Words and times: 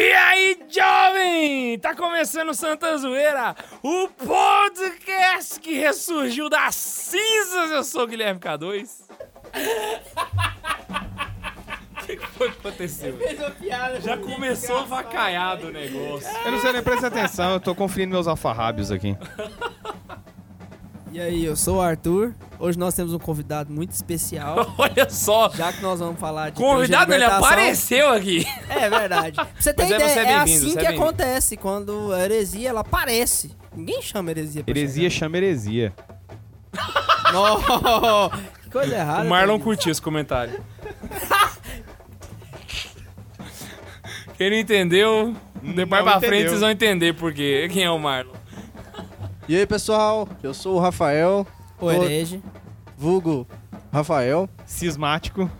E 0.00 0.12
aí, 0.12 0.58
jovem! 0.66 1.78
Tá 1.78 1.94
começando 1.94 2.54
Santa 2.54 2.96
Zoeira, 2.96 3.54
o 3.82 4.08
podcast 4.08 5.60
que 5.60 5.74
ressurgiu 5.74 6.48
das 6.48 6.74
cinzas. 6.74 7.70
Eu 7.70 7.84
sou 7.84 8.04
o 8.04 8.06
Guilherme 8.06 8.40
K2. 8.40 8.88
O 12.00 12.12
que, 12.12 12.16
que 12.16 12.26
foi 12.26 12.50
que 12.50 12.58
aconteceu? 12.66 13.16
Já 14.02 14.16
começou 14.16 14.84
vacaiado 14.86 15.68
o 15.68 15.70
negócio. 15.70 16.28
Eu 16.44 16.50
não 16.52 16.58
sei 16.60 16.72
nem 16.72 16.82
prestar 16.82 17.06
atenção, 17.08 17.52
eu 17.52 17.60
tô 17.60 17.72
conferindo 17.72 18.12
meus 18.12 18.26
alfarrábios 18.26 18.90
aqui. 18.90 19.16
E 21.12 21.20
aí, 21.20 21.44
eu 21.44 21.54
sou 21.54 21.76
o 21.76 21.80
Arthur. 21.80 22.34
Hoje 22.60 22.78
nós 22.78 22.92
temos 22.92 23.14
um 23.14 23.18
convidado 23.18 23.72
muito 23.72 23.92
especial. 23.92 24.74
Olha 24.76 25.08
só, 25.08 25.48
Já 25.48 25.72
que 25.72 25.80
nós 25.80 25.98
vamos 25.98 26.20
falar 26.20 26.50
de 26.50 26.56
convidado, 26.56 27.12
ele 27.14 27.24
apareceu 27.24 28.10
aqui. 28.12 28.46
É 28.68 28.88
verdade. 28.88 29.32
Pra 29.32 29.48
você 29.58 29.74
ter 29.74 29.82
Mas 29.82 29.90
é, 29.90 29.94
ideia, 29.94 30.08
você 30.10 30.18
é 30.18 30.22
é, 30.22 30.36
assim 30.36 30.78
é 30.78 30.80
que 30.80 30.86
acontece 30.86 31.56
quando 31.56 32.12
a 32.12 32.20
heresia 32.22 32.68
ela 32.68 32.80
aparece. 32.80 33.50
Ninguém 33.74 34.00
chama 34.00 34.30
heresia. 34.30 34.62
pra 34.62 34.70
Heresia 34.70 35.10
chama 35.10 35.36
heresia. 35.38 35.92
chegar. 36.72 37.32
Não, 37.32 38.30
que 38.62 38.70
coisa 38.70 38.94
errada. 38.94 39.24
O 39.26 39.28
Marlon 39.28 39.54
Tadinho. 39.54 39.64
curtiu 39.64 39.92
esse 39.92 40.02
comentário. 40.02 40.60
Quem 44.36 44.50
não 44.50 44.56
entendeu, 44.56 45.34
depois 45.62 46.04
Não 46.04 46.10
pra 46.10 46.20
frente 46.20 46.48
vocês 46.48 46.60
vão 46.60 46.70
entender 46.70 47.14
por 47.14 47.32
quê. 47.32 47.68
Quem 47.72 47.84
é 47.84 47.90
o 47.90 47.98
Marlon? 47.98 48.32
E 49.48 49.56
aí 49.56 49.66
pessoal, 49.66 50.28
eu 50.42 50.54
sou 50.54 50.76
o 50.76 50.80
Rafael, 50.80 51.46
O 51.80 51.90
herege. 51.90 52.42
vulgo 52.96 53.46
Rafael, 53.92 54.48
Cismático. 54.66 55.50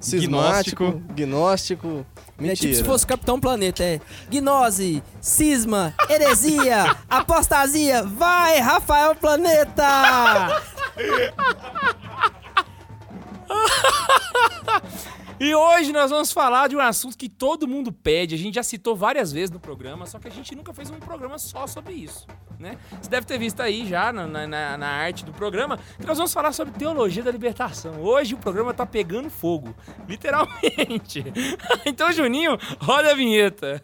cismático, 0.00 1.00
gnóstico, 1.14 1.88
É 1.88 2.32
tipo 2.32 2.42
mentira. 2.42 2.74
se 2.74 2.84
fosse 2.84 3.06
Capitão 3.06 3.38
Planeta, 3.40 3.82
é 3.84 4.00
gnose, 4.30 5.02
cisma, 5.20 5.94
heresia, 6.08 6.96
apostasia, 7.08 8.02
vai, 8.02 8.58
Rafael 8.60 9.14
Planeta! 9.14 10.62
E 15.44 15.52
hoje 15.56 15.90
nós 15.92 16.08
vamos 16.08 16.30
falar 16.30 16.68
de 16.68 16.76
um 16.76 16.80
assunto 16.80 17.18
que 17.18 17.28
todo 17.28 17.66
mundo 17.66 17.90
pede. 17.90 18.36
A 18.36 18.38
gente 18.38 18.54
já 18.54 18.62
citou 18.62 18.94
várias 18.94 19.32
vezes 19.32 19.50
no 19.50 19.58
programa, 19.58 20.06
só 20.06 20.20
que 20.20 20.28
a 20.28 20.30
gente 20.30 20.54
nunca 20.54 20.72
fez 20.72 20.88
um 20.88 21.00
programa 21.00 21.36
só 21.36 21.66
sobre 21.66 21.94
isso. 21.94 22.28
Né? 22.60 22.78
Você 23.00 23.10
deve 23.10 23.26
ter 23.26 23.38
visto 23.40 23.58
aí 23.60 23.84
já 23.84 24.12
na, 24.12 24.24
na- 24.24 24.78
na- 24.78 24.86
arte 24.88 25.24
do 25.24 25.32
programa 25.32 25.80
que 25.98 26.06
nós 26.06 26.16
vamos 26.16 26.32
falar 26.32 26.52
sobre 26.52 26.78
teologia 26.78 27.24
da 27.24 27.32
libertação. 27.32 28.00
Hoje 28.00 28.34
o 28.34 28.38
programa 28.38 28.72
tá 28.72 28.86
pegando 28.86 29.28
fogo, 29.28 29.74
literalmente. 30.08 31.24
então, 31.84 32.12
Juninho, 32.12 32.56
roda 32.80 33.10
a 33.10 33.14
vinheta. 33.16 33.82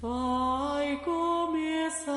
Vai 0.00 0.96
começar 1.04 2.12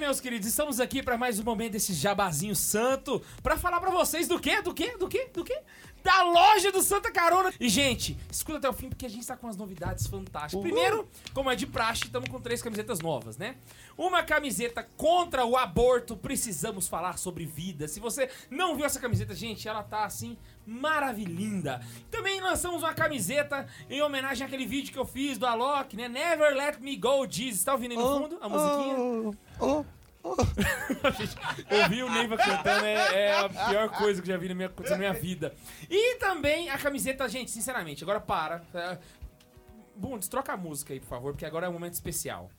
meus 0.00 0.18
queridos, 0.18 0.48
estamos 0.48 0.80
aqui 0.80 1.02
para 1.02 1.18
mais 1.18 1.38
um 1.38 1.44
momento 1.44 1.72
desse 1.72 1.92
jabazinho 1.92 2.56
santo 2.56 3.20
para 3.42 3.58
falar 3.58 3.78
para 3.80 3.90
vocês 3.90 4.26
do 4.26 4.40
quê? 4.40 4.62
Do 4.62 4.72
quê? 4.72 4.96
Do 4.98 5.06
quê? 5.06 5.28
Do 5.30 5.44
quê? 5.44 5.60
Da 6.02 6.22
loja 6.22 6.72
do 6.72 6.80
Santa 6.80 7.12
Carona. 7.12 7.52
E, 7.60 7.68
gente, 7.68 8.16
escuta 8.32 8.56
até 8.56 8.68
o 8.70 8.72
fim 8.72 8.88
porque 8.88 9.04
a 9.04 9.10
gente 9.10 9.26
tá 9.26 9.36
com 9.36 9.46
umas 9.46 9.58
novidades 9.58 10.06
fantásticas. 10.06 10.62
Primeiro, 10.62 11.06
como 11.34 11.50
é 11.50 11.54
de 11.54 11.66
praxe, 11.66 12.04
estamos 12.04 12.30
com 12.30 12.40
três 12.40 12.62
camisetas 12.62 13.00
novas, 13.00 13.36
né? 13.36 13.56
Uma 13.98 14.22
camiseta 14.22 14.88
contra 14.96 15.44
o 15.44 15.54
aborto, 15.54 16.16
precisamos 16.16 16.88
falar 16.88 17.18
sobre 17.18 17.44
vida. 17.44 17.86
Se 17.86 18.00
você 18.00 18.30
não 18.48 18.74
viu 18.76 18.86
essa 18.86 18.98
camiseta, 18.98 19.34
gente, 19.34 19.68
ela 19.68 19.82
tá 19.82 20.04
assim 20.04 20.38
maravilhinda. 20.66 21.84
Também 22.10 22.40
lançamos 22.40 22.82
uma 22.82 22.94
camiseta 22.94 23.66
em 23.90 24.00
homenagem 24.00 24.46
àquele 24.46 24.64
vídeo 24.64 24.92
que 24.92 24.98
eu 24.98 25.04
fiz 25.04 25.36
do 25.36 25.44
Alok, 25.44 25.94
né? 25.94 26.08
Never 26.08 26.56
Let 26.56 26.78
Me 26.80 26.96
Go, 26.96 27.26
Jesus. 27.28 27.62
Tá 27.62 27.72
ouvindo 27.72 27.92
aí 27.92 27.98
no 27.98 28.18
fundo 28.18 28.38
a 28.40 28.48
musiquinha? 28.48 28.96
Oh, 28.98 29.34
oh, 29.60 29.84
Ouvir 31.82 32.02
o 32.02 32.10
Neiva 32.10 32.36
cantando 32.36 32.84
é, 32.84 33.26
é 33.26 33.40
a 33.40 33.48
pior 33.48 33.88
coisa 33.90 34.20
que 34.20 34.28
já 34.28 34.36
vi 34.36 34.48
na 34.48 34.54
minha, 34.54 34.70
na 34.88 34.98
minha 34.98 35.12
vida. 35.12 35.54
E 35.88 36.16
também 36.16 36.68
a 36.68 36.76
camiseta, 36.76 37.28
gente, 37.28 37.50
sinceramente, 37.50 38.04
agora 38.04 38.20
para. 38.20 38.62
É, 38.74 38.98
Bundes, 39.96 40.28
troca 40.28 40.52
a 40.52 40.56
música 40.56 40.92
aí, 40.94 41.00
por 41.00 41.08
favor, 41.08 41.32
porque 41.32 41.44
agora 41.44 41.66
é 41.66 41.68
um 41.68 41.72
momento 41.72 41.94
especial. 41.94 42.50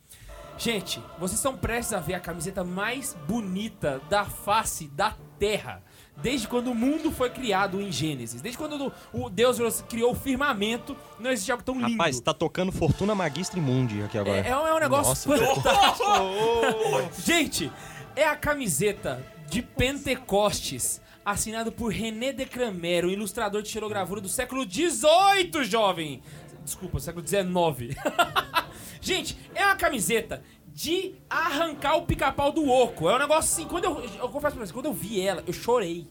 Gente, 0.58 1.00
vocês 1.18 1.40
estão 1.40 1.58
prestes 1.58 1.94
a 1.94 2.00
ver 2.00 2.14
a 2.14 2.20
camiseta 2.20 2.64
mais 2.64 3.16
bonita 3.28 4.00
da 4.10 4.26
face 4.26 4.88
da 4.90 5.16
Terra. 5.40 5.84
Desde 6.18 6.48
quando 6.48 6.72
o 6.72 6.76
mundo 6.76 7.12
foi 7.12 7.30
criado 7.30 7.82
em 7.82 7.92
Gênesis. 7.92 8.42
Desde 8.42 8.58
quando 8.58 8.94
o 9.12 9.30
Deus 9.30 9.82
criou 9.90 10.12
o 10.12 10.16
firmamento, 10.16 10.96
não 11.20 11.32
existe 11.32 11.52
algo 11.52 11.64
tão 11.64 11.76
lindo. 11.76 11.92
Rapaz, 11.92 12.20
tá 12.20 12.34
tocando 12.34 12.72
Fortuna 12.72 13.16
Magistra 13.16 13.58
Imundi 13.58 14.04
aqui 14.04 14.18
agora. 14.18 14.38
É, 14.38 14.50
é 14.50 14.58
um 14.58 14.68
é 14.68 14.74
um 14.74 14.80
negócio 14.80 15.30
Nossa, 15.30 15.56
fantástico. 15.56 17.22
Gente, 17.26 17.72
é 18.16 18.28
a 18.28 18.36
camiseta 18.36 19.26
de 19.50 19.62
Pentecostes, 19.62 21.02
assinado 21.26 21.72
por 21.72 21.92
René 21.92 22.32
de 22.32 22.46
Cramero, 22.46 23.10
ilustrador 23.10 23.62
de 23.62 23.70
xerogravura 23.70 24.22
do 24.22 24.30
século 24.30 24.64
XVIII, 24.64 25.64
jovem. 25.64 26.22
Desculpa, 26.64 27.00
século 27.00 27.26
XIX. 27.28 27.98
Gente, 29.02 29.36
é 29.56 29.66
uma 29.66 29.76
camiseta 29.76 30.44
de 30.74 31.16
arrancar 31.30 31.96
o 31.98 32.06
pica-pau 32.06 32.52
do 32.52 32.68
oco. 32.70 33.10
É 33.10 33.16
um 33.16 33.20
negócio 33.20 33.52
assim, 33.54 33.68
quando 33.70 33.86
eu, 33.86 34.00
eu 34.20 34.30
confesso 34.30 34.56
pra 34.56 34.66
vocês, 34.66 34.72
quando 34.72 34.86
eu 34.86 34.94
vi 34.94 35.22
ela, 35.22 35.44
eu 35.46 35.54
chorei. 35.54 36.08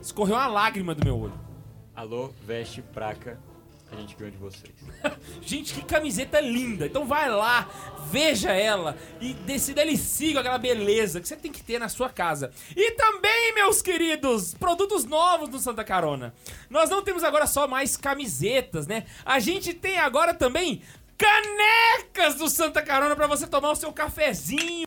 Escorreu 0.00 0.36
uma 0.36 0.46
lágrima 0.46 0.94
do 0.94 1.04
meu 1.04 1.18
olho. 1.18 1.40
Alô, 1.94 2.30
veste 2.46 2.80
praca, 2.80 3.40
a 3.90 3.96
gente 3.96 4.14
ganha 4.14 4.30
de 4.30 4.36
vocês. 4.36 4.72
Gente, 5.42 5.74
que 5.74 5.82
camiseta 5.84 6.40
linda. 6.40 6.86
Então 6.86 7.06
vai 7.06 7.28
lá, 7.30 7.68
veja 8.10 8.52
ela 8.52 8.96
e 9.20 9.32
de- 9.32 9.58
se 9.58 9.72
delicie 9.74 10.32
com 10.34 10.38
aquela 10.40 10.58
beleza 10.58 11.20
que 11.20 11.26
você 11.26 11.36
tem 11.36 11.50
que 11.50 11.62
ter 11.62 11.78
na 11.78 11.88
sua 11.88 12.08
casa. 12.10 12.52
E 12.76 12.92
também, 12.92 13.54
meus 13.54 13.80
queridos, 13.82 14.54
produtos 14.54 15.04
novos 15.04 15.48
do 15.48 15.58
Santa 15.58 15.82
Carona. 15.84 16.34
Nós 16.68 16.90
não 16.90 17.02
temos 17.02 17.24
agora 17.24 17.46
só 17.46 17.66
mais 17.66 17.96
camisetas, 17.96 18.86
né? 18.86 19.04
A 19.24 19.38
gente 19.40 19.72
tem 19.72 19.98
agora 19.98 20.34
também 20.34 20.82
canecas 21.18 22.36
do 22.36 22.48
Santa 22.48 22.80
Carona 22.80 23.14
pra 23.16 23.26
você 23.26 23.46
tomar 23.46 23.72
o 23.72 23.76
seu 23.76 23.92
cafezinho. 23.92 24.86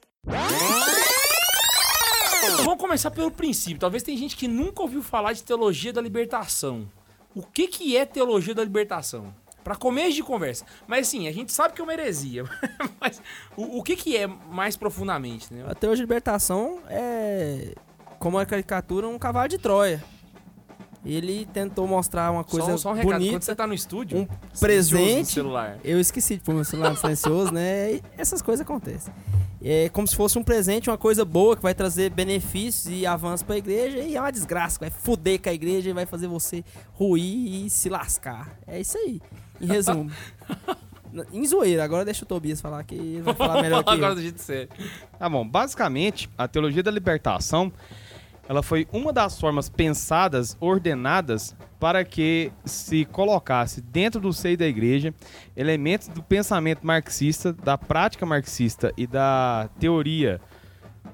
Vamos 2.57 2.77
começar 2.77 3.09
pelo 3.11 3.31
princípio. 3.31 3.79
Talvez 3.79 4.03
tem 4.03 4.15
gente 4.15 4.37
que 4.37 4.47
nunca 4.47 4.81
ouviu 4.81 5.03
falar 5.03 5.33
de 5.33 5.43
teologia 5.43 5.91
da 5.91 6.01
libertação. 6.01 6.87
O 7.35 7.41
que 7.41 7.67
que 7.67 7.97
é 7.97 8.05
teologia 8.05 8.53
da 8.53 8.63
libertação? 8.63 9.33
Pra 9.63 9.75
começo 9.75 10.13
de 10.13 10.23
conversa. 10.23 10.65
Mas 10.85 11.07
assim, 11.07 11.27
a 11.27 11.31
gente 11.31 11.53
sabe 11.53 11.73
que 11.73 11.81
é 11.81 11.83
uma 11.83 11.93
heresia. 11.93 12.43
Mas 12.99 13.21
o, 13.55 13.79
o 13.79 13.83
que 13.83 13.95
que 13.95 14.17
é 14.17 14.27
mais 14.27 14.75
profundamente, 14.75 15.53
né? 15.53 15.65
A 15.67 15.73
teoria 15.73 15.95
de 15.95 16.01
libertação 16.01 16.79
é, 16.89 17.73
como 18.19 18.37
a 18.37 18.45
caricatura, 18.45 19.07
um 19.07 19.17
cavalo 19.17 19.47
de 19.47 19.57
Troia. 19.57 20.03
Ele 21.05 21.45
tentou 21.51 21.85
mostrar 21.85 22.31
uma 22.31 22.43
coisa 22.43 22.71
só, 22.71 22.77
só 22.77 22.89
um 22.91 22.93
recado, 22.93 23.11
quando 23.11 23.19
bonita, 23.19 23.41
você 23.41 23.55
tá 23.55 23.67
no 23.67 23.73
estúdio, 23.73 24.19
um 24.19 24.27
presente. 24.57 25.33
celular. 25.33 25.77
Eu 25.83 25.99
esqueci 25.99 26.37
de 26.37 26.41
pôr 26.41 26.55
meu 26.55 26.63
celular 26.63 26.95
silencioso, 26.95 27.53
né? 27.53 27.95
E 27.95 28.03
essas 28.17 28.41
coisas 28.41 28.65
acontecem. 28.65 29.13
É 29.63 29.87
como 29.89 30.05
se 30.05 30.15
fosse 30.15 30.37
um 30.37 30.43
presente, 30.43 30.89
uma 30.89 30.97
coisa 30.97 31.23
boa 31.23 31.55
que 31.55 31.63
vai 31.63 31.73
trazer 31.73 32.09
benefícios 32.09 32.93
e 32.93 33.05
avanço 33.05 33.45
pra 33.45 33.57
igreja 33.57 33.99
e 33.99 34.15
é 34.15 34.19
uma 34.19 34.31
desgraça, 34.31 34.77
vai 34.77 34.89
fuder 34.89 35.41
com 35.41 35.47
a 35.47 35.53
igreja 35.53 35.89
e 35.89 35.93
vai 35.93 36.05
fazer 36.05 36.27
você 36.27 36.65
ruir 36.91 37.65
e 37.65 37.69
se 37.69 37.87
lascar. 37.87 38.57
É 38.67 38.81
isso 38.81 38.97
aí, 38.97 39.21
em 39.61 39.67
resumo. 39.67 40.11
em 41.31 41.45
zoeira, 41.47 41.83
agora 41.83 42.03
deixa 42.03 42.25
o 42.25 42.27
Tobias 42.27 42.59
falar 42.59 42.83
que 42.83 42.95
ele 42.95 43.21
vai 43.21 43.33
falar 43.33 43.61
melhor 43.63 43.83
que 43.83 43.89
agora 43.89 44.11
eu. 44.11 44.15
do 44.15 44.21
jeito 44.21 44.41
sério. 44.41 44.69
Tá 45.17 45.29
bom, 45.29 45.47
basicamente, 45.47 46.29
a 46.37 46.45
teologia 46.45 46.83
da 46.83 46.91
libertação 46.91 47.71
ela 48.47 48.61
foi 48.61 48.87
uma 48.91 49.13
das 49.13 49.39
formas 49.39 49.69
pensadas, 49.69 50.57
ordenadas, 50.59 51.55
para 51.79 52.03
que 52.03 52.51
se 52.65 53.05
colocasse 53.05 53.81
dentro 53.81 54.19
do 54.21 54.31
seio 54.33 54.57
da 54.57 54.65
igreja 54.67 55.13
elementos 55.55 56.07
do 56.09 56.21
pensamento 56.21 56.85
marxista, 56.85 57.53
da 57.53 57.77
prática 57.77 58.25
marxista 58.25 58.93
e 58.97 59.05
da 59.07 59.69
teoria 59.79 60.39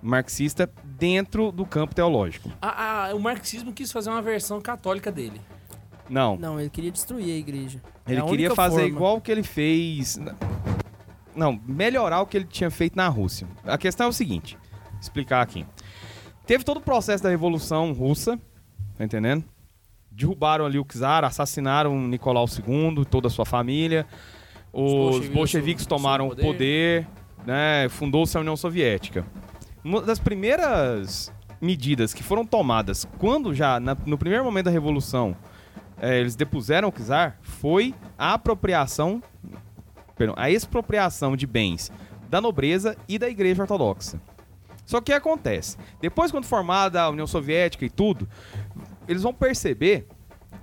marxista 0.01 0.69
dentro 0.83 1.51
do 1.51 1.65
campo 1.65 1.93
teológico. 1.93 2.49
A- 2.61 3.07
a- 3.09 3.15
o 3.15 3.19
marxismo 3.19 3.73
quis 3.73 3.91
fazer 3.91 4.09
uma 4.09 4.21
versão 4.21 4.61
católica 4.61 5.11
dele. 5.11 5.41
Não, 6.09 6.37
Não, 6.37 6.59
ele 6.59 6.69
queria 6.69 6.91
destruir 6.91 7.33
a 7.33 7.37
igreja. 7.37 7.81
É 8.05 8.11
ele 8.13 8.21
a 8.21 8.25
queria 8.25 8.55
fazer 8.55 8.75
forma. 8.81 8.87
igual 8.89 9.17
o 9.17 9.21
que 9.21 9.31
ele 9.31 9.43
fez. 9.43 10.19
Não, 11.35 11.59
melhorar 11.67 12.21
o 12.21 12.25
que 12.25 12.37
ele 12.37 12.45
tinha 12.45 12.71
feito 12.71 12.95
na 12.95 13.07
Rússia. 13.07 13.47
A 13.63 13.77
questão 13.77 14.07
é 14.07 14.09
o 14.09 14.13
seguinte: 14.13 14.57
explicar 14.99 15.41
aqui. 15.41 15.65
Teve 16.49 16.63
todo 16.63 16.77
o 16.77 16.81
processo 16.81 17.23
da 17.23 17.29
Revolução 17.29 17.93
Russa, 17.93 18.35
tá 18.97 19.05
entendendo? 19.05 19.43
Derrubaram 20.09 20.65
ali 20.65 20.79
o 20.79 20.83
czar, 20.83 21.23
assassinaram 21.23 21.95
Nicolau 22.07 22.47
II, 22.47 23.05
toda 23.05 23.27
a 23.27 23.29
sua 23.29 23.45
família. 23.45 24.07
Os 24.73 24.81
bolcheviques 24.91 25.29
bolcheviques 25.35 25.85
assumiram 25.85 25.97
tomaram 26.03 26.25
o 26.25 26.29
poder. 26.29 26.41
poder, 26.43 27.07
né? 27.45 27.87
Fundou-se 27.89 28.35
a 28.35 28.39
União 28.39 28.57
Soviética. 28.57 29.23
Uma 29.83 30.01
das 30.01 30.17
primeiras 30.17 31.31
medidas 31.61 32.15
que 32.15 32.23
foram 32.23 32.43
tomadas 32.43 33.07
quando 33.19 33.53
já, 33.53 33.79
na- 33.79 33.95
no 34.03 34.17
primeiro 34.17 34.43
momento 34.43 34.65
da 34.65 34.71
Revolução, 34.71 35.37
eh, 36.01 36.19
eles 36.19 36.35
depuseram 36.35 36.89
o 36.89 36.91
czar, 36.91 37.37
foi 37.43 37.93
a 38.17 38.33
apropriação, 38.33 39.21
perdão, 40.17 40.33
a 40.35 40.49
expropriação 40.49 41.37
de 41.37 41.45
bens 41.45 41.91
da 42.27 42.41
nobreza 42.41 42.97
e 43.07 43.19
da 43.19 43.29
Igreja 43.29 43.61
Ortodoxa. 43.61 44.19
Só 44.89 44.97
que 44.97 45.01
o 45.01 45.05
que 45.05 45.13
acontece? 45.13 45.77
Depois, 46.01 46.31
quando 46.31 46.45
formada 46.45 46.99
a 46.99 47.09
União 47.11 47.27
Soviética 47.27 47.85
e 47.85 47.91
tudo, 47.91 48.27
eles 49.07 49.21
vão 49.21 49.31
perceber 49.31 50.07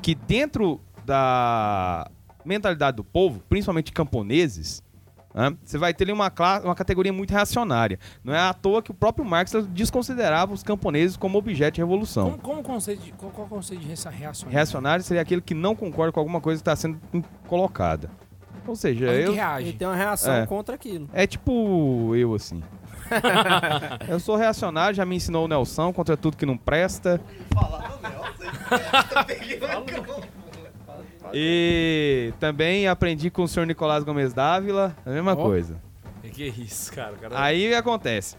que 0.03 0.17
dentro 0.17 0.81
da 1.05 2.11
mentalidade 2.45 2.97
do 2.97 3.05
povo, 3.05 3.41
principalmente 3.49 3.93
camponeses, 3.93 4.83
né, 5.33 5.57
você 5.63 5.79
vai 5.79 5.95
ter 5.95 6.03
ali 6.03 6.13
uma, 6.13 6.33
uma 6.65 6.75
categoria 6.75 7.13
muito 7.13 7.31
reacionária. 7.31 8.01
Não 8.25 8.35
é 8.35 8.41
à 8.41 8.53
toa 8.53 8.83
que 8.83 8.91
o 8.91 8.95
próprio 8.95 9.25
Marx 9.25 9.53
desconsiderava 9.69 10.53
os 10.53 10.65
camponeses 10.65 11.17
como 11.17 11.39
objeto 11.39 11.77
de 11.77 11.81
revolução. 11.81 12.33
Como, 12.33 12.43
como 12.43 12.63
conceito 12.65 13.05
de, 13.05 13.13
qual, 13.13 13.31
qual 13.31 13.47
o 13.47 13.51
conceito 13.51 13.81
de 13.81 13.87
reação? 13.87 14.51
Reacionário 14.51 15.05
seria 15.05 15.23
aquele 15.23 15.41
que 15.41 15.55
não 15.55 15.77
concorda 15.77 16.11
com 16.11 16.19
alguma 16.19 16.41
coisa 16.41 16.59
que 16.61 16.63
está 16.69 16.75
sendo 16.75 16.99
colocada. 17.47 18.11
Ou 18.67 18.75
seja, 18.75 19.07
Alguém 19.07 19.23
eu, 19.23 19.33
reage. 19.35 19.69
Ele 19.69 19.79
tem 19.79 19.87
uma 19.87 19.95
reação 19.95 20.35
É. 20.35 20.47
contra 20.47 20.75
aquilo. 20.75 21.09
é 21.13 21.29
tipo 21.29 22.13
eu, 22.17 22.35
assim. 22.35 22.61
eu 24.09 24.19
sou 24.21 24.37
reacionário, 24.37 24.95
já 24.97 25.05
me 25.05 25.17
ensinou 25.17 25.45
o 25.45 25.49
Nelson 25.49 25.93
contra 25.93 26.17
tudo 26.17 26.37
que 26.37 26.47
não 26.47 26.57
presta. 26.57 27.21
E 31.33 32.33
também 32.39 32.87
aprendi 32.89 33.31
com 33.31 33.43
o 33.43 33.49
senhor 33.49 33.67
Nicolás 33.67 34.05
Gomes 34.05 34.33
Dávila, 34.33 34.97
a 35.05 35.11
mesma 35.11 35.33
Ó. 35.33 35.37
coisa. 35.37 35.81
Que 36.33 36.45
é 36.45 36.49
isso, 36.49 36.93
cara? 36.93 37.15
Cara- 37.17 37.41
Aí 37.43 37.67
o 37.67 37.71
que 37.71 37.75
acontece? 37.75 38.37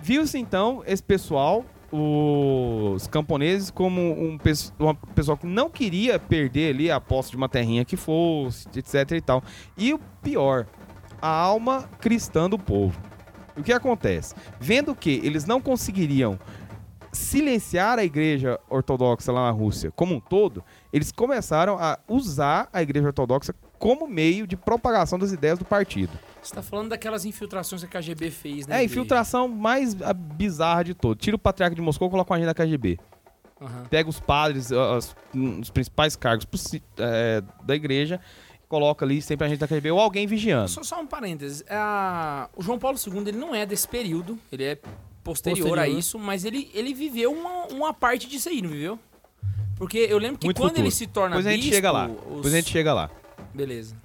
Viu-se 0.00 0.36
então 0.38 0.82
esse 0.86 1.02
pessoal, 1.02 1.64
os 1.90 3.06
camponeses, 3.06 3.70
como 3.70 4.00
um 4.00 4.38
uma 4.78 4.94
pessoa 5.14 5.36
que 5.36 5.46
não 5.46 5.70
queria 5.70 6.18
perder 6.18 6.74
ali 6.74 6.90
a 6.90 7.00
posse 7.00 7.30
de 7.30 7.36
uma 7.36 7.48
terrinha 7.48 7.84
que 7.84 7.96
fosse, 7.96 8.68
etc 8.76 9.12
e 9.12 9.20
tal. 9.20 9.42
E 9.78 9.94
o 9.94 9.98
pior, 10.22 10.66
a 11.22 11.28
alma 11.28 11.88
cristã 12.00 12.50
do 12.50 12.58
povo. 12.58 12.98
O 13.56 13.62
que 13.62 13.72
acontece? 13.72 14.34
Vendo 14.60 14.94
que 14.94 15.20
eles 15.22 15.44
não 15.44 15.60
conseguiriam 15.60 16.38
silenciar 17.12 17.98
a 17.98 18.04
igreja 18.04 18.58
ortodoxa 18.68 19.30
lá 19.30 19.44
na 19.44 19.50
Rússia 19.50 19.90
como 19.92 20.14
um 20.16 20.20
todo, 20.20 20.64
eles 20.92 21.12
começaram 21.12 21.78
a 21.78 21.98
usar 22.08 22.68
a 22.72 22.82
igreja 22.82 23.06
ortodoxa 23.06 23.54
como 23.78 24.08
meio 24.08 24.46
de 24.46 24.56
propagação 24.56 25.18
das 25.18 25.30
ideias 25.30 25.58
do 25.58 25.64
partido. 25.64 26.10
Você 26.42 26.54
tá 26.54 26.62
falando 26.62 26.88
daquelas 26.88 27.24
infiltrações 27.24 27.84
que 27.84 27.96
a 27.96 28.00
KGB 28.00 28.30
fez, 28.30 28.66
né? 28.66 28.76
É, 28.76 28.78
a 28.80 28.84
infiltração 28.84 29.46
mais 29.46 29.96
ah, 30.02 30.12
bizarra 30.12 30.82
de 30.84 30.94
todo. 30.94 31.16
Tira 31.16 31.36
o 31.36 31.38
patriarca 31.38 31.74
de 31.76 31.82
Moscou 31.82 32.08
e 32.08 32.10
coloca 32.10 32.32
uma 32.32 32.36
agenda 32.36 32.52
da 32.52 32.64
KGB. 32.64 32.98
Aham. 33.60 33.84
Pega 33.88 34.08
os 34.10 34.18
padres, 34.18 34.72
ah, 34.72 34.96
as- 34.96 35.14
os 35.60 35.70
principais 35.70 36.16
cargos 36.16 36.46
é, 36.98 37.42
da 37.64 37.74
igreja, 37.76 38.20
coloca 38.68 39.04
ali 39.04 39.20
sempre 39.22 39.44
a 39.44 39.46
agenda 39.46 39.60
da 39.60 39.68
KGB 39.68 39.90
ou 39.90 40.00
alguém 40.00 40.26
vigiando. 40.26 40.68
Só, 40.68 40.82
só 40.82 41.00
um 41.00 41.06
parênteses. 41.06 41.64
A- 41.68 42.48
O 42.56 42.62
João 42.62 42.78
Paulo 42.78 42.98
II 42.98 43.18
ele 43.28 43.38
não 43.38 43.54
é 43.54 43.64
desse 43.66 43.86
período, 43.88 44.38
ele 44.50 44.64
é 44.64 44.74
posterior, 45.22 45.68
Posterior. 45.68 45.78
a 45.78 45.88
isso, 45.88 46.18
mas 46.18 46.44
ele, 46.44 46.70
ele 46.74 46.92
viveu 46.94 47.32
uma, 47.32 47.66
uma 47.66 47.94
parte 47.94 48.26
disso 48.28 48.48
aí, 48.48 48.60
não 48.60 48.68
viveu? 48.70 48.98
Porque 49.76 49.98
eu 49.98 50.18
lembro 50.18 50.38
que 50.38 50.46
Muito 50.46 50.56
quando 50.58 50.70
futuro. 50.70 50.86
ele 50.86 50.90
se 50.94 51.06
torna 51.06 51.30
Depois 51.30 51.46
a 51.46 51.50
gente 51.50 51.60
bispo, 51.62 51.74
chega 51.74 51.90
lá. 51.90 52.06
os- 52.08 52.36
Depois 52.36 52.54
a 52.54 52.56
gente 52.56 52.70
chega 52.70 52.94
lá. 52.94 53.10
Beleza. 53.52 53.96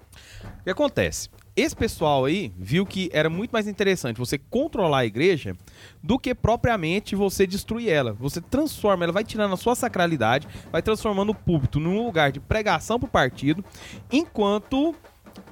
O 0.62 0.63
que 0.63 0.69
acontece? 0.69 1.29
Esse 1.59 1.75
pessoal 1.75 2.23
aí 2.23 2.53
viu 2.57 2.85
que 2.85 3.09
era 3.11 3.29
muito 3.29 3.51
mais 3.51 3.67
interessante 3.67 4.17
você 4.17 4.38
controlar 4.38 5.00
a 5.00 5.06
igreja 5.06 5.57
do 6.01 6.17
que 6.17 6.33
propriamente 6.33 7.17
você 7.17 7.45
destruir 7.45 7.89
ela. 7.89 8.13
Você 8.13 8.39
transforma, 8.39 9.03
ela 9.03 9.11
vai 9.11 9.25
tirando 9.25 9.53
a 9.53 9.57
sua 9.57 9.75
sacralidade, 9.75 10.47
vai 10.71 10.81
transformando 10.81 11.31
o 11.33 11.35
púlpito 11.35 11.77
num 11.77 12.06
lugar 12.06 12.31
de 12.31 12.39
pregação 12.39 12.97
pro 12.97 13.09
partido, 13.09 13.61
enquanto 14.09 14.95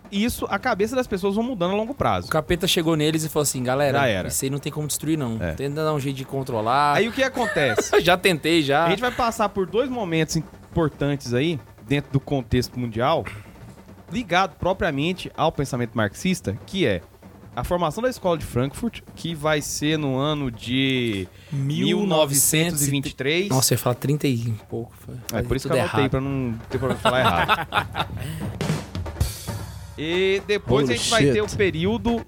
isso, 0.09 0.45
a 0.49 0.57
cabeça 0.57 0.95
das 0.95 1.07
pessoas 1.07 1.35
vão 1.35 1.43
mudando 1.43 1.73
a 1.73 1.75
longo 1.75 1.93
prazo. 1.93 2.27
O 2.27 2.29
capeta 2.29 2.65
chegou 2.67 2.95
neles 2.95 3.25
e 3.25 3.29
falou 3.29 3.43
assim, 3.43 3.61
galera, 3.61 3.99
Já 3.99 4.07
era. 4.07 4.27
isso 4.29 4.45
aí 4.45 4.49
não 4.49 4.59
tem 4.59 4.71
como 4.71 4.87
destruir 4.87 5.17
não. 5.17 5.37
É. 5.41 5.55
Tenta 5.55 5.83
dar 5.83 5.93
um 5.93 5.99
jeito 5.99 6.15
de 6.15 6.23
controlar. 6.23 6.95
Aí 6.95 7.09
o 7.09 7.11
que 7.11 7.21
acontece? 7.21 7.99
Já 7.99 8.15
tentei, 8.15 8.61
já. 8.61 8.85
A 8.85 8.89
gente 8.91 9.01
vai 9.01 9.11
passar 9.11 9.49
por 9.49 9.65
dois 9.65 9.89
momentos 9.89 10.37
importantes 10.37 11.33
aí, 11.33 11.59
dentro 11.85 12.13
do 12.13 12.19
contexto 12.21 12.79
mundial, 12.79 13.25
ligado 14.11 14.55
propriamente 14.55 15.31
ao 15.35 15.51
pensamento 15.51 15.95
marxista, 15.95 16.57
que 16.65 16.85
é 16.85 17.01
a 17.55 17.63
formação 17.63 18.03
da 18.03 18.09
escola 18.09 18.37
de 18.37 18.45
Frankfurt, 18.45 19.01
que 19.15 19.33
vai 19.33 19.61
ser 19.61 19.97
no 19.97 20.15
ano 20.15 20.51
de 20.51 21.27
1923. 21.51 23.49
Nossa, 23.49 23.73
eu 23.73 23.77
ia 23.77 23.79
falar 23.79 23.95
30 23.95 24.27
e 24.27 24.53
pouco. 24.69 24.93
é 25.33 25.41
por 25.41 25.57
isso 25.57 25.67
que 25.67 25.73
eu 25.73 25.79
anotei, 25.79 26.01
errado. 26.01 26.11
pra 26.11 26.21
não 26.21 26.53
ter 26.69 26.77
problema 26.77 26.95
de 26.97 27.01
falar 27.01 27.19
errado. 27.21 27.67
e 29.97 30.39
depois 30.45 30.87
a 30.87 30.93
gente 30.93 31.09
vai 31.09 31.23
Bullshit. 31.23 31.33
ter 31.33 31.53
o 31.53 31.57
período 31.57 32.25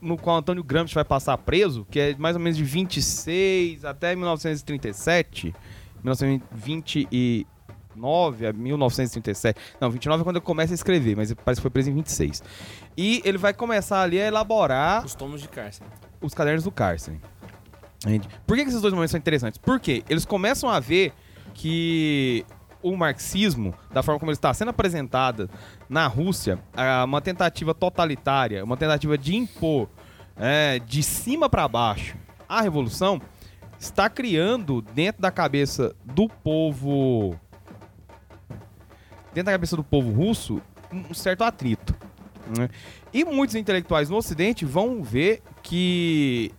no 0.00 0.16
qual 0.18 0.38
Antônio 0.38 0.64
Gramsci 0.64 0.96
vai 0.96 1.04
passar 1.04 1.38
preso, 1.38 1.86
que 1.88 2.00
é 2.00 2.16
mais 2.18 2.34
ou 2.34 2.42
menos 2.42 2.56
de 2.56 2.64
26 2.64 3.84
até 3.84 4.16
1937. 4.16 5.54
1929 7.94 8.46
a 8.46 8.52
1937. 8.52 9.60
Não, 9.80 9.90
29 9.90 10.20
é 10.20 10.24
quando 10.24 10.36
ele 10.36 10.44
começa 10.44 10.72
a 10.72 10.74
escrever, 10.74 11.16
mas 11.16 11.32
parece 11.34 11.60
que 11.60 11.62
foi 11.62 11.70
preso 11.70 11.90
em 11.90 11.94
26. 11.94 12.42
E 12.96 13.22
ele 13.24 13.38
vai 13.38 13.52
começar 13.52 14.02
ali 14.02 14.20
a 14.20 14.26
elaborar 14.26 15.04
Os 15.04 15.14
tomos 15.14 15.40
de 15.40 15.48
cárcere. 15.48 15.88
os 16.20 16.34
cadernos 16.34 16.64
do 16.64 16.70
cárcere. 16.70 17.20
Por 18.46 18.56
que, 18.56 18.64
que 18.64 18.70
esses 18.70 18.82
dois 18.82 18.92
momentos 18.92 19.12
são 19.12 19.18
interessantes? 19.18 19.58
Porque 19.58 20.02
eles 20.08 20.24
começam 20.24 20.68
a 20.68 20.80
ver 20.80 21.12
que 21.54 22.44
o 22.82 22.96
marxismo, 22.96 23.72
da 23.92 24.02
forma 24.02 24.18
como 24.18 24.30
ele 24.30 24.36
está 24.36 24.52
sendo 24.52 24.70
apresentada 24.70 25.48
na 25.88 26.06
Rússia, 26.08 26.58
é 26.76 27.04
uma 27.04 27.20
tentativa 27.20 27.72
totalitária, 27.72 28.64
uma 28.64 28.76
tentativa 28.76 29.16
de 29.16 29.36
impor 29.36 29.88
é, 30.36 30.80
de 30.80 31.02
cima 31.02 31.48
para 31.48 31.68
baixo 31.68 32.16
a 32.48 32.60
revolução, 32.60 33.20
está 33.78 34.10
criando 34.10 34.82
dentro 34.82 35.22
da 35.22 35.30
cabeça 35.30 35.94
do 36.04 36.28
povo, 36.28 37.38
dentro 39.34 39.44
da 39.46 39.52
cabeça 39.52 39.76
do 39.76 39.84
povo 39.84 40.10
russo, 40.12 40.60
um 40.92 41.12
certo 41.14 41.42
atrito. 41.44 41.94
né? 42.58 42.68
E 43.12 43.24
muitos 43.24 43.54
intelectuais 43.56 44.08
no 44.10 44.16
Ocidente 44.16 44.64
vão 44.64 45.02
ver 45.02 45.42
que 45.62 46.50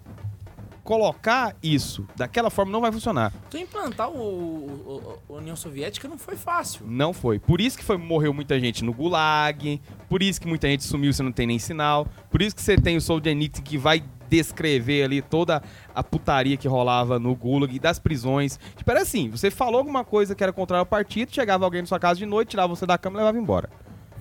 colocar 0.84 1.56
isso 1.63 2.06
daquela 2.15 2.50
forma 2.50 2.72
não 2.72 2.82
vai 2.82 2.92
funcionar. 2.92 3.32
Então 3.48 3.60
implantar 3.60 4.10
o, 4.10 4.18
o- 4.18 5.20
o- 5.30 5.34
a 5.36 5.38
União 5.38 5.56
Soviética 5.56 6.08
não 6.10 6.18
foi 6.18 6.36
fácil. 6.36 6.86
Não 6.86 7.13
foi. 7.13 7.39
Por 7.39 7.62
isso 7.62 7.77
que 7.77 7.84
foi, 7.86 7.96
morreu 7.98 8.34
muita 8.34 8.60
gente 8.60 8.84
no 8.84 8.92
Gulag, 8.94 9.82
por 10.10 10.22
isso 10.22 10.42
que 10.42 10.48
muita 10.48 10.68
gente 10.68 10.84
sumiu, 10.84 11.13
você 11.13 11.24
não 11.24 11.32
tem 11.32 11.48
nem 11.48 11.58
sinal, 11.58 12.06
por 12.30 12.42
isso 12.42 12.53
que 12.56 12.62
você 12.62 12.75
tem 12.75 12.98
o 12.98 13.01
Solzhenitsyn 13.01 13.63
que 13.63 13.77
vai 13.77 14.03
descrever 14.37 15.03
ali 15.03 15.21
toda 15.21 15.61
a 15.93 16.03
putaria 16.03 16.57
que 16.57 16.67
rolava 16.67 17.19
no 17.19 17.35
Gulag 17.35 17.75
e 17.75 17.79
das 17.79 17.99
prisões. 17.99 18.59
Tipo, 18.75 18.89
era 18.91 19.01
assim, 19.01 19.29
você 19.29 19.51
falou 19.51 19.77
alguma 19.79 20.03
coisa 20.03 20.33
que 20.33 20.43
era 20.43 20.51
contrária 20.51 20.81
ao 20.81 20.85
partido, 20.85 21.31
chegava 21.33 21.63
alguém 21.65 21.81
na 21.81 21.87
sua 21.87 21.99
casa 21.99 22.17
de 22.19 22.25
noite, 22.25 22.49
tirava 22.49 22.75
você 22.75 22.85
da 22.85 22.97
cama 22.97 23.17
e 23.17 23.19
levava 23.19 23.37
embora. 23.37 23.69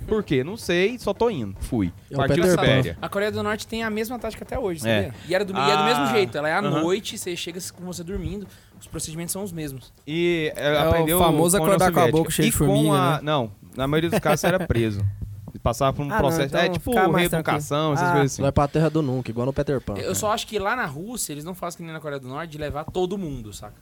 Por 0.07 0.25
quê? 0.25 0.43
Não 0.43 0.57
sei, 0.57 0.99
só 0.99 1.15
tô 1.15 1.31
indo. 1.31 1.55
Fui. 1.61 1.93
É 2.11 2.15
o 2.15 2.17
Partiu. 2.19 2.45
Sibéria. 2.45 2.99
A 3.01 3.09
Coreia 3.09 3.31
do 3.31 3.41
Norte 3.41 3.67
tem 3.69 3.85
a 3.85 3.89
mesma 3.91 4.19
tática 4.19 4.43
até 4.43 4.59
hoje, 4.59 4.87
É. 4.87 5.05
sabia? 5.05 5.15
E, 5.29 5.35
era 5.35 5.45
do, 5.45 5.53
e 5.53 5.57
é 5.57 5.65
do 5.65 5.71
Ah, 5.71 5.85
mesmo 5.85 6.07
jeito. 6.09 6.37
Ela 6.37 6.49
é 6.49 6.53
à 6.55 6.59
aham. 6.59 6.83
noite, 6.83 7.17
você 7.17 7.37
chega 7.37 7.61
com 7.73 7.85
você 7.85 8.03
dormindo, 8.03 8.47
os 8.81 8.87
procedimentos 8.89 9.33
são 9.33 9.45
os 9.45 9.53
mesmos. 9.53 9.93
E 10.05 10.53
é, 10.57 10.73
o 10.73 10.89
aprendeu 10.89 11.19
famoso 11.21 11.57
a 11.57 11.61
União 11.61 11.75
acordar 11.77 11.93
com 11.93 12.01
a 12.01 12.11
boca 12.11 12.31
cheia 12.33 12.51
de 12.51 12.57
formiga, 12.57 12.93
a- 12.93 13.13
né? 13.17 13.21
Não, 13.23 13.53
na 13.77 13.87
maioria 13.87 14.11
dos 14.11 14.19
casos 14.19 14.41
você 14.41 14.49
era 14.49 14.67
preso. 14.67 15.01
Ele 15.53 15.59
Passava 15.63 15.95
por 15.95 16.03
um 16.03 16.07
Ah, 16.07 16.15
não, 16.15 16.19
processo. 16.19 16.43
então 16.47 16.61
é 16.61 16.69
tipo 16.71 16.93
reeducação, 17.15 17.93
essas 17.93 18.09
Ah. 18.09 18.13
coisas 18.13 18.33
assim. 18.33 18.43
Vai 18.43 18.51
pra 18.53 18.67
terra 18.67 18.89
do 18.89 19.03
nunca, 19.03 19.31
igual 19.31 19.45
no 19.47 19.53
Peter 19.53 19.81
Pan. 19.83 19.95
Eu 19.99 20.15
só 20.15 20.33
acho 20.33 20.47
que 20.47 20.59
lá 20.59 20.75
na 20.75 20.87
Rússia 20.87 21.33
eles 21.33 21.45
não 21.45 21.55
fazem 21.55 21.77
que 21.79 21.83
nem 21.85 21.93
na 21.93 22.01
Coreia 22.01 22.19
do 22.19 22.27
Norte 22.29 22.51
de 22.53 22.59
levar 22.59 22.85
todo 22.85 23.19
mundo, 23.19 23.53
saca? 23.53 23.75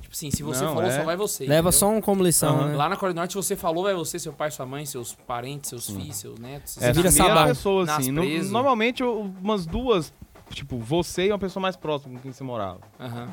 Tipo, 0.00 0.14
assim, 0.14 0.30
se 0.32 0.42
você 0.42 0.64
Não, 0.64 0.74
falou, 0.74 0.90
é. 0.90 0.96
só 0.98 1.04
vai 1.04 1.16
você. 1.16 1.44
Leva 1.44 1.54
entendeu? 1.68 1.72
só 1.72 1.88
um 1.90 2.00
como 2.00 2.24
lição, 2.24 2.56
Aham. 2.58 2.68
né? 2.70 2.76
Lá 2.76 2.88
na 2.88 2.96
Coreia 2.96 3.14
do 3.14 3.18
Norte, 3.18 3.30
se 3.32 3.36
você 3.36 3.54
falou, 3.54 3.84
vai 3.84 3.94
você, 3.94 4.18
seu 4.18 4.32
pai, 4.32 4.50
sua 4.50 4.66
mãe, 4.66 4.84
seus 4.84 5.14
parentes, 5.14 5.70
seus 5.70 5.86
filhos, 5.88 6.16
seus 6.16 6.38
netos. 6.40 6.76
É, 6.82 6.92
vira 6.92 7.08
primeira 7.08 7.34
sabão. 7.34 7.46
pessoa, 7.46 7.84
assim. 7.84 8.10
no- 8.10 8.24
normalmente, 8.50 9.04
umas 9.04 9.64
duas, 9.64 10.12
tipo, 10.50 10.76
você 10.76 11.26
e 11.28 11.32
uma 11.32 11.38
pessoa 11.38 11.62
mais 11.62 11.76
próxima 11.76 12.14
com 12.16 12.20
quem 12.20 12.32
você 12.32 12.42
morava. 12.42 12.80
Aham. 12.98 13.28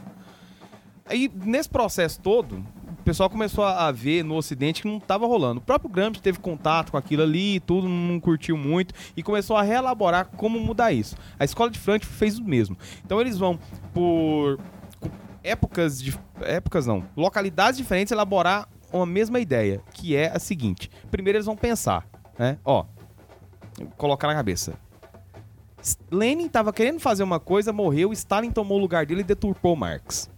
Aí, 1.06 1.30
nesse 1.44 1.68
processo 1.68 2.22
todo, 2.22 2.64
pessoal 3.10 3.28
começou 3.28 3.64
a 3.64 3.92
ver 3.92 4.24
no 4.24 4.36
Ocidente 4.36 4.84
que 4.84 4.88
não 4.88 4.98
estava 4.98 5.26
rolando. 5.26 5.60
O 5.60 5.64
próprio 5.64 5.90
Gramsci 5.90 6.22
teve 6.22 6.38
contato 6.38 6.92
com 6.92 6.98
aquilo 6.98 7.24
ali 7.24 7.56
e 7.56 7.60
tudo, 7.60 7.90
não 7.90 8.20
curtiu 8.20 8.56
muito 8.56 8.94
e 9.18 9.24
começou 9.24 9.58
a 9.58 9.64
reelaborar 9.64 10.28
como 10.38 10.60
mudar 10.60 10.92
isso. 10.92 11.16
A 11.40 11.44
escola 11.44 11.72
de 11.72 11.80
Frankfurt 11.80 12.16
fez 12.16 12.38
o 12.38 12.44
mesmo. 12.44 12.78
Então, 13.04 13.20
eles 13.20 13.36
vão 13.36 13.58
por 13.96 14.60
épocas, 15.44 16.00
de, 16.00 16.16
épocas 16.42 16.86
não, 16.86 17.04
localidades 17.18 17.80
diferentes 17.80 18.12
elaborar 18.12 18.70
uma 18.94 19.08
mesma 19.08 19.40
ideia, 19.40 19.82
que 19.92 20.16
é 20.16 20.28
a 20.28 20.38
seguinte. 20.38 20.92
Primeiro, 21.10 21.38
eles 21.38 21.48
vão 21.48 21.56
pensar, 21.56 22.06
né? 22.38 22.60
Ó, 22.64 22.86
colocar 23.98 24.28
na 24.28 24.36
cabeça. 24.36 24.76
Lenin 26.12 26.46
estava 26.46 26.72
querendo 26.72 27.00
fazer 27.00 27.24
uma 27.24 27.40
coisa, 27.40 27.74
morreu, 27.74 28.14
Stalin 28.14 28.52
tomou 28.52 28.78
o 28.78 28.82
lugar 28.82 29.08
dele 29.08 29.22
e 29.22 29.24
deturpou 29.24 29.76
Marx. 29.76 30.30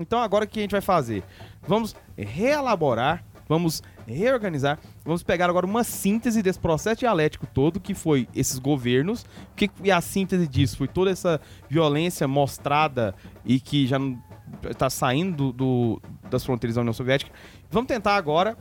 Então 0.00 0.18
agora 0.18 0.44
o 0.44 0.48
que 0.48 0.58
a 0.58 0.62
gente 0.62 0.72
vai 0.72 0.80
fazer? 0.80 1.22
Vamos 1.62 1.94
reelaborar, 2.16 3.22
vamos 3.48 3.82
reorganizar, 4.06 4.78
vamos 5.04 5.22
pegar 5.22 5.48
agora 5.50 5.66
uma 5.66 5.84
síntese 5.84 6.42
desse 6.42 6.58
processo 6.58 7.00
dialético 7.00 7.46
todo, 7.46 7.78
que 7.78 7.94
foi 7.94 8.26
esses 8.34 8.58
governos, 8.58 9.24
que 9.54 9.70
e 9.84 9.90
a 9.92 10.00
síntese 10.00 10.48
disso 10.48 10.76
foi 10.78 10.88
toda 10.88 11.10
essa 11.10 11.40
violência 11.68 12.26
mostrada 12.26 13.14
e 13.44 13.60
que 13.60 13.86
já 13.86 13.98
está 14.68 14.88
saindo 14.90 15.52
do, 15.52 15.52
do- 15.52 16.02
das 16.30 16.44
fronteiras 16.44 16.74
da 16.74 16.80
União 16.80 16.92
Soviética. 16.94 17.30
Vamos 17.70 17.86
tentar 17.88 18.16
agora 18.16 18.56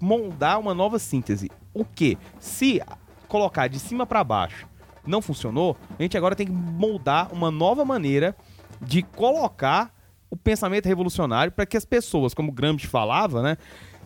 moldar 0.00 0.58
uma 0.58 0.74
nova 0.74 0.98
síntese. 0.98 1.50
O 1.72 1.84
que? 1.84 2.18
Se 2.40 2.80
colocar 3.28 3.68
de 3.68 3.78
cima 3.78 4.06
para 4.06 4.24
baixo 4.24 4.66
não 5.06 5.20
funcionou, 5.20 5.76
a 5.98 6.02
gente 6.02 6.16
agora 6.16 6.34
tem 6.34 6.46
que 6.46 6.52
moldar 6.52 7.32
uma 7.32 7.50
nova 7.50 7.84
maneira 7.84 8.34
de 8.80 9.02
colocar 9.02 9.93
o 10.34 10.36
pensamento 10.36 10.86
revolucionário 10.86 11.52
para 11.52 11.64
que 11.64 11.76
as 11.76 11.84
pessoas, 11.84 12.34
como 12.34 12.50
Gramsci 12.50 12.86
falava, 12.86 13.40
né, 13.40 13.56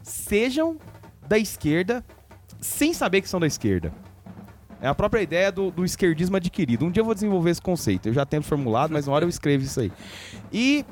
sejam 0.02 0.76
da 1.26 1.38
esquerda 1.38 2.04
sem 2.60 2.92
saber 2.92 3.22
que 3.22 3.28
são 3.28 3.40
da 3.40 3.46
esquerda. 3.46 3.92
É 4.80 4.86
a 4.86 4.94
própria 4.94 5.22
ideia 5.22 5.50
do, 5.50 5.70
do 5.70 5.84
esquerdismo 5.84 6.36
adquirido. 6.36 6.84
Um 6.84 6.90
dia 6.90 7.00
eu 7.00 7.04
vou 7.04 7.14
desenvolver 7.14 7.50
esse 7.50 7.62
conceito. 7.62 8.08
Eu 8.08 8.12
já 8.12 8.24
tenho 8.24 8.42
formulado, 8.42 8.92
mas 8.92 9.08
uma 9.08 9.16
hora 9.16 9.24
eu 9.24 9.28
escrevo 9.28 9.64
isso 9.64 9.80
aí. 9.80 9.90
E 10.52 10.84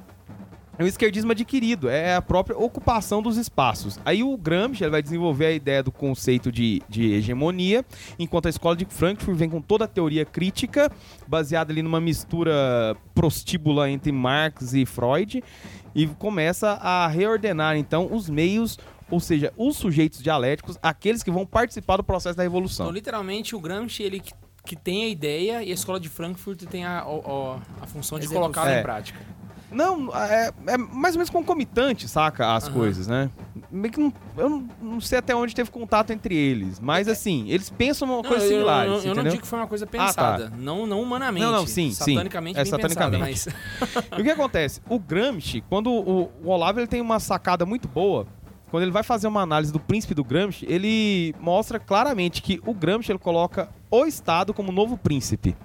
é 0.79 0.85
o 0.85 0.87
esquerdismo 0.87 1.33
adquirido, 1.33 1.89
é 1.89 2.15
a 2.15 2.23
própria 2.23 2.57
ocupação 2.57 3.23
dos 3.23 3.37
espaços. 3.37 3.99
Aí 4.05 4.23
o 4.23 4.37
Gramsci 4.37 4.83
ele 4.85 4.91
vai 4.91 5.03
desenvolver 5.03 5.47
a 5.47 5.53
ideia 5.53 5.83
do 5.83 5.91
conceito 5.91 6.53
de, 6.53 6.83
de 6.89 7.13
hegemonia, 7.15 7.85
enquanto 8.19 8.47
a 8.47 8.51
escola 8.51 8.77
de 8.77 8.85
Frankfurt 8.85 9.37
vem 9.37 9.49
com 9.49 9.61
toda 9.61 9.85
a 9.87 9.89
teoria 9.89 10.25
crítica, 10.25 10.91
baseada 11.27 11.73
ali 11.73 11.83
numa 11.83 12.01
mistura 12.01 12.97
prostíbula 13.15 13.91
entre 13.91 14.13
Marx 14.13 14.73
e 14.75 14.85
Freud, 14.85 15.43
e 15.95 16.07
começa 16.07 16.71
a 16.73 17.07
reordenar 17.09 17.77
então 17.77 18.09
os 18.13 18.29
meios, 18.29 18.79
ou 19.11 19.19
seja, 19.19 19.53
os 19.57 19.77
sujeitos 19.77 20.23
dialéticos, 20.23 20.79
aqueles 20.83 21.23
que 21.23 21.31
vão 21.31 21.47
participar 21.47 21.97
do 21.97 22.05
processo 22.05 22.37
da 22.37 22.43
Então, 22.45 22.53
revolução. 22.53 22.91
literalmente, 22.91 23.57
o 23.57 23.61
Gramsci, 23.61 24.03
ele 24.03 24.21
que, 24.21 24.33
que 24.65 24.77
tem 24.77 25.05
a 25.05 25.09
ideia 25.09 25.63
e 25.63 25.71
a 25.71 25.75
escola 25.75 25.99
de 25.99 26.09
Frankfurt 26.09 26.65
tem 26.65 26.85
a, 26.85 27.07
o- 27.07 27.61
a 27.81 27.87
função 27.87 28.19
de 28.19 28.29
colocá-la 28.29 28.73
É. 28.75 28.81
em 28.81 28.83
prática. 28.83 29.19
Não, 29.71 30.15
é, 30.15 30.53
é 30.69 30.77
mais 30.77 31.15
ou 31.15 31.19
menos 31.19 31.31
concomitante, 31.31 32.07
saca? 32.07 32.55
As 32.55 32.65
Aham. 32.65 32.73
coisas, 32.75 33.07
né? 33.09 33.29
Meio 33.71 33.93
que 33.93 33.99
não, 34.01 34.13
eu 34.37 34.49
não, 34.49 34.69
não 34.81 35.01
sei 35.01 35.19
até 35.19 35.35
onde 35.35 35.55
teve 35.55 35.71
contato 35.71 36.11
entre 36.13 36.37
eles, 36.37 36.79
mas 36.79 37.09
assim, 37.09 37.49
eles 37.49 37.69
pensam 37.69 38.07
uma 38.09 38.23
Não, 38.23 38.23
coisa 38.23 38.45
eu, 38.45 38.51
eu- 38.51 38.55
similar. 38.57 38.87
eu, 38.87 39.03
eu 39.03 39.15
não 39.15 39.25
digo 39.25 39.43
que 39.43 39.47
foi 39.49 39.59
uma 39.59 39.67
coisa 39.67 39.85
tá. 39.85 39.91
pensada. 39.91 40.53
não, 40.57 40.87
não 40.87 41.03
humanamente. 41.03 41.45
Não, 41.45 41.53
não, 41.53 41.67
sim, 41.67 41.91
sim. 41.91 42.15
Satanicamente 42.15 42.59
É 42.59 42.63
bem 42.63 42.71
satanicamente. 42.71 43.45
pensada, 43.45 44.07
E 44.17 44.21
o 44.21 44.25
que 44.25 44.31
acontece? 44.31 44.81
O 44.89 44.99
Gramsci, 45.01 45.63
quando 45.69 45.91
o, 45.91 46.31
o 46.45 46.49
Olavo 46.49 46.79
ele 46.79 46.87
tem 46.87 47.01
uma 47.01 47.19
sacada 47.19 47.67
muito 47.67 47.89
boa, 47.89 48.27
quando 48.71 48.85
ele 48.85 48.93
vai 48.93 49.03
fazer 49.03 49.27
uma 49.27 49.41
análise 49.41 49.73
do 49.73 49.81
príncipe 49.81 50.15
do 50.15 50.23
Gramsci, 50.23 50.65
ele 50.69 51.35
mostra 51.41 51.81
claramente 51.81 52.41
que 52.41 52.61
o 52.65 52.73
Gramsci 52.75 53.11
ele 53.11 53.19
coloca 53.19 53.69
o 53.91 54.05
Estado 54.07 54.55
como 54.55 54.71
novo 54.71 54.97
príncipe. 54.97 55.57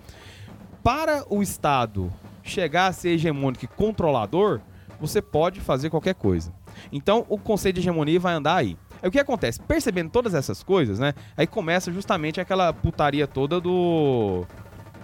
Para 0.84 1.24
o 1.30 1.44
Estado 1.44 2.12
chegar 2.52 2.88
a 2.88 2.92
ser 2.92 3.10
hegemônico 3.10 3.66
e 3.66 3.68
controlador, 3.68 4.60
você 5.00 5.22
pode 5.22 5.60
fazer 5.60 5.90
qualquer 5.90 6.14
coisa. 6.14 6.54
Então, 6.92 7.26
o 7.28 7.38
conceito 7.38 7.76
de 7.76 7.82
hegemonia 7.82 8.20
vai 8.20 8.34
andar 8.34 8.56
aí. 8.56 8.78
Aí 9.02 9.10
o 9.10 9.12
que 9.12 9.20
acontece? 9.20 9.60
Percebendo 9.62 10.12
todas 10.12 10.34
essas 10.34 10.62
coisas, 10.62 11.00
né? 11.00 11.14
Aí 11.36 11.48
começa 11.48 11.92
justamente 11.92 12.40
aquela 12.40 12.72
putaria 12.72 13.26
toda 13.26 13.60
do. 13.60 14.46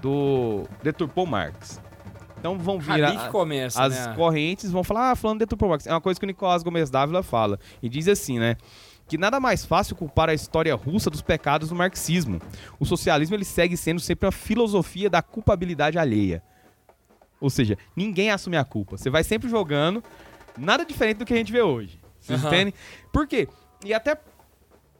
do. 0.01 0.63
Deturpou 0.83 1.25
Marx. 1.25 1.81
Então 2.39 2.57
vão 2.59 2.79
vir 2.79 3.03
a- 3.03 3.29
começa, 3.29 3.81
as 3.81 4.07
né? 4.07 4.13
correntes 4.15 4.71
vão 4.71 4.83
falar, 4.83 5.11
ah, 5.11 5.15
falando 5.15 5.39
deturpou 5.39 5.69
Marx. 5.69 5.87
É 5.87 5.91
uma 5.91 5.99
coisa 5.99 6.19
que 6.19 6.25
o 6.25 6.27
Nicolás 6.27 6.61
Gomes 6.61 6.89
Dávila 6.91 7.23
fala. 7.23 7.59
E 7.81 7.89
diz 7.89 8.07
assim, 8.07 8.37
né? 8.37 8.55
Que 9.07 9.17
nada 9.17 9.39
mais 9.39 9.65
fácil 9.65 9.95
culpar 9.95 10.29
a 10.29 10.33
história 10.33 10.75
russa 10.75 11.09
dos 11.09 11.21
pecados 11.21 11.69
do 11.69 11.75
marxismo. 11.75 12.39
O 12.79 12.85
socialismo 12.85 13.35
ele 13.35 13.45
segue 13.45 13.75
sendo 13.75 13.99
sempre 13.99 14.25
uma 14.27 14.31
filosofia 14.31 15.09
da 15.09 15.21
culpabilidade 15.21 15.97
alheia. 15.97 16.43
Ou 17.39 17.49
seja, 17.49 17.77
ninguém 17.95 18.31
assume 18.31 18.57
a 18.57 18.65
culpa. 18.65 18.97
Você 18.97 19.09
vai 19.09 19.23
sempre 19.23 19.49
jogando 19.49 20.03
nada 20.57 20.83
diferente 20.85 21.17
do 21.17 21.25
que 21.25 21.33
a 21.33 21.37
gente 21.37 21.51
vê 21.51 21.61
hoje. 21.61 21.99
Vocês 22.19 22.39
Aham. 22.39 22.47
entendem? 22.47 22.73
Por 23.13 23.27
quê? 23.27 23.47
E 23.85 23.93
até 23.93 24.17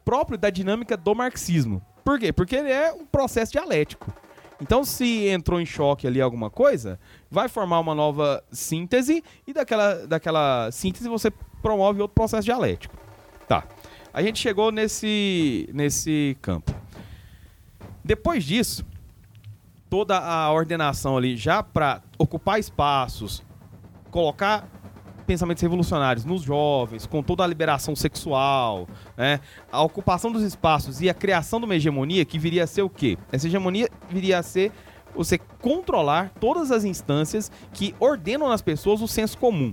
próprio 0.04 0.38
da 0.38 0.50
dinâmica 0.50 0.96
do 0.96 1.14
marxismo. 1.14 1.82
Por 2.04 2.18
quê? 2.18 2.32
Porque 2.32 2.56
ele 2.56 2.70
é 2.70 2.92
um 2.92 3.04
processo 3.04 3.52
dialético. 3.52 4.12
Então, 4.60 4.82
se 4.82 5.28
entrou 5.28 5.60
em 5.60 5.66
choque 5.66 6.06
ali 6.06 6.20
alguma 6.20 6.50
coisa, 6.50 6.98
vai 7.30 7.48
formar 7.48 7.78
uma 7.78 7.94
nova 7.94 8.42
síntese 8.50 9.22
e 9.46 9.52
daquela, 9.52 10.06
daquela 10.06 10.70
síntese 10.72 11.08
você 11.08 11.30
promove 11.62 12.00
outro 12.00 12.14
processo 12.14 12.44
dialético. 12.44 12.96
Tá. 13.46 13.64
A 14.12 14.22
gente 14.22 14.40
chegou 14.40 14.72
nesse, 14.72 15.68
nesse 15.72 16.36
campo. 16.42 16.74
Depois 18.02 18.42
disso, 18.42 18.84
toda 19.88 20.18
a 20.18 20.52
ordenação 20.52 21.16
ali 21.16 21.36
já 21.36 21.62
para 21.62 22.02
ocupar 22.18 22.58
espaços, 22.58 23.42
colocar 24.10 24.68
pensamentos 25.26 25.62
revolucionários 25.62 26.24
nos 26.24 26.40
jovens, 26.42 27.06
com 27.06 27.22
toda 27.22 27.44
a 27.44 27.46
liberação 27.46 27.94
sexual, 27.94 28.88
né? 29.14 29.40
A 29.70 29.82
ocupação 29.82 30.32
dos 30.32 30.42
espaços 30.42 31.02
e 31.02 31.10
a 31.10 31.14
criação 31.14 31.60
de 31.60 31.66
uma 31.66 31.76
hegemonia 31.76 32.24
que 32.24 32.38
viria 32.38 32.64
a 32.64 32.66
ser 32.66 32.80
o 32.80 32.88
quê? 32.88 33.18
Essa 33.30 33.46
hegemonia 33.46 33.90
viria 34.08 34.38
a 34.38 34.42
ser 34.42 34.72
você 35.14 35.36
controlar 35.36 36.32
todas 36.40 36.70
as 36.70 36.84
instâncias 36.84 37.52
que 37.72 37.94
ordenam 38.00 38.48
nas 38.48 38.62
pessoas 38.62 39.02
o 39.02 39.08
senso 39.08 39.36
comum. 39.36 39.72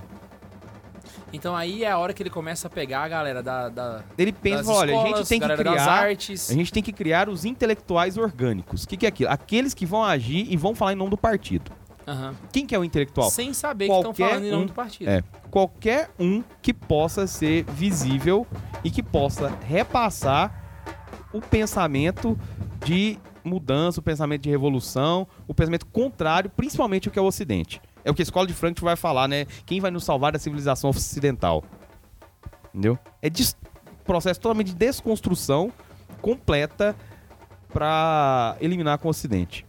Então 1.33 1.55
aí 1.55 1.83
é 1.83 1.91
a 1.91 1.97
hora 1.97 2.13
que 2.13 2.21
ele 2.23 2.29
começa 2.29 2.67
a 2.67 2.69
pegar 2.69 3.03
a 3.03 3.07
galera 3.07 3.43
da, 3.43 3.67
da 3.69 4.03
Ele 4.17 4.31
pensa, 4.31 4.57
das 4.57 4.67
olha, 4.67 4.93
a 4.93 4.95
escolas, 4.95 5.17
gente 5.17 5.27
tem 5.29 5.39
que 5.39 5.55
criar 5.57 5.87
artes. 5.89 6.49
A 6.49 6.53
gente 6.53 6.73
tem 6.73 6.83
que 6.83 6.93
criar 6.93 7.29
os 7.29 7.45
intelectuais 7.45 8.17
orgânicos. 8.17 8.83
O 8.83 8.87
que, 8.87 8.95
que 8.97 9.05
é 9.05 9.09
aquilo? 9.09 9.29
Aqueles 9.31 9.73
que 9.73 9.85
vão 9.85 10.03
agir 10.03 10.45
e 10.49 10.55
vão 10.55 10.73
falar 10.75 10.93
em 10.93 10.95
nome 10.95 11.09
do 11.09 11.17
partido. 11.17 11.71
Aham. 12.07 12.35
Quem 12.53 12.65
que 12.67 12.75
é 12.75 12.79
o 12.79 12.83
intelectual? 12.83 13.29
Sem 13.31 13.51
saber 13.53 13.87
que 13.87 13.91
estão 13.91 14.13
Qualquer 14.13 14.29
falando 14.29 14.45
em 14.45 14.51
nome 14.51 14.63
um- 14.63 14.67
do 14.67 14.73
partido. 14.73 15.09
É. 15.09 15.23
Qualquer 15.49 16.09
um 16.19 16.43
que 16.61 16.73
possa 16.73 17.25
ser 17.25 17.63
visível 17.65 18.45
e 18.83 18.91
que 18.91 19.01
possa 19.01 19.51
repassar 19.67 20.63
o 21.33 21.41
pensamento 21.41 22.37
de 22.85 23.17
mudança, 23.43 23.99
o 23.99 24.03
pensamento 24.03 24.41
de 24.43 24.49
revolução, 24.49 25.27
o 25.47 25.53
pensamento 25.53 25.85
contrário, 25.87 26.49
principalmente 26.49 27.07
o 27.07 27.11
que 27.11 27.17
é 27.17 27.21
o 27.21 27.25
Ocidente. 27.25 27.81
É 28.05 28.11
o 28.11 28.13
que 28.13 28.21
a 28.21 28.23
escola 28.23 28.45
de 28.47 28.53
Frankfurt 28.53 28.85
vai 28.85 28.95
falar, 28.95 29.27
né? 29.27 29.45
Quem 29.65 29.81
vai 29.81 29.89
nos 29.91 30.03
salvar 30.05 30.31
da 30.31 30.39
civilização 30.39 30.91
ocidental. 30.91 31.63
Entendeu? 32.69 32.97
É 33.21 33.29
des- 33.29 33.57
processo 34.05 34.39
totalmente 34.39 34.67
de 34.67 34.75
desconstrução 34.75 35.73
completa 36.21 36.95
para 37.73 38.55
eliminar 38.61 38.97
com 38.99 39.07
o 39.07 39.11
Ocidente. 39.11 39.65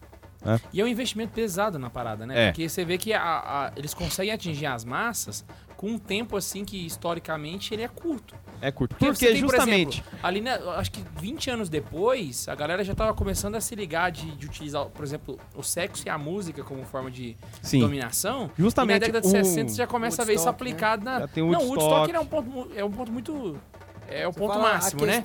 E 0.73 0.81
é 0.81 0.85
um 0.85 0.87
investimento 0.87 1.33
pesado 1.33 1.77
na 1.79 1.91
parada, 1.91 2.25
né? 2.25 2.45
É. 2.45 2.47
Porque 2.53 2.69
você 2.69 2.85
vê 2.85 2.97
que 2.99 3.13
a- 3.13 3.21
a- 3.23 3.73
eles 3.75 3.93
conseguem 3.93 4.33
atingir 4.33 4.67
as 4.67 4.85
massas 4.85 5.45
com 5.77 5.89
um 5.91 5.99
tempo 5.99 6.37
assim 6.37 6.65
que 6.65 6.87
historicamente 6.87 7.75
ele 7.75 7.83
é 7.83 7.89
curto. 7.89 8.35
É 8.61 8.71
curto. 8.73 8.91
Porque 8.95 9.07
Porque, 9.07 9.27
você 9.27 9.33
tem, 9.33 9.43
por 9.43 9.51
justamente. 9.51 10.01
exemplo, 10.01 10.19
ali, 10.23 10.41
né, 10.41 10.59
acho 10.77 10.91
que 10.91 11.05
20 11.21 11.51
anos 11.51 11.69
depois, 11.69 12.49
a 12.49 12.55
galera 12.55 12.83
já 12.83 12.95
tava 12.95 13.13
começando 13.15 13.55
a 13.55 13.61
se 13.61 13.75
ligar 13.75 14.11
de, 14.11 14.31
de 14.37 14.47
utilizar, 14.47 14.87
por 14.87 15.05
exemplo, 15.05 15.39
o 15.55 15.63
sexo 15.63 16.05
e 16.07 16.11
a 16.11 16.17
música 16.19 16.63
como 16.65 16.85
forma 16.85 17.11
de 17.11 17.37
sim. 17.63 17.81
dominação. 17.81 18.51
Justamente. 18.57 18.97
e 18.97 19.01
na 19.01 19.07
década 19.07 19.21
de 19.21 19.27
o- 19.27 19.31
60 19.31 19.69
você 19.71 19.77
já 19.77 19.87
começa 19.87 20.23
a 20.23 20.25
ver 20.25 20.35
isso 20.35 20.45
Woodstock, 20.47 20.65
né? 20.65 20.71
aplicado 20.71 21.05
na. 21.05 21.21
Já 21.21 21.29
tem 21.29 21.43
o 21.43 21.51
não, 21.53 21.61
o 21.61 21.69
Woodstock. 21.69 21.85
Woodstock 21.85 22.11
ele 22.11 22.17
é 22.17 22.21
um 22.21 22.27
ponto, 22.27 22.71
é 22.77 22.85
um 22.85 22.91
ponto 22.91 23.13
muito. 23.13 23.61
É 24.09 24.27
o 24.29 24.33
ponto 24.33 24.53
Fala 24.53 24.69
a 24.71 24.73
máximo, 24.75 25.05
né? 25.05 25.21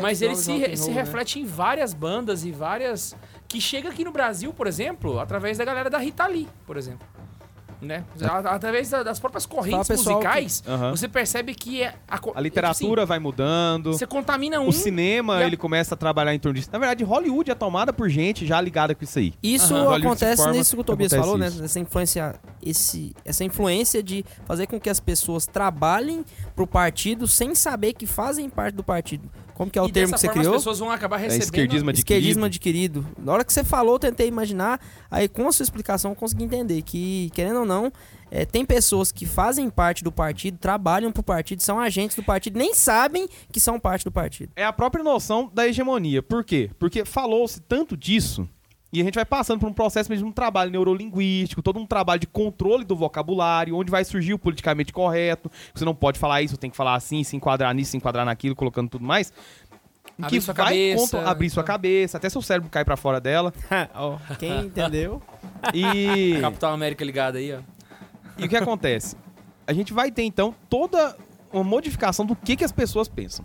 Mas 0.00 0.22
ele 0.22 0.34
se, 0.34 0.56
re- 0.56 0.74
se 0.74 0.84
roll, 0.84 0.94
né? 0.94 1.00
reflete 1.02 1.38
em 1.38 1.44
várias 1.44 1.92
bandas 1.92 2.44
e 2.44 2.50
várias. 2.50 3.14
Que 3.46 3.60
chega 3.60 3.90
aqui 3.90 4.02
no 4.04 4.10
Brasil, 4.10 4.54
por 4.54 4.66
exemplo, 4.66 5.20
através 5.20 5.58
da 5.58 5.64
galera 5.66 5.90
da 5.90 5.98
Rita 5.98 6.26
Lee, 6.26 6.48
por 6.66 6.78
exemplo. 6.78 7.06
Né? 7.82 8.04
Através 8.44 8.88
da- 8.90 9.02
das 9.02 9.18
próprias 9.18 9.44
correntes 9.44 9.88
musicais, 9.90 10.62
Aham. 10.68 10.92
você 10.92 11.08
percebe 11.08 11.52
que 11.52 11.82
é 11.82 11.94
a, 12.08 12.20
A 12.36 12.40
literatura 12.40 13.04
vai 13.04 13.18
tipo 13.18 13.28
mudando. 13.28 13.90
assim, 13.90 13.98
você 13.98 14.06
contamina 14.06 14.60
um. 14.60 14.68
O 14.68 14.72
cinema, 14.72 15.38
a- 15.38 15.44
ele 15.44 15.56
começa 15.56 15.94
a 15.94 15.98
trabalhar 15.98 16.32
em 16.32 16.38
torno 16.38 16.54
disso. 16.58 16.68
Na 16.72 16.78
verdade, 16.78 17.02
Hollywood 17.02 17.50
é 17.50 17.54
tomada 17.56 17.92
por 17.92 18.08
gente 18.08 18.46
já 18.46 18.60
ligada 18.60 18.94
com 18.94 19.02
isso 19.02 19.18
aí. 19.18 19.34
Isso 19.42 19.66
se 19.66 19.74
acontece 19.74 20.36
forma, 20.36 20.52
nisso 20.52 20.76
que 20.76 20.80
o 20.80 20.84
Tobias 20.84 21.12
falou, 21.12 21.36
né? 21.36 21.48
isso. 21.48 21.64
Essa 21.64 21.80
influência, 21.80 22.34
esse, 22.64 23.16
essa 23.24 23.42
influência 23.42 24.00
de 24.00 24.24
fazer 24.46 24.68
com 24.68 24.78
que 24.78 24.88
as 24.88 25.00
pessoas 25.00 25.44
trabalhem 25.44 26.24
pro 26.54 26.68
partido 26.68 27.26
sem 27.26 27.52
saber 27.52 27.94
que 27.94 28.06
fazem 28.06 28.48
parte 28.48 28.76
do 28.76 28.84
partido. 28.84 29.28
Como 29.54 29.70
que 29.70 29.78
é 29.78 29.82
o 29.82 29.86
e 29.86 29.92
termo 29.92 30.12
dessa 30.12 30.16
que 30.16 30.20
você 30.20 30.26
forma 30.26 30.40
criou? 30.40 30.54
As 30.54 30.60
pessoas 30.60 30.78
vão 30.78 30.90
acabar 30.90 31.16
recebendo. 31.16 31.42
esquerdismo 31.42 31.90
adquirido. 31.90 32.18
Esquerdismo 32.18 32.44
adquirido. 32.44 33.06
Na 33.18 33.32
hora 33.32 33.44
que 33.44 33.52
você 33.52 33.64
falou, 33.64 33.94
eu 33.94 33.98
tentei 33.98 34.26
imaginar, 34.26 34.80
aí 35.10 35.28
com 35.28 35.48
a 35.48 35.52
sua 35.52 35.64
explicação 35.64 36.12
eu 36.12 36.14
consegui 36.14 36.44
entender 36.44 36.82
que, 36.82 37.30
querendo 37.34 37.60
ou 37.60 37.66
não, 37.66 37.92
é, 38.30 38.46
tem 38.46 38.64
pessoas 38.64 39.12
que 39.12 39.26
fazem 39.26 39.68
parte 39.68 40.02
do 40.02 40.10
partido, 40.10 40.56
trabalham 40.58 41.12
pro 41.12 41.22
partido, 41.22 41.62
são 41.62 41.78
agentes 41.78 42.16
do 42.16 42.22
partido, 42.22 42.58
nem 42.58 42.74
sabem 42.74 43.28
que 43.52 43.60
são 43.60 43.78
parte 43.78 44.04
do 44.04 44.10
partido. 44.10 44.52
É 44.56 44.64
a 44.64 44.72
própria 44.72 45.04
noção 45.04 45.50
da 45.52 45.68
hegemonia. 45.68 46.22
Por 46.22 46.42
quê? 46.42 46.70
Porque 46.78 47.04
falou-se 47.04 47.60
tanto 47.60 47.96
disso 47.96 48.48
e 48.92 49.00
a 49.00 49.04
gente 49.04 49.14
vai 49.14 49.24
passando 49.24 49.58
por 49.60 49.68
um 49.68 49.72
processo 49.72 50.10
mesmo 50.10 50.24
de 50.26 50.30
um 50.30 50.32
trabalho 50.32 50.70
neurolinguístico, 50.70 51.62
todo 51.62 51.78
um 51.78 51.86
trabalho 51.86 52.20
de 52.20 52.26
controle 52.26 52.84
do 52.84 52.94
vocabulário, 52.94 53.76
onde 53.76 53.90
vai 53.90 54.04
surgir 54.04 54.34
o 54.34 54.38
politicamente 54.38 54.92
correto. 54.92 55.50
Você 55.74 55.84
não 55.84 55.94
pode 55.94 56.18
falar 56.18 56.42
isso, 56.42 56.56
tem 56.56 56.70
que 56.70 56.76
falar 56.76 56.94
assim, 56.94 57.24
se 57.24 57.34
enquadrar 57.36 57.74
nisso, 57.74 57.92
se 57.92 57.96
enquadrar 57.96 58.24
naquilo, 58.26 58.54
colocando 58.54 58.88
tudo 58.90 59.04
mais. 59.04 59.32
Em 60.18 60.24
Abrir 60.24 60.36
que 60.36 60.40
sua 60.42 60.52
vai 60.54 60.64
cabeça, 60.66 61.16
contra- 61.16 61.30
abrir 61.30 61.50
sua 61.50 61.64
cabeça, 61.64 62.16
até 62.18 62.28
seu 62.28 62.42
cérebro 62.42 62.68
cai 62.68 62.84
pra 62.84 62.96
fora 62.96 63.18
dela. 63.18 63.52
Ó, 63.94 64.18
quem 64.38 64.66
entendeu? 64.66 65.22
E, 65.72 66.38
Capitão 66.40 66.70
América 66.72 67.04
ligado 67.04 67.36
aí, 67.36 67.52
ó. 67.54 67.60
e 68.36 68.46
o 68.46 68.48
que 68.48 68.56
acontece? 68.56 69.16
A 69.64 69.72
gente 69.72 69.92
vai 69.92 70.10
ter 70.10 70.24
então 70.24 70.52
toda 70.68 71.16
uma 71.52 71.62
modificação 71.62 72.26
do 72.26 72.34
que, 72.34 72.56
que 72.56 72.64
as 72.64 72.72
pessoas 72.72 73.08
pensam. 73.08 73.44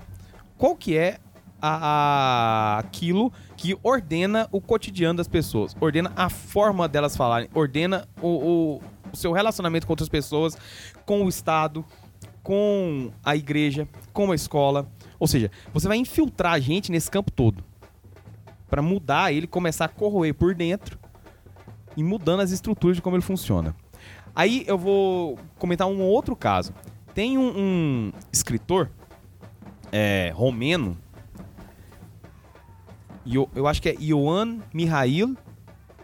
Qual 0.57 0.75
que 0.75 0.97
é 0.97 1.19
a, 1.61 2.75
a- 2.75 2.79
aquilo 2.79 3.31
que 3.55 3.77
ordena 3.83 4.47
o 4.51 4.61
cotidiano 4.61 5.17
das 5.17 5.27
pessoas, 5.27 5.75
ordena 5.79 6.11
a 6.15 6.29
forma 6.29 6.87
delas 6.87 7.15
falarem, 7.17 7.49
ordena 7.53 8.07
o, 8.21 8.27
o- 8.27 8.81
o 9.11 9.15
seu 9.17 9.31
relacionamento 9.31 9.87
com 9.87 9.93
outras 9.93 10.09
pessoas, 10.09 10.57
com 11.05 11.23
o 11.23 11.29
Estado, 11.29 11.83
com 12.43 13.11
a 13.23 13.35
igreja, 13.35 13.87
com 14.13 14.31
a 14.31 14.35
escola. 14.35 14.87
Ou 15.19 15.27
seja, 15.27 15.49
você 15.73 15.87
vai 15.87 15.97
infiltrar 15.97 16.53
a 16.53 16.59
gente 16.59 16.91
nesse 16.91 17.09
campo 17.09 17.31
todo 17.31 17.63
para 18.69 18.81
mudar 18.81 19.31
ele, 19.33 19.47
começar 19.47 19.85
a 19.85 19.89
corroer 19.89 20.33
por 20.33 20.53
dentro 20.53 20.99
e 21.95 22.03
mudando 22.03 22.41
as 22.41 22.51
estruturas 22.51 22.97
de 22.97 23.01
como 23.01 23.15
ele 23.15 23.23
funciona. 23.23 23.75
Aí 24.35 24.63
eu 24.67 24.77
vou 24.77 25.39
comentar 25.57 25.87
um 25.87 26.01
outro 26.01 26.35
caso. 26.35 26.73
Tem 27.13 27.37
um, 27.37 27.51
um 27.57 28.11
escritor 28.31 28.91
é, 29.91 30.31
romeno, 30.35 30.97
Io- 33.27 33.49
eu 33.55 33.67
acho 33.67 33.81
que 33.81 33.89
é 33.89 33.95
Ioan 33.99 34.59
Mihail 34.73 35.35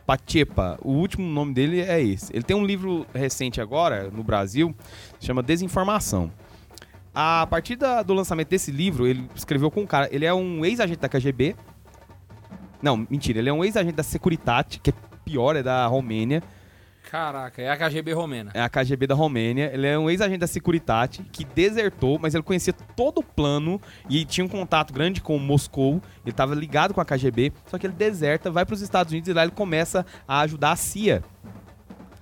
Pachepa. 0.05 0.77
O 0.81 0.91
último 0.91 1.25
nome 1.27 1.53
dele 1.53 1.79
é 1.81 2.01
esse. 2.01 2.35
Ele 2.35 2.43
tem 2.43 2.55
um 2.55 2.65
livro 2.65 3.05
recente 3.13 3.61
agora, 3.61 4.09
no 4.11 4.23
Brasil, 4.23 4.75
chama 5.19 5.41
Desinformação. 5.41 6.29
A 7.15 7.47
partir 7.49 7.75
da- 7.75 8.01
do 8.03 8.13
lançamento 8.13 8.49
desse 8.49 8.71
livro, 8.71 9.07
ele 9.07 9.29
escreveu 9.35 9.71
com 9.71 9.81
um 9.81 9.85
cara. 9.85 10.09
Ele 10.11 10.25
é 10.25 10.33
um 10.33 10.65
ex-agente 10.65 10.99
da 10.99 11.07
KGB. 11.07 11.55
Não, 12.81 12.97
mentira. 13.09 13.39
Ele 13.39 13.49
é 13.49 13.53
um 13.53 13.63
ex-agente 13.63 13.95
da 13.95 14.03
Securitate, 14.03 14.79
que 14.79 14.89
é 14.89 14.93
pior, 15.23 15.55
é 15.55 15.63
da 15.63 15.85
Romênia. 15.87 16.43
Caraca, 17.13 17.61
é 17.61 17.69
a 17.69 17.77
KGB 17.77 18.11
romena. 18.11 18.49
É 18.55 18.61
a 18.63 18.67
KGB 18.67 19.05
da 19.05 19.13
Romênia. 19.13 19.69
Ele 19.71 19.85
é 19.85 19.99
um 19.99 20.09
ex-agente 20.09 20.39
da 20.39 20.47
Securitate 20.47 21.21
que 21.31 21.45
desertou, 21.45 22.17
mas 22.19 22.33
ele 22.33 22.41
conhecia 22.41 22.73
todo 22.73 23.19
o 23.19 23.23
plano 23.23 23.79
e 24.09 24.25
tinha 24.25 24.43
um 24.43 24.47
contato 24.47 24.91
grande 24.91 25.21
com 25.21 25.37
Moscou. 25.37 26.01
Ele 26.23 26.31
estava 26.31 26.55
ligado 26.55 26.91
com 26.91 26.99
a 26.99 27.05
KGB, 27.05 27.53
só 27.67 27.77
que 27.77 27.85
ele 27.85 27.93
deserta, 27.93 28.49
vai 28.49 28.65
para 28.65 28.73
os 28.73 28.81
Estados 28.81 29.11
Unidos 29.11 29.29
e 29.29 29.33
lá 29.33 29.43
ele 29.43 29.51
começa 29.51 30.03
a 30.27 30.39
ajudar 30.39 30.71
a 30.71 30.75
CIA 30.75 31.23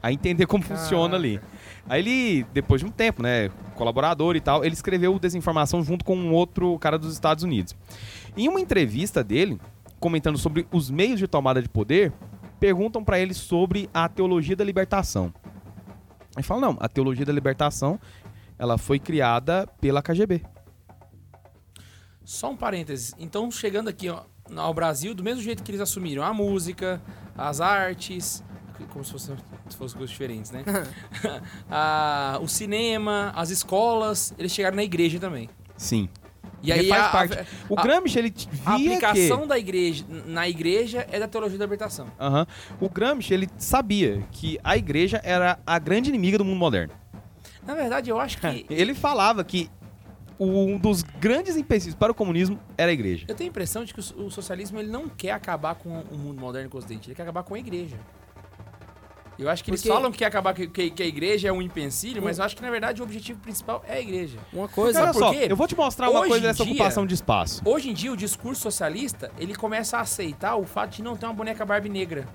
a 0.04 0.12
entender 0.12 0.46
como 0.46 0.62
funciona 0.62 1.16
ali. 1.16 1.40
Aí 1.88 2.02
ele, 2.02 2.46
depois 2.52 2.82
de 2.82 2.88
um 2.88 2.92
tempo, 2.92 3.24
né, 3.24 3.50
colaborador 3.76 4.36
e 4.36 4.42
tal, 4.42 4.62
ele 4.62 4.74
escreveu 4.74 5.16
o 5.16 5.20
Desinformação 5.20 5.82
junto 5.82 6.04
com 6.04 6.18
um 6.18 6.34
outro 6.34 6.78
cara 6.80 7.00
dos 7.00 7.14
Estados 7.14 7.46
Unidos. 7.46 7.78
Em 8.36 8.50
uma 8.50 8.60
entrevista 8.60 9.24
dele, 9.24 9.58
comentando 10.02 10.38
sobre 10.38 10.68
os 10.70 10.92
meios 10.92 11.18
de 11.18 11.28
tomada 11.28 11.62
de 11.62 11.70
poder, 11.70 12.12
perguntam 12.62 13.04
para 13.04 13.20
ele 13.20 13.34
sobre 13.34 13.90
a 13.92 14.08
teologia 14.08 14.56
da 14.56 14.64
libertação. 14.64 15.34
Ele 16.38 16.44
fala, 16.44 16.62
não, 16.62 16.78
a 16.80 16.88
teologia 16.88 17.26
da 17.26 17.34
libertação, 17.34 18.00
ela 18.58 18.78
foi 18.78 19.00
criada 19.00 19.68
pela 19.82 20.00
KGB. 20.00 20.44
Só 22.24 22.52
um 22.52 22.56
parênteses. 22.56 23.16
Então, 23.18 23.50
chegando 23.50 23.90
aqui 23.90 24.10
ó, 24.10 24.22
ao 24.56 24.74
Brasil, 24.76 25.16
do 25.16 25.24
mesmo 25.24 25.42
jeito 25.42 25.64
que 25.64 25.72
eles 25.72 25.82
assumiram 25.82 26.24
a 26.24 26.32
música, 26.36 27.02
as 27.36 27.60
artes, 27.60 28.44
como 28.92 29.04
se 29.04 29.12
fossem 29.12 29.36
se 29.68 29.76
fossem 29.76 29.98
coisas 29.98 30.12
diferentes, 30.12 30.52
né? 30.52 30.64
Ah, 31.70 32.38
o 32.44 32.48
cinema, 32.48 33.34
as 33.36 33.50
escolas, 33.50 34.36
eles 34.38 34.52
chegaram 34.52 34.76
na 34.76 34.84
igreja 34.84 35.20
também. 35.20 35.50
Sim. 35.76 36.08
E 36.64 36.72
aí 36.72 36.88
faz 36.88 37.04
a, 37.06 37.10
parte. 37.10 37.40
a- 37.40 37.46
O 37.70 37.76
Gramsci, 37.76 38.20
ele 38.20 38.30
t- 38.32 38.48
a 38.66 38.78
via 38.78 38.98
aplicação 38.98 39.42
que... 39.42 39.48
da 39.48 39.58
igreja 39.60 40.06
na 40.28 40.48
igreja 40.48 41.08
é 41.12 41.20
da 41.20 41.28
teologia 41.28 41.58
da 41.58 41.66
libertação. 41.66 42.08
Aham. 42.20 42.46
O 42.80 42.90
Gramsci, 42.90 43.34
ele 43.34 43.50
sabia 43.58 44.24
que 44.32 44.60
a 44.64 44.78
igreja 44.78 45.20
era 45.24 45.60
a 45.66 45.80
grande 45.80 46.10
inimiga 46.10 46.38
do 46.38 46.46
mundo 46.46 46.58
moderno. 46.60 46.94
Na 47.66 47.74
verdade, 47.76 48.10
eu 48.10 48.20
acho 48.20 48.38
que 48.40 48.66
Ele 48.70 48.94
falava 48.94 49.44
que 49.44 49.70
um 50.40 50.78
dos 50.78 51.04
grandes 51.04 51.56
empecilhos 51.56 51.94
para 51.96 52.12
o 52.12 52.16
comunismo 52.16 52.60
era 52.78 52.90
a 52.90 52.94
igreja. 52.94 53.26
eu 53.28 53.36
tenho 53.36 53.48
a 53.50 53.52
impressão 53.52 53.86
de 53.86 53.94
que 53.94 54.00
o 54.00 54.26
o 54.26 54.32
socialismo 54.32 54.80
ele 54.80 54.90
não 54.92 55.08
quer 55.08 55.32
acabar 55.32 55.76
com 55.76 56.00
o 56.12 56.18
mundo 56.18 56.40
moderno 56.40 56.68
com 56.70 56.78
o 56.78 56.80
ocidente, 56.80 57.08
ele 57.10 57.16
quer 57.16 57.22
acabar 57.24 57.44
com 57.44 57.54
a 57.54 57.60
igreja. 57.60 57.96
Eu 59.42 59.50
acho 59.50 59.64
que 59.64 59.72
eles 59.72 59.82
Porque- 59.82 59.94
falam 59.94 60.12
que 60.12 60.24
acabar 60.24 60.54
que, 60.54 60.68
que- 60.68 60.90
que 60.92 61.02
a 61.04 61.06
igreja 61.06 61.48
é 61.48 61.52
um 61.52 61.62
empecilho, 61.62 62.22
mas 62.22 62.38
eu 62.38 62.46
acho 62.46 62.56
que 62.56 62.62
na 62.62 62.70
verdade 62.70 63.02
o 63.02 63.04
objetivo 63.04 63.40
principal 63.40 63.84
é 63.88 63.94
a 63.96 64.00
igreja. 64.00 64.38
Uma 64.54 64.64
Mas 64.64 64.72
coisa. 64.76 65.02
olha 65.02 65.12
por 65.14 65.20
só, 65.20 65.32
quê? 65.34 65.48
eu 65.50 65.56
vou 65.56 65.68
te 65.68 65.76
mostrar 65.76 66.10
uma 66.10 66.28
coisa 66.28 66.48
dessa 66.48 66.64
dia- 66.64 66.74
ocupação 66.74 67.06
de 67.06 67.14
espaço. 67.14 67.62
Hoje 67.66 67.90
em 67.90 67.94
dia, 67.94 68.12
o 68.12 68.18
discurso 68.18 68.62
socialista, 68.62 69.32
ele 69.40 69.56
começa 69.56 69.98
a 69.98 70.02
aceitar 70.02 70.56
o 70.56 70.66
fato 70.66 70.92
de 70.98 71.02
não 71.04 71.18
ter 71.18 71.26
uma 71.26 71.34
boneca 71.34 71.66
Barbie 71.66 71.90
negra. 71.90 72.28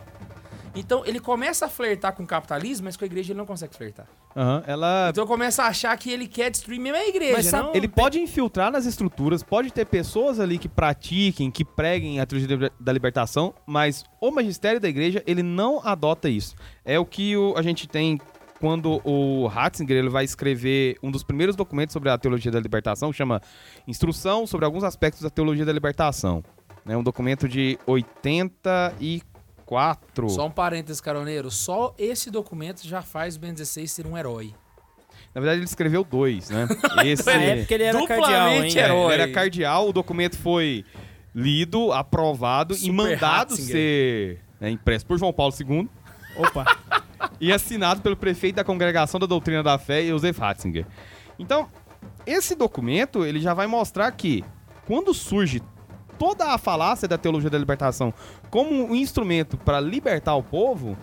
Então, 0.74 1.06
ele 1.06 1.20
começa 1.20 1.66
a 1.66 1.68
flertar 1.68 2.12
com 2.12 2.22
o 2.22 2.26
capitalismo, 2.26 2.84
mas 2.84 2.96
com 2.96 3.04
a 3.04 3.06
igreja 3.06 3.32
ele 3.32 3.38
não 3.38 3.46
consegue 3.46 3.74
flertar. 3.74 4.06
Aham, 4.36 4.62
ela... 4.66 5.08
Então, 5.10 5.26
começa 5.26 5.62
a 5.62 5.68
achar 5.68 5.96
que 5.96 6.10
ele 6.10 6.28
quer 6.28 6.50
destruir 6.50 6.78
mesmo 6.78 6.98
a 6.98 7.06
igreja, 7.08 7.32
Mas 7.32 7.46
sabe, 7.46 7.68
não? 7.68 7.74
Ele 7.74 7.88
pode 7.88 8.18
infiltrar 8.20 8.70
nas 8.70 8.84
estruturas, 8.84 9.42
pode 9.42 9.72
ter 9.72 9.86
pessoas 9.86 10.38
ali 10.38 10.58
que 10.58 10.68
pratiquem, 10.68 11.50
que 11.50 11.64
preguem 11.64 12.20
a 12.20 12.26
teologia 12.26 12.48
da 12.48 12.54
liber- 12.54 12.72
da 12.78 12.92
libertação, 12.92 13.54
mas 13.66 14.04
o 14.20 14.30
magistério 14.30 14.78
da 14.78 14.88
igreja, 14.90 15.22
ele 15.26 15.42
não 15.42 15.80
adota 15.82 16.28
isso. 16.28 16.54
É 16.84 16.98
o 16.98 17.06
que 17.06 17.34
o- 17.34 17.54
a 17.56 17.62
gente 17.62 17.88
tem 17.88 18.20
quando 18.60 19.00
o 19.04 19.46
Ratzinger 19.46 19.96
ele 19.96 20.08
vai 20.10 20.24
escrever 20.24 20.96
um 21.02 21.10
dos 21.10 21.22
primeiros 21.22 21.56
documentos 21.56 21.92
sobre 21.94 22.10
a 22.10 22.18
teologia 22.18 22.50
da 22.52 22.60
libertação, 22.60 23.12
chama 23.12 23.40
Instrução 23.88 24.46
sobre 24.46 24.64
alguns 24.66 24.84
aspectos 24.84 25.22
da 25.22 25.30
teologia 25.30 25.64
da 25.64 25.72
libertação. 25.72 26.42
É 26.86 26.96
um 26.96 27.02
documento 27.02 27.48
de 27.48 27.78
84. 27.86 29.35
Só 30.30 30.46
um 30.46 30.50
parênteses, 30.50 31.00
caroneiro. 31.00 31.50
Só 31.50 31.94
esse 31.98 32.30
documento 32.30 32.86
já 32.86 33.02
faz 33.02 33.36
o 33.36 33.40
Ben 33.40 33.52
16 33.52 33.90
ser 33.90 34.06
um 34.06 34.16
herói. 34.16 34.54
Na 35.34 35.40
verdade, 35.40 35.58
ele 35.58 35.66
escreveu 35.66 36.02
dois, 36.02 36.48
né? 36.48 36.66
Esse... 37.04 37.26
Na 37.26 37.32
época 37.32 37.74
ele 37.74 37.84
era 37.84 37.98
Duplamente 37.98 38.26
cardeal, 38.26 38.50
hein? 38.50 38.78
herói. 38.78 39.10
É, 39.10 39.14
ele 39.14 39.22
era 39.22 39.32
cardeal, 39.32 39.88
o 39.88 39.92
documento 39.92 40.38
foi 40.38 40.82
lido, 41.34 41.92
aprovado 41.92 42.72
e 42.72 42.78
Super 42.78 42.92
mandado 42.92 43.50
Ratzinger. 43.50 43.72
ser 43.72 44.40
né, 44.58 44.70
impresso 44.70 45.04
por 45.04 45.18
João 45.18 45.34
Paulo 45.34 45.52
II 45.58 45.86
Opa. 46.36 46.64
e 47.38 47.52
assinado 47.52 48.00
pelo 48.00 48.16
prefeito 48.16 48.56
da 48.56 48.64
Congregação 48.64 49.20
da 49.20 49.26
Doutrina 49.26 49.62
da 49.62 49.76
Fé, 49.76 50.06
Joseph 50.06 50.38
Ratzinger. 50.38 50.86
Então, 51.38 51.68
esse 52.26 52.54
documento 52.54 53.24
ele 53.24 53.40
já 53.40 53.52
vai 53.52 53.66
mostrar 53.66 54.10
que 54.12 54.42
quando 54.86 55.12
surge 55.12 55.62
toda 56.18 56.52
a 56.52 56.58
falácia 56.58 57.06
da 57.06 57.18
teologia 57.18 57.50
da 57.50 57.58
libertação 57.58 58.12
como 58.50 58.90
um 58.90 58.94
instrumento 58.94 59.56
para 59.56 59.80
libertar 59.80 60.34
o 60.34 60.42
povo, 60.42 60.96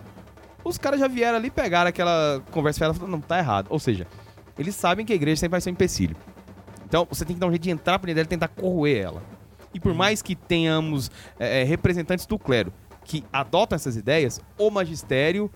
os 0.64 0.78
caras 0.78 0.98
já 0.98 1.08
vieram 1.08 1.36
ali 1.36 1.50
pegar 1.50 1.86
aquela 1.86 2.42
conversa 2.50 2.78
e 2.78 2.80
falaram, 2.80 3.08
não, 3.08 3.20
tá 3.20 3.38
errado. 3.38 3.66
Ou 3.70 3.78
seja, 3.78 4.06
eles 4.58 4.74
sabem 4.74 5.04
que 5.04 5.12
a 5.12 5.16
igreja 5.16 5.40
sempre 5.40 5.52
vai 5.52 5.60
ser 5.60 5.70
um 5.70 5.72
empecilho. 5.72 6.16
Então, 6.86 7.06
você 7.08 7.24
tem 7.24 7.34
que 7.34 7.40
dar 7.40 7.46
um 7.46 7.50
jeito 7.50 7.62
de 7.62 7.70
entrar 7.70 7.98
pra 7.98 8.06
dentro 8.06 8.16
dela 8.16 8.26
e 8.26 8.28
tentar 8.28 8.48
corroer 8.48 9.04
ela. 9.04 9.22
E 9.74 9.80
por 9.80 9.92
mais 9.92 10.22
que 10.22 10.36
tenhamos 10.36 11.10
é, 11.38 11.62
é, 11.62 11.64
representantes 11.64 12.26
do 12.26 12.38
clero 12.38 12.72
que 13.04 13.24
adotam 13.32 13.76
essas 13.76 13.96
ideias, 13.96 14.40
o 14.56 14.70
magistério 14.70 15.50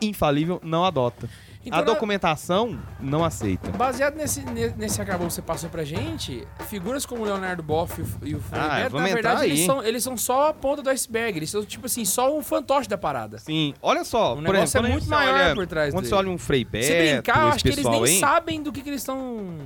infalível 0.00 0.60
não 0.62 0.84
adota. 0.84 1.28
Então, 1.64 1.78
a 1.78 1.82
documentação 1.82 2.78
não 3.00 3.24
aceita. 3.24 3.70
Baseado 3.72 4.16
nesse, 4.16 4.40
ne- 4.44 4.74
nesse 4.76 5.00
acabou 5.00 5.28
que 5.28 5.32
você 5.34 5.42
passou 5.42 5.70
pra 5.70 5.84
gente, 5.84 6.46
figuras 6.68 7.06
como 7.06 7.22
o 7.22 7.24
Leonardo 7.24 7.62
Boff 7.62 8.00
e 8.00 8.02
o, 8.02 8.28
e 8.30 8.34
o 8.34 8.40
Frei 8.40 8.60
Ah, 8.60 8.68
Beto, 8.82 8.96
na 8.96 9.04
verdade, 9.06 9.44
eles 9.44 9.64
são, 9.64 9.82
eles 9.82 10.02
são 10.02 10.16
só 10.16 10.48
a 10.48 10.52
ponta 10.54 10.82
do 10.82 10.90
iceberg. 10.90 11.38
Eles 11.38 11.50
são, 11.50 11.64
tipo 11.64 11.86
assim, 11.86 12.04
só 12.04 12.36
um 12.36 12.42
fantoche 12.42 12.88
da 12.88 12.98
parada. 12.98 13.38
Sim, 13.38 13.74
olha 13.80 14.02
só. 14.04 14.32
O 14.32 14.36
por 14.36 14.42
negócio 14.42 14.64
exemplo, 14.64 14.86
é 14.88 14.90
muito 14.90 15.04
você 15.04 15.10
maior 15.10 15.34
olha- 15.34 15.54
por 15.54 15.66
trás 15.66 15.94
Quando 15.94 16.04
você 16.04 16.10
dele. 16.10 16.18
olha 16.28 16.34
um 16.34 16.38
Frei 16.38 16.64
Beto, 16.64 16.86
Se 16.86 16.94
brincar, 16.94 17.42
eu 17.42 17.48
acho 17.48 17.62
que 17.64 17.68
eles 17.70 17.84
nem 17.84 18.02
aí, 18.04 18.18
sabem 18.18 18.62
do 18.62 18.72
que, 18.72 18.80
que 18.82 18.90
eles 18.90 19.00
estão. 19.02 19.56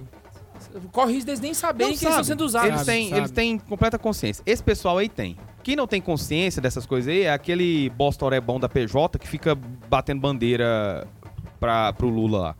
Corre 0.93 1.13
risco 1.13 1.27
deles 1.27 1.41
nem 1.41 1.55
saberem 1.55 1.93
Não 1.93 1.99
que 1.99 2.05
eles 2.05 2.13
estão 2.15 2.25
sabe. 2.25 2.27
sendo 2.27 2.45
usados. 2.45 2.69
Eles 2.69 2.85
têm, 2.85 3.09
sabe. 3.09 3.21
eles 3.21 3.31
têm 3.31 3.59
completa 3.59 3.99
consciência. 3.99 4.43
Esse 4.45 4.63
pessoal 4.63 4.99
aí 4.99 5.09
tem. 5.09 5.37
Quem 5.63 5.75
não 5.77 5.87
tem 5.87 6.01
consciência 6.01 6.61
dessas 6.63 6.87
coisas 6.87 7.09
aí 7.13 7.23
é 7.23 7.33
aquele 7.33 7.91
bostoré 7.91 8.41
bom 8.41 8.61
da 8.61 8.69
PJ 8.69 9.19
que 9.19 9.27
fica 9.27 9.55
batendo 9.89 10.21
bandeira 10.21 11.07
pra, 11.59 11.93
pro 11.93 12.09
Lula 12.09 12.39
lá. 12.39 12.57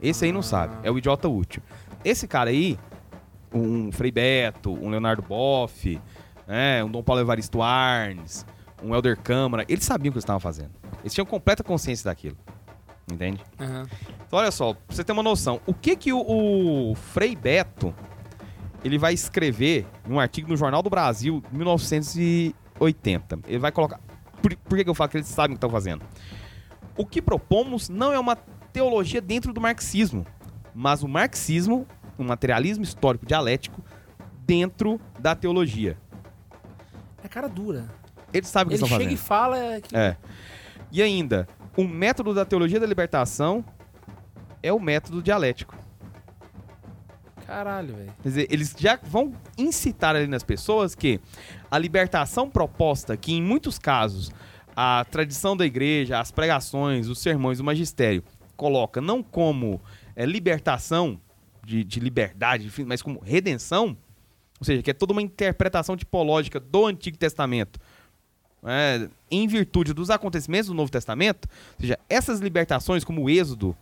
Esse 0.00 0.24
aí 0.24 0.32
não 0.32 0.42
sabe. 0.42 0.76
É 0.82 0.90
o 0.90 0.98
idiota 0.98 1.28
útil. 1.28 1.62
Esse 2.04 2.28
cara 2.28 2.50
aí, 2.50 2.78
um 3.52 3.90
Frei 3.90 4.10
Beto, 4.10 4.72
um 4.72 4.88
Leonardo 4.88 5.22
Boff, 5.22 6.00
né, 6.46 6.82
um 6.84 6.90
Dom 6.90 7.02
Paulo 7.02 7.20
Evaristo 7.20 7.60
Arnes, 7.62 8.46
um 8.82 8.94
Helder 8.94 9.18
Câmara, 9.18 9.64
eles 9.68 9.84
sabiam 9.84 10.10
o 10.10 10.12
que 10.12 10.18
eles 10.18 10.24
estavam 10.24 10.40
fazendo. 10.40 10.70
Eles 11.00 11.12
tinham 11.12 11.26
completa 11.26 11.64
consciência 11.64 12.04
daquilo. 12.04 12.36
Entende? 13.10 13.42
Aham. 13.58 13.86
Então, 14.26 14.38
olha 14.38 14.50
só, 14.50 14.74
pra 14.74 14.82
você 14.88 15.02
ter 15.02 15.12
uma 15.12 15.22
noção, 15.22 15.60
o 15.66 15.72
que 15.72 15.96
que 15.96 16.12
o, 16.12 16.20
o 16.90 16.94
Frei 16.94 17.34
Beto 17.34 17.94
ele 18.84 18.98
vai 18.98 19.12
escrever 19.12 19.86
em 20.06 20.12
um 20.12 20.20
artigo 20.20 20.48
no 20.48 20.56
Jornal 20.56 20.82
do 20.82 20.90
Brasil, 20.90 21.42
1980. 21.50 23.40
Ele 23.46 23.58
vai 23.58 23.72
colocar. 23.72 24.00
Por, 24.40 24.54
por 24.56 24.78
que, 24.78 24.84
que 24.84 24.90
eu 24.90 24.94
falo 24.94 25.10
que 25.10 25.16
eles 25.16 25.26
sabem 25.26 25.54
o 25.54 25.54
que 25.54 25.56
estão 25.56 25.70
fazendo? 25.70 26.04
O 26.98 27.06
que 27.06 27.22
propomos 27.22 27.88
não 27.88 28.12
é 28.12 28.18
uma 28.18 28.36
teologia 28.72 29.20
dentro 29.20 29.52
do 29.52 29.60
marxismo, 29.60 30.26
mas 30.74 31.02
o 31.02 31.08
marxismo, 31.08 31.86
um 32.18 32.24
materialismo 32.24 32.84
histórico 32.84 33.24
dialético, 33.24 33.82
dentro 34.40 35.00
da 35.18 35.34
teologia. 35.34 35.96
É 37.22 37.28
cara 37.28 37.48
dura. 37.48 37.88
Eles 38.32 38.48
sabem 38.48 38.66
o 38.66 38.68
que 38.70 38.74
Ele 38.74 38.84
estão 38.84 38.88
chega 38.88 39.10
fazendo. 39.10 39.14
e 39.14 39.16
fala 39.16 39.80
que. 39.80 39.96
É. 39.96 40.16
E 40.90 41.00
ainda, 41.00 41.46
o 41.76 41.84
método 41.84 42.34
da 42.34 42.44
teologia 42.44 42.80
da 42.80 42.86
libertação 42.86 43.64
é 44.62 44.72
o 44.72 44.80
método 44.80 45.22
dialético. 45.22 45.76
Caralho, 47.46 47.94
velho. 47.94 48.12
Quer 48.22 48.28
dizer, 48.28 48.46
eles 48.50 48.74
já 48.76 48.98
vão 49.02 49.32
incitar 49.56 50.14
ali 50.14 50.26
nas 50.26 50.42
pessoas 50.42 50.94
que 50.94 51.20
a 51.70 51.78
libertação 51.78 52.50
proposta, 52.50 53.16
que 53.16 53.32
em 53.32 53.42
muitos 53.42 53.78
casos 53.78 54.30
a 54.80 55.04
tradição 55.04 55.56
da 55.56 55.66
igreja, 55.66 56.20
as 56.20 56.30
pregações, 56.30 57.08
os 57.08 57.18
sermões, 57.18 57.58
o 57.58 57.64
magistério 57.64 58.22
coloca 58.56 59.00
não 59.00 59.24
como 59.24 59.80
é, 60.14 60.24
libertação 60.24 61.20
de, 61.64 61.82
de 61.82 61.98
liberdade, 61.98 62.70
mas 62.86 63.02
como 63.02 63.18
redenção, 63.18 63.96
ou 64.60 64.64
seja, 64.64 64.80
que 64.80 64.88
é 64.88 64.94
toda 64.94 65.12
uma 65.12 65.20
interpretação 65.20 65.96
tipológica 65.96 66.60
do 66.60 66.86
Antigo 66.86 67.18
Testamento, 67.18 67.80
né, 68.62 69.10
em 69.28 69.48
virtude 69.48 69.92
dos 69.92 70.10
acontecimentos 70.10 70.68
do 70.68 70.74
Novo 70.74 70.92
Testamento, 70.92 71.48
ou 71.74 71.80
seja, 71.80 71.98
essas 72.08 72.38
libertações 72.38 73.02
como 73.02 73.24
o 73.24 73.28
Êxodo, 73.28 73.76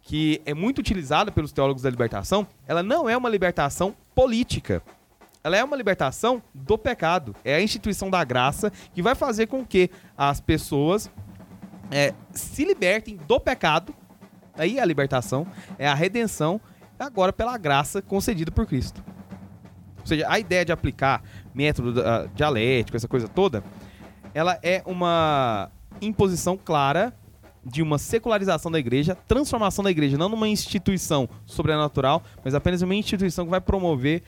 que 0.00 0.40
é 0.46 0.54
muito 0.54 0.78
utilizada 0.78 1.30
pelos 1.30 1.52
teólogos 1.52 1.82
da 1.82 1.90
libertação, 1.90 2.46
ela 2.66 2.82
não 2.82 3.06
é 3.06 3.14
uma 3.14 3.28
libertação 3.28 3.94
política. 4.14 4.82
Ela 5.44 5.58
é 5.58 5.62
uma 5.62 5.76
libertação 5.76 6.42
do 6.54 6.78
pecado. 6.78 7.36
É 7.44 7.54
a 7.54 7.60
instituição 7.60 8.08
da 8.08 8.24
graça 8.24 8.72
que 8.94 9.02
vai 9.02 9.14
fazer 9.14 9.46
com 9.46 9.64
que 9.64 9.90
as 10.16 10.40
pessoas 10.40 11.10
é, 11.90 12.14
se 12.32 12.64
libertem 12.64 13.18
do 13.28 13.38
pecado. 13.38 13.94
Aí 14.56 14.78
é 14.78 14.82
a 14.82 14.86
libertação, 14.86 15.46
é 15.78 15.86
a 15.86 15.94
redenção, 15.94 16.58
agora 16.98 17.30
pela 17.32 17.58
graça 17.58 18.00
concedida 18.00 18.50
por 18.50 18.66
Cristo. 18.66 19.04
Ou 20.00 20.06
seja, 20.06 20.26
a 20.28 20.38
ideia 20.38 20.64
de 20.64 20.72
aplicar 20.72 21.22
método 21.54 22.00
ah, 22.00 22.26
dialético, 22.34 22.96
essa 22.96 23.08
coisa 23.08 23.28
toda, 23.28 23.62
ela 24.32 24.58
é 24.62 24.82
uma 24.86 25.70
imposição 26.00 26.56
clara 26.56 27.12
de 27.64 27.82
uma 27.82 27.98
secularização 27.98 28.70
da 28.70 28.78
igreja, 28.78 29.16
transformação 29.26 29.82
da 29.82 29.90
igreja, 29.90 30.18
não 30.18 30.28
numa 30.28 30.48
instituição 30.48 31.28
sobrenatural, 31.46 32.22
mas 32.44 32.54
apenas 32.54 32.82
uma 32.82 32.94
instituição 32.94 33.44
que 33.44 33.50
vai 33.50 33.60
promover 33.60 34.22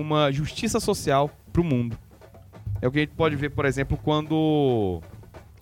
uma 0.00 0.30
justiça 0.32 0.80
social 0.80 1.30
para 1.52 1.60
o 1.62 1.64
mundo. 1.64 1.98
É 2.80 2.86
o 2.86 2.90
que 2.92 2.98
a 2.98 3.00
gente 3.02 3.14
pode 3.14 3.34
ver, 3.36 3.50
por 3.50 3.64
exemplo, 3.64 3.98
quando 4.02 5.00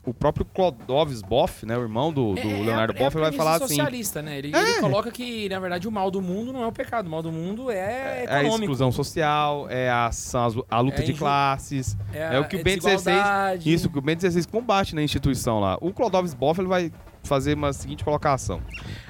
o 0.05 0.15
próprio 0.15 0.45
Clodovis 0.45 1.21
Boff, 1.21 1.67
né, 1.67 1.77
o 1.77 1.81
irmão 1.83 2.13
do, 2.13 2.35
do 2.35 2.41
É- 2.41 2.43
é 2.47 2.61
a- 2.61 2.65
Leonardo 2.65 2.93
é 2.93 2.97
a 2.97 2.99
Boff, 3.05 3.17
ele 3.17 3.25
vai 3.25 3.33
falar 3.33 3.55
assim: 3.57 3.69
socialista, 3.75 4.23
né? 4.23 4.39
Ele, 4.39 4.55
É. 4.55 4.61
ele 4.61 4.81
coloca 4.81 5.11
que, 5.11 5.49
na 5.49 5.59
verdade, 5.59 5.89
o 5.89 5.91
mal 5.91 6.11
do 6.11 6.21
mundo 6.23 6.53
não 6.53 6.63
é 6.63 6.67
o 6.67 6.71
pecado. 6.73 7.07
O 7.07 7.11
mal 7.11 7.23
do 7.23 7.33
mundo 7.33 7.71
é, 7.71 7.77
é 8.25 8.27
a 8.29 8.39
econômico. 8.41 8.65
exclusão 8.65 8.93
social, 8.93 9.67
é 9.69 9.91
a, 9.91 10.07
ação- 10.07 10.65
a 10.71 10.81
luta 10.81 11.01
É 11.01 11.05
de 11.05 11.15
classes, 11.15 11.97
é, 12.13 12.37
a- 12.37 12.41
o 12.41 12.45
que 12.45 12.57
o 12.57 12.61
é 12.61 12.63
XVI 12.63 12.87
desigualdade. 12.91 13.73
Isso, 13.73 13.91
que 13.91 13.99
o 13.99 14.03
Bento 14.03 14.21
XVI 14.31 14.47
combate 14.47 14.95
na 14.95 15.03
instituição 15.03 15.59
lá. 15.59 15.77
O 15.81 15.93
Clodovis 15.93 16.35
Boff 16.35 16.61
ele 16.61 16.69
vai 16.69 16.93
fazer 17.27 17.55
uma 17.55 17.73
seguinte 17.73 18.05
colocação. 18.05 18.63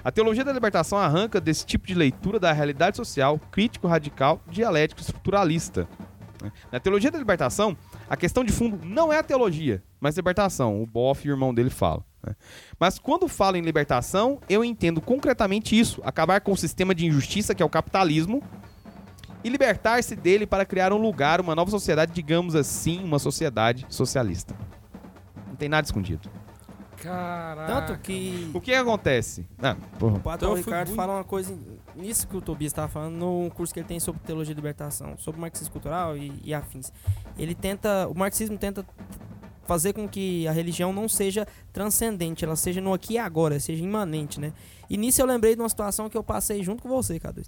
A 0.02 0.10
teologia 0.10 0.44
da 0.44 0.52
libertação 0.52 0.98
arranca 0.98 1.40
desse 1.40 1.64
tipo 1.64 1.86
de 1.86 1.94
leitura 1.94 2.38
da 2.38 2.52
realidade 2.52 2.96
social, 2.96 3.38
crítico, 3.50 3.86
radical, 3.86 4.40
dialético, 4.48 5.00
estruturalista. 5.00 5.88
Na 6.70 6.78
teologia 6.78 7.10
da 7.10 7.18
libertação, 7.18 7.76
a 8.08 8.16
questão 8.16 8.44
de 8.44 8.52
fundo 8.52 8.78
não 8.84 9.12
é 9.12 9.18
a 9.18 9.22
teologia, 9.22 9.82
mas 10.00 10.16
libertação. 10.16 10.82
O 10.82 10.86
Boff 10.86 11.26
e 11.26 11.30
o 11.30 11.34
irmão 11.34 11.54
dele 11.54 11.70
falam. 11.70 12.04
né? 12.24 12.34
Mas 12.78 12.98
quando 12.98 13.26
falo 13.26 13.56
em 13.56 13.62
libertação, 13.62 14.40
eu 14.48 14.64
entendo 14.64 15.00
concretamente 15.00 15.78
isso: 15.78 16.00
acabar 16.04 16.40
com 16.40 16.52
o 16.52 16.56
sistema 16.56 16.94
de 16.94 17.06
injustiça 17.06 17.54
que 17.54 17.62
é 17.62 17.66
o 17.66 17.70
capitalismo 17.70 18.42
e 19.42 19.48
libertar-se 19.48 20.16
dele 20.16 20.46
para 20.46 20.64
criar 20.64 20.92
um 20.92 20.98
lugar, 20.98 21.40
uma 21.40 21.54
nova 21.54 21.70
sociedade, 21.70 22.12
digamos 22.12 22.54
assim, 22.54 23.02
uma 23.02 23.18
sociedade 23.18 23.86
socialista. 23.88 24.56
Não 25.46 25.54
tem 25.56 25.68
nada 25.68 25.84
escondido. 25.86 26.28
Caraca. 27.02 27.72
Tanto 27.86 28.00
que 28.00 28.50
O 28.54 28.60
que 28.60 28.72
acontece? 28.74 29.46
Ah, 29.58 29.76
porra. 29.98 30.16
o 30.16 30.20
Pato 30.20 30.44
Então 30.44 30.56
fui 30.56 30.64
Ricardo 30.64 30.88
muito- 30.88 30.96
fala 30.96 31.14
uma 31.14 31.24
coisa 31.24 31.56
nisso 31.94 32.26
que 32.26 32.36
o 32.36 32.40
Tobias 32.40 32.70
estava 32.72 32.88
falando 32.88 33.14
no 33.16 33.50
curso 33.54 33.72
que 33.72 33.80
ele 33.80 33.86
tem 33.88 34.00
sobre 34.00 34.20
teologia 34.22 34.54
de 34.54 34.58
libertação, 34.60 35.16
sobre 35.18 35.40
marxismo 35.40 35.72
cultural 35.72 36.16
e, 36.16 36.32
e 36.44 36.52
afins. 36.54 36.92
Ele 37.38 37.54
tenta, 37.54 38.06
o 38.08 38.14
marxismo 38.18 38.56
tenta 38.58 38.84
fazer 39.64 39.92
com 39.92 40.08
que 40.08 40.46
a 40.46 40.52
religião 40.52 40.92
não 40.92 41.08
seja 41.08 41.46
transcendente, 41.72 42.44
ela 42.44 42.54
seja 42.56 42.80
no 42.80 42.92
aqui 42.92 43.14
e 43.14 43.18
agora, 43.18 43.58
seja 43.58 43.82
imanente, 43.82 44.38
né? 44.40 44.52
E 44.88 44.96
nisso 44.96 45.20
eu 45.20 45.26
lembrei 45.26 45.54
de 45.56 45.60
uma 45.62 45.68
situação 45.68 46.08
que 46.08 46.16
eu 46.16 46.22
passei 46.22 46.62
junto 46.62 46.82
com 46.82 46.88
você, 46.88 47.18
K2. 47.18 47.46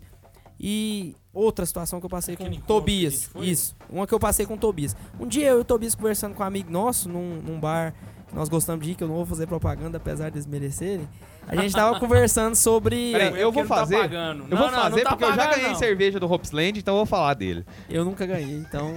E 0.61 1.15
outra 1.33 1.65
situação 1.65 2.01
que 2.01 2.07
eu 2.07 2.11
passei 2.11 2.35
Aquele 2.35 2.57
com 2.59 2.63
Tobias. 2.67 3.31
Isso. 3.37 3.77
Uma 3.89 4.05
que 4.09 4.13
eu 4.13 4.19
passei 4.19 4.45
com 4.45 4.55
o 4.55 4.59
Tobias. 4.59 4.97
Um 5.21 5.27
dia 5.29 5.47
eu 5.47 5.59
e 5.59 5.61
o 5.61 5.65
Tobias 5.65 5.95
conversando 5.95 6.35
com 6.35 6.43
um 6.43 6.47
amigo 6.47 6.69
nosso 6.69 7.09
num, 7.09 7.37
num 7.37 7.61
bar 7.61 7.95
nós 8.33 8.49
gostamos 8.49 8.85
de 8.85 8.93
ir, 8.93 8.95
que 8.95 9.03
eu 9.05 9.09
não 9.09 9.17
vou 9.17 9.27
fazer 9.27 9.47
propaganda, 9.47 9.97
apesar 9.97 10.31
de 10.31 10.37
eles 10.37 10.47
merecerem. 10.47 11.09
A 11.47 11.57
gente 11.57 11.75
tava 11.75 11.99
conversando 12.01 12.55
sobre. 12.55 13.13
Peraí, 13.13 13.39
É 13.39 13.43
eu 13.43 13.51
vou 13.51 13.63
não 13.63 13.69
tá 13.69 13.77
fazer. 13.77 13.99
pagando. 13.99 14.43
Eu 14.45 14.49
Não, 14.49 14.57
vou 14.59 14.67
não, 14.71 14.73
não 14.77 14.83
fazer 14.91 15.03
tá 15.03 15.11
porque 15.11 15.25
eu 15.25 15.29
já 15.31 15.37
pagando, 15.37 15.55
ganhei 15.55 15.69
não. 15.71 15.79
cerveja 15.79 16.21
do 16.21 16.31
Hopsland, 16.31 16.79
então 16.79 16.95
eu 16.95 16.99
vou 16.99 17.07
falar 17.07 17.35
dele. 17.35 17.65
Eu 17.89 18.05
nunca 18.05 18.27
ganhei, 18.27 18.57
então. 18.59 18.95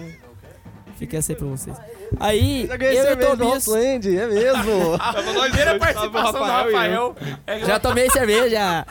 Fica 0.97 1.17
essa 1.17 1.31
aí 1.31 1.35
pra 1.35 1.47
vocês. 1.47 1.75
Aí, 2.19 2.67
Já 2.67 2.77
ganhei 2.77 2.99
eu 2.99 2.99
e 2.99 3.05
o 3.05 3.07
cerveja 3.07 3.29
do 3.35 3.37
Tobias. 3.37 3.67
Hotland, 3.67 4.17
é 4.17 4.27
mesmo. 4.27 4.99
Primeira 5.49 5.79
participação 5.79 6.33
do 6.33 6.45
Rafael. 6.45 7.15
É 7.47 7.59
Já 7.65 7.79
tomei 7.79 8.07
cerveja. 8.11 8.85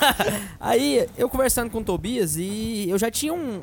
Aí, 0.58 1.06
eu 1.18 1.28
conversando 1.28 1.70
com 1.70 1.78
o 1.78 1.84
Tobias 1.84 2.36
e 2.36 2.86
eu 2.88 2.98
já 2.98 3.10
tinha 3.10 3.34
um- 3.34 3.60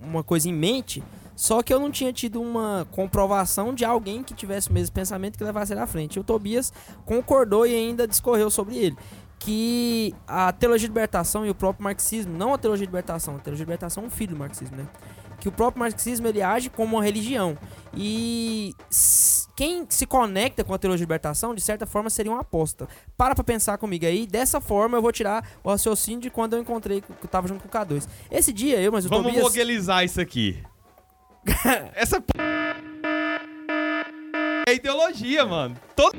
uma 0.00 0.22
coisa 0.22 0.48
em 0.48 0.52
mente, 0.52 1.02
só 1.36 1.62
que 1.62 1.72
eu 1.72 1.78
não 1.78 1.90
tinha 1.90 2.10
tido 2.12 2.40
uma 2.40 2.88
comprovação 2.90 3.74
de 3.74 3.84
alguém 3.84 4.22
que 4.22 4.32
tivesse 4.32 4.70
o 4.70 4.72
mesmo 4.72 4.94
pensamento 4.94 5.36
que 5.36 5.44
levasse 5.44 5.74
ele 5.74 5.80
à 5.80 5.86
frente. 5.86 6.16
E 6.16 6.20
o 6.20 6.24
Tobias 6.24 6.72
concordou 7.04 7.66
e 7.66 7.74
ainda 7.74 8.08
discorreu 8.08 8.50
sobre 8.50 8.76
ele. 8.78 8.96
Que 9.38 10.14
a 10.26 10.50
teologia 10.50 10.88
de 10.88 10.92
libertação 10.92 11.44
e 11.44 11.50
o 11.50 11.54
próprio 11.54 11.84
marxismo, 11.84 12.36
não 12.36 12.54
a 12.54 12.58
teologia 12.58 12.86
de 12.86 12.90
libertação, 12.90 13.36
a 13.36 13.38
teologia 13.38 13.66
de 13.66 13.70
libertação 13.70 14.04
é 14.04 14.06
um 14.06 14.10
filho 14.10 14.34
do 14.34 14.38
marxismo, 14.38 14.78
né? 14.78 14.88
Que 15.38 15.46
o 15.46 15.52
próprio 15.52 15.80
marxismo 15.80 16.26
ele 16.26 16.40
age 16.40 16.70
como 16.70 16.96
uma 16.96 17.04
religião. 17.04 17.56
E 17.94 18.74
quem 19.54 19.86
se 19.90 20.06
conecta 20.06 20.64
com 20.64 20.72
a 20.72 20.78
teologia 20.78 21.04
de 21.04 21.04
libertação, 21.04 21.54
de 21.54 21.60
certa 21.60 21.84
forma, 21.84 22.08
seria 22.08 22.32
um 22.32 22.38
apóstolo. 22.38 22.88
Para 23.14 23.34
pra 23.34 23.44
pensar 23.44 23.76
comigo 23.76 24.06
aí. 24.06 24.26
Dessa 24.26 24.58
forma, 24.58 24.96
eu 24.96 25.02
vou 25.02 25.12
tirar 25.12 25.46
o 25.62 25.68
raciocínio 25.68 26.22
de 26.22 26.30
quando 26.30 26.54
eu 26.54 26.62
encontrei, 26.62 27.02
que 27.02 27.10
eu 27.10 27.28
tava 27.28 27.46
junto 27.46 27.60
com 27.60 27.68
o 27.68 27.70
K2. 27.70 28.08
Esse 28.30 28.54
dia, 28.54 28.80
eu, 28.80 28.90
mas 28.90 29.04
o 29.04 29.10
Vamos 29.10 29.26
Tobias... 29.26 29.44
moguelizar 29.44 30.02
isso 30.02 30.18
aqui. 30.18 30.64
Essa 31.94 32.20
p... 32.20 32.32
é 34.66 34.74
ideologia, 34.74 35.44
mano. 35.44 35.76
Toda 35.94 36.16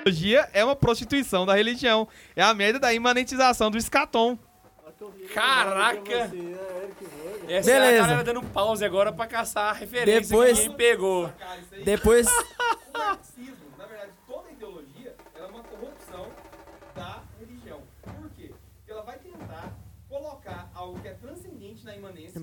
ideologia 0.00 0.48
é 0.52 0.64
uma 0.64 0.76
prostituição 0.76 1.44
da 1.44 1.54
religião. 1.54 2.08
É 2.34 2.42
a 2.42 2.54
merda 2.54 2.78
da 2.78 2.92
imanentização 2.92 3.70
do 3.70 3.76
escatom. 3.76 4.38
Caraca! 5.32 6.30
Essa 7.48 7.70
Beleza. 7.70 7.72
é 7.72 7.98
a 7.98 8.02
galera 8.02 8.24
dando 8.24 8.42
pause 8.42 8.84
agora 8.84 9.12
pra 9.12 9.26
caçar 9.26 9.70
a 9.70 9.72
referência 9.72 10.22
Depois... 10.22 10.58
que 10.58 10.64
ninguém 10.64 10.76
pegou. 10.76 11.32
Depois... 11.84 12.26
o 12.28 13.78
na 13.78 13.86
verdade, 13.86 14.12
toda 14.26 14.50
ideologia, 14.50 15.14
é 15.36 15.42
uma 15.44 15.62
corrupção 15.62 16.26
da 16.94 17.22
religião. 17.38 17.80
Por 18.02 18.30
quê? 18.30 18.52
Porque 18.78 18.90
ela 18.90 19.02
vai 19.02 19.18
tentar 19.18 19.72
colocar 20.08 20.70
algo 20.74 21.00
que 21.00 21.08
é 21.08 21.14
transcendente 21.14 21.84
na 21.84 21.94
imanência 21.94 22.40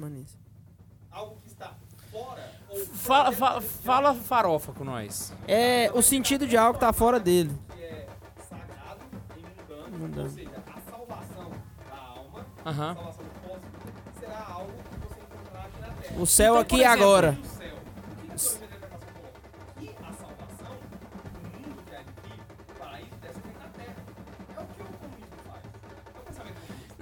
fora 2.16 2.56
Fala, 2.96 3.32
fa- 3.32 3.62
fala 3.62 4.14
farofa 4.16 4.72
com 4.74 4.84
nós. 4.84 5.34
É 5.48 5.90
o 5.94 6.02
sentido 6.02 6.46
de 6.48 6.58
algo 6.58 6.74
que 6.74 6.80
tá 6.82 6.92
fora 6.92 7.20
dele. 7.20 7.52
que 7.74 7.82
é 7.84 8.06
sagrado 8.50 9.02
e 9.38 9.98
mundano, 9.98 10.24
ou 10.28 10.30
seja, 10.30 10.50
a 10.50 10.92
salvação 10.92 11.52
da 11.90 11.98
alma, 11.98 12.46
a 12.66 12.70
Aham. 12.70 12.96
salvação 12.96 13.24
do 13.24 14.20
será 14.20 14.46
algo 14.52 14.72
que 14.74 15.08
você 15.08 15.20
encontrará 15.22 15.66
aqui 15.68 15.82
na 15.82 15.88
Terra. 16.02 16.16
O 16.22 16.26
céu 16.26 16.54
Então, 16.54 16.62
aqui 16.62 16.78
e 16.78 16.84
agora. 16.86 17.38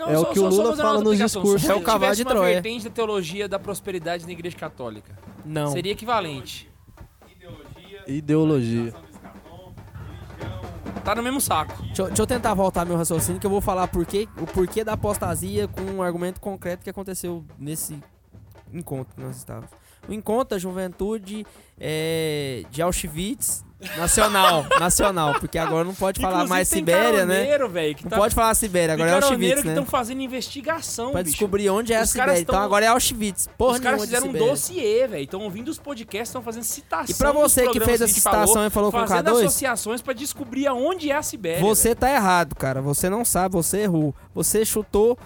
Não, 0.06 0.14
É 0.14 0.18
o 0.20 0.26
que 0.26 0.40
o 0.40 0.48
Lula 0.48 0.70
uma 0.70 0.78
fala 0.78 1.02
nos 1.02 1.18
discursos. 1.18 1.70
É 1.70 1.74
o 1.76 1.82
cavalo 1.82 2.16
de 2.16 2.24
uma 2.24 2.32
Troia. 2.32 2.54
vertente 2.56 2.86
da 2.86 2.90
teologia 2.90 3.48
da 3.48 3.58
prosperidade 3.60 4.26
na 4.26 4.32
igreja 4.32 4.56
católica, 4.58 5.18
Não. 5.46 5.72
seria 5.72 5.92
equivalente. 5.92 6.70
Ideologia, 7.30 8.04
Ideologia. 8.08 8.94
Tá 11.04 11.14
no 11.16 11.22
mesmo 11.24 11.42
saco. 11.42 11.82
Deixa, 11.84 12.02
eu- 12.02 12.08
deixa 12.08 12.22
eu 12.22 12.28
tentar 12.28 12.54
voltar 12.54 12.86
meu 12.86 12.96
raciocínio 12.96 13.40
que 13.40 13.46
eu 13.46 13.52
vou 13.52 13.60
falar 13.60 13.88
por 13.90 14.06
quê- 14.06 14.28
o 14.42 14.46
porquê 14.46 14.84
da 14.86 14.94
apostasia 14.94 15.68
com 15.68 15.82
um 15.82 16.02
argumento 16.02 16.40
concreto 16.40 16.82
que 16.84 16.90
aconteceu 16.90 17.44
nesse 17.60 18.00
encontro 18.74 19.14
que 19.14 19.22
nós 19.22 19.36
estávamos. 19.36 19.70
O 20.08 20.14
encontro 20.14 20.50
da 20.56 20.58
juventude 20.60 21.46
é, 21.80 22.64
de 22.70 22.82
Auschwitz 22.82 23.64
nacional, 23.98 24.66
nacional, 24.80 25.34
porque 25.40 25.58
agora 25.58 25.84
não 25.84 25.94
pode 25.94 26.22
falar 26.22 26.36
Inclusive, 26.36 26.50
mais 26.50 26.70
tem 26.70 26.80
Sibéria, 26.80 27.26
né? 27.26 27.46
que 27.94 28.04
Não 28.06 28.10
tá- 28.12 28.18
pode 28.18 28.34
falar 28.34 28.54
Sibéria, 28.54 28.94
agora 28.94 29.10
é 29.10 29.14
Auschwitz, 29.16 29.60
que 29.62 29.68
né? 29.68 29.74
estão 29.74 29.86
fazendo 29.86 30.22
investigação, 30.22 31.12
Pra 31.12 31.22
bicho. 31.24 31.32
descobrir 31.36 31.70
onde 31.70 31.92
é 31.92 32.00
a 32.00 32.04
Os 32.04 32.14
caras 32.14 32.32
Sibéria. 32.38 32.42
Então 32.44 32.56
tão- 32.56 32.64
agora 32.64 32.86
é 32.86 32.88
Auschwitz. 32.90 33.50
Porra 33.58 33.74
Os 33.74 33.80
caras 33.82 34.02
fizeram 34.02 34.28
um 34.28 34.32
dossiê, 34.34 35.06
velho. 35.08 35.24
Estão 35.24 35.42
ouvindo 35.42 35.68
os 35.70 35.78
podcasts, 35.80 36.30
estão 36.30 36.42
fazendo 36.42 36.64
citação. 36.64 37.14
E 37.14 37.18
pra 37.18 37.32
você 37.34 37.68
que 37.68 37.80
fez 37.82 38.02
a 38.02 38.06
essa 38.06 38.14
citação 38.14 38.66
e 38.66 38.70
falou 38.70 38.90
com 38.92 38.98
o 38.98 39.08
fazendo 39.08 39.26
K2? 39.32 39.38
associações 39.40 40.02
pra 40.02 40.14
descobrir 40.14 40.66
aonde 40.68 41.12
é 41.12 41.16
a 41.16 41.22
Sibéria. 41.22 41.60
Você 41.62 41.94
tá 41.94 42.10
errado, 42.10 42.56
cara. 42.56 42.82
Você 42.82 43.10
não 43.10 43.26
sabe, 43.26 43.54
você 43.54 43.80
errou. 43.80 44.16
Você 44.34 44.64
chutou 44.64 45.18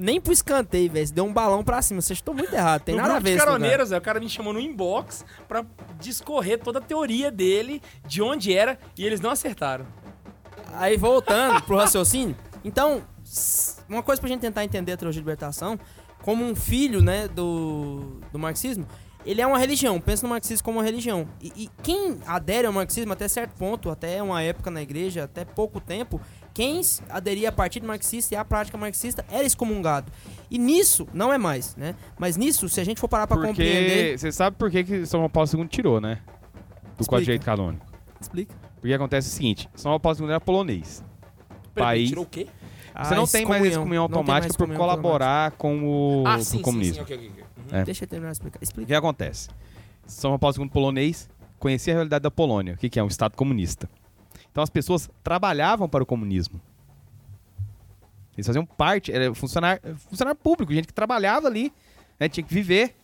nem 0.00 0.20
pro 0.20 0.32
escanteio, 0.32 0.90
velho. 0.90 1.06
Você 1.06 1.12
deu 1.12 1.24
um 1.24 1.32
balão 1.32 1.62
pra 1.62 1.82
cima. 1.82 2.00
Você 2.00 2.14
chutou 2.14 2.34
muito 2.34 2.52
errado. 2.54 2.82
Tem 2.82 2.94
no 2.94 3.02
nada 3.02 3.16
a 3.16 3.18
ver 3.20 3.36
caroneiros, 3.36 3.90
velho, 3.90 4.00
o 4.00 4.04
cara 4.04 4.18
me 4.18 4.28
chamou 4.28 4.52
no 4.52 4.58
inbox 4.58 5.24
pra 5.46 5.64
discorrer 6.00 6.58
toda 6.58 6.78
a 6.78 6.82
teoria 6.82 7.30
dele, 7.30 7.82
de 8.06 8.22
onde 8.22 8.54
era, 8.54 8.78
e 8.96 9.04
eles 9.04 9.20
não 9.20 9.30
acertaram. 9.30 9.86
Aí 10.74 10.96
voltando 10.96 11.62
pro 11.62 11.76
raciocínio. 11.76 12.34
Então, 12.64 13.02
uma 13.88 14.02
coisa 14.02 14.20
pra 14.20 14.28
gente 14.28 14.40
tentar 14.40 14.64
entender 14.64 14.92
a 14.92 14.96
teologia 14.96 15.20
de 15.20 15.24
libertação, 15.24 15.78
como 16.22 16.44
um 16.44 16.54
filho, 16.54 17.02
né, 17.02 17.28
do, 17.28 18.20
do 18.32 18.38
marxismo, 18.38 18.86
ele 19.24 19.40
é 19.40 19.46
uma 19.46 19.58
religião. 19.58 20.00
Pensa 20.00 20.22
no 20.26 20.30
marxismo 20.30 20.64
como 20.64 20.78
uma 20.78 20.84
religião. 20.84 21.28
E, 21.40 21.52
e 21.64 21.70
quem 21.82 22.18
adere 22.26 22.66
ao 22.66 22.72
marxismo 22.72 23.12
até 23.12 23.28
certo 23.28 23.54
ponto, 23.54 23.90
até 23.90 24.22
uma 24.22 24.42
época 24.42 24.70
na 24.70 24.80
igreja, 24.80 25.24
até 25.24 25.44
pouco 25.44 25.80
tempo, 25.80 26.20
quem 26.60 26.82
aderia 27.08 27.48
a 27.48 27.52
partido 27.52 27.86
marxista 27.86 28.34
e 28.34 28.36
à 28.36 28.44
prática 28.44 28.76
marxista 28.76 29.24
era 29.30 29.44
excomungado. 29.44 30.12
E 30.50 30.58
nisso, 30.58 31.08
não 31.14 31.32
é 31.32 31.38
mais, 31.38 31.74
né? 31.74 31.94
Mas 32.18 32.36
nisso, 32.36 32.68
se 32.68 32.78
a 32.78 32.84
gente 32.84 33.00
for 33.00 33.08
parar 33.08 33.26
pra 33.26 33.38
compreender... 33.38 34.10
Porque 34.10 34.18
você 34.18 34.30
sabe 34.30 34.58
por 34.58 34.70
que, 34.70 34.84
que 34.84 35.06
São 35.06 35.26
Paulo 35.30 35.48
II 35.54 35.66
tirou, 35.68 36.02
né? 36.02 36.16
Do 36.16 36.20
Explica. 36.20 37.06
Código 37.06 37.18
de 37.20 37.24
Direito 37.24 37.44
Canônico. 37.46 37.86
Explica. 38.20 38.54
Porque 38.78 38.92
acontece 38.92 39.28
o 39.28 39.30
seguinte: 39.30 39.70
São 39.74 39.98
Paulo 39.98 40.18
II 40.20 40.28
era 40.28 40.40
polonês. 40.40 41.02
Peraí, 41.72 42.00
País- 42.00 42.08
Tirou 42.10 42.24
o 42.24 42.28
quê? 42.28 42.46
Você 43.02 43.14
não 43.14 43.26
tem 43.26 43.46
mais 43.46 43.64
excomunhão 43.64 44.02
automática 44.02 44.52
por 44.52 44.70
colaborar 44.74 45.52
com 45.52 45.82
o 45.82 46.24
ah, 46.26 46.36
com 46.36 46.58
o 46.58 46.60
comunismo. 46.60 47.06
sim. 47.06 47.14
Uhum. 47.14 47.30
É. 47.72 47.84
Deixa 47.84 48.04
eu 48.04 48.08
terminar 48.08 48.32
de 48.32 48.36
explicar. 48.36 48.58
O 48.60 48.64
Explica. 48.64 48.86
que 48.86 48.94
acontece? 48.94 49.48
São 50.06 50.38
Paulo 50.38 50.56
II 50.58 50.68
polonês 50.68 51.30
conhecia 51.58 51.94
a 51.94 51.96
realidade 51.96 52.22
da 52.22 52.30
Polônia, 52.30 52.74
o 52.74 52.76
que, 52.76 52.90
que 52.90 52.98
é 52.98 53.02
um 53.02 53.06
Estado 53.06 53.36
comunista. 53.36 53.88
Então 54.50 54.62
as 54.62 54.70
pessoas 54.70 55.08
trabalhavam 55.22 55.88
para 55.88 56.02
o 56.02 56.06
comunismo. 56.06 56.60
Eles 58.36 58.46
faziam 58.46 58.64
parte, 58.64 59.12
era 59.12 59.34
funcionário, 59.34 59.80
funcionário 60.08 60.38
público, 60.40 60.72
gente 60.72 60.86
que 60.86 60.94
trabalhava 60.94 61.46
ali, 61.46 61.72
né, 62.18 62.28
tinha 62.28 62.44
que 62.44 62.52
viver. 62.52 62.94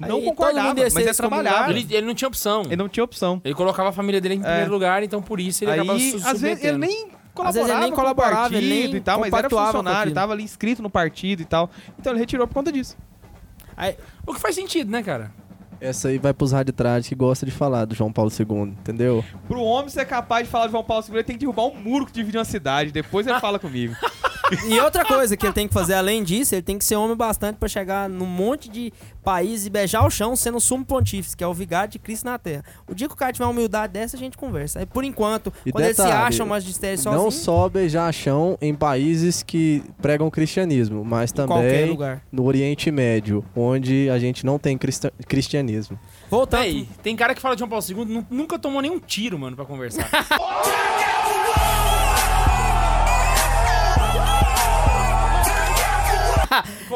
Aí 0.00 0.08
Não 0.08 0.20
todo 0.20 0.30
concordava, 0.30 0.74
mas 0.74 0.92
trabalhar. 0.92 1.10
excomungado. 1.10 1.72
Ele, 1.72 1.86
ele 1.94 2.06
não 2.06 2.14
tinha 2.14 2.28
opção. 2.28 2.62
Ele 2.66 2.76
não 2.76 2.88
tinha 2.88 3.04
opção. 3.04 3.40
Ele 3.44 3.54
colocava 3.54 3.90
a 3.90 3.92
família 3.92 4.20
dele 4.20 4.34
em 4.36 4.40
primeiro 4.42 4.70
lugar, 4.70 5.02
então 5.02 5.22
por 5.22 5.38
isso 5.40 5.64
ele 5.64 5.70
acabava 5.72 5.98
Aí, 5.98 6.18
se 6.18 6.26
às 6.28 6.40
vezes, 6.40 6.64
ele 6.64 6.78
nem 6.78 7.10
colaborava, 7.34 7.48
Às 7.48 7.54
vezes 7.54 7.70
ele 7.70 7.80
nem 7.80 7.92
colaborava, 7.92 8.36
partido 8.40 8.58
ele 8.58 8.68
nem 8.68 8.94
e 8.96 9.00
tal, 9.00 9.20
mas 9.20 9.32
era 9.32 9.50
funcionário, 9.50 10.00
aquilo. 10.00 10.14
tava 10.14 10.32
ali 10.32 10.42
inscrito 10.42 10.82
no 10.82 10.90
partido 10.90 11.42
e 11.42 11.44
tal. 11.44 11.70
Então 11.98 12.12
ele 12.12 12.20
retirou 12.20 12.46
por 12.46 12.54
conta 12.54 12.72
disso. 12.72 12.96
Aí, 13.76 13.96
O 14.26 14.34
que 14.34 14.40
faz 14.40 14.54
sentido, 14.54 14.90
né, 14.90 15.02
cara? 15.02 15.32
Essa 15.82 16.08
aí 16.08 16.18
vai 16.18 16.32
pros 16.32 16.52
raditrades 16.52 17.08
que 17.08 17.14
gosta 17.14 17.44
de 17.44 17.50
falar 17.50 17.84
do 17.84 17.94
João 17.94 18.12
Paulo 18.12 18.30
II, 18.30 18.68
entendeu? 18.80 19.24
Pro 19.48 19.60
homem 19.60 19.88
ser 19.88 20.04
capaz 20.04 20.46
de 20.46 20.50
falar 20.50 20.66
de 20.66 20.70
João 20.72 20.84
Paulo 20.84 21.04
II, 21.04 21.16
ele 21.16 21.24
tem 21.24 21.34
que 21.34 21.40
derrubar 21.40 21.66
um 21.66 21.74
muro 21.74 22.06
que 22.06 22.12
divide 22.12 22.38
uma 22.38 22.44
cidade. 22.44 22.92
Depois 22.92 23.26
ele 23.26 23.40
fala 23.40 23.58
comigo. 23.58 23.92
E 24.68 24.78
outra 24.80 25.04
coisa 25.04 25.36
que 25.36 25.46
ele 25.46 25.52
tem 25.52 25.66
que 25.68 25.74
fazer 25.74 25.94
além 25.94 26.22
disso, 26.22 26.54
ele 26.54 26.62
tem 26.62 26.78
que 26.78 26.84
ser 26.84 26.96
homem 26.96 27.16
bastante 27.16 27.56
pra 27.56 27.68
chegar 27.68 28.08
num 28.08 28.26
monte 28.26 28.68
de 28.68 28.92
países 29.24 29.66
e 29.66 29.70
beijar 29.70 30.04
o 30.04 30.10
chão 30.10 30.34
sendo 30.36 30.56
o 30.58 30.60
sumo 30.60 30.84
pontífice, 30.84 31.36
que 31.36 31.44
é 31.44 31.46
o 31.46 31.54
vigário 31.54 31.90
de 31.92 31.98
Cristo 31.98 32.24
na 32.24 32.38
Terra. 32.38 32.64
O 32.88 32.94
dia 32.94 33.06
que 33.08 33.14
o 33.14 33.16
cara 33.16 33.32
tiver 33.32 33.44
uma 33.44 33.50
humildade 33.52 33.92
dessa, 33.92 34.16
a 34.16 34.18
gente 34.18 34.36
conversa. 34.36 34.80
Aí, 34.80 34.86
por 34.86 35.04
enquanto, 35.04 35.52
E 35.64 35.70
quando 35.72 35.84
ele 35.84 35.94
se 35.94 36.02
detalhe, 36.02 36.26
acha 36.26 36.44
mais 36.44 36.64
sozinho, 36.64 37.14
Não 37.14 37.30
só 37.30 37.68
beijar 37.68 38.12
chão 38.12 38.58
em 38.60 38.74
países 38.74 39.42
que 39.42 39.82
pregam 40.00 40.30
cristianismo, 40.30 41.04
mas 41.04 41.30
em 41.30 41.34
qualquer 41.46 41.70
também 41.72 41.90
lugar. 41.90 42.22
no 42.32 42.44
Oriente 42.44 42.90
Médio, 42.90 43.44
onde 43.54 44.08
a 44.10 44.18
gente 44.18 44.44
não 44.44 44.58
tem 44.58 44.78
cristianismo. 45.28 45.98
Voltando. 46.30 46.60
Véi, 46.62 46.88
tem 47.02 47.14
cara 47.14 47.34
que 47.34 47.40
fala 47.40 47.54
de 47.54 47.60
João 47.60 47.68
Paulo 47.68 47.84
II, 47.88 48.04
nu- 48.04 48.26
nunca 48.30 48.58
tomou 48.58 48.80
nenhum 48.82 48.98
tiro, 48.98 49.38
mano, 49.38 49.54
pra 49.56 49.64
conversar. 49.64 50.08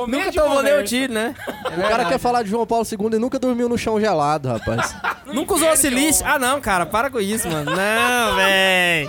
Nunca 0.02 0.18
Comédia 0.18 0.42
tomou 0.42 0.62
nem 0.62 0.72
o 0.72 0.76
conversa. 0.76 0.85
tiro, 0.96 1.12
né? 1.12 1.35
O 1.76 1.88
cara 1.88 2.04
quer 2.04 2.18
falar 2.18 2.42
de 2.42 2.50
João 2.50 2.66
Paulo 2.66 2.85
II 2.90 3.16
e 3.16 3.18
nunca 3.18 3.38
dormiu 3.38 3.68
no 3.68 3.78
chão 3.78 4.00
gelado, 4.00 4.48
rapaz. 4.48 4.94
Nunca 5.26 5.54
usou 5.54 5.76
silício. 5.76 6.24
Ah, 6.24 6.38
não, 6.38 6.61
cara, 6.61 6.87
para 6.87 7.11
com 7.11 7.18
isso, 7.18 7.48
mano. 7.48 7.72
Não, 7.74 8.37
véi. 8.37 9.09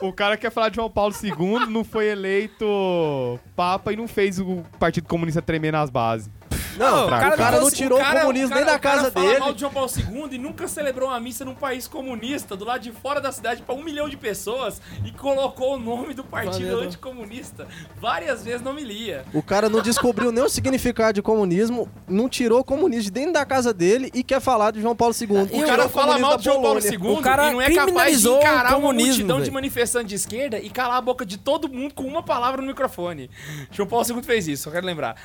O 0.00 0.12
cara 0.12 0.36
quer 0.36 0.50
falar 0.52 0.68
de 0.68 0.76
João 0.76 0.88
Paulo 0.88 1.12
II, 1.20 1.66
não 1.68 1.82
foi 1.82 2.06
eleito 2.06 3.40
Papa 3.56 3.92
e 3.92 3.96
não 3.96 4.06
fez 4.06 4.38
o 4.38 4.62
Partido 4.78 5.08
Comunista 5.08 5.42
tremer 5.42 5.72
nas 5.72 5.90
bases. 5.90 6.30
Não, 6.76 7.02
o 7.02 7.06
o 7.06 7.10
cara 7.10 7.60
não 7.60 7.70
tirou 7.70 7.98
o, 7.98 8.02
cara- 8.02 8.20
comunismo 8.20 8.48
cara- 8.50 8.60
nem 8.60 8.70
da 8.72 8.76
o 8.76 8.80
cara 8.80 8.96
casa 8.98 9.10
fala 9.10 9.26
dele. 9.26 9.38
mal 9.40 9.52
de 9.52 9.60
João 9.60 9.72
Paulo 9.72 9.90
II 9.96 10.28
e 10.32 10.38
nunca 10.38 10.68
celebrou 10.68 11.08
uma 11.08 11.20
missa 11.20 11.44
num 11.44 11.54
país 11.54 11.86
comunista, 11.88 12.56
do 12.56 12.64
lado 12.64 12.80
de 12.82 12.92
fora 12.92 13.20
da 13.20 13.30
cidade, 13.32 13.62
pra 13.62 13.74
um 13.74 13.82
milhão 13.82 14.08
de 14.08 14.16
pessoas, 14.16 14.80
e 15.04 15.10
colocou 15.12 15.74
o 15.74 15.78
nome 15.78 16.14
do 16.14 16.24
partido 16.24 16.66
Valeu. 16.70 16.80
anticomunista. 16.82 17.66
Várias 18.00 18.44
vezes 18.44 18.62
não 18.62 18.72
me 18.72 18.82
lia. 18.84 19.24
O 19.32 19.42
cara 19.42 19.68
não 19.68 19.80
descobriu 19.82 20.32
nem 20.32 20.42
o 20.44 20.48
significado 20.48 21.12
de 21.14 21.22
comunismo, 21.22 21.88
não 22.08 22.28
tirou 22.28 22.60
o 22.60 22.64
comunismo 22.64 23.04
de 23.04 23.10
dentro 23.10 23.32
da 23.32 23.44
casa 23.44 23.72
dele 23.72 24.10
e 24.14 24.22
quer 24.22 24.40
falar 24.40 24.70
de 24.72 24.80
João 24.80 24.96
Paulo 24.96 25.14
II. 25.18 25.26
O 25.52 25.62
o 25.62 25.66
cara 25.66 25.88
fala 25.88 26.18
mal 26.18 26.36
de 26.36 26.44
João 26.44 26.62
Paulo. 26.62 26.80
II 26.80 26.96
O 27.12 27.20
cara 27.20 27.48
e 27.48 27.52
não 27.52 27.60
é 27.60 27.70
capaz 27.72 28.20
de 28.22 28.28
o 28.28 28.38
encarar 28.38 28.76
uma 28.76 28.92
multidão 28.92 29.36
de 29.38 29.42
velho. 29.44 29.54
manifestantes 29.54 30.08
de 30.08 30.14
esquerda 30.14 30.58
e 30.58 30.68
calar 30.70 30.96
a 30.96 31.00
boca 31.00 31.24
de 31.24 31.36
todo 31.38 31.68
mundo 31.68 31.94
com 31.94 32.04
uma 32.04 32.22
palavra 32.22 32.60
no 32.60 32.66
microfone. 32.66 33.30
João 33.70 33.88
Paulo 33.88 34.06
II 34.08 34.22
fez 34.22 34.48
isso, 34.48 34.64
só 34.64 34.70
quero 34.70 34.86
lembrar. 34.86 35.16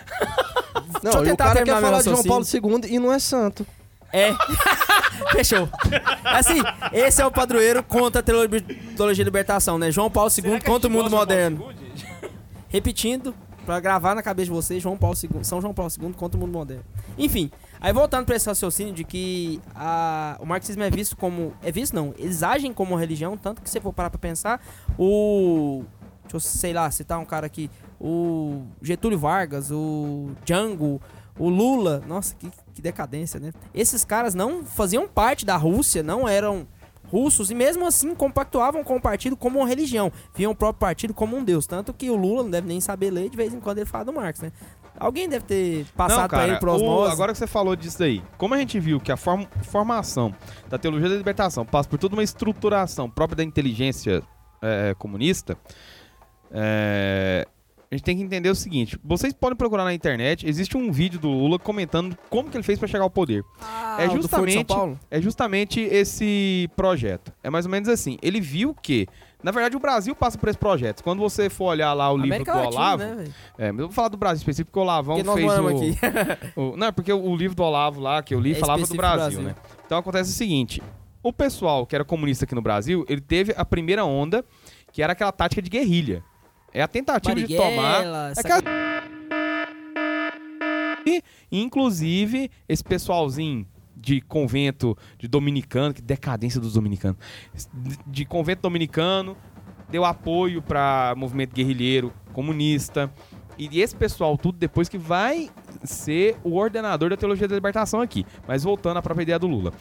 Não, 1.03 1.21
o 1.21 1.23
tentar 1.37 1.43
cara 1.45 1.55
terminar 1.55 1.75
quer 1.77 1.81
falar 1.85 1.97
de 1.99 2.03
João. 2.09 2.23
Paulo 2.23 2.45
II 2.83 2.93
e 2.95 2.99
não 2.99 3.13
é 3.13 3.19
santo. 3.19 3.65
É. 4.11 4.33
Fechou. 5.31 5.69
Assim, 6.23 6.61
esse 6.93 7.21
é 7.21 7.25
o 7.25 7.31
padroeiro 7.31 7.83
contra 7.83 8.21
a 8.21 8.23
teolo- 8.23 8.47
teologia 8.95 9.23
de 9.23 9.23
libertação, 9.23 9.77
né? 9.77 9.91
João 9.91 10.09
Paulo 10.09 10.29
II 10.31 10.61
contra 10.61 10.87
o 10.87 10.91
mundo 10.91 11.09
moderno. 11.09 11.69
Repetindo, 12.69 13.33
pra 13.65 13.79
gravar 13.79 14.15
na 14.15 14.21
cabeça 14.23 14.45
de 14.45 14.51
vocês, 14.51 14.81
João 14.83 14.97
Paulo 14.97 15.15
II, 15.21 15.43
São 15.43 15.61
João 15.61 15.73
Paulo 15.73 15.91
II 16.01 16.13
contra 16.13 16.37
o 16.37 16.41
mundo 16.41 16.51
moderno. 16.53 16.83
Enfim, 17.17 17.49
aí 17.81 17.91
voltando 17.93 18.25
pra 18.25 18.35
esse 18.35 18.47
raciocínio 18.47 18.93
de 18.93 19.03
que 19.03 19.59
a- 19.75 20.37
o 20.39 20.45
marxismo 20.45 20.83
é 20.83 20.89
visto 20.89 21.15
como. 21.17 21.53
É 21.63 21.71
visto 21.71 21.93
não, 21.93 22.13
eles 22.17 22.43
agem 22.43 22.73
como 22.73 22.93
uma 22.93 22.99
religião, 22.99 23.35
tanto 23.37 23.61
que 23.61 23.69
se 23.69 23.79
for 23.79 23.91
parar 23.93 24.09
pra 24.09 24.19
pensar, 24.19 24.61
o. 24.97 25.83
Deixa 26.23 26.35
eu, 26.35 26.39
sei 26.41 26.73
lá, 26.73 26.91
citar 26.91 27.17
um 27.19 27.25
cara 27.25 27.45
aqui. 27.45 27.69
O 28.01 28.63
Getúlio 28.81 29.17
Vargas, 29.17 29.71
o 29.71 30.31
Django, 30.45 31.01
o 31.39 31.49
Lula. 31.49 32.01
Nossa, 32.07 32.35
que, 32.35 32.49
que 32.73 32.81
decadência, 32.81 33.39
né? 33.39 33.51
Esses 33.73 34.03
caras 34.05 34.33
não 34.33 34.63
faziam 34.63 35.07
parte 35.07 35.45
da 35.45 35.55
Rússia, 35.57 36.01
não 36.03 36.27
eram 36.27 36.67
russos 37.09 37.49
e 37.49 37.55
mesmo 37.55 37.87
assim 37.87 38.13
compactuavam 38.13 38.83
com 38.83 38.97
o 38.97 39.01
partido 39.01 39.37
como 39.37 39.59
uma 39.59 39.67
religião, 39.67 40.11
viam 40.35 40.51
o 40.51 40.55
próprio 40.55 40.79
partido 40.81 41.13
como 41.13 41.37
um 41.37 41.43
deus, 41.43 41.65
tanto 41.65 41.93
que 41.93 42.09
o 42.09 42.17
Lula 42.17 42.43
não 42.43 42.49
deve 42.49 42.67
nem 42.67 42.81
saber 42.81 43.09
ler, 43.11 43.29
de 43.29 43.37
vez 43.37 43.53
em 43.53 43.61
quando 43.61 43.77
ele 43.77 43.85
fala 43.85 44.03
do 44.03 44.11
Marx, 44.11 44.41
né? 44.41 44.51
Alguém 44.99 45.29
deve 45.29 45.45
ter 45.45 45.85
passado 45.95 46.21
Não, 46.23 46.27
pra 46.27 46.37
cara, 46.39 46.51
ele 46.51 46.59
por 46.59 46.67
o- 46.67 46.73
osmose. 46.73 47.11
agora 47.13 47.31
que 47.31 47.37
você 47.37 47.47
falou 47.47 47.75
disso 47.77 47.99
daí, 47.99 48.21
como 48.37 48.55
a 48.55 48.57
gente 48.57 48.77
viu 48.77 48.99
que 48.99 49.09
a 49.11 49.15
form- 49.15 49.45
formação 49.61 50.35
da 50.67 50.77
teologia 50.77 51.07
da 51.07 51.15
libertação 51.15 51.65
passa 51.65 51.87
por 51.87 51.97
toda 51.97 52.13
uma 52.15 52.23
estruturação 52.23 53.09
própria 53.09 53.37
da 53.37 53.43
inteligência 53.43 54.21
é, 54.61 54.93
comunista, 54.97 55.55
é, 56.51 57.47
a 57.89 57.95
gente 57.95 58.03
tem 58.03 58.17
que 58.17 58.23
entender 58.23 58.49
o 58.49 58.55
seguinte: 58.55 58.99
vocês 59.03 59.33
podem 59.33 59.55
procurar 59.57 59.83
na 59.83 59.93
internet, 59.93 60.47
existe 60.47 60.75
um 60.75 60.91
vídeo 60.91 61.19
do 61.19 61.29
Lula 61.29 61.57
comentando 61.57 62.17
como 62.29 62.49
que 62.49 62.57
ele 62.57 62.63
fez 62.63 62.77
pra 62.77 62.87
chegar 62.87 63.03
ao 63.03 63.09
poder. 63.09 63.43
Ah, 63.61 63.97
É 64.01 64.07
do 64.07 64.21
justamente- 64.21 64.65
Paulo? 64.65 64.99
É 65.09 65.21
justamente 65.21 65.79
esse 65.81 66.69
projeto. 66.75 67.31
É 67.43 67.49
mais 67.49 67.65
ou 67.65 67.71
menos 67.71 67.87
assim. 67.89 68.17
Ele 68.21 68.41
viu 68.41 68.73
que, 68.75 69.07
na 69.41 69.51
verdade, 69.51 69.75
o 69.77 69.79
Brasil 69.79 70.13
passa 70.15 70.37
por 70.37 70.49
esse 70.49 70.57
projeto. 70.57 71.01
Quando 71.03 71.19
você 71.19 71.49
for 71.49 71.65
olhar 71.65 71.93
lá 71.93 72.11
o 72.11 72.17
livro 72.17 72.27
América 72.29 72.51
do 72.51 72.57
Latina, 72.59 72.75
Olavo, 72.77 73.03
né, 73.03 73.15
velho? 73.15 73.33
é, 73.57 73.71
mas 73.71 73.79
eu 73.79 73.87
vou 73.87 73.93
falar 73.95 74.09
do 74.09 74.17
Brasil 74.17 74.39
específico, 74.41 74.69
porque 74.71 74.79
o 74.79 74.83
Olavão 74.83 75.23
Porque 75.23 75.39
fez 75.41 75.51
o, 75.59 75.67
aqui. 75.67 75.97
o- 76.59 76.75
Não, 76.77 76.87
é 76.87 76.91
porque 76.91 77.13
o, 77.13 77.35
livro 77.35 77.55
do 77.55 77.63
Olavo 77.63 78.01
lá 78.01 78.21
que 78.21 78.33
eu 78.35 78.39
li 78.39 78.51
É 78.51 78.55
falava 78.55 78.85
do 78.85 78.95
Brasil, 78.95 79.17
Brasil. 79.17 79.41
né? 79.41 79.55
Então 79.85 79.97
acontece 79.97 80.29
o 80.29 80.33
seguinte: 80.33 80.81
o 81.23 81.31
pessoal 81.31 81.85
que 81.85 81.95
era 81.95 82.03
comunista 82.03 82.43
aqui 82.45 82.53
no 82.53 82.61
Brasil, 82.61 83.05
ele 83.07 83.21
teve 83.21 83.53
a 83.55 83.63
primeira 83.63 84.03
onda, 84.03 84.43
que 84.91 85.01
era 85.01 85.13
aquela 85.13 85.31
tática 85.31 85.61
de 85.61 85.69
guerrilha. 85.69 86.21
É 86.77 86.83
a 86.83 86.87
tentativa 86.87 87.33
de 87.33 87.55
tomar. 87.55 87.71
Marighella, 87.71 88.27
É 88.27 88.31
essa 88.31 88.41
aquela- 88.41 88.61
E, 91.07 91.23
inclusive, 91.51 92.51
esse 92.69 92.83
pessoalzinho 92.83 93.65
de 93.95 94.21
convento 94.21 94.95
de 95.17 95.27
dominicano, 95.27 95.91
que 95.91 96.03
decadência 96.03 96.61
dos 96.61 96.73
dominicanos, 96.73 97.17
de 98.05 98.25
convento 98.25 98.61
dominicano, 98.61 99.35
deu 99.89 100.05
apoio 100.05 100.61
para 100.61 101.15
movimento 101.17 101.55
guerrilheiro 101.55 102.13
comunista. 102.31 103.11
E 103.57 103.81
esse 103.81 103.95
pessoal 103.95 104.37
tudo 104.37 104.59
depois 104.59 104.87
que 104.87 104.99
vai 104.99 105.49
ser 105.83 106.37
o 106.43 106.55
ordenador 106.57 107.09
da 107.09 107.17
teologia 107.17 107.47
da 107.47 107.55
libertação 107.55 108.01
aqui. 108.01 108.23
Mas 108.47 108.63
voltando 108.63 108.97
à 108.97 109.01
própria 109.01 109.23
ideia 109.23 109.39
do 109.39 109.47
Lula. 109.47 109.73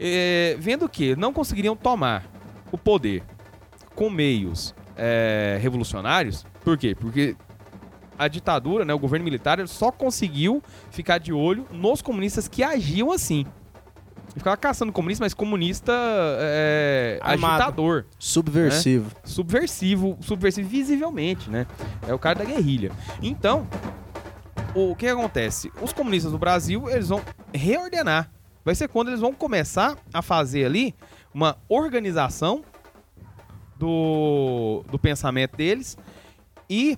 É, 0.00 0.56
vendo 0.58 0.88
que 0.88 1.14
não 1.14 1.32
conseguiriam 1.32 1.76
tomar 1.76 2.26
o 2.72 2.76
poder 2.78 3.22
com 3.94 4.10
meios 4.10 4.74
é, 4.96 5.58
revolucionários, 5.60 6.44
por 6.62 6.78
quê? 6.78 6.94
Porque 6.94 7.36
a 8.18 8.28
ditadura, 8.28 8.84
né, 8.84 8.94
o 8.94 8.98
governo 8.98 9.24
militar, 9.24 9.66
só 9.66 9.90
conseguiu 9.90 10.62
ficar 10.90 11.18
de 11.18 11.32
olho 11.32 11.66
nos 11.70 12.00
comunistas 12.00 12.48
que 12.48 12.62
agiam 12.62 13.10
assim. 13.10 13.44
Ele 14.30 14.40
ficava 14.40 14.56
caçando 14.56 14.92
comunista, 14.92 15.24
mas 15.24 15.34
comunista 15.34 15.92
é, 16.40 17.20
agitador 17.22 18.04
Subversivo. 18.18 19.10
subversivo, 19.22 20.18
subversivo 20.20 20.68
visivelmente, 20.68 21.48
né? 21.48 21.66
É 22.08 22.12
o 22.12 22.18
cara 22.18 22.40
da 22.40 22.44
guerrilha. 22.44 22.90
Então, 23.22 23.66
o 24.74 24.96
que 24.96 25.06
acontece? 25.06 25.70
Os 25.80 25.92
comunistas 25.92 26.32
do 26.32 26.38
Brasil, 26.38 26.90
eles 26.90 27.08
vão 27.08 27.22
reordenar. 27.52 28.28
Vai 28.64 28.74
ser 28.74 28.88
quando 28.88 29.08
eles 29.08 29.20
vão 29.20 29.32
começar 29.32 29.96
a 30.12 30.20
fazer 30.20 30.64
ali 30.64 30.94
uma 31.32 31.56
organização 31.68 32.64
do, 33.84 34.82
do 34.90 34.98
pensamento 34.98 35.58
deles 35.58 35.98
e 36.70 36.96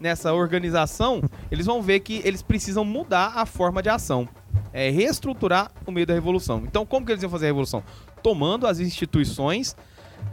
nessa 0.00 0.32
organização 0.32 1.22
eles 1.48 1.64
vão 1.64 1.80
ver 1.80 2.00
que 2.00 2.20
eles 2.24 2.42
precisam 2.42 2.84
mudar 2.84 3.34
a 3.36 3.46
forma 3.46 3.80
de 3.80 3.88
ação, 3.88 4.28
é 4.72 4.90
reestruturar 4.90 5.70
o 5.86 5.92
meio 5.92 6.04
da 6.04 6.12
revolução. 6.12 6.64
Então, 6.66 6.84
como 6.84 7.06
que 7.06 7.12
eles 7.12 7.22
iam 7.22 7.30
fazer 7.30 7.46
a 7.46 7.50
revolução? 7.50 7.84
Tomando 8.20 8.66
as 8.66 8.80
instituições 8.80 9.76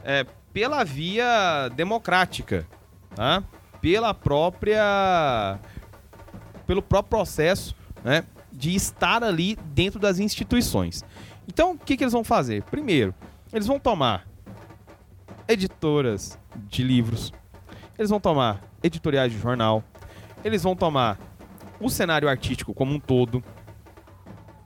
é, 0.04 0.26
pela 0.52 0.84
via 0.84 1.70
democrática, 1.76 2.66
tá? 3.16 3.44
Pela 3.80 4.14
própria 4.16 5.60
pelo 6.66 6.82
próprio 6.82 7.10
processo, 7.10 7.76
né, 8.04 8.24
de 8.52 8.74
estar 8.74 9.24
ali 9.24 9.56
dentro 9.74 10.00
das 10.00 10.20
instituições. 10.20 11.04
Então, 11.48 11.74
o 11.74 11.78
que, 11.78 11.98
que 11.98 12.04
eles 12.04 12.14
vão 12.14 12.24
fazer? 12.24 12.64
Primeiro, 12.64 13.14
eles 13.52 13.68
vão 13.68 13.78
tomar 13.78 14.31
editoras 15.52 16.38
de 16.68 16.84
livros, 16.84 17.34
eles 17.98 18.10
vão 18.10 18.20
tomar 18.20 18.62
editoriais 18.82 19.32
de 19.32 19.38
jornal, 19.40 19.84
eles 20.44 20.64
vão 20.64 20.76
tomar 20.76 21.20
o 21.80 21.90
cenário 21.90 22.28
artístico 22.30 22.74
como 22.74 22.94
um 22.94 23.00
todo. 23.00 23.44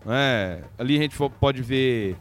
né? 0.06 0.64
Ali 0.78 0.98
a 0.98 1.02
gente 1.02 1.18
pode 1.40 1.62
ver 1.62 2.18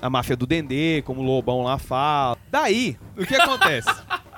a 0.00 0.08
máfia 0.08 0.36
do 0.36 0.46
Dendê, 0.46 1.02
como 1.02 1.20
o 1.20 1.24
Lobão 1.24 1.62
lá 1.62 1.78
fala. 1.78 2.36
Daí, 2.50 2.98
o 3.16 3.24
que 3.26 3.34
acontece? 3.34 3.88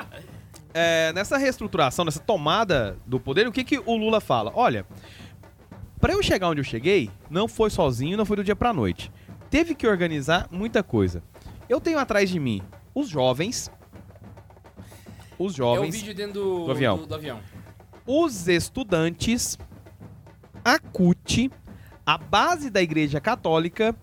É, 0.73 1.13
nessa 1.15 1.37
reestruturação, 1.37 2.05
nessa 2.05 2.21
tomada 2.21 2.97
do 3.05 3.19
poder, 3.19 3.49
o 3.49 3.51
que, 3.51 3.65
que 3.65 3.77
o 3.85 3.97
Lula 3.97 4.21
fala? 4.21 4.53
Olha, 4.55 4.87
para 6.01 6.13
eu 6.13 6.23
chegar 6.23 6.49
onde 6.49 6.61
eu 6.61 6.65
cheguei, 6.65 7.11
não 7.29 7.49
foi 7.49 7.71
sozinho, 7.71 8.17
não 8.17 8.25
foi 8.25 8.37
do 8.37 8.45
dia 8.45 8.55
pra 8.55 8.73
noite. 8.73 9.11
Teve 9.51 9.75
que 9.75 9.85
organizar 9.85 10.47
muita 10.49 10.81
coisa. 10.81 11.25
Eu 11.69 11.81
tenho 11.81 11.99
atrás 11.99 12.31
de 12.31 12.39
mim 12.39 12.63
os 12.95 13.09
jovens, 13.09 13.71
os 15.39 15.53
É 15.53 15.55
o 15.55 15.57
jovens, 15.57 15.95
vídeo 15.95 16.15
dentro 16.15 16.33
do, 16.35 16.65
Do 16.67 16.71
avião. 16.73 16.97
do- 16.99 17.07
do 17.07 17.15
avião. 17.15 17.41
os 18.07 18.49
estudantes, 18.49 19.59
a 20.65 20.79
CUT, 20.79 21.51
a 22.05 22.19
base 22.19 22.71
da 22.71 22.83
Igreja 22.83 23.21
Católica. 23.21 23.95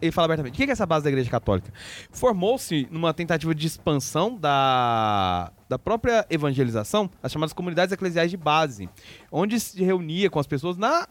Ele 0.00 0.12
fala 0.12 0.26
abertamente. 0.26 0.54
O 0.54 0.56
que 0.56 0.62
é 0.62 0.72
essa 0.72 0.86
base 0.86 1.02
da 1.02 1.10
Igreja 1.10 1.28
Católica? 1.28 1.72
Formou-se 2.12 2.86
numa 2.88 3.12
tentativa 3.12 3.52
de 3.52 3.66
expansão 3.66 4.36
da, 4.36 5.50
da 5.68 5.76
própria 5.76 6.24
evangelização, 6.30 7.10
as 7.20 7.32
chamadas 7.32 7.52
comunidades 7.52 7.92
eclesiais 7.92 8.30
de 8.30 8.36
base, 8.36 8.88
onde 9.32 9.58
se 9.58 9.82
reunia 9.82 10.30
com 10.30 10.38
as 10.38 10.46
pessoas 10.46 10.76
na 10.76 11.08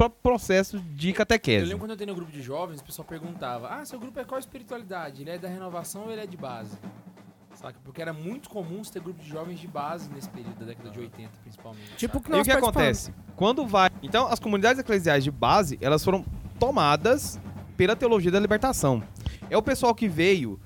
próprio 0.00 0.22
processo 0.22 0.80
de 0.80 1.10
Eu 1.10 1.14
catequese. 1.14 1.64
lembro 1.66 1.80
quando 1.80 1.90
eu 1.90 1.96
tenho 1.96 2.08
no 2.08 2.14
grupo 2.14 2.32
de 2.32 2.40
jovens, 2.40 2.80
o 2.80 2.84
pessoal 2.84 3.06
perguntava: 3.06 3.68
Ah, 3.68 3.84
seu 3.84 4.00
grupo 4.00 4.18
é 4.18 4.24
qual 4.24 4.38
espiritualidade? 4.38 5.22
Ele 5.22 5.30
é 5.30 5.38
da 5.38 5.46
renovação 5.48 6.04
ou 6.04 6.10
ele 6.10 6.22
é 6.22 6.26
de 6.26 6.38
base? 6.38 6.78
Saca? 7.54 7.78
Porque 7.84 8.00
era 8.00 8.12
muito 8.12 8.48
comum 8.48 8.82
você 8.82 8.94
ter 8.94 9.02
grupo 9.02 9.22
de 9.22 9.28
jovens 9.28 9.60
de 9.60 9.68
base 9.68 10.08
nesse 10.08 10.30
período, 10.30 10.58
da 10.60 10.66
década 10.66 10.88
de 10.88 10.98
80, 11.00 11.30
principalmente. 11.42 11.96
Tipo 11.96 12.18
que 12.20 12.30
E 12.30 12.32
o 12.32 12.36
nós 12.38 12.46
que 12.46 12.52
acontece? 12.52 13.12
Quando 13.36 13.66
vai. 13.66 13.90
Então, 14.02 14.26
as 14.28 14.38
comunidades 14.38 14.80
eclesiais 14.80 15.22
de 15.22 15.30
base, 15.30 15.76
elas 15.82 16.02
foram 16.02 16.24
tomadas 16.58 17.38
pela 17.76 17.94
teologia 17.94 18.30
da 18.30 18.40
libertação. 18.40 19.02
É 19.50 19.56
o 19.58 19.62
pessoal 19.62 19.94
que 19.94 20.08
veio 20.08 20.58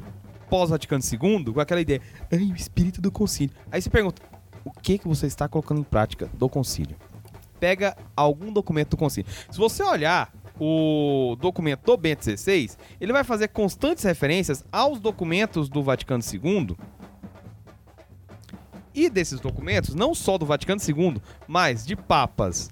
pós-Vaticano 0.49 1.03
II 1.03 1.53
com 1.53 1.61
aquela 1.61 1.81
ideia, 1.81 2.01
ai, 2.31 2.53
o 2.53 2.55
espírito 2.55 3.01
do 3.01 3.11
concílio. 3.11 3.57
Aí 3.73 3.83
você 3.83 3.91
pergunta, 3.91 4.23
o 4.65 4.71
que 4.71 4.99
que 4.99 5.09
você 5.09 5.27
está 5.27 5.49
colocando 5.49 5.81
em 5.81 5.85
prática 5.85 6.31
do 6.35 6.49
concílio? 6.49 6.97
Pega 7.65 7.97
algum 8.15 8.53
documento 8.53 8.91
do 8.91 8.99
concílio. 8.99 9.33
Se 9.51 9.57
você 9.57 9.83
olhar 9.83 10.31
o 10.61 11.35
documento 11.41 11.83
do 11.87 11.97
Bento 11.97 12.23
XVI, 12.23 12.73
ele 13.01 13.11
vai 13.11 13.25
fazer 13.25 13.49
constantes 13.49 14.05
referências 14.05 14.63
aos 14.71 15.01
documentos 15.01 15.67
do 15.71 15.83
Vaticano 15.83 16.23
II. 16.23 16.77
E 18.95 19.09
desses 19.09 19.41
documentos, 19.41 19.95
não 19.95 20.15
só 20.15 20.37
do 20.37 20.45
Vaticano 20.45 20.79
II, 20.79 21.23
mas 21.49 21.87
de 21.87 21.97
papas 21.97 22.69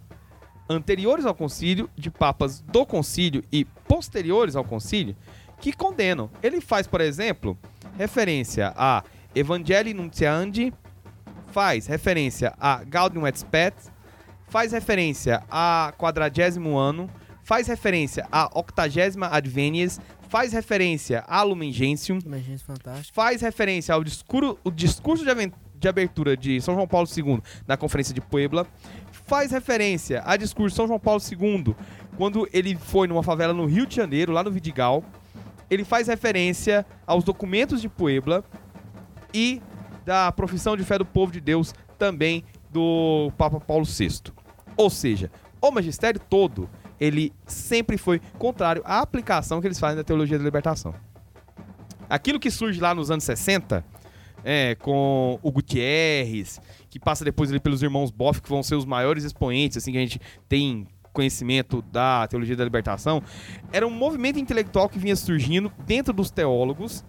anteriores 0.69 1.25
ao 1.25 1.35
concílio, 1.35 1.89
de 1.97 2.11
papas 2.11 2.61
do 2.61 2.85
concílio 2.85 3.43
e 3.51 3.65
posteriores 3.65 4.57
ao 4.57 4.63
concílio, 4.63 5.17
que 5.59 5.73
condenam. 5.73 6.29
Ele 6.43 6.61
faz, 6.61 6.87
por 6.87 7.01
exemplo, 7.01 7.57
referência 7.97 8.75
a 8.77 9.03
Evangelii 9.35 9.95
Nuntiandi, 9.95 10.71
faz 11.47 11.87
referência 11.87 12.53
a 12.61 12.85
Gaudium 12.85 13.27
et 13.27 13.39
Spes, 13.39 13.92
faz 14.53 14.71
referência 14.71 15.43
a 15.51 15.95
quadragésimo 15.97 16.77
ano, 16.77 17.09
faz 17.43 17.69
referência 17.69 18.29
a 18.31 18.51
octagésima 18.53 19.27
advenies, 19.29 19.99
faz 20.29 20.53
referência 20.53 21.25
a 21.27 21.43
Lumen 21.43 21.73
Gentium, 21.73 22.19
faz 23.15 23.41
referência 23.41 23.95
ao 23.95 24.05
discurso, 24.05 24.59
o 24.63 24.71
discurso 24.71 25.25
de, 25.25 25.53
de 25.75 25.89
abertura 25.89 26.37
de 26.37 26.61
São 26.61 26.75
João 26.75 26.87
Paulo 26.87 27.09
II 27.17 27.41
na 27.67 27.79
Conferência 27.79 28.13
de 28.13 28.21
Puebla, 28.21 28.67
faz 29.25 29.53
referência 29.53 30.23
a 30.27 30.37
discurso 30.37 30.75
de 30.75 30.77
São 30.77 30.87
João 30.87 31.01
Paulo 31.01 31.23
II 31.23 31.75
quando 32.19 32.47
ele 32.53 32.77
foi 32.77 33.09
numa 33.09 33.23
favela 33.23 33.55
no 33.55 33.65
Rio 33.65 33.87
de 33.87 33.97
Janeiro, 33.97 34.33
lá 34.33 34.45
no 34.45 34.51
Vidigal. 34.51 35.03
Ele 35.71 35.83
faz 35.83 36.09
referência 36.09 36.85
aos 37.07 37.25
documentos 37.25 37.81
de 37.81 37.89
Puebla 37.89 38.45
e 39.33 39.63
da 40.05 40.31
profissão 40.31 40.77
de 40.77 40.85
fé 40.85 40.99
do 40.99 41.07
povo 41.07 41.33
de 41.33 41.41
Deus 41.41 41.75
também 41.99 42.45
do 42.71 43.33
Papa 43.39 43.59
Paulo 43.59 43.87
VI. 43.87 44.42
Ou 44.77 44.91
seja, 44.91 45.31
o 45.61 45.71
magistério 45.71 46.21
todo, 46.21 46.69
ele 46.99 47.33
sempre 47.47 47.97
foi 47.97 48.21
contrário 48.39 48.83
à 48.85 49.01
aplicação 49.01 49.61
que 49.61 49.67
eles 49.67 49.79
fazem 49.79 49.97
da 49.97 50.05
teologia 50.05 50.39
da 50.39 50.45
libertação. 50.45 50.95
Aquilo 52.09 52.39
que 52.39 52.51
surge 52.51 52.81
lá 52.81 52.95
nos 52.95 53.11
anos 53.11 53.25
60, 53.25 53.85
é, 54.45 54.75
com 54.75 55.39
o 55.43 55.51
Gutierrez, 55.51 56.61
que 56.91 56.99
passa 56.99 57.25
depois 57.25 57.51
ali 57.51 57.61
pelos 57.61 57.83
irmãos 57.83 58.11
Boff, 58.11 58.43
que 58.43 58.49
vão 58.49 58.63
ser 58.63 58.75
os 58.75 58.85
maiores 58.85 59.25
expoentes, 59.25 59.79
assim, 59.79 59.93
que 59.93 59.99
a 59.99 60.01
gente 60.01 60.21
tem 60.49 60.87
conhecimento 61.13 61.83
da 61.83 62.27
teologia 62.27 62.57
da 62.57 62.65
libertação, 62.65 63.23
era 63.71 63.87
um 63.87 63.91
movimento 63.91 64.39
intelectual 64.39 64.89
que 64.89 64.99
vinha 64.99 65.15
surgindo 65.15 65.71
dentro 65.87 66.13
dos 66.13 66.31
teólogos, 66.31 67.05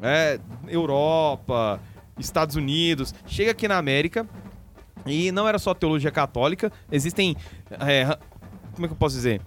é, 0.00 0.40
Europa, 0.68 1.80
Estados 2.18 2.56
Unidos, 2.56 3.14
chega 3.26 3.52
aqui 3.52 3.68
na 3.68 3.78
América, 3.78 4.26
e 5.06 5.32
não 5.32 5.48
era 5.48 5.58
só 5.58 5.74
teologia 5.74 6.10
católica, 6.10 6.72
existem, 6.90 7.36
é, 7.70 8.04
como 8.72 8.86
é 8.86 8.88
que 8.88 8.92
eu 8.92 8.98
posso 8.98 9.14
dizer? 9.14 9.40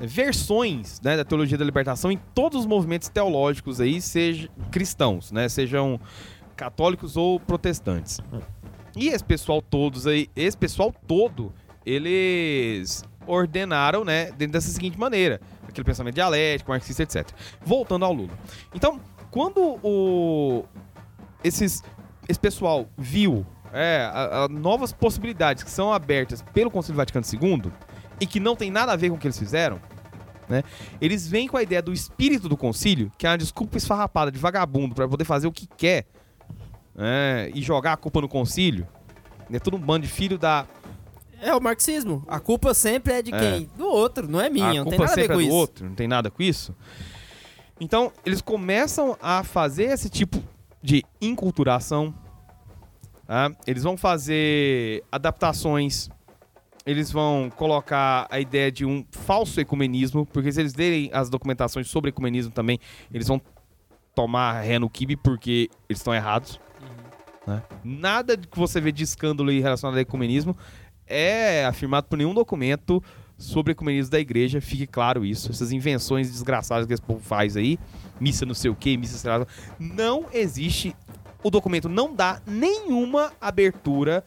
Versões 0.00 1.00
né, 1.00 1.16
da 1.16 1.24
teologia 1.24 1.56
da 1.56 1.64
libertação 1.64 2.10
em 2.10 2.18
todos 2.34 2.60
os 2.60 2.66
movimentos 2.66 3.08
teológicos 3.08 3.80
aí, 3.80 4.00
sejam 4.00 4.48
cristãos, 4.70 5.30
né, 5.30 5.48
sejam 5.48 6.00
católicos 6.56 7.16
ou 7.16 7.38
protestantes. 7.38 8.20
E 8.96 9.08
esse 9.08 9.24
pessoal 9.24 9.62
todos 9.62 10.06
aí, 10.06 10.28
esse 10.34 10.56
pessoal 10.56 10.92
todo, 11.06 11.52
eles 11.86 13.04
ordenaram, 13.26 14.04
né, 14.04 14.26
dentro 14.32 14.54
dessa 14.54 14.68
seguinte 14.70 14.98
maneira, 14.98 15.40
aquele 15.66 15.84
pensamento 15.84 16.16
dialético, 16.16 16.70
marxista, 16.70 17.02
etc. 17.04 17.30
Voltando 17.64 18.04
ao 18.04 18.12
Lula. 18.12 18.32
Então, 18.74 19.00
quando 19.30 19.78
o 19.82 20.64
esses 21.44 21.82
esse 22.28 22.38
pessoal 22.38 22.88
viu 22.96 23.44
é, 23.72 24.10
a- 24.12 24.44
a 24.44 24.48
novas 24.48 24.92
possibilidades 24.92 25.62
que 25.64 25.70
são 25.70 25.92
abertas 25.92 26.42
pelo 26.52 26.70
Conselho 26.70 26.96
Vaticano 26.96 27.24
II 27.32 27.72
e 28.20 28.26
que 28.26 28.38
não 28.38 28.54
tem 28.54 28.70
nada 28.70 28.92
a 28.92 28.96
ver 28.96 29.08
com 29.10 29.16
o 29.16 29.18
que 29.18 29.26
eles 29.26 29.38
fizeram, 29.38 29.80
né? 30.48 30.62
Eles 31.00 31.26
vêm 31.26 31.48
com 31.48 31.56
a 31.56 31.62
ideia 31.62 31.80
do 31.82 31.92
espírito 31.92 32.48
do 32.48 32.56
concílio, 32.56 33.10
que 33.16 33.26
é 33.26 33.30
uma 33.30 33.38
desculpa 33.38 33.76
esfarrapada 33.78 34.30
de 34.30 34.38
vagabundo 34.38 34.94
pra 34.94 35.08
poder 35.08 35.24
fazer 35.24 35.46
o 35.46 35.52
que 35.52 35.66
quer, 35.76 36.06
né? 36.94 37.50
E 37.54 37.62
jogar 37.62 37.94
a 37.94 37.96
culpa 37.96 38.20
no 38.20 38.28
concílio. 38.28 38.86
É 39.50 39.58
tudo 39.58 39.76
um 39.76 39.80
bando 39.80 40.06
de 40.06 40.12
filho 40.12 40.38
da 40.38 40.66
É 41.44 41.52
o 41.54 41.60
marxismo. 41.60 42.22
A 42.28 42.38
culpa 42.38 42.72
sempre 42.72 43.12
é 43.14 43.20
de 43.22 43.34
É. 43.34 43.38
quem? 43.38 43.70
Do 43.76 43.86
outro, 43.88 44.28
não 44.28 44.40
é 44.40 44.48
minha. 44.48 44.66
a 44.70 44.74
não 44.74 44.84
tem 44.84 44.92
culpa 44.96 45.04
nada 45.06 45.12
a 45.12 45.16
ver 45.16 45.22
sempre 45.22 45.34
com 45.34 45.40
é 45.40 45.44
do 45.44 45.48
isso. 45.48 45.56
outro, 45.56 45.86
não 45.88 45.94
tem 45.94 46.06
nada 46.06 46.30
com 46.30 46.40
isso. 46.42 46.74
Então, 47.80 48.12
eles 48.24 48.40
começam 48.40 49.16
a 49.20 49.42
fazer 49.42 49.84
esse 49.84 50.08
tipo 50.08 50.40
de 50.80 51.04
inculturação. 51.20 52.14
Tá? 53.32 53.50
Eles 53.66 53.82
vão 53.82 53.96
fazer 53.96 55.02
adaptações. 55.10 56.10
Eles 56.84 57.10
vão 57.10 57.48
colocar 57.56 58.26
a 58.30 58.38
ideia 58.38 58.70
de 58.70 58.84
um 58.84 59.06
falso 59.10 59.58
ecumenismo, 59.58 60.26
porque 60.26 60.52
se 60.52 60.60
eles 60.60 60.74
lerem 60.74 61.08
as 61.14 61.30
documentações 61.30 61.88
sobre 61.88 62.10
ecumenismo 62.10 62.52
também, 62.52 62.78
eles 63.10 63.28
vão 63.28 63.40
tomar 64.14 64.60
ré 64.60 64.78
no 64.78 64.90
kibe 64.90 65.16
porque 65.16 65.70
eles 65.88 66.00
estão 66.00 66.14
errados. 66.14 66.60
né? 67.46 67.62
Nada 67.82 68.36
que 68.36 68.58
você 68.58 68.82
vê 68.82 68.92
de 68.92 69.02
escândalo 69.02 69.50
relacionado 69.50 69.94
ao 69.94 70.00
ecumenismo 70.00 70.54
é 71.06 71.64
afirmado 71.64 72.08
por 72.08 72.18
nenhum 72.18 72.34
documento 72.34 73.02
sobre 73.38 73.72
ecumenismo 73.72 74.10
da 74.10 74.20
igreja, 74.20 74.60
fique 74.60 74.86
claro 74.86 75.24
isso. 75.24 75.50
Essas 75.50 75.72
invenções 75.72 76.30
desgraçadas 76.30 76.86
que 76.86 76.92
esse 76.92 77.02
povo 77.02 77.20
faz 77.20 77.56
aí, 77.56 77.78
missa 78.20 78.44
não 78.44 78.54
sei 78.54 78.70
o 78.70 78.74
que, 78.74 78.96
missa 78.96 79.16
sei 79.16 79.30
lá, 79.30 79.46
não 79.78 80.26
existe. 80.32 80.94
O 81.42 81.50
documento 81.50 81.88
não 81.88 82.14
dá 82.14 82.40
nenhuma 82.46 83.32
abertura 83.40 84.24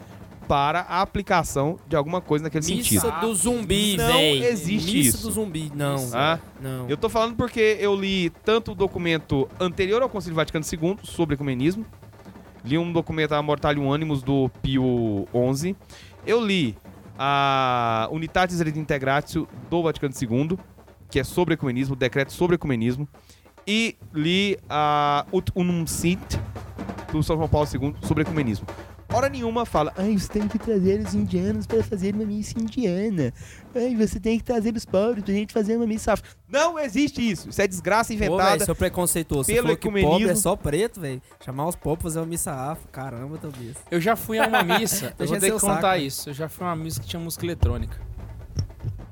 para 0.47 0.81
a 0.81 1.01
aplicação 1.01 1.79
de 1.87 1.95
alguma 1.95 2.21
coisa 2.21 2.43
naquele 2.43 2.63
Missa 2.65 2.99
sentido. 3.01 3.19
do 3.21 3.33
zumbi, 3.33 3.97
Não 3.97 4.07
véi. 4.13 4.45
existe 4.45 4.97
Missa 4.97 5.17
isso. 5.17 5.27
do 5.27 5.33
zumbi, 5.33 5.71
não. 5.73 5.95
Ah, 6.13 6.37
Não. 6.61 6.87
eu 6.87 6.95
tô 6.95 7.09
falando 7.09 7.35
porque 7.35 7.77
eu 7.79 7.95
li 7.95 8.29
tanto 8.43 8.73
o 8.73 8.75
documento 8.75 9.49
anterior 9.59 10.03
ao 10.03 10.09
Concílio 10.09 10.35
Vaticano 10.35 10.63
II 10.71 10.97
sobre 11.03 11.33
ecumenismo, 11.33 11.83
li 12.63 12.77
um 12.77 12.91
documento 12.93 13.33
a 13.33 13.41
Mortalium 13.41 13.91
Animus 13.91 14.21
do 14.21 14.49
Pio 14.61 15.27
XI, 15.55 15.75
eu 16.27 16.39
li 16.45 16.77
a 17.17 18.07
Unitatis 18.11 18.59
Redintegratio 18.59 19.47
do 19.67 19.81
Vaticano 19.81 20.13
II, 20.21 20.59
que 21.09 21.19
é 21.19 21.23
sobre 21.23 21.55
ecumenismo, 21.55 21.93
o 21.95 21.97
decreto 21.97 22.31
sobre 22.33 22.55
ecumenismo, 22.55 23.07
e 23.67 23.95
li 24.13 24.57
a 24.69 25.25
Ut 25.31 25.51
Unum 25.55 25.85
Sint 25.87 26.37
do 27.11 27.23
São 27.23 27.35
João 27.35 27.47
Paulo 27.47 27.67
II 27.71 27.95
sobre 28.01 28.23
ecumenismo. 28.23 28.65
Hora 29.13 29.29
nenhuma 29.29 29.65
fala, 29.65 29.93
ai, 29.95 30.17
você 30.17 30.27
tem 30.27 30.47
que 30.47 30.59
trazer 30.59 30.99
os 30.99 31.13
indianos 31.13 31.65
para 31.65 31.81
fazer 31.83 32.13
uma 32.13 32.25
missa 32.25 32.59
indiana. 32.59 33.31
Ai, 33.73 33.95
você 33.95 34.19
tem 34.19 34.37
que 34.37 34.43
trazer 34.43 34.75
os 34.75 34.83
pobres 34.83 35.23
pra 35.23 35.33
gente 35.33 35.53
fazer 35.53 35.77
uma 35.77 35.87
missa 35.87 36.13
afro. 36.13 36.27
Não 36.49 36.77
existe 36.77 37.21
isso. 37.21 37.47
Isso 37.47 37.61
é 37.61 37.67
desgraça 37.67 38.11
Pô, 38.11 38.19
véi, 38.19 38.27
inventada. 38.27 38.65
seu 38.65 38.75
preconceituoso. 38.75 39.45
Você 39.45 39.53
pelo 39.53 39.67
falou 39.67 39.77
que 39.77 39.87
pobre 39.87 40.01
ecumenismo. 40.01 40.31
é 40.31 40.35
só 40.35 40.55
preto, 40.55 40.99
velho. 40.99 41.21
Chamar 41.43 41.67
os 41.67 41.75
pobres 41.75 42.01
pra 42.01 42.09
fazer 42.09 42.19
uma 42.19 42.25
missa 42.25 42.51
afro. 42.51 42.87
Caramba, 42.91 43.37
Tobias. 43.37 43.77
Eu 43.89 44.01
já 44.01 44.15
fui 44.17 44.37
a 44.37 44.47
uma 44.47 44.63
missa, 44.63 45.13
eu 45.19 45.27
vou 45.27 45.37
ter 45.39 45.51
que 45.51 45.59
saco, 45.59 45.75
contar 45.75 45.97
né? 45.97 46.03
isso. 46.03 46.29
Eu 46.29 46.33
já 46.33 46.49
fui 46.49 46.65
a 46.65 46.69
uma 46.69 46.75
missa 46.75 46.99
que 46.99 47.07
tinha 47.07 47.19
música 47.19 47.45
eletrônica. 47.45 47.97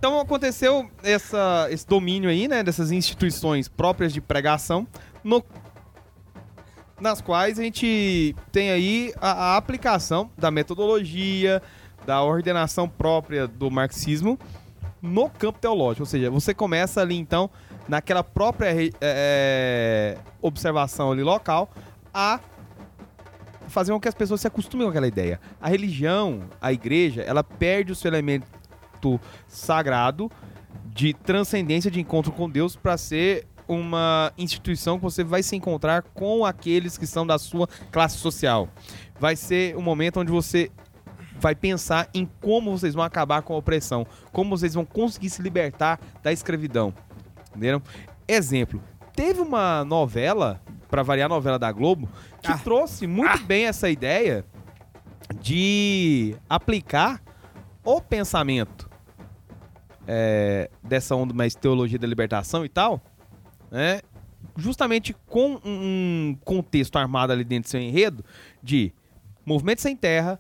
Então 0.04 0.20
aconteceu 0.20 0.92
essa, 1.02 1.70
esse 1.72 1.88
domínio 1.88 2.30
aí, 2.30 2.46
né, 2.46 2.62
dessas 2.62 2.92
instituições 2.92 3.70
próprias 3.70 4.12
de 4.12 4.20
pregação, 4.20 4.86
no- 5.24 5.42
nas 7.00 7.22
quais 7.22 7.58
a 7.58 7.64
gente 7.64 8.36
tem 8.52 8.70
aí 8.70 9.14
a, 9.22 9.32
a 9.54 9.56
aplicação 9.56 10.30
da 10.38 10.52
metodologia, 10.52 11.62
da 12.06 12.22
ordenação 12.22 12.86
própria 12.90 13.48
do 13.48 13.72
marxismo 13.72 14.38
no 15.02 15.30
campo 15.30 15.58
teológico. 15.60 16.02
Ou 16.02 16.06
seja, 16.06 16.30
você 16.30 16.54
começa 16.54 17.00
ali 17.00 17.16
então, 17.16 17.50
naquela 17.88 18.26
própria 18.26 18.74
re- 18.74 18.92
é, 19.00 20.18
observação 20.42 21.14
ali 21.14 21.24
local, 21.24 21.72
a 22.14 22.42
fazer 23.70 23.94
com 23.94 24.02
que 24.02 24.10
as 24.10 24.16
pessoas 24.16 24.42
se 24.42 24.48
acostumem 24.48 24.86
com 24.86 24.90
aquela 24.90 25.08
ideia. 25.08 25.40
A 25.62 25.70
religião, 25.70 26.42
a 26.60 26.74
igreja, 26.74 27.22
ela 27.22 27.42
perde 27.42 27.94
o 27.94 27.96
seu 27.96 28.10
elemento 28.10 28.46
sagrado 29.48 30.32
de 30.86 31.14
transcendência 31.14 31.90
de 31.90 32.00
encontro 32.00 32.32
com 32.32 32.50
Deus 32.50 32.76
para 32.76 32.98
ser 32.98 33.48
uma 33.68 34.32
instituição 34.38 34.98
que 34.98 35.04
você 35.04 35.24
vai 35.24 35.42
se 35.42 35.56
encontrar 35.56 36.02
com 36.14 36.46
aqueles 36.46 36.98
que 36.98 37.08
são 37.08 37.26
da 37.26 37.38
sua 37.40 37.68
classe 37.92 38.18
social. 38.18 38.68
Vai 39.20 39.36
ser 39.36 39.76
um 39.78 39.82
momento 39.82 40.20
onde 40.20 40.32
você 40.32 40.70
vai 41.40 41.56
pensar 41.56 42.10
em 42.14 42.30
como 42.42 42.78
vocês 42.78 42.94
vão 42.94 43.04
acabar 43.04 43.42
com 43.42 43.54
a 43.54 43.58
opressão, 43.58 44.06
como 44.32 44.50
vocês 44.56 44.74
vão 44.74 44.86
conseguir 44.86 45.30
se 45.30 45.42
libertar 45.42 46.00
da 46.22 46.32
escravidão. 46.32 46.94
Entenderam? 47.50 47.82
Exemplo, 48.28 48.82
teve 49.16 49.42
uma 49.42 49.84
novela, 49.86 50.62
para 50.90 51.04
variar 51.04 51.26
a 51.26 51.34
novela 51.36 51.58
da 51.58 51.72
Globo, 51.72 52.08
que 52.42 52.52
Ah. 52.52 52.58
trouxe 52.58 53.08
muito 53.08 53.44
bem 53.46 53.66
essa 53.66 53.90
ideia 53.90 54.46
de 55.42 56.36
aplicar 56.50 57.22
o 57.84 58.00
pensamento 58.02 58.90
é, 60.08 60.70
dessa 60.84 61.16
onda 61.16 61.34
mais 61.34 61.56
teologia 61.56 61.98
da 62.00 62.08
libertação 62.08 62.64
e 62.66 62.70
tal, 62.70 63.02
né? 63.72 64.02
Justamente 64.58 65.16
com 65.28 65.60
um 65.64 66.38
contexto 66.44 66.98
armado 66.98 67.34
ali 67.34 67.44
dentro 67.44 67.68
do 67.70 67.72
seu 67.72 67.80
enredo 67.80 68.24
de 68.62 68.94
movimento 69.46 69.82
sem 69.82 69.96
terra, 69.96 70.40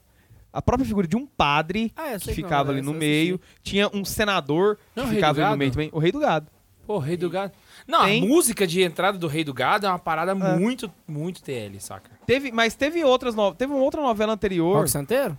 a 0.51 0.61
própria 0.61 0.85
figura 0.85 1.07
de 1.07 1.15
um 1.15 1.25
padre 1.25 1.91
Ah, 1.95 2.17
que 2.19 2.33
ficava 2.33 2.65
novela 2.65 2.71
ali 2.71 2.79
é 2.79 2.83
no 2.83 2.93
meio, 2.93 3.41
tinha 3.63 3.89
um 3.93 4.05
senador 4.05 4.77
Não, 4.95 5.05
que 5.05 5.11
o 5.11 5.15
ficava 5.15 5.41
ali 5.41 5.51
no 5.51 5.57
meio 5.57 5.71
também, 5.71 5.89
o 5.91 5.99
rei 5.99 6.11
do 6.11 6.19
gado. 6.19 6.47
Pô, 6.85 6.97
Rei 6.97 7.15
do 7.15 7.29
Gado. 7.29 7.53
Não, 7.87 8.03
Tem. 8.03 8.21
a 8.21 8.27
música 8.27 8.67
de 8.67 8.81
entrada 8.81 9.17
do 9.17 9.25
Rei 9.27 9.43
do 9.45 9.53
Gado 9.53 9.85
é 9.85 9.89
uma 9.89 9.97
parada 9.97 10.31
É. 10.33 10.57
muito, 10.59 10.91
muito 11.07 11.41
TL, 11.41 11.79
saca? 11.79 12.11
Teve, 12.27 12.51
mas 12.51 12.75
teve 12.75 13.01
outras 13.05 13.33
no... 13.33 13.53
teve 13.55 13.71
uma 13.71 13.81
outra 13.81 14.01
novela 14.01 14.33
anterior. 14.33 14.75
Rock 14.75 14.91
Santeiro? 14.91 15.37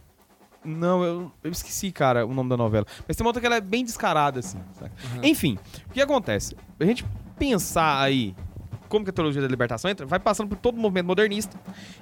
Não, 0.64 1.04
eu, 1.04 1.32
eu 1.42 1.50
esqueci, 1.50 1.92
cara, 1.92 2.24
o 2.26 2.32
nome 2.32 2.48
da 2.48 2.56
novela. 2.56 2.86
Mas 3.06 3.16
tem 3.16 3.24
uma 3.24 3.28
outra 3.28 3.40
que 3.40 3.46
ela 3.46 3.56
é 3.56 3.60
bem 3.60 3.84
descarada, 3.84 4.40
assim. 4.40 4.58
saca? 4.78 4.92
Enfim, 5.22 5.58
o 5.88 5.92
que 5.92 6.00
acontece? 6.00 6.56
A 6.80 6.84
gente 6.84 7.04
pensar 7.38 8.00
aí 8.00 8.34
como 8.88 9.04
que 9.04 9.10
a 9.10 9.12
teologia 9.12 9.42
da 9.42 9.48
libertação 9.48 9.90
entra, 9.90 10.06
vai 10.06 10.20
passando 10.20 10.48
por 10.48 10.56
todo 10.56 10.76
o 10.76 10.80
movimento 10.80 11.06
modernista 11.06 11.58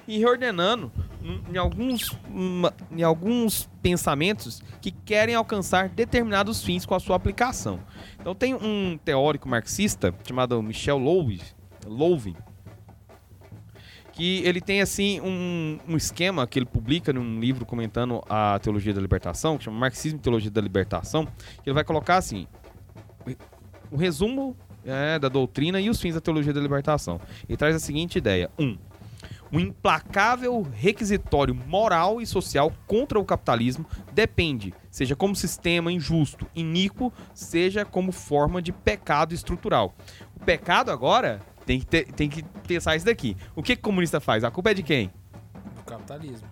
e 0.07 0.19
reordenando 0.19 0.93
em- 1.51 1.57
alguns, 1.57 2.11
em 2.91 3.03
alguns 3.03 3.69
pensamentos 3.81 4.63
que 4.81 4.91
querem 4.91 5.35
alcançar 5.35 5.89
determinados 5.89 6.63
fins 6.63 6.85
com 6.85 6.95
a 6.95 7.01
sua 7.01 7.17
aplicação. 7.17 7.81
Então 8.21 8.35
tem 8.35 8.53
um 8.55 8.99
teórico 9.03 9.49
marxista 9.49 10.15
chamado 10.27 10.63
Michel 10.63 10.99
Louve, 10.99 11.41
Louve 11.87 12.37
que 14.13 14.43
ele 14.45 14.61
tem 14.61 14.81
assim 14.81 15.21
um, 15.21 15.79
um 15.89 15.97
esquema 15.97 16.47
que 16.47 16.59
ele 16.59 16.67
publica 16.67 17.13
num 17.13 17.41
livro 17.41 17.65
comentando 17.65 18.23
a 18.29 18.59
teologia 18.59 18.93
da 18.93 19.01
libertação, 19.01 19.57
que 19.57 19.65
chama 19.65 19.79
Marxismo 19.79 20.19
e 20.19 20.23
Teologia 20.23 20.51
da 20.51 20.61
Libertação, 20.61 21.25
que 21.25 21.69
ele 21.69 21.75
vai 21.75 21.85
colocar 21.85 22.17
assim 22.17 22.47
o 23.91 23.97
resumo 23.97 24.57
é, 24.85 25.19
da 25.19 25.29
doutrina 25.29 25.81
e 25.81 25.89
os 25.89 26.01
fins 26.01 26.15
da 26.15 26.21
teologia 26.21 26.53
da 26.53 26.61
libertação. 26.61 27.21
Ele 27.49 27.57
traz 27.57 27.77
a 27.77 27.79
seguinte 27.79 28.19
ideia: 28.19 28.51
um, 28.59 28.77
um 29.53 29.61
implacável 29.61 30.67
requisitório 30.73 31.55
moral 31.55 32.21
e 32.21 32.27
social 32.27 32.73
contra 32.87 33.21
o 33.21 33.25
capitalismo 33.25 33.87
depende, 34.13 34.75
seja 34.91 35.15
como 35.15 35.37
sistema 35.37 35.93
injusto, 35.93 36.47
iníquo, 36.55 37.13
seja 37.35 37.85
como 37.85 38.11
forma 38.13 38.63
de 38.63 38.73
pecado 38.73 39.35
estrutural. 39.35 39.95
O 40.35 40.45
pecado 40.45 40.91
agora 40.91 41.41
tem 41.67 41.81
que, 41.81 41.87
ter- 41.87 42.13
tem 42.13 42.29
que 42.29 42.43
pensar 42.67 42.97
isso 42.97 43.07
daqui. 43.07 43.37
O 43.55 43.63
que, 43.63 43.75
que 43.77 43.81
o 43.81 43.85
comunista 43.85 44.21
faz? 44.21 44.45
A 44.45 44.51
culpa 44.51 44.71
é 44.71 44.75
de 44.75 44.83
quem? 44.83 45.13
Do 45.77 45.83
capitalismo. 45.85 46.49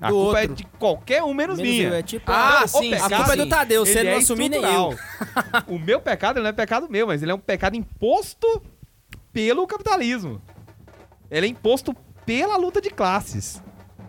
A 0.00 0.08
Do 0.08 0.14
culpa 0.14 0.38
é 0.38 0.42
outro. 0.42 0.56
de 0.56 0.64
qualquer 0.78 1.22
um 1.22 1.32
menos, 1.32 1.56
Menos 1.58 1.72
minha. 1.72 1.88
eu, 1.88 1.94
É 1.94 2.02
tipo, 2.02 2.30
Ah, 2.30 2.62
a, 2.62 2.66
sim, 2.66 2.92
a 2.94 2.98
sim, 3.08 3.14
culpa 3.16 3.32
é 3.32 3.36
do 3.36 3.42
sim. 3.44 3.48
Tadeu, 3.48 3.86
você 3.86 4.02
não 4.02 4.10
é 4.10 4.16
assumir 4.16 4.48
nem 4.48 4.62
eu. 4.62 4.94
o 5.68 5.78
meu 5.78 6.00
pecado 6.00 6.40
não 6.42 6.48
é 6.48 6.52
pecado 6.52 6.88
meu, 6.90 7.06
mas 7.06 7.22
ele 7.22 7.30
é 7.30 7.34
um 7.34 7.38
pecado 7.38 7.76
imposto 7.76 8.62
pelo 9.32 9.66
capitalismo. 9.66 10.42
Ele 11.30 11.46
é 11.46 11.48
imposto 11.50 11.94
pela 12.26 12.56
luta 12.56 12.80
de 12.80 12.90
classes. 12.90 13.62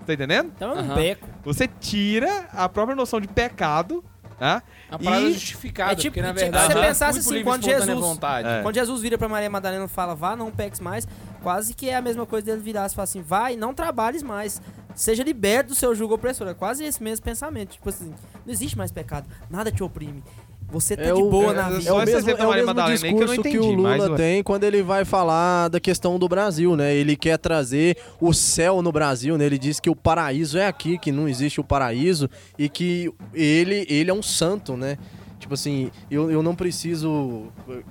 Tá 0.06 0.14
entendendo? 0.14 0.52
Então 0.56 0.78
é 0.78 0.82
um 0.82 0.94
beco. 0.96 1.28
Você 1.44 1.68
tira 1.68 2.48
a 2.52 2.68
própria 2.70 2.96
noção 2.96 3.20
de 3.22 3.28
pecado, 3.28 4.04
tá? 4.38 4.62
A 4.90 5.00
parada 5.00 5.22
E- 5.24 5.34
justificada, 5.34 5.92
é 5.92 5.96
tipo- 5.96 6.14
porque 6.14 6.22
na 6.22 6.28
tipo, 6.30 6.40
verdade 6.42 6.68
se 6.68 6.74
você 6.74 6.86
pensasse 6.88 7.20
assim, 7.20 7.44
quando 7.44 7.64
Jesus- 7.64 8.00
vontade. 8.00 8.48
É. 8.48 8.62
Quando 8.62 8.76
Jesus 8.76 9.02
vira 9.02 9.18
pra 9.18 9.28
Maria 9.28 9.50
Madalena 9.50 9.86
e 9.86 9.88
fala, 9.88 10.14
vá, 10.16 10.36
não 10.36 10.52
peques 10.52 10.80
mais, 10.80 11.08
quase 11.42 11.74
que 11.74 11.90
é 11.90 11.96
a 11.96 12.02
mesma 12.02 12.26
coisa 12.26 12.46
dele 12.46 12.62
virar 12.62 12.86
e 12.86 12.90
falar 12.94 13.04
assim, 13.04 13.22
vai, 13.22 13.56
não 13.56 13.74
trabalhes 13.74 14.22
mais. 14.24 14.62
Seja 14.94 15.24
liberto 15.24 15.70
do 15.70 15.76
seu 15.76 15.94
jugo 15.94 16.14
opressor. 16.14 16.48
É 16.48 16.54
quase 16.54 16.84
esse 16.86 17.04
mesmo 17.04 17.26
pensamento. 17.26 17.72
Tipo 17.74 17.90
assim, 17.90 18.14
não 18.46 18.54
existe 18.54 18.78
mais 18.78 18.92
pecado. 18.94 19.28
Nada 19.50 19.70
te 19.72 19.84
oprime. 19.84 20.24
Você 20.70 20.96
tá 20.98 21.04
É 21.04 21.14
de 21.14 21.22
o- 21.22 21.30
boa 21.30 21.52
é- 21.52 21.56
na 21.56 21.62
é 21.62 21.66
É 21.66 21.70
vida. 21.70 21.82
Só 21.84 21.96
o 21.96 22.06
mesmo, 22.06 22.30
é 22.30 22.34
da 22.36 22.48
o 22.48 22.52
mesmo 22.52 22.66
Madalena 22.68 22.98
que 22.98 23.04
discurso 23.10 23.34
que, 23.42 23.50
entendi, 23.50 23.58
o 23.60 23.78
mas 23.82 23.98
Lula 24.02 24.12
ué. 24.12 24.18
tem 24.18 24.44
quando 24.44 24.64
ele 24.64 24.82
vai 24.84 25.06
falar 25.06 25.70
da 25.70 25.80
questão 25.80 26.18
do 26.20 26.28
Brasil, 26.28 26.76
né? 26.76 26.94
Ele 26.94 27.16
quer 27.16 27.38
trazer 27.38 27.98
o 28.20 28.34
céu 28.34 28.82
no 28.82 28.92
Brasil, 28.92 29.38
né? 29.38 29.46
Ele 29.46 29.58
diz 29.58 29.80
que 29.80 29.90
o 29.90 29.96
paraíso 29.96 30.58
é 30.58 30.68
aqui, 30.68 30.98
que 30.98 31.12
não 31.12 31.30
existe 31.30 31.60
o 31.62 31.64
paraíso 31.64 32.30
e 32.58 32.68
que 32.68 33.12
ele, 33.34 33.86
ele 33.90 34.10
é 34.10 34.14
um 34.14 34.24
santo, 34.24 34.76
né? 34.76 34.98
Tipo 35.40 35.54
assim, 35.54 35.92
eu, 36.10 36.32
eu 36.32 36.42
não 36.42 36.56
preciso. 36.56 37.48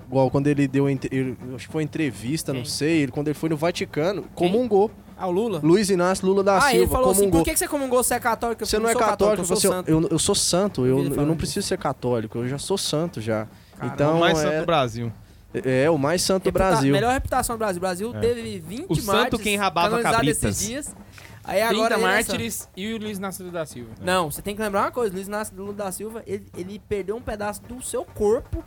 Igual 0.09 0.29
quando 0.31 0.49
ele 0.49 0.66
deu. 0.66 0.89
ele- 0.89 1.37
acho 1.55 1.66
que 1.66 1.72
foi 1.72 1.85
entrevista, 1.85 2.53
não 2.53 2.64
sei. 2.64 3.03
Ele, 3.03 3.12
quando 3.12 3.29
ele 3.29 3.35
foi 3.35 3.49
no 3.49 3.57
Vaticano, 3.57 4.25
comungou. 4.35 4.91
Ah, 5.16 5.26
o 5.26 5.30
Lula? 5.30 5.60
Luiz 5.62 5.90
Inácio 5.90 6.26
Lula 6.26 6.42
da 6.42 6.56
ah, 6.56 6.60
Silva 6.62 6.76
ele 6.76 6.86
falou 6.88 7.10
assim, 7.10 7.30
por 7.30 7.44
que 7.44 7.52
que 7.52 7.58
você 7.58 7.68
comungou? 7.68 8.02
Você 8.02 8.14
é 8.14 8.20
católico? 8.20 8.62
Eu 8.62 8.66
Você 8.66 8.78
não 8.78 8.88
é 8.88 8.92
sou 8.92 9.00
católico, 9.00 9.42
eu 9.42 9.46
sou 9.46 9.56
você, 9.56 9.68
santo. 9.68 9.88
eu, 9.88 10.08
eu 10.08 10.18
sou 10.18 10.34
santo, 10.34 10.86
eu, 10.86 11.04
Eu 11.14 11.26
não 11.26 11.36
preciso 11.36 11.66
ser 11.66 11.78
católico, 11.78 12.38
eu 12.38 12.48
já 12.48 12.58
sou 12.58 12.76
santo 12.76 13.20
já. 13.20 13.46
Caramba, 13.76 13.94
então 13.94 14.16
o 14.16 14.20
mais 14.20 14.38
é, 14.38 14.42
santo 14.42 14.60
do 14.60 14.66
Brasil. 14.66 15.12
é 15.54 15.90
o 15.90 15.98
mais 15.98 16.22
santo 16.22 16.42
do 16.42 16.46
Reputa- 16.46 16.64
Brasil. 16.70 16.92
Melhor 16.92 17.12
reputação 17.12 17.56
do 17.56 17.58
Brasil. 17.58 17.78
O 17.78 17.80
Brasil 17.80 18.14
É. 18.16 18.20
teve 18.20 18.58
20 18.60 18.90
O 18.90 18.96
santo 18.96 19.38
quem 19.38 19.56
rabava 19.56 20.00
cabritas. 20.02 20.42
esses 20.44 20.66
dias. 20.66 20.96
Aí 21.44 21.58
30 21.60 21.74
agora 21.74 21.94
ele 21.96 22.02
é 22.02 22.06
mártires 22.06 22.68
e 22.76 22.94
o 22.94 22.98
Luiz 22.98 23.18
Nascido 23.18 23.50
da 23.50 23.66
Silva. 23.66 23.90
Não, 24.00 24.30
você 24.30 24.40
tem 24.40 24.56
que 24.56 24.62
lembrar 24.62 24.80
uma 24.82 24.90
coisa, 24.90 25.14
Luiz 25.14 25.28
Inácio 25.28 25.54
Lula 25.54 25.74
da 25.74 25.92
Silva, 25.92 26.22
ele, 26.26 26.46
ele 26.56 26.78
perdeu 26.88 27.14
um 27.16 27.20
pedaço 27.22 27.60
do 27.62 27.82
seu 27.82 28.02
corpo 28.04 28.64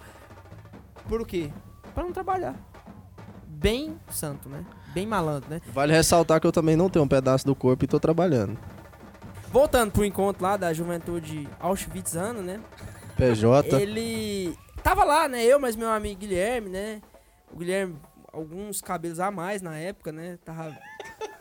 por 1.09 1.19
o 1.19 1.25
quê? 1.25 1.49
Pra 1.95 2.03
não 2.03 2.11
trabalhar. 2.11 2.55
Bem 3.47 3.97
santo, 4.11 4.47
né? 4.47 4.63
Bem 4.93 5.05
malandro, 5.05 5.49
né? 5.49 5.61
Vale 5.73 5.93
ressaltar 5.93 6.39
que 6.39 6.47
eu 6.47 6.51
também 6.51 6.75
não 6.75 6.89
tenho 6.89 7.05
um 7.05 7.07
pedaço 7.07 7.45
do 7.45 7.53
corpo 7.55 7.83
e 7.85 7.87
tô 7.87 7.99
trabalhando. 7.99 8.57
Voltando 9.51 9.91
pro 9.91 10.03
encontro 10.05 10.43
lá 10.43 10.57
da 10.57 10.73
juventude 10.73 11.47
auschwitzana, 11.59 12.41
né? 12.41 12.59
PJ. 13.15 13.75
Ele 13.81 14.55
tava 14.83 15.03
lá, 15.03 15.27
né? 15.27 15.43
Eu, 15.43 15.59
mas 15.59 15.75
meu 15.75 15.89
amigo 15.89 16.19
Guilherme, 16.19 16.69
né? 16.69 17.01
O 17.51 17.57
Guilherme, 17.57 17.95
alguns 18.31 18.81
cabelos 18.81 19.19
a 19.19 19.31
mais 19.31 19.61
na 19.61 19.77
época, 19.77 20.11
né? 20.11 20.37
Tava 20.43 20.75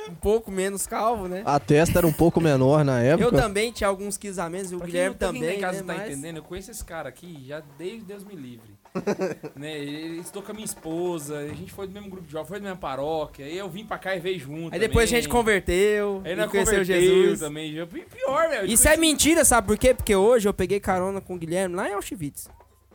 um 0.09 0.15
pouco 0.15 0.51
menos 0.53 0.87
calvo, 0.87 1.27
né? 1.27 1.43
A 1.45 1.59
testa 1.59 1.99
era 1.99 2.07
um 2.07 2.13
pouco 2.13 2.41
menor 2.41 2.85
na 2.85 3.03
Eu 3.03 3.19
época. 3.19 3.43
também 3.43 3.73
tinha 3.73 3.89
alguns 3.89 4.17
quilos 4.17 4.39
a 4.39 4.49
menos, 4.49 4.71
e 4.71 4.75
o 4.77 4.79
Pra 4.79 4.87
quem, 4.87 4.93
Guilherme 4.93 5.17
quem 5.17 5.29
também, 5.29 5.43
tá 5.43 5.55
em 5.55 5.61
casa 5.61 5.73
né? 5.79 5.81
não 5.83 5.87
tá 5.95 6.01
Mas- 6.01 6.13
entendendo, 6.13 6.37
eu 6.37 6.43
conheço 6.45 6.71
esse 6.71 6.85
cara 6.85 7.09
aqui 7.09 7.45
já 7.47 7.61
desde 7.77 8.05
Deus 8.05 8.23
me 8.25 8.37
livre. 8.37 8.76
né? 9.57 9.79
Ele 9.79 10.19
estudou 10.21 10.43
com 10.43 10.51
a 10.53 10.55
minha 10.55 10.65
esposa, 10.65 11.39
a 11.39 11.49
gente 11.49 11.73
foi 11.73 11.87
do 11.87 11.93
mesmo 11.93 12.09
grupo 12.11 12.27
de 12.27 12.33
jovens, 12.33 12.49
foi 12.49 12.59
da 12.59 12.65
mesma 12.65 12.79
paróquia, 12.79 13.45
aí 13.47 13.57
eu 13.57 13.69
vim 13.69 13.85
pra 13.85 13.99
cá 13.99 14.15
e 14.17 14.21
veio 14.21 14.39
junto. 14.39 14.73
Aí 14.75 14.81
depois 14.81 15.05
a 15.11 15.17
gente 15.17 15.29
converteu, 15.29 16.23
Aí 16.25 16.35
nós 16.35 16.51
conheceu 16.51 16.79
converteu 16.81 17.01
Jesus. 17.01 17.41
também. 17.41 17.75
já- 17.75 17.87
Pior, 17.87 18.49
velho. 18.49 18.67
Isso 18.67 18.89
é 18.89 18.97
mentira, 18.97 19.45
sabe 19.45 19.67
por 19.67 19.79
quê? 19.79 19.95
Porque 19.95 20.15
hoje 20.15 20.49
eu 20.49 20.55
peguei 20.55 20.81
carona 20.81 21.21
com 21.21 21.35
o 21.35 21.39
Guilherme 21.39 21.75
lá 21.75 21.89
em 21.89 21.93
Auschwitz. 21.95 22.49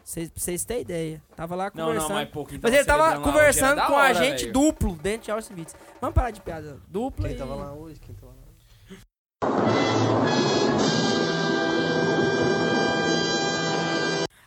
Vocês, 0.04 0.30
pra 0.30 0.42
vocês 0.42 0.66
terem 0.66 0.82
ideia. 0.82 1.22
Tava 1.36 1.56
lá 1.56 1.72
Não, 1.74 1.86
conversando. 1.86 2.10
não, 2.10 2.16
mas 2.16 2.30
pouco. 2.30 2.52
Mas 2.62 2.74
ele 2.74 2.84
tava 2.84 3.22
conversando 3.22 3.82
com 3.84 3.96
a 3.96 4.12
gente 4.14 4.48
duplo 4.52 4.96
dentro 4.96 5.26
de 5.26 5.32
Auschwitz. 5.32 5.74
Vamos 6.02 6.14
parar 6.14 6.32
de 6.32 6.42
piada 6.42 6.80
dupla 6.88 7.28
Quem 7.28 7.36
e... 7.36 7.40
tava 7.40 7.56
lá 7.56 7.72
hoje? 7.74 8.00
Quem 8.00 8.14
tava 8.16 8.34
lá? 8.34 8.42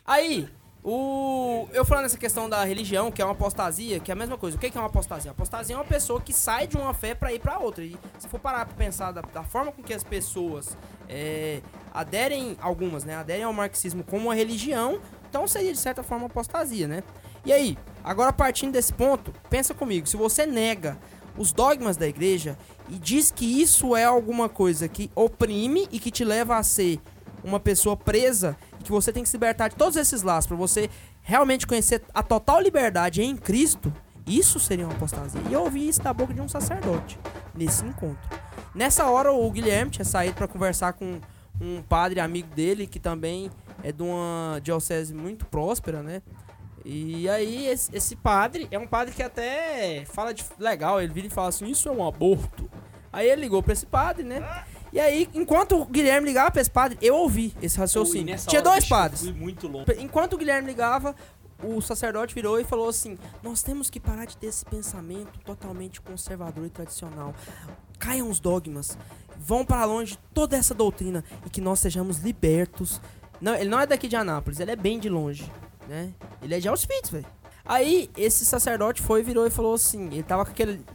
Aí, 0.05 0.47
o... 0.87 1.67
eu 1.73 1.83
falando 1.83 2.05
essa 2.05 2.17
questão 2.17 2.47
da 2.47 2.63
religião, 2.63 3.11
que 3.11 3.19
é 3.19 3.25
uma 3.25 3.31
apostasia, 3.31 3.99
que 3.99 4.11
é 4.11 4.13
a 4.13 4.15
mesma 4.15 4.37
coisa. 4.37 4.55
O 4.55 4.59
que 4.59 4.67
é 4.67 4.79
uma 4.79 4.85
apostasia? 4.85 5.31
Apostasia 5.31 5.75
é 5.75 5.79
uma 5.79 5.83
pessoa 5.83 6.21
que 6.21 6.31
sai 6.31 6.67
de 6.67 6.77
uma 6.77 6.93
fé 6.93 7.15
pra 7.15 7.33
ir 7.33 7.39
pra 7.39 7.57
outra. 7.57 7.83
E 7.83 7.97
se 8.19 8.29
for 8.29 8.39
parar 8.39 8.67
pra 8.67 8.75
pensar 8.75 9.11
da, 9.11 9.21
da 9.21 9.43
forma 9.43 9.71
com 9.71 9.81
que 9.81 9.95
as 9.95 10.03
pessoas 10.03 10.77
é, 11.09 11.61
aderem, 11.91 12.55
algumas, 12.61 13.03
né? 13.03 13.15
Aderem 13.15 13.43
ao 13.43 13.51
marxismo 13.51 14.03
como 14.03 14.25
uma 14.25 14.35
religião, 14.35 15.01
então 15.27 15.47
seria 15.47 15.73
de 15.73 15.79
certa 15.79 16.03
forma 16.03 16.27
apostasia, 16.27 16.87
né? 16.87 17.01
E 17.43 17.51
aí, 17.51 17.75
agora 18.03 18.31
partindo 18.31 18.73
desse 18.73 18.93
ponto, 18.93 19.33
pensa 19.49 19.73
comigo, 19.73 20.05
se 20.05 20.15
você 20.15 20.45
nega 20.45 20.99
os 21.35 21.51
dogmas 21.51 21.97
da 21.97 22.07
igreja 22.07 22.55
e 22.87 22.99
diz 22.99 23.31
que 23.31 23.59
isso 23.59 23.95
é 23.95 24.03
alguma 24.03 24.47
coisa 24.47 24.87
que 24.87 25.09
oprime 25.15 25.87
e 25.91 25.99
que 25.99 26.11
te 26.11 26.23
leva 26.23 26.57
a 26.57 26.63
ser 26.63 26.99
uma 27.43 27.59
pessoa 27.59 27.97
presa 27.97 28.55
que 28.85 28.91
você 28.91 29.11
tem 29.11 29.23
que 29.23 29.29
se 29.29 29.35
libertar 29.35 29.69
de 29.69 29.75
todos 29.75 29.95
esses 29.95 30.21
laços 30.21 30.47
pra 30.47 30.57
você 30.57 30.89
realmente 31.21 31.65
conhecer 31.67 32.01
a 32.13 32.23
total 32.23 32.61
liberdade 32.61 33.21
em 33.21 33.35
Cristo, 33.35 33.93
isso 34.27 34.59
seria 34.59 34.85
uma 34.85 34.93
apostasia. 34.93 35.41
E 35.49 35.53
eu 35.53 35.61
ouvi 35.61 35.87
isso 35.87 36.01
da 36.01 36.13
boca 36.13 36.33
de 36.33 36.41
um 36.41 36.47
sacerdote 36.47 37.19
nesse 37.53 37.85
encontro. 37.85 38.27
Nessa 38.73 39.05
hora 39.05 39.31
o 39.31 39.51
Guilherme 39.51 39.91
tinha 39.91 40.05
saído 40.05 40.35
pra 40.35 40.47
conversar 40.47 40.93
com 40.93 41.19
um 41.61 41.81
padre 41.81 42.19
amigo 42.19 42.53
dele 42.53 42.87
que 42.87 42.99
também 42.99 43.49
é 43.83 43.91
de 43.91 44.03
uma 44.03 44.59
diocese 44.61 45.13
muito 45.13 45.45
próspera, 45.45 46.01
né? 46.01 46.21
E 46.83 47.27
aí 47.29 47.67
esse, 47.67 47.95
esse 47.95 48.15
padre 48.15 48.67
é 48.69 48.77
um 48.77 48.85
padre 48.85 49.13
que 49.13 49.23
até 49.23 50.03
fala 50.05 50.33
de 50.33 50.43
legal, 50.59 51.01
ele 51.01 51.13
vira 51.13 51.27
e 51.27 51.29
fala 51.29 51.49
assim, 51.49 51.67
isso 51.67 51.89
é 51.89 51.91
um 51.91 52.05
aborto. 52.05 52.69
Aí 53.11 53.29
ele 53.29 53.41
ligou 53.41 53.63
pra 53.63 53.73
esse 53.73 53.85
padre, 53.85 54.23
né? 54.23 54.65
E 54.95 54.99
aí, 55.01 55.29
enquanto 55.33 55.81
o 55.81 55.85
Guilherme 55.85 56.25
ligava 56.25 56.49
pra 56.51 56.61
esse 56.61 56.71
padre, 56.71 56.97
eu 57.01 57.17
ouvi 57.17 57.53
esse 57.61 57.77
raciocínio. 57.77 58.33
Tinha 58.47 58.61
dois 58.61 58.87
padres. 58.87 59.23
Muito 59.23 59.67
longe. 59.67 59.87
Enquanto 59.99 60.33
o 60.33 60.37
Guilherme 60.37 60.69
ligava, 60.69 61.13
o 61.61 61.81
sacerdote 61.81 62.33
virou 62.33 62.57
e 62.61 62.63
falou 62.63 62.87
assim: 62.87 63.17
Nós 63.43 63.61
temos 63.61 63.89
que 63.89 63.99
parar 63.99 64.23
de 64.23 64.37
ter 64.37 64.47
esse 64.47 64.63
pensamento 64.63 65.37
totalmente 65.39 65.99
conservador 65.99 66.65
e 66.65 66.69
tradicional. 66.69 67.35
Caiam 67.99 68.29
os 68.29 68.39
dogmas, 68.39 68.97
vão 69.37 69.65
para 69.65 69.83
longe 69.83 70.17
toda 70.33 70.55
essa 70.55 70.73
doutrina 70.73 71.25
e 71.45 71.49
que 71.49 71.59
nós 71.59 71.81
sejamos 71.81 72.19
libertos. 72.19 73.01
Não, 73.41 73.53
ele 73.53 73.69
não 73.69 73.81
é 73.81 73.85
daqui 73.85 74.07
de 74.07 74.15
Anápolis, 74.15 74.61
ele 74.61 74.71
é 74.71 74.77
bem 74.77 74.97
de 74.97 75.09
longe, 75.09 75.51
né? 75.89 76.13
Ele 76.41 76.55
é 76.55 76.59
de 76.61 76.69
Auschwitz, 76.69 77.09
velho. 77.09 77.27
Aí 77.65 78.09
esse 78.15 78.45
sacerdote 78.45 79.01
foi, 79.01 79.21
virou 79.23 79.45
e 79.45 79.49
falou 79.49 79.73
assim: 79.73 80.05
Ele 80.05 80.23
tava 80.23 80.45
com 80.45 80.51
aquele 80.51 80.85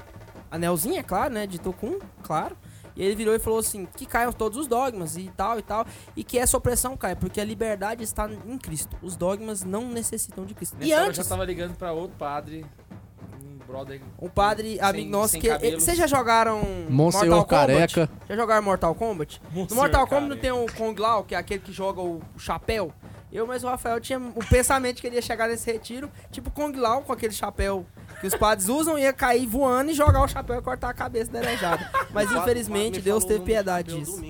anelzinho, 0.51 0.97
é 0.97 1.03
claro, 1.03 1.35
né? 1.35 1.47
De 1.47 1.61
Tocum, 1.61 1.99
claro. 2.23 2.57
E 2.97 3.03
ele 3.03 3.15
virou 3.15 3.35
e 3.35 3.39
falou 3.39 3.59
assim: 3.59 3.87
que 3.97 4.07
caiam 4.07 4.33
todos 4.33 4.59
os 4.59 4.67
dogmas 4.67 5.17
e 5.17 5.31
tal 5.37 5.59
e 5.59 5.63
tal. 5.63 5.87
E 6.17 6.25
que 6.25 6.39
essa 6.39 6.57
opressão 6.57 6.97
cai, 6.97 7.15
porque 7.15 7.41
a 7.41 7.45
liberdade 7.45 8.03
está 8.03 8.29
em 8.47 8.59
Cristo. 8.59 8.97
Os 9.03 9.17
dogmas 9.17 9.63
não 9.65 9.89
necessitam 9.89 10.45
de 10.45 10.55
Cristo. 10.55 10.77
Nessa 10.77 10.89
e 10.89 10.93
hora 10.93 11.03
eu 11.05 11.09
antes, 11.09 11.17
já 11.23 11.29
tava 11.29 11.45
ligando 11.45 11.77
pra 11.77 11.93
outro 11.93 12.17
padre, 12.19 12.65
um 13.43 13.59
brother. 13.67 14.01
um 14.21 14.29
padre 14.29 14.77
sem- 14.77 14.81
amigo 14.81 15.11
nosso 15.11 15.39
que. 15.39 15.49
cabelos. 15.49 15.83
Vocês 15.83 15.97
já 15.97 16.07
jogaram 16.07 16.61
Monsenhor 16.89 17.37
Mortal 17.39 17.67
Kombat? 17.67 17.95
Careca. 17.95 18.13
Já 18.29 18.37
jogaram 18.37 18.63
Mortal 18.63 18.95
Kombat? 18.95 19.43
No 19.51 19.61
Monsenhor 19.61 19.83
Mortal 19.83 20.07
Kombat 20.07 20.29
não 20.29 20.37
tem 20.37 20.51
o 20.53 20.67
Kong 20.77 21.01
Lao, 21.01 21.25
que 21.25 21.35
é 21.35 21.39
aquele 21.39 21.61
que 21.61 21.73
joga 21.73 22.01
o, 22.01 22.21
o 22.35 22.39
chapéu. 22.39 22.93
Eu, 23.33 23.47
mas 23.47 23.63
o 23.63 23.69
Rafael 23.69 24.01
tinha 24.01 24.19
o 24.19 24.45
pensamento 24.49 25.01
que 25.01 25.07
ele 25.07 25.15
ia 25.15 25.23
chegar 25.23 25.49
nesse 25.49 25.71
retiro, 25.71 26.11
tipo 26.33 26.51
Kong 26.51 26.77
Lao, 26.77 27.03
com 27.03 27.13
aquele 27.13 27.33
chapéu 27.33 27.87
que 28.21 28.27
os 28.27 28.35
padres 28.35 28.69
usam, 28.69 28.99
ia 28.99 29.13
cair 29.13 29.47
voando 29.47 29.91
e 29.91 29.95
jogar 29.95 30.23
o 30.23 30.29
chapéu 30.29 30.59
e 30.59 30.63
cortar 30.63 30.91
a 30.91 30.95
cabeça 30.95 31.31
da. 31.31 31.41
Mas 32.13 32.31
infelizmente 32.31 33.01
Deus 33.01 33.25
teve 33.25 33.45
piedade 33.45 33.99
disso. 33.99 34.23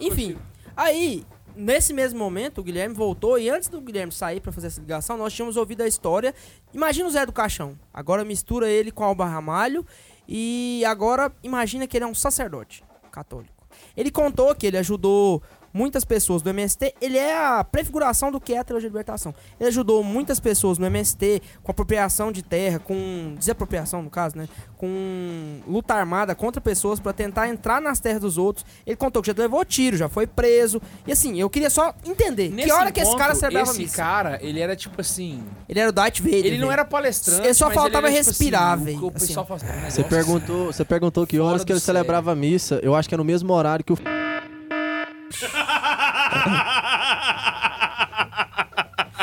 Enfim, 0.00 0.38
aí, 0.76 1.26
nesse 1.54 1.92
mesmo 1.92 2.18
momento, 2.18 2.58
o 2.58 2.64
Guilherme 2.64 2.94
voltou 2.94 3.38
e 3.38 3.50
antes 3.50 3.68
do 3.68 3.80
Guilherme 3.80 4.12
sair 4.12 4.40
pra 4.40 4.52
fazer 4.52 4.68
essa 4.68 4.80
ligação, 4.80 5.16
nós 5.16 5.32
tínhamos 5.32 5.56
ouvido 5.56 5.82
a 5.82 5.88
história. 5.88 6.34
Imagina 6.72 7.08
o 7.08 7.10
Zé 7.10 7.26
do 7.26 7.32
Caixão. 7.32 7.78
Agora 7.92 8.24
mistura 8.24 8.68
ele 8.68 8.90
com 8.90 9.04
Alba 9.04 9.26
Ramalho 9.26 9.84
e 10.26 10.84
agora 10.86 11.32
imagina 11.42 11.86
que 11.86 11.96
ele 11.96 12.04
é 12.04 12.08
um 12.08 12.14
sacerdote 12.14 12.84
católico. 13.10 13.66
Ele 13.96 14.10
contou 14.10 14.54
que 14.54 14.66
ele 14.66 14.78
ajudou 14.78 15.42
muitas 15.72 16.04
pessoas 16.04 16.42
do 16.42 16.50
MST, 16.50 16.94
ele 17.00 17.16
é 17.18 17.36
a 17.36 17.64
prefiguração 17.64 18.30
do 18.30 18.40
que 18.40 18.54
é 18.54 18.58
a 18.58 18.64
teologia 18.64 18.88
de 18.88 18.92
libertação. 18.92 19.34
Ele 19.58 19.68
ajudou 19.68 20.02
muitas 20.04 20.38
pessoas 20.40 20.78
no 20.78 20.86
MST 20.86 21.40
com 21.62 21.70
apropriação 21.70 22.30
de 22.32 22.42
terra, 22.42 22.78
com 22.78 23.34
desapropriação 23.38 24.02
no 24.02 24.10
caso, 24.10 24.36
né? 24.36 24.48
Com 24.76 25.60
luta 25.66 25.94
armada 25.94 26.34
contra 26.34 26.60
pessoas 26.60 26.98
pra 27.00 27.12
tentar 27.12 27.48
entrar 27.48 27.80
nas 27.80 28.00
terras 28.00 28.20
dos 28.20 28.38
outros. 28.38 28.64
Ele 28.86 28.96
contou 28.96 29.22
que 29.22 29.28
já 29.28 29.34
levou 29.36 29.64
tiro, 29.64 29.96
já 29.96 30.08
foi 30.08 30.26
preso. 30.26 30.80
E 31.06 31.12
assim, 31.12 31.38
eu 31.40 31.48
queria 31.48 31.70
só 31.70 31.94
entender 32.04 32.50
Nesse 32.50 32.68
que 32.68 32.74
hora 32.74 32.90
que 32.92 33.00
esse 33.00 33.08
encontro, 33.08 33.24
cara 33.26 33.34
celebrava 33.34 33.70
Esse 33.70 33.80
missa. 33.80 33.96
cara, 33.96 34.38
ele 34.42 34.60
era 34.60 34.74
tipo 34.76 35.00
assim. 35.00 35.42
Ele 35.68 35.80
era 35.80 35.88
o 35.88 35.92
Darth 35.92 36.18
Vader. 36.18 36.38
Ele 36.46 36.50
não 36.58 36.68
velho. 36.68 36.72
era 36.72 36.84
palestrante. 36.84 37.42
Ele 37.44 37.54
só 37.54 37.66
mas 37.66 37.74
faltava 37.74 38.08
era, 38.08 38.16
tipo 38.16 38.28
respirar, 38.28 38.74
assim, 38.74 38.84
velho, 38.84 39.06
O 39.06 39.12
pessoal 39.12 39.46
fala 39.46 39.60
assim, 39.62 39.66
"Ah, 39.86 39.90
Você 39.90 40.04
perguntou, 40.04 40.66
você 40.72 40.84
perguntou 40.84 41.26
que 41.26 41.38
horas 41.38 41.64
que 41.64 41.72
ele 41.72 41.80
celebrava 41.80 42.32
a 42.32 42.34
missa. 42.34 42.80
Eu 42.82 42.94
acho 42.94 43.08
que 43.08 43.14
é 43.14 43.18
no 43.18 43.24
mesmo 43.24 43.52
horário 43.52 43.84
que 43.84 43.92
o 43.92 43.96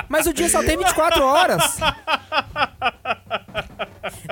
Mas 0.08 0.26
o 0.26 0.34
dia 0.34 0.50
só 0.50 0.64
tem 0.64 0.78
24 0.78 1.24
horas. 1.24 1.78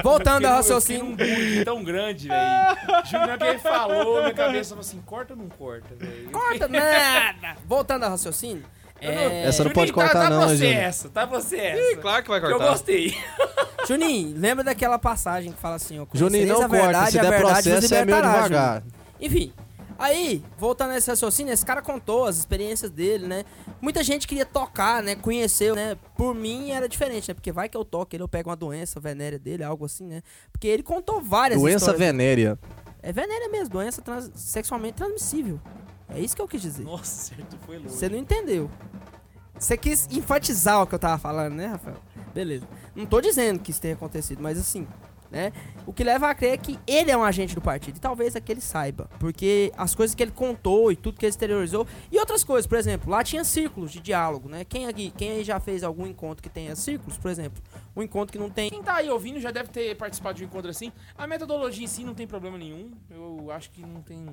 Voltando 0.03 0.45
ao 0.45 0.51
Eu 0.51 0.57
raciocínio. 0.57 1.03
num 1.05 1.15
bullying 1.15 1.63
tão 1.63 1.83
grande, 1.83 2.27
velho. 2.27 2.77
Juro 3.05 3.37
que 3.37 3.43
ele 3.43 3.59
falou, 3.59 4.21
minha 4.21 4.33
cabeça 4.33 4.69
falou 4.69 4.81
assim: 4.81 5.01
corta 5.05 5.33
ou 5.33 5.39
não 5.39 5.49
corta, 5.49 5.95
velho? 5.95 6.31
Corta 6.31 6.67
nada. 6.67 7.55
Voltando 7.65 8.03
ao 8.03 8.11
raciocínio. 8.11 8.63
É... 8.99 9.43
Essa 9.43 9.63
não 9.63 9.69
pode 9.71 9.89
Juninho, 9.91 9.93
cortar 9.93 10.23
tá, 10.23 10.29
tá 10.29 10.29
não, 10.31 10.49
Júnior? 10.55 10.73
essa, 10.73 11.07
tá 11.09 11.23
você 11.25 11.57
essa. 11.57 11.97
Claro 11.97 12.23
que 12.23 12.29
vai 12.29 12.39
Eu 12.39 12.49
cortar. 12.49 12.69
gostei. 12.69 13.15
Juninho, 13.87 14.35
lembra 14.35 14.63
daquela 14.63 14.97
passagem 14.97 15.51
que 15.51 15.59
fala 15.61 15.75
assim, 15.75 15.99
ó. 15.99 16.05
Juninho, 16.11 16.47
"Conhecereis 16.47 16.49
não 16.49 16.67
corta. 16.67 16.83
verdade, 16.85 17.11
Se 17.11 17.19
a 17.19 17.21
der 17.21 17.29
verdade 17.29 17.69
processo, 17.69 17.93
é 17.93 18.05
meio 18.05 18.17
libertará", 18.17 18.43
devagar. 18.43 18.73
Juninho. 18.81 18.93
Enfim, 19.21 19.53
aí, 19.97 20.43
voltando 20.57 20.91
a 20.91 20.97
esse 20.97 21.09
raciocínio, 21.09 21.53
esse 21.53 21.65
cara 21.65 21.81
contou 21.81 22.25
as 22.25 22.37
experiências 22.37 22.89
dele, 22.91 23.27
né? 23.27 23.45
Muita 23.81 24.03
gente 24.03 24.27
queria 24.27 24.45
tocar, 24.45 25.01
né? 25.03 25.15
Conhecer, 25.15 25.73
né? 25.73 25.97
Por 26.15 26.33
mim 26.35 26.71
era 26.71 26.87
diferente, 26.87 27.27
né? 27.27 27.33
Porque 27.33 27.51
vai 27.51 27.67
que 27.69 27.75
eu 27.77 27.83
toco 27.85 28.15
ele, 28.15 28.23
eu 28.23 28.27
pego 28.27 28.49
uma 28.49 28.55
doença 28.55 28.99
venérea 28.99 29.39
dele, 29.39 29.63
algo 29.63 29.85
assim, 29.85 30.05
né? 30.05 30.21
Porque 30.51 30.67
ele 30.67 30.83
contou 30.83 31.21
várias 31.21 31.59
Doença 31.59 31.77
histórias. 31.77 31.99
venérea. 31.99 32.59
É 33.01 33.11
venérea 33.11 33.49
mesmo, 33.49 33.69
doença 33.69 34.01
trans- 34.01 34.31
sexualmente 34.35 34.95
transmissível. 34.95 35.59
É 36.09 36.19
isso 36.19 36.35
que 36.35 36.41
eu 36.41 36.47
quis 36.47 36.61
dizer. 36.61 36.83
Nossa, 36.83 37.35
certo, 37.35 37.57
foi 37.65 37.77
louco. 37.77 37.91
Você 37.91 38.07
não 38.09 38.17
entendeu. 38.17 38.69
Você 39.59 39.75
quis 39.75 40.07
enfatizar 40.11 40.81
o 40.81 40.87
que 40.87 40.93
eu 40.95 40.99
tava 40.99 41.17
falando, 41.17 41.53
né, 41.55 41.65
Rafael? 41.67 41.97
Beleza. 42.33 42.67
Não 42.95 43.05
tô 43.05 43.19
dizendo 43.19 43.59
que 43.59 43.71
isso 43.71 43.81
tenha 43.81 43.95
acontecido, 43.95 44.41
mas 44.41 44.57
assim, 44.57 44.87
né? 45.31 45.51
O 45.85 45.93
que 45.93 46.03
leva 46.03 46.29
a 46.29 46.35
crer 46.35 46.53
é 46.53 46.57
que 46.57 46.79
ele 46.85 47.11
é 47.11 47.17
um 47.17 47.23
agente 47.23 47.55
do 47.55 47.61
partido. 47.61 47.97
E 47.97 47.99
talvez 47.99 48.35
é 48.35 48.41
que 48.41 48.51
ele 48.51 48.61
saiba. 48.61 49.09
Porque 49.19 49.71
as 49.77 49.95
coisas 49.95 50.15
que 50.15 50.23
ele 50.23 50.31
contou 50.31 50.91
e 50.91 50.95
tudo 50.95 51.17
que 51.17 51.25
ele 51.25 51.29
exteriorizou. 51.29 51.87
E 52.11 52.19
outras 52.19 52.43
coisas, 52.43 52.67
por 52.67 52.77
exemplo, 52.77 53.09
lá 53.09 53.23
tinha 53.23 53.43
círculos 53.43 53.91
de 53.91 53.99
diálogo, 53.99 54.49
né? 54.49 54.65
Quem 54.65 54.87
aqui, 54.87 55.11
quem 55.11 55.31
aí 55.31 55.43
já 55.43 55.59
fez 55.59 55.83
algum 55.83 56.05
encontro 56.05 56.43
que 56.43 56.49
tenha 56.49 56.75
círculos, 56.75 57.17
por 57.17 57.31
exemplo? 57.31 57.61
Um 57.95 58.03
encontro 58.03 58.31
que 58.31 58.39
não 58.39 58.49
tem. 58.49 58.69
Quem 58.69 58.83
tá 58.83 58.95
aí 58.95 59.09
ouvindo 59.09 59.39
já 59.39 59.51
deve 59.51 59.69
ter 59.69 59.95
participado 59.95 60.37
de 60.37 60.43
um 60.43 60.47
encontro 60.47 60.69
assim. 60.69 60.91
A 61.17 61.25
metodologia 61.27 61.83
em 61.83 61.87
si 61.87 62.03
não 62.03 62.13
tem 62.13 62.27
problema 62.27 62.57
nenhum. 62.57 62.91
Eu 63.09 63.51
acho 63.51 63.71
que 63.71 63.81
não 63.81 64.01
tem. 64.01 64.25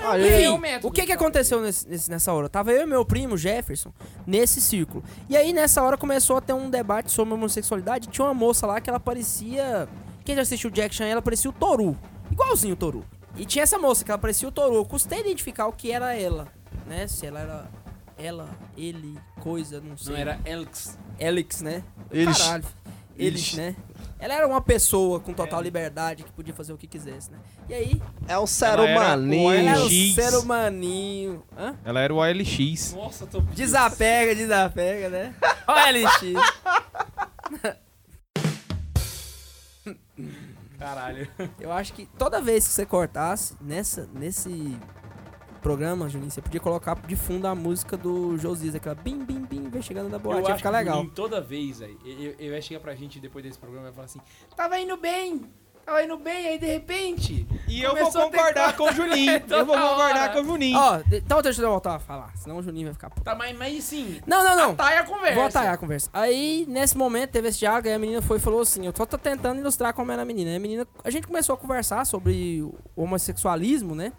É 0.00 0.04
Ah, 0.06 0.18
eu- 0.18 0.52
Enfim, 0.52 0.60
método. 0.60 0.88
o 0.88 0.90
que 0.90 1.06
que 1.06 1.12
aconteceu 1.12 1.60
nesse- 1.60 2.10
nessa 2.10 2.32
hora? 2.32 2.48
Tava 2.48 2.70
eu 2.72 2.82
e 2.82 2.86
meu 2.86 3.04
primo, 3.04 3.36
Jefferson, 3.36 3.92
nesse 4.26 4.60
círculo. 4.60 5.02
E 5.28 5.36
aí, 5.36 5.52
nessa 5.52 5.82
hora, 5.82 5.96
começou 5.96 6.36
a 6.36 6.40
ter 6.40 6.52
um 6.52 6.68
debate 6.70 7.10
sobre 7.10 7.34
homossexualidade. 7.34 8.08
Tinha 8.08 8.24
uma 8.26 8.34
moça 8.34 8.66
lá 8.66 8.80
que 8.80 8.88
ela 8.90 9.00
parecia... 9.00 9.88
Quem 10.24 10.34
já 10.36 10.42
assistiu 10.42 10.70
Jack 10.70 10.94
Chan, 10.94 11.06
ela 11.06 11.22
parecia 11.22 11.48
o 11.48 11.52
Toru. 11.52 11.96
Igualzinho 12.30 12.74
o 12.74 12.76
Toru. 12.76 13.04
E 13.36 13.44
tinha 13.44 13.62
essa 13.62 13.78
moça 13.78 14.04
que 14.04 14.10
ela 14.10 14.18
parecia 14.18 14.48
o 14.48 14.52
Toru. 14.52 14.74
Eu 14.74 14.84
custei 14.84 15.20
identificar 15.20 15.66
o 15.66 15.72
que 15.72 15.90
era 15.92 16.14
ela, 16.14 16.48
né? 16.86 17.06
Se 17.06 17.26
ela 17.26 17.40
era... 17.40 17.70
Ela, 18.18 18.48
ele, 18.76 19.18
coisa, 19.40 19.78
não 19.80 19.96
sei. 19.96 20.14
Não 20.14 20.20
era 20.20 20.40
Elks. 20.44 20.98
Elix, 21.18 21.60
né? 21.60 21.82
Eles. 22.10 22.38
Caralho. 22.38 22.64
Eles, 23.18 23.54
né? 23.54 23.74
Ela 24.18 24.34
era 24.34 24.46
uma 24.46 24.60
pessoa 24.62 25.20
com 25.20 25.32
total 25.34 25.60
liberdade 25.60 26.22
que 26.24 26.32
podia 26.32 26.54
fazer 26.54 26.72
o 26.72 26.78
que 26.78 26.86
quisesse, 26.86 27.30
né? 27.30 27.38
E 27.68 27.74
aí, 27.74 28.02
É 28.26 28.38
um 28.38 28.44
Ela 28.62 28.72
era 28.72 28.82
humaninho. 28.82 29.44
o 29.46 29.52
ela 29.52 29.70
era 29.70 29.78
um 29.80 29.84
LX. 29.84 30.14
ser 30.14 30.34
humaninho. 30.38 31.42
Hã? 31.58 31.76
Ela 31.84 32.00
era 32.00 32.14
o 32.14 32.16
OLX. 32.18 32.92
Nossa, 32.94 33.26
tô. 33.26 33.40
Desapega, 33.40 34.34
desapega, 34.34 35.08
né? 35.10 35.34
Olha, 35.66 35.90
LX. 36.06 36.22
Caralho. 40.78 41.28
Eu 41.58 41.72
acho 41.72 41.92
que 41.92 42.06
toda 42.18 42.40
vez 42.40 42.66
que 42.66 42.72
você 42.72 42.86
cortasse 42.86 43.54
nessa, 43.60 44.08
nesse 44.14 44.76
programa, 45.66 46.08
Juninho, 46.08 46.30
você 46.30 46.40
podia 46.40 46.60
colocar 46.60 46.94
de 46.94 47.16
fundo 47.16 47.44
a 47.48 47.52
música 47.52 47.96
do 47.96 48.38
Josias, 48.38 48.76
aquela 48.76 48.94
bim, 48.94 49.24
bim, 49.24 49.40
bim, 49.40 49.68
vem 49.68 49.82
chegando 49.82 50.08
da 50.08 50.16
boate, 50.16 50.38
eu 50.38 50.46
ia 50.46 50.54
acho 50.54 50.58
ficar 50.58 50.70
que 50.70 50.76
legal. 50.76 51.04
Toda 51.06 51.40
vez, 51.40 51.82
aí, 51.82 51.98
ele 52.04 52.36
ele 52.38 52.50
vai 52.52 52.62
chegar 52.62 52.78
pra 52.78 52.94
gente 52.94 53.18
depois 53.18 53.44
desse 53.44 53.58
programa 53.58 53.88
e 53.88 53.90
vai 53.90 53.94
falar 53.94 54.04
assim: 54.04 54.20
Tava 54.54 54.78
indo 54.78 54.96
bem, 54.96 55.42
tava 55.84 56.04
indo 56.04 56.16
bem, 56.18 56.46
aí 56.46 56.58
de 56.60 56.66
repente. 56.66 57.44
E 57.66 57.82
eu 57.82 57.96
vou 57.96 58.12
ter 58.12 58.16
concordar 58.16 58.76
com 58.76 58.84
o 58.84 58.92
Juninho. 58.92 59.42
Eu 59.50 59.66
vou 59.66 59.74
concordar 59.74 60.22
hora. 60.22 60.28
com 60.34 60.40
o 60.40 60.44
Juninho. 60.44 60.78
Ó, 60.78 61.00
então 61.10 61.42
deixa 61.42 61.60
eu 61.60 61.68
voltar 61.68 61.96
a 61.96 61.98
falar, 61.98 62.32
senão 62.36 62.58
o 62.58 62.62
Juninho 62.62 62.86
vai 62.86 62.94
ficar 62.94 63.10
puto. 63.10 63.24
Tá, 63.24 63.34
mas, 63.34 63.58
mas 63.58 63.82
sim. 63.82 64.20
Não, 64.24 64.44
não, 64.44 64.56
não. 64.56 64.76
Tá 64.76 64.86
aí 64.86 64.98
a 64.98 65.04
conversa. 65.04 65.60
Vou 65.60 65.72
a 65.72 65.76
conversa. 65.76 66.10
Aí, 66.12 66.64
nesse 66.68 66.96
momento, 66.96 67.32
teve 67.32 67.48
esse 67.48 67.58
diálogo, 67.58 67.88
aí 67.88 67.94
a 67.94 67.98
menina 67.98 68.22
foi 68.22 68.36
e 68.36 68.40
falou 68.40 68.60
assim, 68.60 68.86
eu 68.86 68.92
só 68.96 69.04
tô 69.04 69.18
tentando 69.18 69.58
ilustrar 69.58 69.92
como 69.92 70.12
era 70.12 70.22
a 70.22 70.24
menina. 70.24 70.50
Aí 70.50 70.56
a 70.56 70.60
menina, 70.60 70.86
a 71.02 71.10
gente 71.10 71.26
começou 71.26 71.56
a 71.56 71.58
conversar 71.58 72.06
sobre 72.06 72.62
o 72.62 73.02
homossexualismo, 73.02 73.96
né? 73.96 74.12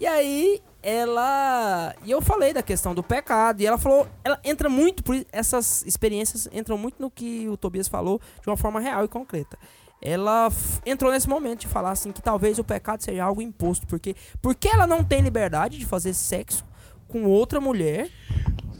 E 0.00 0.06
aí, 0.06 0.62
ela... 0.82 1.94
E 2.04 2.10
eu 2.10 2.20
falei 2.20 2.52
da 2.52 2.62
questão 2.62 2.94
do 2.94 3.02
pecado, 3.02 3.60
e 3.60 3.66
ela 3.66 3.78
falou... 3.78 4.08
Ela 4.24 4.40
entra 4.44 4.68
muito, 4.68 5.02
por 5.02 5.16
essas 5.32 5.82
experiências 5.84 6.48
entram 6.52 6.78
muito 6.78 7.00
no 7.00 7.10
que 7.10 7.48
o 7.48 7.56
Tobias 7.56 7.88
falou, 7.88 8.20
de 8.40 8.48
uma 8.48 8.56
forma 8.56 8.80
real 8.80 9.04
e 9.04 9.08
concreta. 9.08 9.58
Ela 10.00 10.48
entrou 10.86 11.10
nesse 11.10 11.28
momento 11.28 11.60
de 11.60 11.68
falar 11.68 11.90
assim, 11.90 12.12
que 12.12 12.22
talvez 12.22 12.58
o 12.58 12.64
pecado 12.64 13.02
seja 13.02 13.24
algo 13.24 13.42
imposto, 13.42 13.86
porque... 13.86 14.14
Porque 14.40 14.68
ela 14.68 14.86
não 14.86 15.02
tem 15.02 15.20
liberdade 15.20 15.78
de 15.78 15.86
fazer 15.86 16.14
sexo 16.14 16.64
com 17.08 17.24
outra 17.24 17.60
mulher 17.60 18.10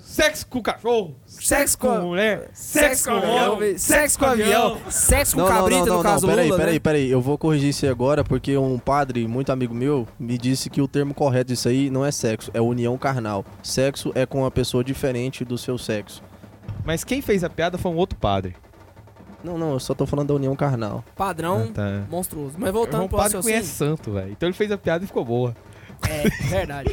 Sexo 0.09 0.47
com 0.49 0.63
cachorro. 0.63 1.15
Sexo 1.27 1.79
com- 1.79 2.01
mulher. 2.01 2.49
Sexo 2.55 3.05
com 3.11 3.17
avião, 3.17 3.59
sexo 3.77 4.19
com 4.19 4.25
avião, 4.25 4.79
sexo 4.91 5.37
com 5.37 5.43
Não, 5.43 5.49
não, 5.49 5.55
cabrito, 5.55 5.81
não, 5.81 5.87
não, 5.87 5.97
no 5.99 6.03
caso 6.03 6.27
não, 6.27 6.33
peraí, 6.33 6.47
Lula, 6.49 6.59
peraí, 6.59 6.75
né? 6.75 6.81
peraí. 6.81 7.11
Eu 7.11 7.21
vou 7.21 7.37
corrigir 7.37 7.69
isso 7.69 7.85
aí 7.85 7.91
agora, 7.91 8.25
porque 8.25 8.57
um 8.57 8.79
padre, 8.79 9.29
muito 9.29 9.53
amigo 9.53 9.75
meu, 9.75 10.09
me 10.19 10.39
disse 10.39 10.71
que 10.71 10.81
o 10.81 10.89
termo 10.89 11.13
correto 11.13 11.49
disso 11.53 11.69
aí 11.69 11.91
não 11.91 12.05
é 12.07 12.11
sexo, 12.11 12.51
é 12.55 12.61
união 12.61 12.97
carnal. 12.97 13.45
Sexo 13.63 14.11
é 14.15 14.25
com 14.25 14.39
uma 14.41 14.51
pessoa 14.51 14.83
diferente 14.83 15.45
do 15.45 15.59
seu 15.59 15.77
sexo. 15.77 16.23
Mas 16.85 17.05
quem 17.05 17.21
fez 17.21 17.45
a 17.45 17.51
piada 17.51 17.77
foi 17.77 17.93
um 17.93 17.97
outro 17.97 18.19
padre. 18.19 18.57
Não, 19.45 19.57
não, 19.59 19.73
eu 19.75 19.79
só 19.79 19.95
tô 19.95 20.05
falando 20.07 20.29
da 20.29 20.35
união 20.35 20.57
carnal. 20.57 21.05
Padrão 21.15 21.69
Ah, 21.71 21.73
tá. 21.75 22.03
monstruoso. 22.11 22.55
Mas 22.59 22.73
voltando 22.73 23.07
pro 23.09 23.19
padre 23.19 23.35
raciocínio. 23.37 23.59
conhece 23.61 23.77
santo, 23.77 24.11
velho. 24.13 24.33
Então 24.33 24.49
ele 24.49 24.57
fez 24.57 24.73
a 24.73 24.79
piada 24.79 25.05
e 25.05 25.07
ficou 25.07 25.25
boa. 25.25 25.55
É, 26.09 26.29
verdade. 26.49 26.91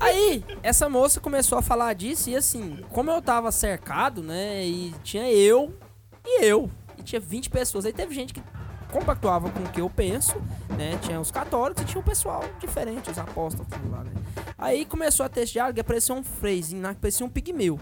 Aí, 0.00 0.44
essa 0.62 0.88
moça 0.88 1.20
começou 1.20 1.58
a 1.58 1.62
falar 1.62 1.92
disso 1.94 2.30
e 2.30 2.36
assim, 2.36 2.78
como 2.90 3.10
eu 3.10 3.22
tava 3.22 3.50
cercado, 3.52 4.22
né, 4.22 4.64
e 4.64 4.94
tinha 5.02 5.30
eu 5.30 5.74
e 6.24 6.44
eu, 6.44 6.70
e 6.98 7.02
tinha 7.02 7.20
20 7.20 7.50
pessoas. 7.50 7.86
Aí 7.86 7.92
teve 7.92 8.14
gente 8.14 8.34
que 8.34 8.42
compactuava 8.92 9.50
com 9.50 9.60
o 9.60 9.68
que 9.68 9.80
eu 9.80 9.90
penso, 9.90 10.34
né, 10.76 10.98
tinha 11.02 11.20
os 11.20 11.30
católicos 11.30 11.82
e 11.82 11.86
tinha 11.86 12.00
o 12.00 12.04
pessoal 12.04 12.44
diferente, 12.60 13.10
os 13.10 13.18
apóstolos 13.18 13.66
tudo 13.70 13.90
lá, 13.90 14.04
né. 14.04 14.12
Aí 14.58 14.84
começou 14.84 15.24
a 15.26 15.28
ter 15.28 15.42
esse 15.42 15.52
diálogo 15.52 15.78
e 15.78 15.80
apareceu 15.80 16.14
um 16.14 16.22
freizinho 16.22 16.82
lá 16.82 16.94
que 16.94 17.00
parecia 17.00 17.24
um 17.24 17.28
pigmeu. 17.28 17.78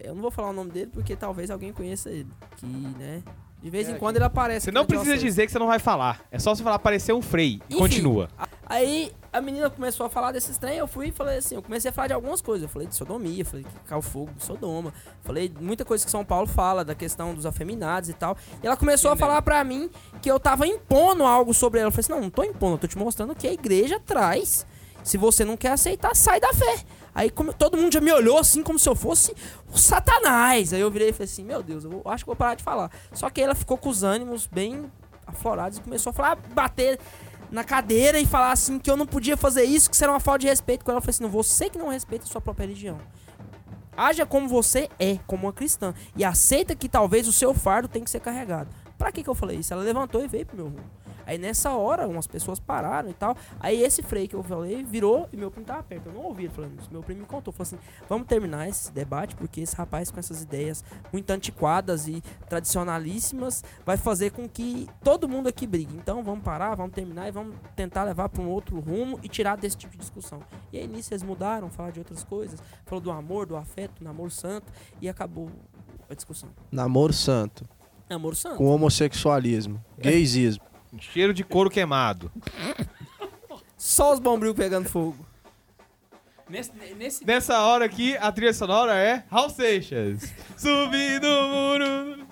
Eu 0.00 0.14
não 0.14 0.22
vou 0.22 0.30
falar 0.30 0.50
o 0.50 0.52
nome 0.52 0.70
dele 0.70 0.90
porque 0.92 1.14
talvez 1.14 1.50
alguém 1.50 1.72
conheça 1.72 2.10
ele, 2.10 2.28
que, 2.56 2.66
né, 2.66 3.22
de 3.62 3.70
vez 3.70 3.88
em 3.88 3.96
quando 3.96 4.16
ele 4.16 4.24
aparece. 4.26 4.64
Você 4.64 4.70
não 4.70 4.84
precisa 4.84 5.16
dizer 5.16 5.46
que 5.46 5.52
você 5.52 5.58
não 5.58 5.66
vai 5.66 5.78
falar. 5.78 6.20
É 6.30 6.38
só 6.38 6.54
você 6.54 6.62
falar 6.62 6.76
apareceu 6.76 7.16
um 7.16 7.22
frei 7.22 7.62
e 7.68 7.74
Enfim. 7.74 7.78
continua. 7.78 8.28
Aí 8.66 9.10
a 9.34 9.40
menina 9.40 9.68
começou 9.68 10.06
a 10.06 10.08
falar 10.08 10.32
desses 10.32 10.56
trem, 10.56 10.78
eu 10.78 10.86
fui 10.86 11.08
e 11.08 11.12
falei 11.12 11.38
assim, 11.38 11.56
eu 11.56 11.62
comecei 11.62 11.90
a 11.90 11.92
falar 11.92 12.06
de 12.08 12.14
algumas 12.14 12.40
coisas. 12.40 12.62
Eu 12.62 12.68
falei 12.68 12.86
de 12.88 12.94
sodomia, 12.94 13.44
falei 13.44 13.64
que 13.64 13.88
caiu 13.88 14.00
fogo 14.00 14.30
Sodoma. 14.38 14.94
Falei 15.22 15.52
muita 15.60 15.84
coisa 15.84 16.04
que 16.04 16.10
São 16.10 16.24
Paulo 16.24 16.46
fala, 16.46 16.84
da 16.84 16.94
questão 16.94 17.34
dos 17.34 17.44
afeminados 17.44 18.08
e 18.08 18.12
tal. 18.14 18.36
E 18.62 18.66
ela 18.66 18.76
começou 18.76 19.10
a 19.10 19.16
falar 19.16 19.42
pra 19.42 19.62
mim 19.64 19.90
que 20.22 20.30
eu 20.30 20.38
tava 20.40 20.66
impondo 20.66 21.24
algo 21.24 21.52
sobre 21.52 21.80
ela. 21.80 21.88
Eu 21.88 21.92
falei 21.92 22.00
assim, 22.04 22.12
não, 22.12 22.20
não 22.20 22.30
tô 22.30 22.44
impondo, 22.44 22.74
eu 22.74 22.78
tô 22.78 22.86
te 22.86 22.96
mostrando 22.96 23.34
que 23.34 23.46
a 23.48 23.52
igreja 23.52 23.98
traz. 24.00 24.64
Se 25.02 25.18
você 25.18 25.44
não 25.44 25.56
quer 25.56 25.72
aceitar, 25.72 26.14
sai 26.16 26.40
da 26.40 26.52
fé. 26.54 26.78
Aí 27.14 27.28
como- 27.28 27.52
todo 27.52 27.76
mundo 27.76 27.92
já 27.92 28.00
me 28.00 28.10
olhou 28.12 28.38
assim 28.38 28.62
como 28.62 28.78
se 28.78 28.88
eu 28.88 28.94
fosse 28.94 29.34
o 29.72 29.76
satanás. 29.78 30.72
Aí 30.72 30.80
eu 30.80 30.90
virei 30.90 31.10
e 31.10 31.12
falei 31.12 31.24
assim, 31.30 31.44
meu 31.44 31.62
Deus, 31.62 31.84
eu 31.84 31.90
vou- 31.90 32.02
acho 32.06 32.24
que 32.24 32.26
vou 32.28 32.36
parar 32.36 32.54
de 32.54 32.62
falar. 32.62 32.90
Só 33.12 33.28
que 33.28 33.40
ela 33.40 33.54
ficou 33.54 33.76
com 33.76 33.88
os 33.90 34.02
ânimos 34.02 34.46
bem 34.46 34.90
aflorados 35.26 35.78
e 35.78 35.80
começou 35.80 36.10
a 36.10 36.12
falar, 36.12 36.36
bater 36.54 36.98
na 37.54 37.62
cadeira 37.62 38.18
e 38.18 38.26
falar 38.26 38.50
assim 38.50 38.80
que 38.80 38.90
eu 38.90 38.96
não 38.96 39.06
podia 39.06 39.36
fazer 39.36 39.62
isso, 39.62 39.88
que 39.88 39.94
isso 39.94 40.02
era 40.04 40.12
uma 40.12 40.18
falta 40.18 40.40
de 40.40 40.48
respeito 40.48 40.84
com 40.84 40.90
ela. 40.90 41.00
Falei 41.00 41.10
assim, 41.10 41.22
não, 41.22 41.30
você 41.30 41.70
que 41.70 41.78
não 41.78 41.88
respeita 41.88 42.24
a 42.24 42.28
sua 42.28 42.40
própria 42.40 42.66
religião. 42.66 42.98
Haja 43.96 44.26
como 44.26 44.48
você 44.48 44.90
é, 44.98 45.18
como 45.24 45.46
uma 45.46 45.52
cristã. 45.52 45.94
E 46.16 46.24
aceita 46.24 46.74
que 46.74 46.88
talvez 46.88 47.28
o 47.28 47.32
seu 47.32 47.54
fardo 47.54 47.86
tem 47.86 48.02
que 48.02 48.10
ser 48.10 48.18
carregado. 48.18 48.68
Pra 48.98 49.12
que 49.12 49.22
que 49.22 49.30
eu 49.30 49.36
falei 49.36 49.58
isso? 49.58 49.72
Ela 49.72 49.84
levantou 49.84 50.24
e 50.24 50.26
veio 50.26 50.44
pro 50.44 50.56
meu 50.56 50.64
rumo. 50.66 51.03
Aí 51.26 51.38
nessa 51.38 51.72
hora, 51.72 52.06
umas 52.06 52.26
pessoas 52.26 52.58
pararam 52.58 53.08
e 53.10 53.14
tal. 53.14 53.36
Aí 53.60 53.82
esse 53.82 54.02
freio 54.02 54.28
que 54.28 54.34
eu 54.34 54.42
falei 54.42 54.82
virou 54.82 55.28
e 55.32 55.36
meu 55.36 55.50
primo 55.50 55.66
tava 55.66 55.82
perto. 55.82 56.08
Eu 56.08 56.12
não 56.12 56.22
ouvi 56.22 56.44
ele 56.44 56.52
falando 56.52 56.78
isso. 56.78 56.88
Meu 56.90 57.02
primo 57.02 57.20
me 57.20 57.26
contou. 57.26 57.52
Falou 57.52 57.62
assim: 57.62 57.78
vamos 58.08 58.26
terminar 58.26 58.68
esse 58.68 58.92
debate, 58.92 59.34
porque 59.34 59.60
esse 59.60 59.74
rapaz 59.76 60.10
com 60.10 60.18
essas 60.18 60.42
ideias 60.42 60.84
muito 61.12 61.30
antiquadas 61.30 62.06
e 62.08 62.22
tradicionalíssimas 62.48 63.62
vai 63.84 63.96
fazer 63.96 64.30
com 64.30 64.48
que 64.48 64.88
todo 65.02 65.28
mundo 65.28 65.48
aqui 65.48 65.66
brigue. 65.66 65.96
Então 65.96 66.22
vamos 66.22 66.44
parar, 66.44 66.74
vamos 66.74 66.92
terminar 66.94 67.28
e 67.28 67.30
vamos 67.30 67.56
tentar 67.74 68.04
levar 68.04 68.28
para 68.28 68.42
um 68.42 68.48
outro 68.48 68.78
rumo 68.80 69.18
e 69.22 69.28
tirar 69.28 69.56
desse 69.56 69.76
tipo 69.76 69.92
de 69.92 69.98
discussão. 69.98 70.40
E 70.72 70.78
aí 70.78 70.86
nisso 70.86 71.12
eles 71.12 71.22
mudaram, 71.22 71.70
falaram 71.70 71.92
de 71.92 72.00
outras 72.00 72.24
coisas, 72.24 72.60
falou 72.84 73.00
do 73.00 73.10
amor, 73.10 73.46
do 73.46 73.56
afeto, 73.56 73.98
do 73.98 74.04
namoro 74.04 74.30
santo 74.30 74.72
e 75.00 75.08
acabou 75.08 75.50
a 76.08 76.14
discussão. 76.14 76.48
Namoro 76.70 77.12
santo. 77.12 77.64
Namoro 78.08 78.36
santo. 78.36 78.56
Com 78.56 78.66
homossexualismo. 78.66 79.82
Gaysismo. 79.98 80.73
Cheiro 81.00 81.34
de 81.34 81.44
couro 81.44 81.68
queimado. 81.70 82.30
Só 83.76 84.12
os 84.12 84.18
bombril 84.20 84.54
pegando 84.54 84.88
fogo. 84.88 85.24
Nesse, 86.48 86.72
nesse, 86.96 87.26
Nessa 87.26 87.58
hora 87.62 87.84
aqui, 87.86 88.16
a 88.18 88.30
trilha 88.30 88.52
sonora 88.52 88.94
é 88.94 89.24
Raul 89.30 89.48
Seixas. 89.50 90.32
Subindo 90.56 91.24
o 91.26 91.48
muro. 91.48 92.26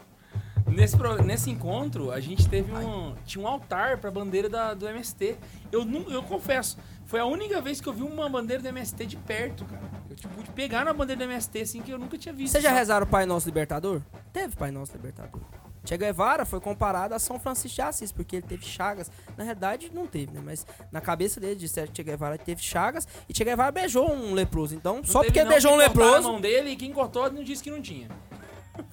nesse, 0.67 0.97
pro- 0.97 1.23
nesse 1.23 1.51
encontro, 1.51 2.11
a 2.11 2.21
gente 2.21 2.47
teve 2.49 2.73
um. 2.73 3.15
Tinha 3.25 3.43
um 3.43 3.49
altar 3.49 3.99
pra 3.99 4.11
bandeira 4.11 4.49
da, 4.51 4.75
do 4.75 4.87
MST. 4.87 5.37
Eu, 5.71 5.85
nu- 5.85 6.11
eu 6.11 6.23
confesso, 6.23 6.77
foi 7.07 7.21
a 7.21 7.25
única 7.25 7.61
vez 7.63 7.81
que 7.81 7.89
eu 7.89 7.93
vi 7.93 8.03
uma 8.03 8.29
bandeira 8.29 8.63
do 8.63 8.69
MST 8.69 9.07
de 9.07 9.17
perto, 9.17 9.65
cara. 9.65 9.91
Eu 10.11 10.15
tipo, 10.17 10.35
pude 10.35 10.51
pegar 10.51 10.85
na 10.85 10.93
bandeira 10.93 11.19
do 11.25 11.31
MST 11.31 11.61
assim 11.63 11.81
que 11.81 11.91
eu 11.91 11.99
nunca 11.99 12.19
tinha 12.19 12.35
visto. 12.35 12.53
Vocês 12.53 12.63
já 12.63 12.71
rezaram 12.73 13.07
o 13.07 13.09
Pai 13.09 13.25
Nosso 13.25 13.47
Libertador? 13.47 14.03
Teve 14.31 14.55
Pai 14.57 14.71
Nosso 14.71 14.93
Libertador. 14.93 15.41
Che 15.85 15.97
Guevara 15.99 16.45
foi 16.45 16.61
comparado 16.61 17.13
a 17.15 17.19
São 17.19 17.41
Francisco 17.41 17.75
de 17.75 17.83
Assis, 17.83 18.13
porque 18.13 18.37
ele 18.37 18.47
teve 18.47 18.65
chagas. 18.65 19.11
Na 19.37 19.43
realidade, 19.43 19.91
não 19.93 20.07
teve, 20.07 20.31
né? 20.33 20.41
Mas 20.45 20.65
na 20.93 21.01
cabeça 21.01 21.41
dele 21.41 21.57
disse 21.57 21.81
que 21.89 21.97
Che 21.97 22.03
Guevara 22.05 22.39
teve 22.39 22.63
chagas 22.63 23.07
e 23.29 23.35
Che 23.37 23.45
Guevara 23.45 23.73
beijou 23.73 24.11
um 24.13 24.33
leproso. 24.33 24.75
Então, 24.75 24.97
Não 24.99 25.05
só 25.05 25.21
teve 25.21 25.33
porque 25.33 25.43
não, 25.45 25.51
beijou 25.51 25.73
um 25.73 25.77
leproso. 25.77 26.29
a 26.29 26.33
mão 26.33 26.41
dele 26.41 26.71
e 26.71 26.77
quem 26.77 26.93
cortou 26.93 27.31
não 27.33 27.43
disse 27.43 27.63
que 27.63 27.71
não 27.71 27.83
tinha. 27.83 28.09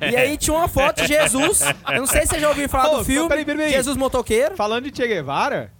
E 0.00 0.16
aí 0.16 0.36
tinha 0.36 0.54
uma 0.54 0.68
foto 0.68 1.00
de 1.02 1.06
Jesus. 1.08 1.60
Eu 1.88 2.00
não 2.00 2.06
sei 2.06 2.22
se 2.22 2.28
vocês 2.28 2.42
já 2.42 2.48
ouviram 2.48 2.68
falar 2.68 2.90
Ô, 2.94 2.98
do 2.98 3.04
filme. 3.04 3.28
peraí, 3.28 3.44
peraí, 3.44 3.58
peraí. 3.58 3.72
Jesus 3.72 3.96
Motoqueiro. 3.96 4.56
Falando 4.56 4.90
de 4.90 4.94
Che 4.96 5.06
Guevara, 5.06 5.72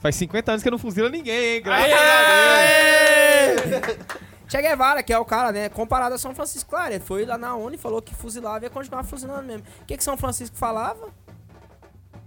faz 0.00 0.16
50 0.16 0.50
anos 0.52 0.62
que 0.62 0.68
eu 0.68 0.72
não 0.72 0.78
fuzila 0.78 1.08
ninguém, 1.08 1.56
hein? 1.56 1.62
Graças 1.62 1.92
Aê! 1.92 3.52
a 3.52 3.54
Deus. 3.54 3.96
Che 4.54 4.62
Guevara, 4.62 5.02
que 5.02 5.12
é 5.12 5.18
o 5.18 5.24
cara, 5.24 5.50
né? 5.50 5.68
Comparado 5.68 6.14
a 6.14 6.18
São 6.18 6.32
Francisco. 6.32 6.70
Claro, 6.70 6.92
ele 6.94 7.00
foi 7.02 7.24
lá 7.24 7.36
na 7.36 7.56
ONU 7.56 7.74
e 7.74 7.78
falou 7.78 8.00
que 8.00 8.14
fuzilava 8.14 8.60
e 8.60 8.62
ia 8.64 8.70
continuar 8.70 9.02
fuzilando 9.02 9.42
mesmo. 9.42 9.64
O 9.82 9.84
que, 9.84 9.96
que 9.96 10.04
São 10.04 10.16
Francisco 10.16 10.56
falava? 10.56 11.08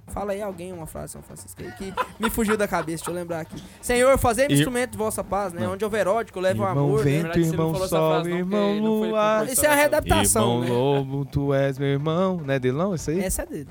Fala 0.08 0.32
aí 0.34 0.42
alguém 0.42 0.74
uma 0.74 0.86
frase 0.88 1.08
de 1.08 1.12
São 1.14 1.22
Francisco 1.22 1.62
aí 1.62 1.72
que 1.74 1.94
me 2.20 2.30
fugiu 2.30 2.58
da 2.58 2.68
cabeça, 2.68 2.98
deixa 3.06 3.12
eu 3.12 3.14
lembrar 3.14 3.42
aqui. 3.42 3.62
Senhor, 3.82 4.18
fazei-me 4.18 4.54
Ir- 4.54 4.58
instrumento 4.58 4.92
de 4.92 4.98
vossa 4.98 5.24
paz, 5.24 5.54
né? 5.54 5.62
Não. 5.62 5.74
Onde 5.74 5.86
houver 5.86 6.08
ódio, 6.08 6.38
leva 6.42 6.64
o 6.64 6.68
Irmão 6.68 6.86
amor, 6.86 6.98
né? 6.98 7.12
vento, 7.12 7.24
verdade, 7.24 7.40
não 7.40 7.48
irmão 7.54 7.72
falou 7.72 7.86
essa 7.86 7.96
sol, 7.98 8.12
frase, 8.16 8.32
irmão 8.32 8.76
não 8.76 9.00
com 9.46 9.52
Isso 9.52 9.66
é 9.66 9.70
a 9.70 9.76
readaptação, 9.76 10.44
Irmão 10.44 10.62
né? 10.62 10.70
lobo, 10.70 11.26
tu 11.26 11.54
és 11.54 11.78
meu 11.78 11.88
irmão. 11.90 12.42
Não 12.44 12.54
é 12.54 12.60
dele 12.60 12.78
não, 12.78 12.96
isso 12.96 13.10
aí? 13.10 13.20
Essa 13.20 13.44
é 13.44 13.46
dele. 13.46 13.70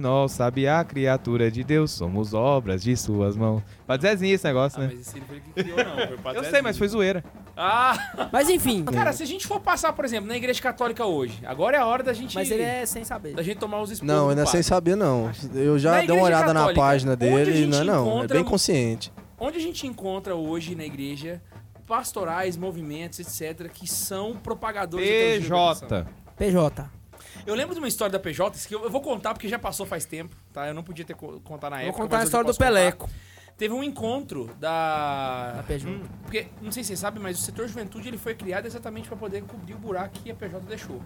Nós, 0.00 0.32
sabiá, 0.32 0.82
criatura 0.84 1.50
de 1.50 1.62
Deus, 1.62 1.90
somos 1.90 2.32
obras 2.32 2.82
de 2.82 2.96
suas 2.96 3.36
mãos. 3.36 3.62
Pra 3.86 3.96
Zezinho 3.98 4.34
esse 4.34 4.44
negócio, 4.44 4.78
Ah, 4.80 4.86
né? 4.86 4.92
mas 4.92 5.00
esse 5.00 5.18
ele 5.18 5.24
foi 5.26 5.36
ele 5.36 5.44
que 5.46 5.62
criou, 5.62 5.76
não. 5.78 5.94
Foi 5.94 6.16
Eu 6.30 6.34
Zezinho. 6.34 6.50
sei, 6.50 6.62
mas 6.62 6.78
foi 6.78 6.88
zoeira. 6.88 7.24
Ah, 7.56 8.28
Mas 8.32 8.48
enfim. 8.48 8.82
cara, 8.84 9.12
se 9.12 9.22
a 9.22 9.26
gente 9.26 9.46
for 9.46 9.60
passar, 9.60 9.92
por 9.92 10.04
exemplo, 10.04 10.26
na 10.28 10.36
igreja 10.36 10.62
católica 10.62 11.04
hoje, 11.04 11.40
agora 11.44 11.76
é 11.76 11.80
a 11.80 11.84
hora 11.84 12.02
da 12.02 12.12
gente. 12.14 12.34
Mas 12.34 12.50
ele 12.50 12.62
é 12.62 12.86
sem 12.86 13.04
saber. 13.04 13.34
Da 13.34 13.42
gente 13.42 13.58
tomar 13.58 13.82
os 13.82 13.90
esporros. 13.90 14.14
Não, 14.14 14.30
ainda 14.30 14.44
padre. 14.44 14.52
sem 14.52 14.62
saber, 14.62 14.96
não. 14.96 15.30
Eu 15.54 15.72
Na 15.74 15.78
já 15.78 15.90
dei 15.96 16.04
igreja 16.04 16.20
uma 16.20 16.26
olhada 16.26 16.54
na 16.54 16.60
católica, 16.60 16.80
página 16.80 17.12
onde 17.12 17.26
a 17.26 17.28
dele 17.28 17.50
e 17.50 17.56
gente 17.64 17.68
não 17.70 17.80
é 17.80 17.84
não. 17.84 18.06
É 18.06 18.08
encontra 18.16 18.34
bem 18.38 18.44
consciente. 18.44 19.12
Onde 19.38 19.58
a 19.58 19.60
gente 19.60 19.86
encontra 19.86 20.34
hoje 20.34 20.74
na 20.74 20.84
igreja 20.84 21.42
pastorais, 21.86 22.56
movimentos, 22.56 23.18
etc., 23.18 23.68
que 23.70 23.86
são 23.86 24.34
propagadores 24.36 25.06
da 25.06 25.14
libertação? 25.14 25.88
PJ. 25.88 26.06
PJ. 26.38 26.90
Eu 27.46 27.54
lembro 27.54 27.74
de 27.74 27.80
uma 27.80 27.88
história 27.88 28.12
da 28.12 28.18
PJ, 28.20 28.66
que 28.66 28.74
eu, 28.74 28.82
eu 28.84 28.90
vou 28.90 29.00
contar 29.00 29.32
porque 29.34 29.48
já 29.48 29.58
passou 29.58 29.86
faz 29.86 30.04
tempo, 30.04 30.34
tá? 30.52 30.66
Eu 30.68 30.74
não 30.74 30.82
podia 30.82 31.04
ter 31.04 31.14
co- 31.14 31.40
contar 31.40 31.70
na 31.70 31.76
Vou 31.76 31.86
época. 31.86 32.02
contar 32.02 32.18
a 32.20 32.24
história 32.24 32.44
do 32.46 32.52
contar. 32.52 32.64
Peleco. 32.66 33.08
Teve 33.56 33.74
um 33.74 33.84
encontro 33.84 34.46
da. 34.58 35.52
Da 35.56 35.62
PJ. 35.64 35.86
Hum, 35.90 36.02
porque, 36.22 36.48
não 36.62 36.72
sei 36.72 36.82
se 36.82 36.88
vocês 36.88 36.98
sabem, 37.00 37.22
mas 37.22 37.38
o 37.38 37.42
setor 37.42 37.68
juventude 37.68 38.08
ele 38.08 38.16
foi 38.18 38.34
criado 38.34 38.66
exatamente 38.66 39.06
para 39.08 39.16
poder 39.18 39.42
cobrir 39.42 39.74
o 39.74 39.78
buraco 39.78 40.18
que 40.18 40.30
a 40.30 40.34
PJ 40.34 40.60
deixou. 40.66 41.02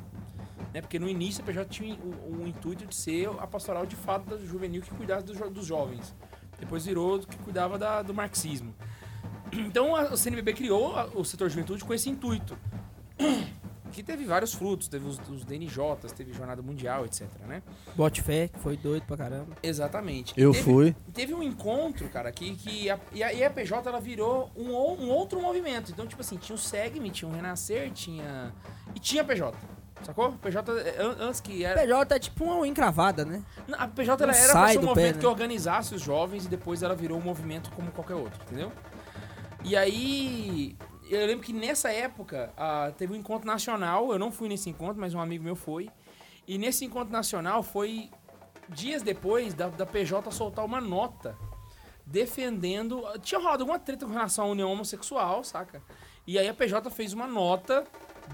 Né? 0.72 0.81
Porque 0.81 0.99
no 0.99 1.09
início 1.09 1.43
a 1.43 1.47
PJ 1.47 1.68
tinha 1.68 1.95
o, 1.97 2.43
o 2.43 2.47
intuito 2.47 2.87
de 2.87 2.95
ser 2.95 3.29
a 3.41 3.47
pastoral 3.47 3.85
de 3.87 3.97
fato 3.97 4.29
da 4.31 4.37
juvenil 4.39 4.83
que 4.83 4.91
cuidava 4.95 5.22
dos, 5.22 5.37
jo- 5.37 5.51
dos 5.51 5.66
jovens. 5.66 6.14
Depois 6.61 6.87
virou 6.87 7.18
que 7.20 7.37
cuidava 7.39 7.77
da- 7.77 8.03
do 8.03 8.14
marxismo. 8.14 8.72
Então 9.53 9.95
a, 9.97 10.12
o 10.12 10.16
CNBB 10.16 10.53
criou 10.53 10.97
a- 10.97 11.07
o 11.14 11.25
setor 11.25 11.49
juventude 11.51 11.85
com 11.85 11.93
esse 11.93 12.09
intuito. 12.09 12.57
Que 13.95 14.03
teve 14.03 14.25
vários 14.25 14.53
frutos, 14.53 14.89
teve 14.89 15.07
os, 15.07 15.21
os 15.31 15.45
DNJs, 15.45 16.11
teve 16.17 16.33
Jornada 16.33 16.61
Mundial, 16.61 17.05
etc, 17.05 17.29
né? 17.47 17.63
Bote 17.95 18.21
fé, 18.23 18.49
que 18.49 18.59
foi 18.59 18.77
doido 18.77 19.05
pra 19.07 19.17
caramba. 19.17 19.55
Exatamente. 19.63 20.35
Eu 20.37 20.51
Teve- 20.51 20.65
fui. 20.65 20.97
teve 21.13 21.33
um 21.33 21.43
encontro, 21.43 22.09
cara, 22.09 22.33
que, 22.33 22.57
que 22.57 22.91
a, 22.91 22.99
e, 23.13 23.23
a, 23.23 23.33
e 23.33 23.45
a 23.45 23.51
PJ 23.51 23.89
ela 23.89 24.01
virou 24.01 24.51
um, 24.57 24.71
um 24.73 25.11
outro 25.11 25.41
movimento. 25.41 25.93
Então, 25.93 26.07
tipo 26.09 26.21
assim, 26.21 26.37
tinha 26.37 26.57
o 26.57 26.59
Segme, 26.59 27.09
tinha 27.11 27.31
o 27.31 27.33
Renascer, 27.33 27.93
tinha. 27.93 28.53
E 28.97 28.99
tinha 28.99 29.23
a 29.23 29.25
PJ. 29.25 29.57
Sacou? 30.03 30.33
PJ, 30.33 30.71
an- 30.73 31.17
antes 31.21 31.41
que 31.41 31.65
era. 31.65 31.81
PJ 31.81 32.15
é 32.17 32.19
tipo 32.19 32.45
uma 32.45 32.67
encravada, 32.67 33.25
né? 33.25 33.45
Não, 33.69 33.79
A 33.81 33.87
PJ 33.87 34.23
ela 34.25 34.37
era 34.37 34.53
pra 34.53 34.69
ser 34.71 34.79
um 34.79 34.81
do 34.81 34.87
pé, 34.89 34.89
movimento 34.89 35.15
né? 35.15 35.21
que 35.21 35.27
organizasse 35.27 35.95
os 35.95 36.03
jovens 36.03 36.47
e 36.47 36.49
depois 36.49 36.83
ela 36.83 36.97
virou 36.97 37.17
um 37.17 37.23
movimento 37.23 37.71
como 37.71 37.93
qualquer 37.93 38.15
outro, 38.17 38.41
entendeu? 38.45 38.73
E 39.63 39.77
aí. 39.77 40.77
Eu 41.11 41.27
lembro 41.27 41.45
que 41.45 41.53
nessa 41.53 41.93
época 41.93 42.53
ah, 42.57 42.93
teve 42.97 43.13
um 43.13 43.17
encontro 43.17 43.47
nacional. 43.47 44.13
Eu 44.13 44.19
não 44.19 44.33
fui 44.33 44.49
nesse 44.49 44.71
encontro, 44.71 45.01
mas 45.01 45.15
um 45.15 45.21
amigo 45.21 45.45
meu 45.45 45.57
foi. 45.57 45.91
E 46.47 46.59
nesse 46.59 46.85
encontro 46.85 47.13
nacional 47.13 47.63
foi 47.63 48.11
dias 48.69 49.03
depois 49.03 49.55
da, 49.55 49.69
da 49.69 49.85
PJ 49.85 50.31
soltar 50.31 50.65
uma 50.65 50.81
nota 50.81 51.37
defendendo. 52.07 53.03
Tinha 53.21 53.41
rolado 53.41 53.63
alguma 53.63 53.79
treta 53.79 54.07
com 54.07 54.13
relação 54.13 54.47
à 54.47 54.49
união 54.49 54.71
homossexual, 54.71 55.45
saca? 55.45 55.83
E 56.27 56.39
aí 56.39 56.49
a 56.49 56.55
PJ 56.55 56.91
fez 56.91 57.13
uma 57.13 57.27
nota 57.27 57.85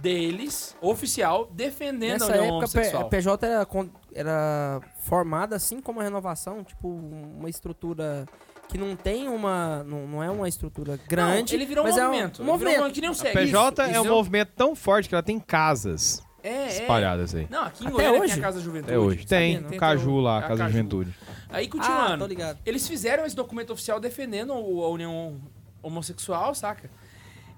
deles, 0.01 0.77
oficial, 0.81 1.49
defendendo 1.53 2.13
Nessa 2.21 2.25
a 2.27 2.39
união 2.39 2.45
época, 2.45 2.69
P- 2.69 2.79
a 2.79 2.81
homossexual. 2.81 3.09
PJ 3.09 3.47
era, 3.47 3.67
era 4.15 4.81
formada 5.03 5.57
assim 5.57 5.81
como 5.81 6.01
a 6.01 6.03
renovação, 6.03 6.63
tipo 6.65 6.89
uma 6.89 7.49
estrutura 7.49 8.27
que 8.69 8.79
não 8.79 8.95
tem 8.95 9.29
uma. 9.29 9.83
Não, 9.85 10.07
não 10.07 10.23
é 10.23 10.31
uma 10.31 10.49
estrutura 10.49 10.99
grande. 11.09 11.53
Não, 11.55 11.59
ele 11.59 11.67
virou 11.67 11.85
um 11.85 11.89
mas 11.89 11.99
é 11.99 12.05
movimento. 12.07 12.43
um 12.43 12.45
virou 12.45 12.59
movimento. 12.59 12.93
que 12.95 13.01
nem 13.01 13.11
o 13.11 13.13
A 13.13 13.17
SEG. 13.17 13.33
PJ 13.33 13.83
é 13.83 13.87
um 13.87 13.91
entendeu? 13.91 14.15
movimento 14.15 14.53
tão 14.57 14.77
forte 14.77 15.09
que 15.09 15.15
ela 15.15 15.23
tem 15.25 15.41
casas 15.41 16.23
É, 16.43 16.49
é. 16.49 16.67
espalhadas 16.69 17.35
aí. 17.35 17.49
Não, 17.51 17.65
aqui 17.65 17.83
em 17.85 17.89
Até 17.89 17.97
Goiânia 17.97 18.21
hoje? 18.23 18.33
tem 18.35 18.43
a 18.43 18.47
Casa 18.47 18.61
Juventude. 18.61 18.93
Até 18.93 18.99
hoje. 18.99 19.27
Tem, 19.27 19.59
um 19.59 19.71
Caju 19.77 20.21
lá, 20.21 20.39
a 20.39 20.43
Casa 20.43 20.57
Caju. 20.63 20.73
Juventude. 20.73 21.15
Aí 21.49 21.67
Ah, 21.67 21.71
continuando. 21.71 22.19
tô 22.19 22.27
ligado. 22.29 22.59
Eles 22.65 22.87
fizeram 22.87 23.27
esse 23.27 23.35
documento 23.35 23.73
oficial 23.73 23.99
defendendo 23.99 24.55
o- 24.55 24.85
a 24.85 24.89
união 24.89 25.41
homossexual, 25.83 26.55
saca? 26.55 26.89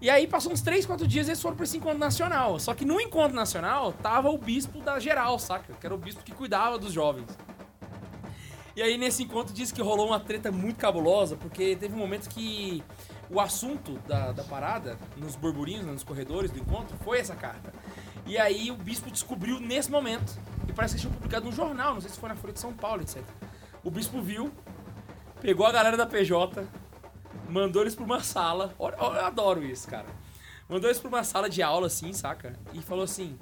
E 0.02 0.10
aí 0.10 0.26
passou 0.26 0.52
uns 0.52 0.60
3, 0.60 0.84
4 0.84 1.06
dias 1.06 1.28
eles 1.28 1.40
foram 1.40 1.54
pra 1.54 1.62
esse 1.62 1.76
encontro 1.76 1.98
nacional. 1.98 2.58
Só 2.58 2.74
que 2.74 2.84
no 2.84 3.00
encontro 3.00 3.36
nacional 3.36 3.92
tava 3.92 4.30
o 4.30 4.36
bispo 4.36 4.80
da 4.80 4.98
geral, 4.98 5.38
saca? 5.38 5.72
Que 5.74 5.86
era 5.86 5.94
o 5.94 5.98
bispo 5.98 6.24
que 6.24 6.32
cuidava 6.32 6.76
dos 6.76 6.92
jovens. 6.92 7.28
E 8.74 8.82
aí 8.82 8.98
nesse 8.98 9.22
encontro 9.22 9.54
disse 9.54 9.72
que 9.72 9.80
rolou 9.80 10.08
uma 10.08 10.18
treta 10.18 10.50
muito 10.50 10.76
cabulosa, 10.76 11.36
porque 11.36 11.76
teve 11.76 11.94
um 11.94 11.98
momento 11.98 12.28
que 12.28 12.82
o 13.30 13.38
assunto 13.38 13.92
da, 14.08 14.32
da 14.32 14.42
parada, 14.42 14.98
nos 15.16 15.36
burburinhos, 15.36 15.86
nos 15.86 16.02
corredores 16.02 16.50
do 16.50 16.58
encontro, 16.58 16.96
foi 17.04 17.20
essa 17.20 17.36
carta. 17.36 17.72
E 18.26 18.36
aí 18.36 18.72
o 18.72 18.76
bispo 18.76 19.08
descobriu 19.08 19.60
nesse 19.60 19.88
momento. 19.88 20.36
E 20.68 20.72
parece 20.72 20.96
que 20.96 21.02
tinha 21.02 21.12
publicado 21.12 21.44
num 21.44 21.52
jornal, 21.52 21.94
não 21.94 22.00
sei 22.00 22.10
se 22.10 22.18
foi 22.18 22.28
na 22.28 22.34
Folha 22.34 22.52
de 22.52 22.58
São 22.58 22.72
Paulo, 22.72 23.02
etc. 23.02 23.22
O 23.84 23.90
bispo 23.90 24.20
viu, 24.20 24.50
pegou 25.40 25.64
a 25.64 25.70
galera 25.70 25.96
da 25.96 26.06
PJ, 26.06 26.66
mandou 27.48 27.82
eles 27.82 27.94
pra 27.94 28.04
uma 28.04 28.20
sala. 28.20 28.74
Olha, 28.78 28.96
olha, 28.98 29.18
eu 29.18 29.26
adoro 29.26 29.64
isso, 29.64 29.88
cara. 29.88 30.06
Mandou 30.68 30.88
eles 30.88 31.00
pra 31.00 31.08
uma 31.08 31.24
sala 31.24 31.48
de 31.50 31.62
aula, 31.62 31.86
assim, 31.86 32.12
saca? 32.12 32.58
E 32.72 32.80
falou 32.80 33.04
assim: 33.04 33.38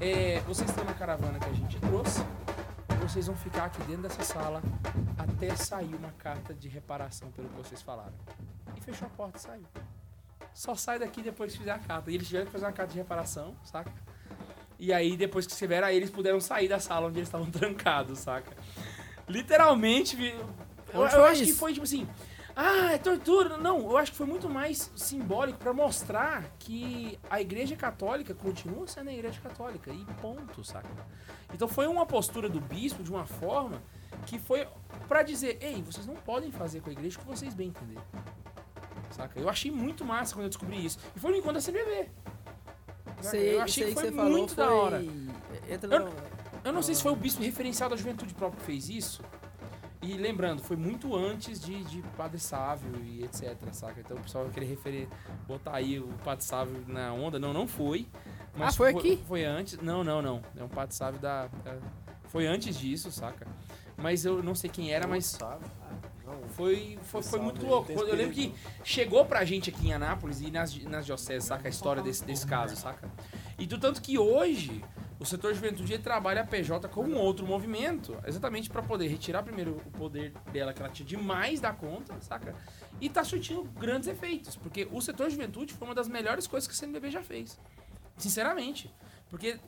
é, 0.00 0.40
vocês 0.46 0.68
estão 0.68 0.84
na 0.84 0.94
caravana 0.94 1.38
que 1.38 1.48
a 1.48 1.52
gente 1.52 1.78
trouxe, 1.80 2.22
vocês 3.02 3.26
vão 3.26 3.36
ficar 3.36 3.64
aqui 3.64 3.82
dentro 3.82 4.02
dessa 4.02 4.22
sala 4.22 4.62
até 5.18 5.54
sair 5.56 5.94
uma 5.94 6.12
carta 6.12 6.54
de 6.54 6.68
reparação 6.68 7.30
pelo 7.30 7.48
que 7.48 7.56
vocês 7.56 7.82
falaram. 7.82 8.14
E 8.76 8.80
fechou 8.80 9.06
a 9.06 9.10
porta 9.10 9.38
e 9.38 9.40
saiu. 9.40 9.66
Só 10.54 10.74
sai 10.74 10.98
daqui 10.98 11.22
depois 11.22 11.52
que 11.52 11.58
fizer 11.58 11.72
a 11.72 11.78
carta. 11.78 12.10
E 12.10 12.14
eles 12.14 12.26
tiveram 12.26 12.46
que 12.46 12.52
fazer 12.52 12.66
uma 12.66 12.72
carta 12.72 12.92
de 12.92 12.98
reparação, 12.98 13.56
saca? 13.64 13.92
E 14.78 14.92
aí, 14.92 15.16
depois 15.16 15.46
que 15.46 15.54
tiveram, 15.54 15.86
aí 15.86 15.96
eles 15.96 16.10
puderam 16.10 16.40
sair 16.40 16.68
da 16.68 16.78
sala 16.78 17.08
onde 17.08 17.18
eles 17.18 17.28
estavam 17.28 17.48
trancados, 17.50 18.18
saca? 18.20 18.52
Literalmente, 19.28 20.16
eu, 20.92 21.00
eu 21.00 21.24
acho 21.24 21.44
que 21.44 21.52
foi 21.52 21.72
tipo 21.72 21.84
assim. 21.84 22.08
Ah, 22.56 22.92
é 22.92 22.98
tortura. 22.98 23.56
Não, 23.56 23.78
eu 23.90 23.96
acho 23.96 24.10
que 24.12 24.16
foi 24.18 24.26
muito 24.26 24.48
mais 24.48 24.90
simbólico 24.96 25.58
pra 25.58 25.72
mostrar 25.72 26.44
que 26.58 27.18
a 27.30 27.40
Igreja 27.40 27.76
Católica 27.76 28.34
continua 28.34 28.86
sendo 28.86 29.08
a 29.08 29.12
Igreja 29.12 29.40
Católica. 29.40 29.90
E 29.92 30.04
ponto, 30.20 30.62
saca? 30.64 30.88
Então 31.54 31.66
foi 31.68 31.86
uma 31.86 32.04
postura 32.06 32.48
do 32.48 32.60
bispo 32.60 33.02
de 33.02 33.10
uma 33.10 33.24
forma 33.26 33.80
que 34.26 34.38
foi 34.38 34.66
pra 35.08 35.22
dizer: 35.22 35.58
ei, 35.60 35.82
vocês 35.82 36.06
não 36.06 36.16
podem 36.16 36.50
fazer 36.50 36.80
com 36.80 36.90
a 36.90 36.92
igreja 36.92 37.16
o 37.18 37.20
que 37.22 37.26
vocês 37.26 37.54
bem 37.54 37.68
entenderem. 37.68 38.02
Saca? 39.10 39.38
Eu 39.40 39.48
achei 39.48 39.70
muito 39.70 40.04
massa 40.04 40.34
quando 40.34 40.44
eu 40.44 40.50
descobri 40.50 40.84
isso. 40.84 40.98
E 41.16 41.18
foi 41.20 41.30
no 41.30 41.36
encontro 41.38 41.54
da. 41.54 41.60
Saca? 41.60 42.10
Sei- 43.30 43.54
eu 43.56 43.62
achei 43.62 43.84
sei 43.84 43.94
que 43.94 44.00
foi 44.00 44.10
falou 44.12 44.30
muito 44.30 44.54
da 44.54 44.70
hora. 44.72 45.02
Entra 45.68 45.94
Eu- 45.94 46.04
Eu 46.62 46.72
não 46.72 46.82
sei 46.82 46.94
se 46.94 47.02
foi 47.02 47.12
o 47.12 47.16
bispo 47.16 47.42
referencial 47.42 47.88
da 47.88 47.96
juventude 47.96 48.34
próprio 48.34 48.60
que 48.60 48.66
fez 48.66 48.88
isso. 48.88 49.22
E 50.02 50.14
lembrando, 50.14 50.62
foi 50.62 50.76
muito 50.76 51.14
antes 51.14 51.60
de, 51.60 51.84
de 51.84 52.00
Padre 52.16 52.38
Sávio 52.40 52.90
e 53.04 53.22
etc, 53.22 53.54
saca? 53.72 54.00
Então 54.00 54.16
o 54.16 54.20
pessoal 54.20 54.44
vai 54.44 54.54
querer 54.54 54.66
referir, 54.66 55.08
botar 55.46 55.76
aí 55.76 55.98
o 55.98 56.08
Padre 56.24 56.42
Sávio 56.44 56.82
na 56.88 57.12
onda. 57.12 57.38
Não, 57.38 57.52
não 57.52 57.66
foi. 57.68 58.06
Ah, 58.58 58.72
foi 58.72 58.90
aqui? 58.90 59.22
Foi 59.28 59.44
antes. 59.44 59.78
Não, 59.78 60.02
não, 60.02 60.22
não. 60.22 60.40
É 60.56 60.64
um 60.64 60.68
Padre 60.68 60.94
Sávio 60.96 61.20
da... 61.20 61.48
da- 61.48 61.76
Foi 62.28 62.46
antes 62.46 62.78
disso, 62.78 63.10
saca? 63.12 63.46
Mas 63.98 64.24
eu 64.24 64.42
não 64.42 64.54
sei 64.54 64.70
quem 64.70 64.90
era, 64.90 65.06
mas 65.06 65.26
foi, 66.48 66.98
foi, 67.02 67.22
foi 67.22 67.38
muito 67.40 67.66
louco. 67.66 67.92
Eu 67.92 68.16
lembro 68.16 68.32
que 68.34 68.54
chegou 68.82 69.24
pra 69.26 69.44
gente 69.44 69.68
aqui 69.68 69.88
em 69.88 69.92
Anápolis 69.92 70.40
e 70.40 70.50
nas, 70.50 70.74
nas 70.84 71.04
dioceses, 71.04 71.44
saca? 71.46 71.68
A 71.68 71.70
história 71.70 72.02
desse, 72.02 72.24
desse 72.24 72.46
caso, 72.46 72.74
saca? 72.76 73.10
E 73.58 73.66
do 73.66 73.78
tanto 73.78 74.00
que 74.00 74.18
hoje 74.18 74.82
o 75.20 75.24
setor 75.26 75.54
juventude 75.54 75.98
trabalha 75.98 76.40
a 76.40 76.46
PJ 76.46 76.88
como 76.88 77.10
um 77.10 77.18
outro 77.18 77.46
movimento, 77.46 78.18
exatamente 78.26 78.70
pra 78.70 78.82
poder 78.82 79.06
retirar 79.06 79.42
primeiro 79.42 79.76
o 79.76 79.90
poder 79.90 80.32
dela 80.50 80.72
que 80.72 80.80
ela 80.80 80.90
tinha 80.90 81.06
demais 81.06 81.60
da 81.60 81.74
conta, 81.74 82.18
saca? 82.22 82.56
E 82.98 83.08
tá 83.10 83.22
surtindo 83.22 83.62
grandes 83.62 84.08
efeitos, 84.08 84.56
porque 84.56 84.88
o 84.90 84.98
setor 85.02 85.28
juventude 85.28 85.74
foi 85.74 85.86
uma 85.86 85.94
das 85.94 86.08
melhores 86.08 86.46
coisas 86.46 86.66
que 86.66 86.72
a 86.72 86.76
CNBB 86.76 87.10
já 87.10 87.22
fez. 87.22 87.60
Sinceramente. 88.16 88.90
Porque 89.28 89.60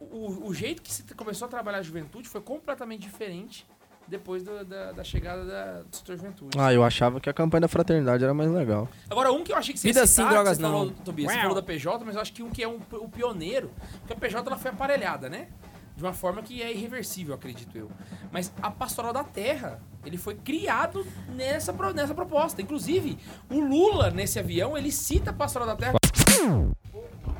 o, 0.00 0.48
o 0.48 0.54
jeito 0.54 0.80
que 0.80 0.92
se 0.92 1.02
começou 1.14 1.46
a 1.46 1.48
trabalhar 1.50 1.78
a 1.78 1.82
juventude 1.82 2.26
foi 2.26 2.40
completamente 2.40 3.02
diferente 3.02 3.66
depois 4.08 4.42
do- 4.42 4.64
da, 4.64 4.92
da 4.92 5.04
chegada 5.04 5.44
da, 5.44 5.82
do 5.82 5.96
setor 5.96 6.16
juventude. 6.16 6.58
Ah, 6.58 6.72
eu 6.72 6.84
achava 6.84 7.20
que 7.20 7.28
a 7.28 7.32
campanha 7.32 7.62
da 7.62 7.68
fraternidade 7.68 8.22
era 8.22 8.32
mais 8.34 8.50
legal. 8.50 8.88
Agora, 9.10 9.32
um 9.32 9.42
que 9.42 9.52
eu 9.52 9.56
achei 9.56 9.72
que 9.74 9.80
você 9.80 9.88
Vida 9.88 10.06
citar, 10.06 10.30
drogas 10.30 10.56
você 10.56 10.62
não. 10.62 10.70
Falou, 10.70 10.92
Tobias, 11.04 11.32
você 11.32 11.38
falou 11.40 11.54
da 11.54 11.62
PJ, 11.62 12.04
mas 12.04 12.14
eu 12.14 12.20
acho 12.20 12.32
que 12.32 12.42
um 12.42 12.50
que 12.50 12.62
é 12.62 12.68
um, 12.68 12.78
o 12.92 13.08
pioneiro, 13.08 13.70
porque 14.00 14.12
a 14.12 14.16
PJ 14.16 14.46
ela 14.46 14.56
foi 14.58 14.70
aparelhada, 14.70 15.28
né? 15.28 15.48
De 15.96 16.02
uma 16.04 16.12
forma 16.12 16.42
que 16.42 16.62
é 16.62 16.70
irreversível, 16.70 17.34
acredito 17.34 17.76
eu. 17.76 17.90
Mas 18.30 18.52
a 18.60 18.70
Pastoral 18.70 19.14
da 19.14 19.24
Terra, 19.24 19.80
ele 20.04 20.18
foi 20.18 20.34
criado 20.34 21.06
nessa, 21.34 21.72
nessa 21.94 22.14
proposta. 22.14 22.60
Inclusive, 22.60 23.16
o 23.48 23.58
Lula, 23.60 24.10
nesse 24.10 24.38
avião, 24.38 24.76
ele 24.76 24.92
cita 24.92 25.30
a 25.30 25.32
Pastoral 25.32 25.66
da 25.66 25.74
Terra. 25.74 25.94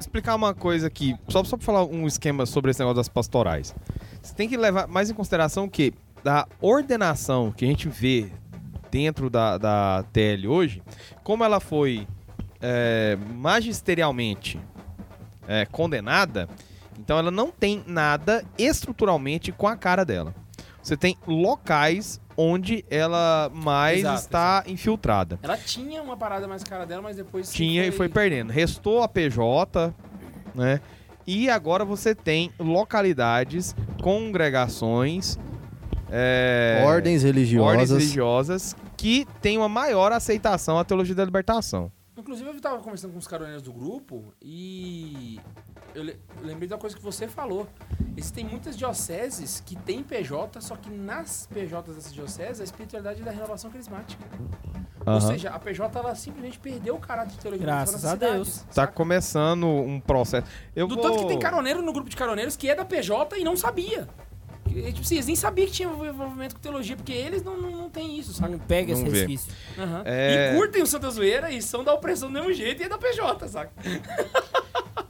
explicar 0.01 0.35
uma 0.35 0.55
coisa 0.55 0.87
aqui, 0.87 1.15
só, 1.29 1.45
só 1.45 1.57
pra 1.59 1.67
falar 1.67 1.85
um 1.85 2.07
esquema 2.07 2.47
sobre 2.47 2.71
esse 2.71 2.81
negócio 2.81 2.97
das 2.97 3.09
pastorais. 3.11 3.75
Você 4.23 4.35
tem 4.35 4.49
que 4.49 4.57
levar 4.57 4.87
mais 4.89 5.11
em 5.11 5.15
consideração 5.15 5.69
que 5.69 5.93
da 6.23 6.47
ordenação 6.61 7.53
que 7.53 7.65
a 7.65 7.69
gente 7.69 7.89
vê 7.89 8.31
dentro 8.91 9.29
da, 9.29 9.59
da 9.59 10.05
TL 10.13 10.47
hoje, 10.49 10.83
como 11.23 11.45
ela 11.45 11.61
foi 11.61 12.07
é, 12.61 13.17
magisterialmente 13.35 14.61
é, 15.47 15.67
condenada, 15.67 16.49
então 16.99 17.19
ela 17.19 17.31
não 17.31 17.51
tem 17.51 17.83
nada 17.87 18.45
estruturalmente 18.59 19.53
com 19.53 19.69
a 19.69 19.77
cara 19.77 20.05
dela. 20.05 20.35
Você 20.83 20.97
tem 20.97 21.17
locais 21.27 22.21
onde 22.37 22.85
ela 22.91 23.51
mais 23.53 24.01
Exato, 24.01 24.21
está 24.21 24.65
infiltrada. 24.67 25.39
Ela 25.43 25.57
tinha 25.57 26.03
uma 26.03 26.17
parada 26.17 26.47
mais 26.47 26.63
cara 26.63 26.85
dela, 26.85 27.03
mas 27.03 27.17
depois. 27.17 27.53
Tinha 27.53 27.85
e 27.87 27.91
foi 27.91 28.09
perdendo. 28.09 28.53
Restou 28.53 29.03
a 29.03 29.09
PJ, 29.09 29.93
né? 30.55 30.81
E 31.27 31.51
agora 31.51 31.85
você 31.85 32.15
tem 32.15 32.53
localidades, 32.59 33.75
congregações, 34.01 35.37
é, 36.11 36.83
Ordens 36.87 37.23
religiosas. 37.23 37.73
ordens 37.73 37.91
religiosas 37.91 38.77
que 38.97 39.27
têm 39.41 39.59
uma 39.59 39.69
maior 39.69 40.13
aceitação 40.13 40.79
à 40.79 40.85
teologia 40.85 41.15
da 41.15 41.25
libertação. 41.25 41.91
Inclusive, 42.17 42.49
eu 42.49 42.61
tava 42.61 42.79
conversando 42.79 43.13
com 43.13 43.19
os 43.19 43.27
caroneiros 43.29 43.63
do 43.63 43.73
grupo 43.73 44.33
e 44.43 45.39
eu, 45.95 46.03
le- 46.03 46.19
eu 46.41 46.47
lembrei 46.47 46.67
da 46.69 46.79
coisa 46.79 46.97
que 46.97 47.03
você 47.03 47.29
falou. 47.29 47.69
Existem 48.17 48.45
muitas 48.45 48.77
dioceses 48.77 49.61
que 49.65 49.77
têm 49.77 50.03
PJ, 50.03 50.61
só 50.63 50.77
que 50.77 50.89
nas 50.89 51.47
PJs 51.53 51.95
dessas 51.95 52.15
dioceses 52.15 52.61
a 52.61 52.65
espiritualidade 52.65 53.21
é 53.21 53.25
da 53.25 53.31
renovação 53.31 53.71
carismática. 53.71 54.25
Ou 55.05 55.13
Aham. 55.13 55.21
seja, 55.21 55.51
a 55.51 55.59
PJ 55.59 55.97
ela 55.99 56.15
simplesmente 56.15 56.59
perdeu 56.59 56.97
o 56.97 56.99
caráter 56.99 57.33
de 57.33 57.39
teologia 57.39 57.67
Graças 57.67 58.05
a 58.05 58.15
Deus. 58.17 58.61
Tá 58.61 58.73
saca? 58.73 58.93
começando 58.95 59.65
um 59.67 60.01
processo. 60.01 60.47
Eu 60.75 60.89
Do 60.89 60.95
vou... 60.95 61.05
tanto 61.05 61.19
que 61.19 61.27
tem 61.29 61.39
caroneiro 61.39 61.83
no 61.83 61.93
grupo 61.93 62.09
de 62.09 62.17
caroneiros 62.17 62.57
que 62.57 62.69
é 62.69 62.75
da 62.75 62.85
PJ 62.85 63.37
e 63.39 63.45
não 63.45 63.57
sabia. 63.57 64.09
Que, 64.77 64.93
Tipo 64.93 65.01
assim, 65.01 65.15
eles 65.15 65.27
nem 65.27 65.37
sabiam 65.37 65.67
que 65.67 65.73
tinha 65.73 65.89
envolvimento 65.89 66.55
com 66.55 66.61
teologia, 66.61 66.97
porque 66.97 67.13
eles 67.13 67.43
não, 67.43 67.59
não, 67.59 67.71
não 67.71 67.91
têm 67.91 68.19
isso, 68.19 68.35
saca? 68.35 68.51
Não 68.51 68.59
pega 68.59 68.93
esse 68.93 69.01
Vamos 69.01 69.19
ver. 69.19 69.27
resquício. 69.27 69.53
Aham. 69.79 70.03
É. 70.05 70.53
E 70.53 70.57
curtem 70.59 70.83
o 70.83 70.87
Santa 70.87 71.11
Zoeira 71.11 71.51
e 71.51 71.63
são 71.63 71.83
da 71.83 71.95
opressão 71.95 72.29
do 72.29 72.35
mesmo 72.35 72.53
jeito 72.53 72.83
e 72.83 72.85
é 72.85 72.89
da 72.89 72.99
PJ, 72.99 73.49
saca? 73.49 73.73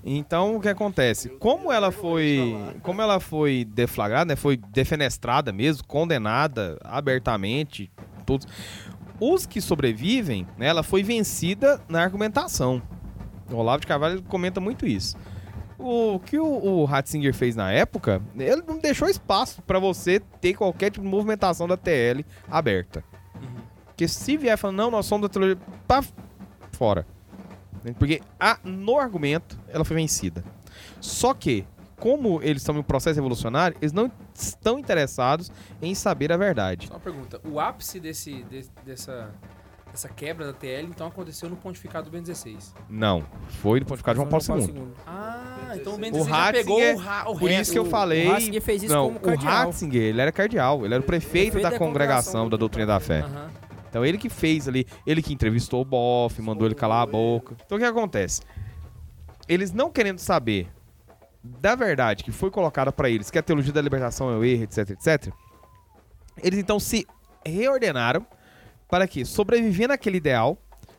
Então 0.05 0.55
o 0.55 0.61
que 0.61 0.69
acontece? 0.69 1.31
Como 1.31 1.73
ela 1.73 1.91
foi, 1.91 2.57
como 2.81 3.03
ela 3.03 3.19
foi 3.19 3.65
deflagrada, 3.65 4.27
né, 4.27 4.37
foi 4.37 4.57
defenestrada 4.57 5.53
mesmo, 5.53 5.85
condenada 5.85 6.79
abertamente, 6.85 7.91
todos 8.25 8.47
os 9.19 9.47
que 9.47 9.61
sobrevivem, 9.61 10.47
né, 10.57 10.67
ela 10.69 10.85
foi 10.85 11.03
vencida 11.03 11.81
na 11.89 12.03
argumentação. 12.03 12.81
O 13.51 13.57
Olavo 13.57 13.81
de 13.81 13.87
Carvalho 13.89 14.23
comenta 14.23 14.61
muito 14.61 14.87
isso. 14.87 15.17
O 15.79 16.19
que 16.21 16.39
o, 16.39 16.47
o 16.47 16.85
Ratzinger 16.85 17.35
fez 17.35 17.55
na 17.55 17.71
época, 17.71 18.23
ele 18.37 18.63
não 18.67 18.79
deixou 18.79 19.09
espaço 19.09 19.61
para 19.63 19.79
você 19.79 20.21
ter 20.41 20.55
qualquer 20.55 20.91
tipo 20.91 21.05
de 21.05 21.11
movimentação 21.11 21.69
da 21.69 21.77
TL 21.77 22.25
aberta. 22.51 23.05
Porque 23.87 24.09
se 24.09 24.37
vier 24.37 24.57
falando, 24.59 24.77
não, 24.77 24.91
nós 24.91 25.07
somos 25.07 25.29
da 25.29 25.33
teologia, 25.33 25.59
pá, 25.87 26.03
fora. 26.73 27.07
Porque 27.99 28.21
a, 28.41 28.59
no 28.65 28.99
argumento 28.99 29.59
ela 29.69 29.85
foi 29.85 29.97
vencida. 29.97 30.43
Só 31.01 31.33
que, 31.33 31.65
como 31.99 32.43
eles 32.43 32.63
estão 32.63 32.75
em 32.75 32.79
um 32.79 32.83
processo 32.83 33.15
revolucionário, 33.17 33.77
eles 33.81 33.93
não 33.93 34.11
estão 34.35 34.79
interessados 34.79 35.51
em 35.81 35.95
saber 35.95 36.33
a 36.33 36.37
verdade. 36.37 36.87
Só 36.89 36.95
uma 36.95 37.01
pergunta. 37.01 37.41
O 37.45 37.61
ápice 37.61 38.01
desse, 38.01 38.43
de- 38.45 38.69
dessa, 38.85 39.31
dessa 39.97 40.09
quebra 40.11 40.47
da 40.47 40.53
TL, 40.53 40.85
então, 40.85 41.07
aconteceu 41.07 41.49
no 41.49 41.57
pontificado 41.57 42.11
do 42.11 42.13
Ben 42.13 42.21
16. 42.21 42.75
Não, 42.89 43.25
foi 43.49 43.81
do 43.81 43.87
pontificado 43.87 44.19
de 44.19 44.29
João 44.29 44.41
Paulo 44.41 44.63
II. 44.63 44.89
Ah, 45.07 45.73
então 45.75 45.95
o 45.95 45.99
Ben 45.99 46.11
O 46.11 46.13
16 46.13 46.29
já 46.37 46.53
pegou 46.53 46.77
Ratzinger- 46.79 46.97
o, 46.97 46.99
ra, 47.01 47.31
o 47.31 47.39
Por 47.39 47.51
isso 47.51 47.73
que 47.73 47.79
eu 47.79 47.85
falei. 47.87 48.29
O 48.29 48.33
Ratzinger 48.33 48.63
fez 48.63 48.83
isso 48.83 48.95
não, 48.95 49.07
como 49.07 49.19
o 49.19 49.21
cardeal. 49.23 49.67
Ratzinger, 49.67 50.03
ele 50.03 50.21
era 50.21 50.31
cardeal, 50.31 50.85
ele 50.85 50.95
era 50.95 51.03
o 51.03 51.07
prefeito, 51.07 51.53
Prefeito 51.53 51.63
da, 51.63 51.71
da 51.71 51.79
congregação 51.79 52.49
da 52.49 52.57
doutrina 52.59 52.87
da 52.87 53.01
fé. 53.01 53.21
Aham. 53.21 53.51
Então 53.89 54.05
ele 54.05 54.19
que 54.19 54.29
fez 54.29 54.69
ali, 54.69 54.87
ele 55.07 55.23
que 55.23 55.33
entrevistou 55.33 55.81
o 55.81 55.85
Boff, 55.85 56.41
mandou 56.43 56.67
ele 56.69 56.75
calar 56.75 57.03
a 57.03 57.07
boca. 57.07 57.57
Então 57.65 57.79
o 57.79 57.81
que 57.81 57.87
acontece? 57.87 58.43
Eles 59.49 59.73
não 59.73 59.91
querendo 59.91 60.19
saber 60.19 60.69
da 61.43 61.75
verdade 61.75 62.23
que 62.23 62.31
foi 62.31 62.51
colocada 62.51 62.93
pra 62.93 63.09
eles, 63.09 63.31
que 63.31 63.39
a 63.39 63.43
teologia 63.43 63.73
da 63.73 63.81
libertação 63.81 64.31
é 64.31 64.37
o 64.37 64.45
erro, 64.45 64.65
etc, 64.65 64.91
etc. 64.91 65.33
Eles 66.43 66.59
então 66.59 66.79
se 66.79 67.07
reordenaram 67.47 68.27
para 68.89 69.07
que 69.07 69.25
sobreviver 69.25 69.89
naquele 69.89 70.19
ideal, 70.19 70.59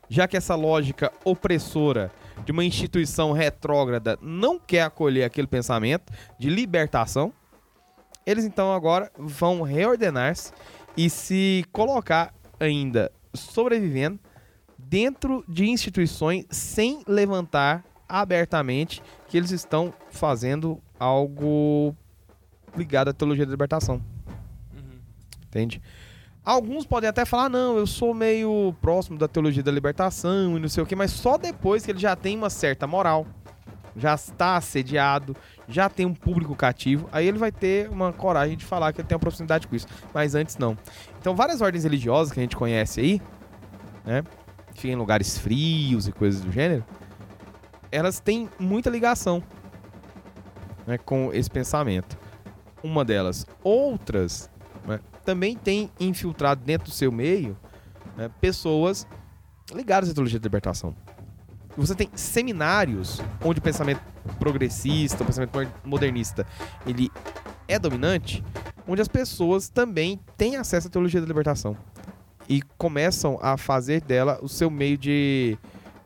já 0.09 0.27
que 0.27 0.37
essa 0.37 0.55
lógica 0.55 1.11
opressora 1.23 2.11
de 2.45 2.51
uma 2.51 2.63
instituição 2.63 3.31
retrógrada 3.31 4.17
não 4.21 4.59
quer 4.59 4.83
acolher 4.83 5.23
aquele 5.23 5.47
pensamento 5.47 6.11
de 6.39 6.49
libertação, 6.49 7.33
eles 8.25 8.45
então 8.45 8.73
agora 8.73 9.11
vão 9.17 9.61
reordenar-se 9.61 10.51
e 10.95 11.09
se 11.09 11.65
colocar 11.71 12.33
ainda 12.59 13.11
sobrevivendo 13.33 14.19
dentro 14.77 15.43
de 15.47 15.69
instituições 15.69 16.45
sem 16.49 17.01
levantar 17.07 17.83
abertamente 18.07 19.01
que 19.27 19.37
eles 19.37 19.51
estão 19.51 19.93
fazendo 20.09 20.81
algo 20.99 21.95
ligado 22.75 23.09
à 23.09 23.13
teologia 23.13 23.45
da 23.45 23.51
libertação. 23.51 24.01
Entende? 25.47 25.81
Alguns 26.47 26.85
podem 26.85 27.09
até 27.09 27.25
falar, 27.25 27.49
não, 27.49 27.77
eu 27.77 27.85
sou 27.85 28.13
meio 28.13 28.73
próximo 28.81 29.17
da 29.17 29.27
teologia 29.27 29.61
da 29.61 29.69
libertação 29.69 30.55
e 30.55 30.61
não 30.61 30.69
sei 30.69 30.81
o 30.81 30.85
que, 30.85 30.95
mas 30.95 31.11
só 31.11 31.37
depois 31.37 31.83
que 31.83 31.91
ele 31.91 31.99
já 31.99 32.15
tem 32.15 32.37
uma 32.37 32.49
certa 32.49 32.87
moral, 32.87 33.27
já 33.97 34.13
está 34.13 34.55
assediado, 34.55 35.35
já 35.67 35.89
tem 35.89 36.05
um 36.05 36.13
público 36.13 36.55
cativo, 36.55 37.09
aí 37.11 37.27
ele 37.27 37.37
vai 37.37 37.51
ter 37.51 37.89
uma 37.89 38.13
coragem 38.13 38.55
de 38.55 38.63
falar 38.63 38.93
que 38.93 39.01
ele 39.01 39.07
tem 39.09 39.17
uma 39.17 39.19
proximidade 39.19 39.67
com 39.67 39.75
isso. 39.75 39.87
Mas 40.13 40.35
antes 40.35 40.55
não. 40.55 40.77
Então 41.19 41.35
várias 41.35 41.59
ordens 41.59 41.83
religiosas 41.83 42.31
que 42.31 42.39
a 42.39 42.43
gente 42.43 42.55
conhece 42.55 43.01
aí, 43.01 43.21
né? 44.05 44.23
Que 44.73 44.83
ficam 44.83 44.91
em 44.91 44.95
lugares 44.95 45.37
frios 45.37 46.07
e 46.07 46.13
coisas 46.13 46.39
do 46.39 46.49
gênero, 46.49 46.85
elas 47.91 48.21
têm 48.21 48.49
muita 48.57 48.89
ligação 48.89 49.43
né, 50.85 50.97
com 50.97 51.29
esse 51.33 51.49
pensamento. 51.49 52.17
Uma 52.81 53.03
delas. 53.03 53.45
Outras 53.61 54.49
né, 54.87 55.01
também 55.27 55.57
tem 55.57 55.91
infiltrado 55.99 56.63
dentro 56.63 56.87
do 56.87 56.93
seu 56.93 57.11
meio 57.11 57.57
né, 58.15 58.31
pessoas 58.39 59.05
ligadas 59.73 60.09
à 60.09 60.13
teologia 60.13 60.39
da 60.39 60.45
libertação. 60.45 60.95
Você 61.75 61.93
tem 61.93 62.09
seminários 62.15 63.21
onde 63.43 63.59
o 63.59 63.61
pensamento 63.61 63.99
progressista, 64.39 65.23
o 65.23 65.25
pensamento 65.25 65.51
modernista, 65.83 66.47
ele 66.85 67.11
é 67.67 67.77
dominante, 67.77 68.41
onde 68.87 69.01
as 69.01 69.09
pessoas 69.09 69.67
também 69.67 70.17
têm 70.37 70.55
acesso 70.55 70.87
à 70.87 70.89
teologia 70.89 71.19
da 71.19 71.27
libertação 71.27 71.75
e 72.47 72.61
começam 72.77 73.37
a 73.41 73.57
fazer 73.57 73.99
dela 73.99 74.39
o 74.41 74.47
seu 74.47 74.69
meio 74.69 74.97
de, 74.97 75.57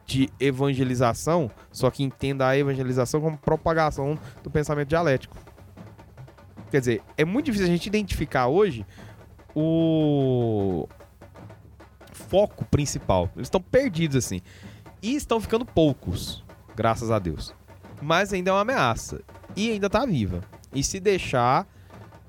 de 0.03 0.29
evangelização, 0.39 1.51
só 1.71 1.91
que 1.91 2.01
entenda 2.01 2.47
a 2.47 2.57
evangelização 2.57 3.21
como 3.21 3.37
propagação 3.37 4.17
do 4.41 4.49
pensamento 4.49 4.87
dialético. 4.87 5.37
Quer 6.71 6.79
dizer, 6.79 7.03
é 7.17 7.25
muito 7.25 7.47
difícil 7.47 7.67
a 7.67 7.69
gente 7.69 7.85
identificar 7.85 8.47
hoje 8.47 8.83
o 9.55 10.87
foco 12.13 12.65
principal. 12.65 13.29
Eles 13.35 13.47
estão 13.47 13.61
perdidos 13.61 14.17
assim. 14.17 14.41
E 15.01 15.15
estão 15.15 15.39
ficando 15.41 15.65
poucos, 15.65 16.43
graças 16.75 17.09
a 17.11 17.19
Deus. 17.19 17.53
Mas 18.01 18.31
ainda 18.33 18.51
é 18.51 18.53
uma 18.53 18.61
ameaça. 18.61 19.21
E 19.55 19.71
ainda 19.71 19.89
tá 19.89 20.05
viva. 20.05 20.41
E 20.73 20.83
se 20.83 20.99
deixar, 20.99 21.67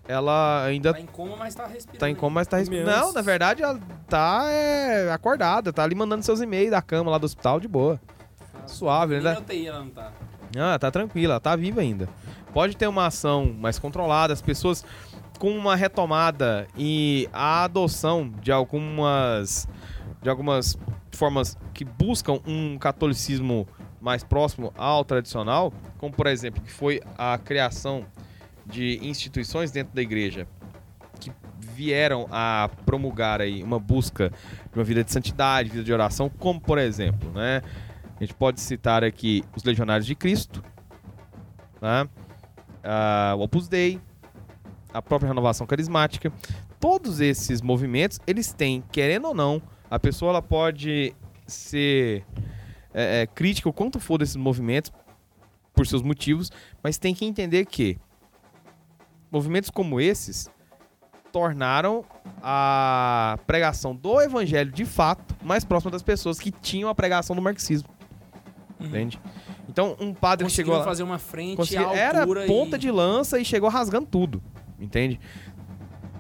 ela 0.08 0.64
ainda 0.64 0.92
Tá 0.92 1.00
em 1.00 1.06
coma, 1.06 1.36
mas 1.36 1.54
tá 1.54 1.66
respirando. 1.66 1.98
tá 2.00 2.10
em 2.10 2.14
coma, 2.14 2.34
mas 2.34 2.46
tá 2.48 2.56
respirando. 2.56 2.90
Meus. 2.90 3.00
Não, 3.00 3.12
na 3.12 3.22
verdade, 3.22 3.62
ela 3.62 3.78
tá 4.08 4.44
é, 4.48 5.12
acordada, 5.12 5.72
tá 5.72 5.82
ali 5.84 5.94
mandando 5.94 6.24
seus 6.24 6.40
e-mails 6.40 6.70
da 6.70 6.82
cama 6.82 7.10
lá 7.10 7.18
do 7.18 7.24
hospital 7.24 7.60
de 7.60 7.68
boa. 7.68 8.00
Suave, 8.66 9.14
Nem 9.14 9.24
né? 9.24 9.38
UTI 9.38 9.66
ela 9.66 9.80
não 9.80 9.90
tá. 9.90 10.12
Ah, 10.56 10.78
tá 10.78 10.90
tranquila, 10.90 11.34
ela 11.34 11.40
tá 11.40 11.54
viva 11.56 11.80
ainda. 11.80 12.08
Pode 12.52 12.76
ter 12.76 12.86
uma 12.86 13.06
ação 13.06 13.54
mais 13.58 13.78
controlada, 13.78 14.32
as 14.32 14.42
pessoas 14.42 14.84
com 15.42 15.50
uma 15.50 15.74
retomada 15.74 16.68
e 16.78 17.28
a 17.32 17.64
adoção 17.64 18.32
de 18.40 18.52
algumas 18.52 19.66
de 20.22 20.30
algumas 20.30 20.78
formas 21.10 21.58
que 21.74 21.84
buscam 21.84 22.38
um 22.46 22.78
catolicismo 22.78 23.66
mais 24.00 24.22
próximo 24.22 24.72
ao 24.76 25.04
tradicional, 25.04 25.72
como 25.98 26.14
por 26.14 26.28
exemplo, 26.28 26.62
que 26.62 26.70
foi 26.70 27.00
a 27.18 27.36
criação 27.38 28.06
de 28.64 29.00
instituições 29.02 29.72
dentro 29.72 29.92
da 29.92 30.00
igreja 30.00 30.46
que 31.18 31.32
vieram 31.58 32.28
a 32.30 32.70
promulgar 32.86 33.40
aí 33.40 33.64
uma 33.64 33.80
busca 33.80 34.30
de 34.72 34.78
uma 34.78 34.84
vida 34.84 35.02
de 35.02 35.10
santidade, 35.10 35.70
vida 35.70 35.82
de 35.82 35.92
oração, 35.92 36.30
como 36.30 36.60
por 36.60 36.78
exemplo, 36.78 37.32
né? 37.32 37.62
A 38.14 38.22
gente 38.22 38.34
pode 38.34 38.60
citar 38.60 39.02
aqui 39.02 39.42
os 39.56 39.64
Legionários 39.64 40.06
de 40.06 40.14
Cristo, 40.14 40.62
né? 41.80 42.08
Ah, 42.84 43.34
o 43.36 43.40
Opus 43.40 43.66
Dei, 43.66 44.00
a 44.92 45.00
própria 45.00 45.28
renovação 45.28 45.66
carismática. 45.66 46.32
Todos 46.78 47.20
esses 47.20 47.60
movimentos, 47.60 48.18
eles 48.26 48.52
têm, 48.52 48.82
querendo 48.92 49.28
ou 49.28 49.34
não, 49.34 49.62
a 49.90 49.98
pessoa 49.98 50.30
ela 50.30 50.42
pode 50.42 51.14
ser 51.46 52.24
é, 52.94 53.22
é, 53.22 53.26
crítica 53.26 53.68
o 53.68 53.72
quanto 53.72 54.00
for 54.00 54.18
desses 54.18 54.36
movimentos 54.36 54.92
por 55.74 55.86
seus 55.86 56.02
motivos, 56.02 56.50
mas 56.82 56.98
tem 56.98 57.14
que 57.14 57.24
entender 57.24 57.64
que 57.66 57.98
movimentos 59.30 59.70
como 59.70 60.00
esses 60.00 60.50
tornaram 61.32 62.04
a 62.42 63.38
pregação 63.46 63.96
do 63.96 64.20
evangelho 64.20 64.70
de 64.70 64.84
fato 64.84 65.34
mais 65.42 65.64
próxima 65.64 65.90
das 65.90 66.02
pessoas 66.02 66.38
que 66.38 66.50
tinham 66.50 66.90
a 66.90 66.94
pregação 66.94 67.34
do 67.34 67.40
marxismo. 67.40 67.88
Entende? 68.78 69.18
Então, 69.68 69.96
um 69.98 70.12
padre 70.12 70.46
que 70.46 70.52
chegou 70.52 70.76
lá, 70.76 70.84
fazer 70.84 71.02
uma 71.02 71.18
frente 71.18 71.76
à 71.76 71.94
era 71.94 72.20
altura 72.20 72.46
ponta 72.46 72.76
e... 72.76 72.78
de 72.78 72.90
lança 72.90 73.38
e 73.38 73.44
chegou 73.44 73.70
rasgando 73.70 74.06
tudo. 74.06 74.42
Entende? 74.82 75.18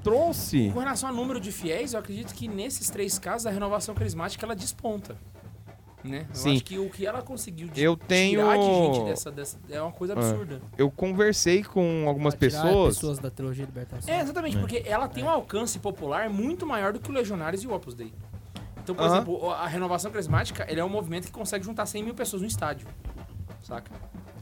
Trouxe. 0.02 0.70
Com 0.72 0.80
relação 0.80 1.08
ao 1.08 1.14
número 1.14 1.40
de 1.40 1.52
fiéis, 1.52 1.92
eu 1.92 2.00
acredito 2.00 2.34
que 2.34 2.48
nesses 2.48 2.90
três 2.90 3.18
casos 3.18 3.46
a 3.46 3.50
renovação 3.50 3.94
carismática 3.94 4.44
ela 4.44 4.54
desponta. 4.56 5.16
Né? 6.02 6.26
Eu 6.30 6.34
Sim. 6.34 6.54
acho 6.56 6.64
que 6.64 6.78
o 6.80 6.90
que 6.90 7.06
ela 7.06 7.22
conseguiu 7.22 7.68
de 7.68 7.80
Eu 7.80 7.96
tenho- 7.96 8.40
tirar 8.40 8.56
de 8.58 8.64
gente 8.64 9.04
dessa, 9.04 9.30
dessa 9.30 9.56
é 9.70 9.80
uma 9.80 9.92
coisa 9.92 10.14
Ah. 10.14 10.18
absurda. 10.18 10.60
Eu 10.76 10.90
conversei 10.90 11.62
com 11.62 12.06
algumas 12.08 12.34
pessoas. 12.34 12.96
pessoas 12.96 13.18
da 13.20 13.30
teologia 13.30 13.64
de 13.64 13.70
libertação. 13.70 14.12
É, 14.12 14.20
exatamente, 14.20 14.58
porque 14.58 14.82
ela 14.84 15.06
tem 15.06 15.22
um 15.22 15.30
alcance 15.30 15.78
popular 15.78 16.28
muito 16.28 16.66
maior 16.66 16.92
do 16.92 16.98
que 16.98 17.08
o 17.08 17.12
Legionários 17.14 17.62
e 17.62 17.68
o 17.68 17.72
Opus 17.72 17.94
Dei. 17.94 18.12
Então, 18.82 18.96
por 18.96 19.04
Aham. 19.04 19.14
exemplo, 19.18 19.50
a 19.52 19.68
renovação 19.68 20.10
carismática 20.10 20.66
ele 20.68 20.80
é 20.80 20.84
um 20.84 20.88
movimento 20.88 21.26
que 21.26 21.30
consegue 21.32 21.64
juntar 21.64 21.86
100 21.86 22.02
mil 22.02 22.14
pessoas 22.14 22.42
no 22.42 22.48
estádio. 22.48 22.88
Saca? 23.62 23.92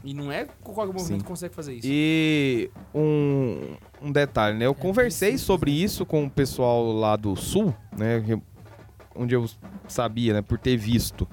E 0.03 0.13
não 0.13 0.31
é 0.31 0.47
qualquer 0.63 0.93
movimento 0.93 1.07
Sim. 1.07 1.17
que 1.19 1.23
consegue 1.23 1.53
fazer 1.53 1.75
isso. 1.75 1.87
E 1.89 2.71
um, 2.93 3.75
um 4.01 4.11
detalhe, 4.11 4.57
né? 4.57 4.65
Eu 4.65 4.73
conversei 4.73 5.29
preciso, 5.29 5.45
sobre 5.45 5.71
isso 5.71 6.05
com 6.05 6.25
o 6.25 6.29
pessoal 6.29 6.91
lá 6.91 7.15
do 7.15 7.35
Sul, 7.35 7.73
né? 7.95 8.23
Onde 9.15 9.35
eu 9.35 9.47
sabia, 9.87 10.33
né? 10.33 10.41
Por 10.41 10.57
ter 10.57 10.75
visto 10.75 11.27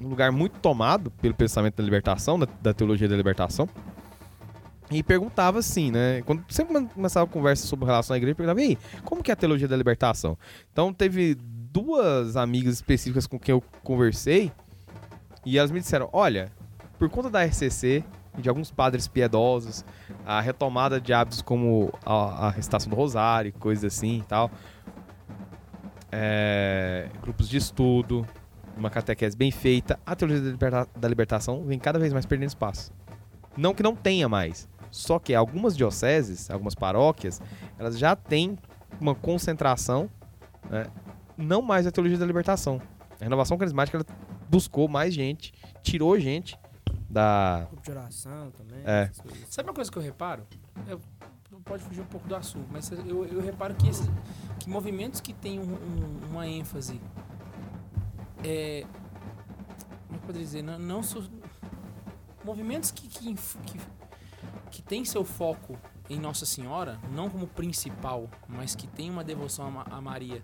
um 0.00 0.08
lugar 0.08 0.32
muito 0.32 0.58
tomado 0.60 1.10
pelo 1.10 1.34
pensamento 1.34 1.76
da 1.76 1.82
libertação, 1.82 2.38
da, 2.38 2.48
da 2.62 2.72
teologia 2.72 3.08
da 3.08 3.16
libertação. 3.16 3.68
E 4.90 5.02
perguntava 5.02 5.58
assim, 5.58 5.90
né? 5.90 6.22
Quando 6.22 6.42
sempre 6.48 6.86
começava 6.86 7.26
a 7.26 7.28
conversa 7.28 7.66
sobre 7.66 7.84
relação 7.84 8.14
à 8.14 8.16
igreja, 8.16 8.34
perguntava, 8.34 8.62
e 8.62 8.68
aí, 8.68 8.78
como 9.04 9.22
que 9.22 9.30
é 9.30 9.34
a 9.34 9.36
teologia 9.36 9.68
da 9.68 9.76
libertação? 9.76 10.38
Então 10.72 10.94
teve 10.94 11.34
duas 11.34 12.36
amigas 12.36 12.74
específicas 12.74 13.26
com 13.26 13.38
quem 13.38 13.52
eu 13.52 13.62
conversei 13.82 14.50
e 15.44 15.58
elas 15.58 15.70
me 15.70 15.80
disseram, 15.80 16.08
olha, 16.12 16.50
por 16.98 17.08
conta 17.08 17.30
da 17.30 17.44
RCC 17.44 18.04
e 18.36 18.42
de 18.42 18.48
alguns 18.48 18.70
padres 18.70 19.06
piedosos, 19.08 19.84
a 20.26 20.40
retomada 20.40 21.00
de 21.00 21.12
hábitos 21.12 21.42
como 21.42 21.92
a, 22.04 22.46
a 22.46 22.50
recitação 22.50 22.90
do 22.90 22.96
rosário, 22.96 23.52
coisas 23.54 23.84
assim 23.84 24.18
e 24.18 24.22
tal, 24.22 24.50
é, 26.10 27.08
grupos 27.22 27.48
de 27.48 27.56
estudo, 27.56 28.26
uma 28.76 28.90
catequese 28.90 29.36
bem 29.36 29.50
feita, 29.50 29.98
a 30.06 30.14
teologia 30.14 30.42
da, 30.44 30.50
liberta- 30.50 30.88
da 30.96 31.08
libertação 31.08 31.64
vem 31.64 31.78
cada 31.78 31.98
vez 31.98 32.12
mais 32.12 32.26
perdendo 32.26 32.48
espaço. 32.48 32.92
Não 33.56 33.74
que 33.74 33.82
não 33.82 33.94
tenha 33.94 34.28
mais, 34.28 34.68
só 34.90 35.18
que 35.18 35.34
algumas 35.34 35.76
dioceses, 35.76 36.50
algumas 36.50 36.74
paróquias, 36.74 37.42
elas 37.78 37.98
já 37.98 38.14
têm 38.14 38.56
uma 39.00 39.14
concentração, 39.14 40.08
né, 40.70 40.86
não 41.36 41.60
mais 41.60 41.86
a 41.86 41.90
teologia 41.90 42.18
da 42.18 42.26
libertação. 42.26 42.80
A 43.20 43.24
renovação 43.24 43.58
carismática 43.58 44.04
buscou 44.48 44.88
mais 44.88 45.12
gente, 45.12 45.52
tirou 45.82 46.18
gente 46.18 46.56
da 47.08 47.66
Grupo 47.70 47.82
de 47.82 47.90
oração 47.90 48.50
também. 48.52 48.80
É. 48.84 49.10
Sabe 49.48 49.68
uma 49.68 49.74
coisa 49.74 49.90
que 49.90 49.96
eu 49.98 50.02
reparo? 50.02 50.46
Eu, 50.86 51.00
pode 51.64 51.82
fugir 51.82 52.00
um 52.00 52.06
pouco 52.06 52.26
do 52.28 52.34
assunto, 52.36 52.66
mas 52.70 52.90
eu, 52.90 53.24
eu 53.26 53.40
reparo 53.40 53.74
que, 53.74 53.88
esses, 53.88 54.06
que 54.58 54.68
movimentos 54.68 55.20
que 55.20 55.32
têm 55.32 55.58
um- 55.58 55.74
um- 55.74 56.20
uma 56.30 56.46
ênfase. 56.46 57.00
É, 58.44 58.86
como 60.06 60.18
eu 60.18 60.20
poderia 60.20 60.46
dizer? 60.46 60.62
Não, 60.62 60.78
não 60.78 61.02
movimentos 62.44 62.90
que, 62.90 63.08
que, 63.08 63.34
que, 63.34 63.80
que 64.70 64.82
têm 64.82 65.04
seu 65.04 65.24
foco 65.24 65.76
em 66.08 66.18
Nossa 66.18 66.46
Senhora, 66.46 66.98
não 67.12 67.28
como 67.28 67.46
principal, 67.46 68.28
mas 68.48 68.74
que 68.74 68.86
tem 68.86 69.10
uma 69.10 69.22
devoção 69.24 69.78
a, 69.80 69.96
a 69.96 70.00
Maria 70.00 70.42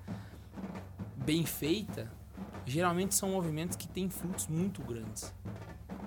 bem 1.16 1.46
feita, 1.46 2.10
geralmente 2.66 3.14
são 3.14 3.30
movimentos 3.30 3.76
que 3.76 3.88
têm 3.88 4.10
frutos 4.10 4.46
muito 4.48 4.82
grandes. 4.82 5.32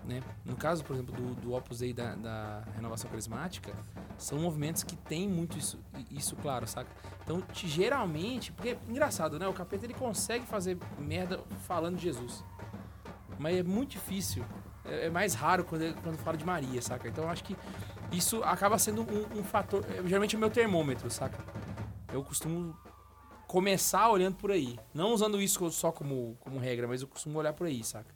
Né? 0.08 0.24
No 0.46 0.56
caso, 0.56 0.86
por 0.86 0.94
exemplo, 0.96 1.14
do, 1.14 1.36
do 1.36 1.54
Opus 1.54 1.80
Dei 1.80 1.92
da, 1.92 2.16
da 2.16 2.64
Renovação 2.76 3.10
Carismática, 3.10 3.74
são 4.18 4.40
movimentos 4.40 4.82
que 4.82 4.96
têm 4.96 5.28
muito 5.28 5.58
isso, 5.58 5.78
isso 6.10 6.34
claro, 6.38 6.66
saca? 6.66 6.90
Então, 7.24 7.42
te- 7.42 7.68
geralmente, 7.68 8.54
porque 8.54 8.78
engraçado, 8.88 9.38
né? 9.38 9.46
O 9.50 9.54
capeta 9.54 9.86
ele 9.86 9.94
consegue 9.94 10.46
fazer 10.46 10.78
merda 10.98 11.42
falando 11.68 11.98
de 11.98 12.04
Jesus. 12.04 12.42
Mas 13.38 13.58
é 13.58 13.64
muito 13.64 13.92
difícil. 13.92 14.46
É, 14.86 15.08
é 15.08 15.10
mais 15.10 15.34
raro 15.34 15.66
quando, 15.66 15.94
quando 16.02 16.18
fala 16.20 16.38
de 16.38 16.46
Maria, 16.46 16.82
saca? 16.82 17.06
Então, 17.10 17.26
eu 17.26 17.30
acho 17.30 17.44
que 17.44 17.58
isso 18.10 18.42
acaba 18.44 18.80
sendo 18.80 19.02
um, 19.02 19.40
um 19.40 19.44
fator. 19.44 19.84
é, 19.90 20.02
geralmente 20.08 20.36
é 20.36 20.38
o 20.38 20.40
meu 20.40 20.50
termômetro, 20.50 21.12
saca? 21.12 21.38
Eu 22.14 22.24
costumo 22.24 22.74
começar 23.46 24.10
olhando 24.10 24.36
por 24.36 24.52
aí. 24.52 24.80
Não 24.94 25.12
usando 25.14 25.42
isso 25.42 25.70
só 25.70 25.92
como, 25.92 26.38
como 26.40 26.58
regra, 26.60 26.88
mas 26.88 27.02
eu 27.02 27.10
costumo 27.10 27.38
olhar 27.40 27.52
por 27.52 27.68
aí, 27.68 27.84
saca? 27.84 28.16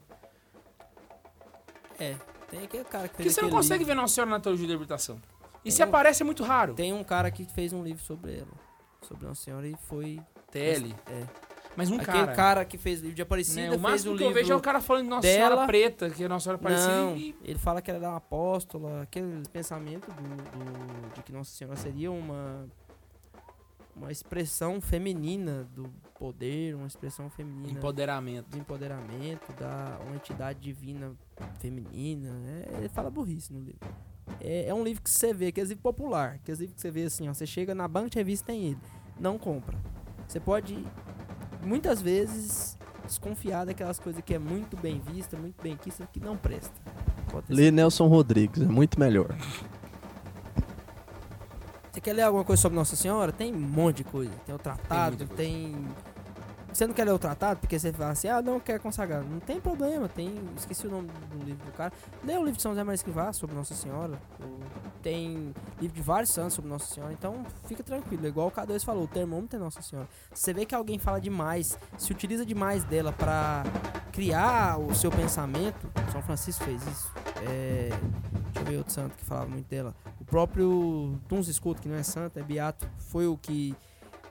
É, 2.01 2.15
tem 2.49 2.63
aquele 2.63 2.83
cara 2.83 3.03
que 3.07 3.09
Porque 3.15 3.23
fez 3.23 3.35
você 3.35 3.41
não 3.41 3.47
aquele 3.49 3.57
consegue 3.61 3.79
livro. 3.79 3.95
ver 3.95 4.01
Nossa 4.01 4.15
Senhora 4.15 4.31
na 4.31 4.39
teologia 4.39 4.67
da 4.67 4.73
libertação. 4.73 5.21
E 5.63 5.71
se 5.71 5.77
Tem 5.77 5.85
um- 5.85 5.89
aparece 5.89 6.23
é 6.23 6.25
muito 6.25 6.43
raro. 6.43 6.73
Tem 6.73 6.91
um 6.93 7.03
cara 7.03 7.29
que 7.29 7.45
fez 7.45 7.71
um 7.73 7.83
livro 7.83 8.03
sobre 8.03 8.37
ela. 8.39 8.51
Sobre 9.03 9.25
Nossa 9.27 9.43
Senhora 9.43 9.67
e 9.67 9.75
foi. 9.87 10.19
TL. 10.51 10.93
É. 11.07 11.25
Mas 11.77 11.89
um 11.89 11.95
Aquele 11.95 12.05
cara. 12.25 12.33
cara, 12.33 12.65
que 12.65 12.77
fez 12.77 12.99
livro 12.99 13.15
de 13.15 13.21
Aparecida 13.21 13.61
né, 13.61 13.67
o 13.67 13.71
fez 13.71 13.81
máximo 13.81 14.11
um 14.13 14.17
que 14.17 14.23
livro. 14.23 14.37
eu 14.37 14.41
vejo 14.43 14.51
é 14.51 14.55
o 14.57 14.59
cara 14.59 14.81
falando 14.81 15.03
de 15.03 15.09
Nossa 15.09 15.21
dela. 15.21 15.49
Senhora 15.51 15.67
Preta, 15.67 16.09
que 16.09 16.23
é 16.23 16.27
Nossa 16.27 16.43
Senhora 16.43 16.59
Aparecida. 16.59 16.93
Não, 16.97 17.15
E... 17.15 17.33
ele 17.43 17.57
fala 17.57 17.81
que 17.81 17.89
ela 17.89 17.99
era 17.99 18.09
uma 18.09 18.17
apóstola, 18.17 19.01
aquele 19.03 19.43
pensamento 19.53 20.07
do, 20.11 20.21
do- 20.21 21.13
de 21.15 21.23
que 21.23 21.31
Nossa 21.31 21.51
Senhora 21.51 21.77
seria 21.77 22.11
uma 22.11 22.67
uma 23.95 24.11
expressão 24.11 24.79
feminina 24.81 25.67
do 25.75 25.89
poder, 26.17 26.75
uma 26.75 26.87
expressão 26.87 27.29
feminina 27.29 27.77
Empoderamento. 27.77 28.47
do 28.49 28.57
empoderamento, 28.57 29.51
da 29.53 29.97
uma 30.05 30.15
entidade 30.15 30.59
divina 30.59 31.13
feminina. 31.59 32.29
É, 32.45 32.77
ele 32.77 32.89
fala 32.89 33.09
burrice 33.09 33.51
no 33.51 33.59
livro. 33.59 33.87
É, 34.39 34.67
é 34.67 34.73
um 34.73 34.83
livro 34.83 35.01
que 35.01 35.09
você 35.09 35.33
vê, 35.33 35.51
que 35.51 35.59
é 35.59 35.63
livro 35.63 35.81
popular, 35.81 36.39
que 36.43 36.51
é 36.51 36.55
livro 36.55 36.75
que 36.75 36.81
você 36.81 36.91
vê 36.91 37.03
assim, 37.03 37.27
ó, 37.27 37.33
você 37.33 37.45
chega 37.45 37.75
na 37.75 37.87
banca 37.87 38.09
de 38.09 38.17
revista 38.17 38.47
tem 38.47 38.65
ele, 38.65 38.79
não 39.19 39.37
compra. 39.37 39.77
Você 40.27 40.39
pode 40.39 40.85
muitas 41.63 42.01
vezes 42.01 42.77
desconfiar 43.05 43.65
daquelas 43.65 43.99
coisas 43.99 44.21
que 44.23 44.33
é 44.33 44.39
muito 44.39 44.77
bem 44.77 44.99
vista, 44.99 45.37
muito 45.37 45.61
bem 45.61 45.75
quista, 45.75 46.07
que 46.11 46.19
não 46.19 46.37
presta. 46.37 46.73
Lê 47.49 47.71
Nelson 47.71 48.07
Rodrigues, 48.07 48.61
é 48.61 48.65
muito 48.65 48.99
melhor. 48.99 49.35
Você 51.91 51.99
quer 51.99 52.13
ler 52.13 52.21
alguma 52.23 52.43
coisa 52.43 52.61
sobre 52.61 52.77
Nossa 52.77 52.95
Senhora? 52.95 53.31
Tem 53.31 53.53
um 53.53 53.59
monte 53.59 53.97
de 53.97 54.03
coisa. 54.05 54.31
Tem 54.45 54.55
o 54.55 54.59
tratado, 54.59 55.17
muita 55.17 55.35
tem. 55.35 55.75
Você 56.73 56.87
não 56.87 56.93
quer 56.93 57.03
ler 57.03 57.11
o 57.11 57.19
tratado 57.19 57.59
porque 57.59 57.77
você 57.77 57.91
fala 57.91 58.11
assim, 58.11 58.29
ah, 58.29 58.41
não 58.41 58.59
quer 58.59 58.79
consagrar. 58.79 59.23
Não 59.23 59.39
tem 59.39 59.59
problema, 59.59 60.07
tem. 60.07 60.33
Esqueci 60.55 60.87
o 60.87 60.89
nome 60.89 61.09
do 61.29 61.43
livro 61.43 61.65
do 61.65 61.71
cara. 61.73 61.91
Lê 62.23 62.37
o 62.37 62.43
livro 62.43 62.55
de 62.55 62.61
São 62.61 62.71
José 62.71 62.83
Maria 62.83 62.95
Escrivá 62.95 63.33
sobre 63.33 63.55
Nossa 63.55 63.73
Senhora. 63.73 64.19
Tem 65.01 65.53
livro 65.79 65.95
de 65.95 66.01
vários 66.01 66.31
santos 66.31 66.53
sobre 66.53 66.69
Nossa 66.69 66.93
Senhora. 66.93 67.11
Então 67.11 67.45
fica 67.67 67.83
tranquilo. 67.83 68.25
Igual 68.25 68.47
o 68.47 68.51
K2 68.51 68.83
falou, 68.85 69.03
o 69.03 69.07
termômetro 69.07 69.57
é 69.57 69.59
Nossa 69.59 69.81
Senhora. 69.81 70.07
Se 70.33 70.43
você 70.43 70.53
vê 70.53 70.65
que 70.65 70.73
alguém 70.73 70.97
fala 70.97 71.19
demais, 71.19 71.77
se 71.97 72.11
utiliza 72.11 72.45
demais 72.45 72.83
dela 72.85 73.11
pra 73.11 73.63
criar 74.11 74.79
o 74.79 74.95
seu 74.95 75.11
pensamento. 75.11 75.89
São 76.11 76.21
Francisco 76.21 76.63
fez 76.63 76.81
isso. 76.87 77.11
É, 77.49 77.89
deixa 78.45 78.59
eu 78.59 78.65
ver 78.65 78.77
outro 78.77 78.93
santo 78.93 79.15
que 79.17 79.25
falava 79.25 79.47
muito 79.47 79.67
dela. 79.67 79.93
O 80.19 80.25
próprio 80.25 81.19
Duns 81.27 81.49
Escuto, 81.49 81.81
que 81.81 81.89
não 81.89 81.95
é 81.95 82.03
santo, 82.03 82.39
é 82.39 82.43
beato, 82.43 82.87
foi 82.97 83.27
o 83.27 83.35
que 83.37 83.75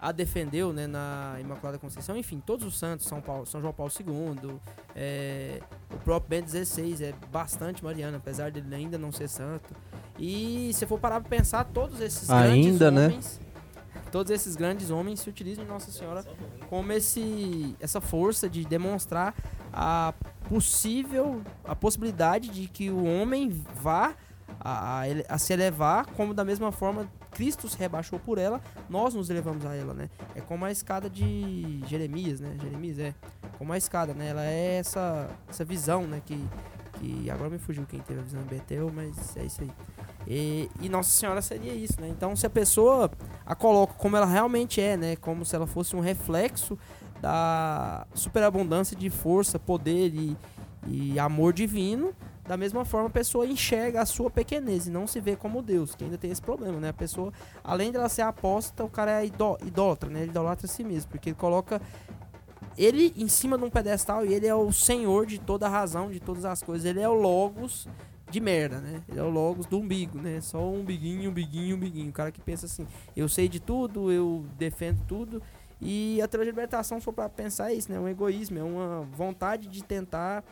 a 0.01 0.13
defendeu 0.13 0.73
né, 0.73 0.87
na 0.87 1.37
Imaculada 1.41 1.79
Conceição. 1.79 2.17
Enfim, 2.17 2.43
todos 2.45 2.67
os 2.67 2.79
santos, 2.79 3.07
São, 3.07 3.21
Paulo, 3.21 3.45
São 3.45 3.61
João 3.61 3.73
Paulo 3.73 3.93
II, 4.01 4.59
é, 4.97 5.61
o 5.93 5.99
próprio 5.99 6.31
Bento 6.41 6.51
XVI 6.51 7.05
é 7.05 7.15
bastante 7.31 7.85
mariano, 7.85 8.17
apesar 8.17 8.51
dele 8.51 8.75
ainda 8.75 8.97
não 8.97 9.13
ser 9.13 9.29
santo. 9.29 9.75
E 10.19 10.71
se 10.73 10.87
for 10.87 10.99
parar 10.99 11.21
pra 11.21 11.29
pensar, 11.29 11.65
todos 11.65 12.01
esses 12.01 12.31
Ainda, 12.31 12.79
grandes 12.79 12.81
né? 12.81 13.07
homens, 13.07 13.41
todos 14.11 14.33
esses 14.33 14.57
grandes 14.57 14.91
homens 14.91 15.21
se 15.21 15.29
utilizam 15.29 15.65
de 15.65 15.71
Nossa 15.71 15.91
Senhora 15.91 16.25
como 16.71 16.93
esse, 16.93 17.77
essa 17.79 18.01
força 18.01 18.49
de 18.49 18.65
demonstrar 18.65 19.35
a 19.73 20.15
possível, 20.49 21.43
a 21.65 21.77
possibilidade 21.77 22.49
de 22.49 22.69
que 22.69 22.91
o 22.91 23.05
homem 23.05 23.51
vá 23.75 24.15
a, 24.59 25.03
a 25.03 25.05
a 25.29 25.39
se 25.39 25.53
elevar, 25.53 26.07
como 26.07 26.35
da 26.35 26.45
mesma 26.45 26.73
forma 26.73 27.09
Cristo 27.31 27.69
se 27.69 27.79
rebaixou 27.79 28.19
por 28.19 28.39
ela, 28.39 28.61
nós 28.89 29.15
nos 29.15 29.31
elevamos 29.31 29.65
a 29.65 29.75
ela, 29.75 29.95
né? 29.95 30.11
É 30.35 30.41
como 30.41 30.65
a 30.65 30.71
escada 30.71 31.09
de 31.09 31.81
Jeremias, 31.87 32.41
né? 32.41 32.57
Jeremias 32.61 32.99
é 32.99 33.15
como 33.59 33.73
a 33.73 33.79
escada, 33.79 34.13
né? 34.15 34.29
Ela 34.29 34.45
é 34.45 34.77
essa, 34.79 35.29
essa 35.49 35.65
visão, 35.65 36.07
né? 36.07 36.21
Que, 36.25 36.43
que 36.95 37.31
agora 37.31 37.51
me 37.51 37.59
fugiu 37.59 37.87
quem 37.87 38.01
teve 38.01 38.21
a 38.21 38.23
visão 38.23 38.41
em 38.41 38.45
Betel, 38.45 38.91
mas 38.95 39.37
é 39.37 39.45
isso 39.45 39.63
aí. 39.63 39.71
E, 40.27 40.71
e 40.81 40.89
Nossa 40.89 41.11
Senhora 41.11 41.41
seria 41.41 41.73
isso, 41.73 42.01
né? 42.01 42.09
Então, 42.09 42.37
se 42.37 42.47
a 42.47 42.51
pessoa 42.51 43.11
a 43.47 43.55
coloca 43.55 43.95
como 43.95 44.17
ela 44.17 44.27
realmente 44.27 44.81
é, 44.81 44.97
né? 44.97 45.17
Como 45.17 45.45
se 45.45 45.55
ela 45.55 45.67
fosse 45.67 45.97
um 45.97 46.01
reflexo 46.01 46.79
da 47.21 48.07
superabundância 48.15 48.97
de 48.97 49.11
força, 49.11 49.59
poder 49.59 50.15
e, 50.15 50.37
e 50.87 51.19
amor 51.19 51.53
divino, 51.53 52.15
da 52.51 52.57
mesma 52.57 52.85
forma 52.85 53.07
a 53.07 53.11
pessoa 53.11 53.47
enxerga 53.47 54.03
a 54.03 54.05
sua 54.05 54.29
pequenez 54.29 54.89
e 54.89 54.91
não 54.91 55.07
se 55.07 55.21
vê 55.21 55.37
como 55.37 55.63
Deus, 55.63 55.95
que 55.95 56.03
ainda 56.03 56.19
tem 56.19 56.33
esse 56.33 56.43
problema, 56.43 56.81
né? 56.81 56.89
A 56.89 56.93
pessoa, 56.93 57.33
além 57.63 57.93
dela 57.93 58.09
ser 58.09 58.23
apóstata, 58.23 58.83
o 58.83 58.91
cara 58.91 59.23
é 59.23 59.27
idó 59.27 59.57
idólatra, 59.65 60.11
né? 60.11 60.23
Ele 60.23 60.31
idolatra 60.31 60.67
a 60.67 60.69
si 60.69 60.83
mesmo, 60.83 61.13
porque 61.13 61.29
ele 61.29 61.37
coloca 61.37 61.81
ele 62.77 63.15
em 63.17 63.29
cima 63.29 63.57
de 63.57 63.63
um 63.63 63.71
pedestal 63.71 64.27
e 64.27 64.35
ele 64.35 64.49
é 64.49 64.55
o 64.55 64.73
senhor 64.73 65.27
de 65.27 65.39
toda 65.39 65.67
a 65.67 65.69
razão, 65.69 66.11
de 66.11 66.19
todas 66.19 66.45
as 66.45 66.61
coisas. 66.61 66.85
Ele 66.85 66.99
é 66.99 67.09
o 67.09 67.15
logos 67.15 67.87
de 68.29 68.41
merda, 68.41 68.81
né? 68.81 69.01
Ele 69.09 69.21
é 69.21 69.23
o 69.23 69.31
logos 69.31 69.67
do 69.67 69.79
umbigo, 69.79 70.19
né? 70.19 70.41
Só 70.41 70.59
um 70.59 70.81
umbiguinho, 70.81 71.31
umbiguinho, 71.31 71.77
umbiguinho. 71.77 72.11
O 72.11 72.13
cara 72.13 72.33
que 72.33 72.41
pensa 72.41 72.67
assim, 72.67 72.85
eu 73.17 73.29
sei 73.29 73.49
de 73.49 73.61
tudo, 73.61 74.11
eu 74.11 74.45
defendo 74.59 75.01
tudo. 75.07 75.41
E 75.81 76.21
a 76.21 76.27
teologia 76.27 76.53
de 76.53 76.59
libertação, 76.59 76.99
se 76.99 77.05
for 77.05 77.13
pra 77.13 77.29
pensar, 77.29 77.71
é 77.71 77.75
isso, 77.75 77.89
né? 77.93 77.97
É 77.97 78.01
um 78.01 78.09
egoísmo, 78.09 78.59
é 78.59 78.63
uma 78.65 79.03
vontade 79.03 79.69
de 79.69 79.85
tentar. 79.85 80.43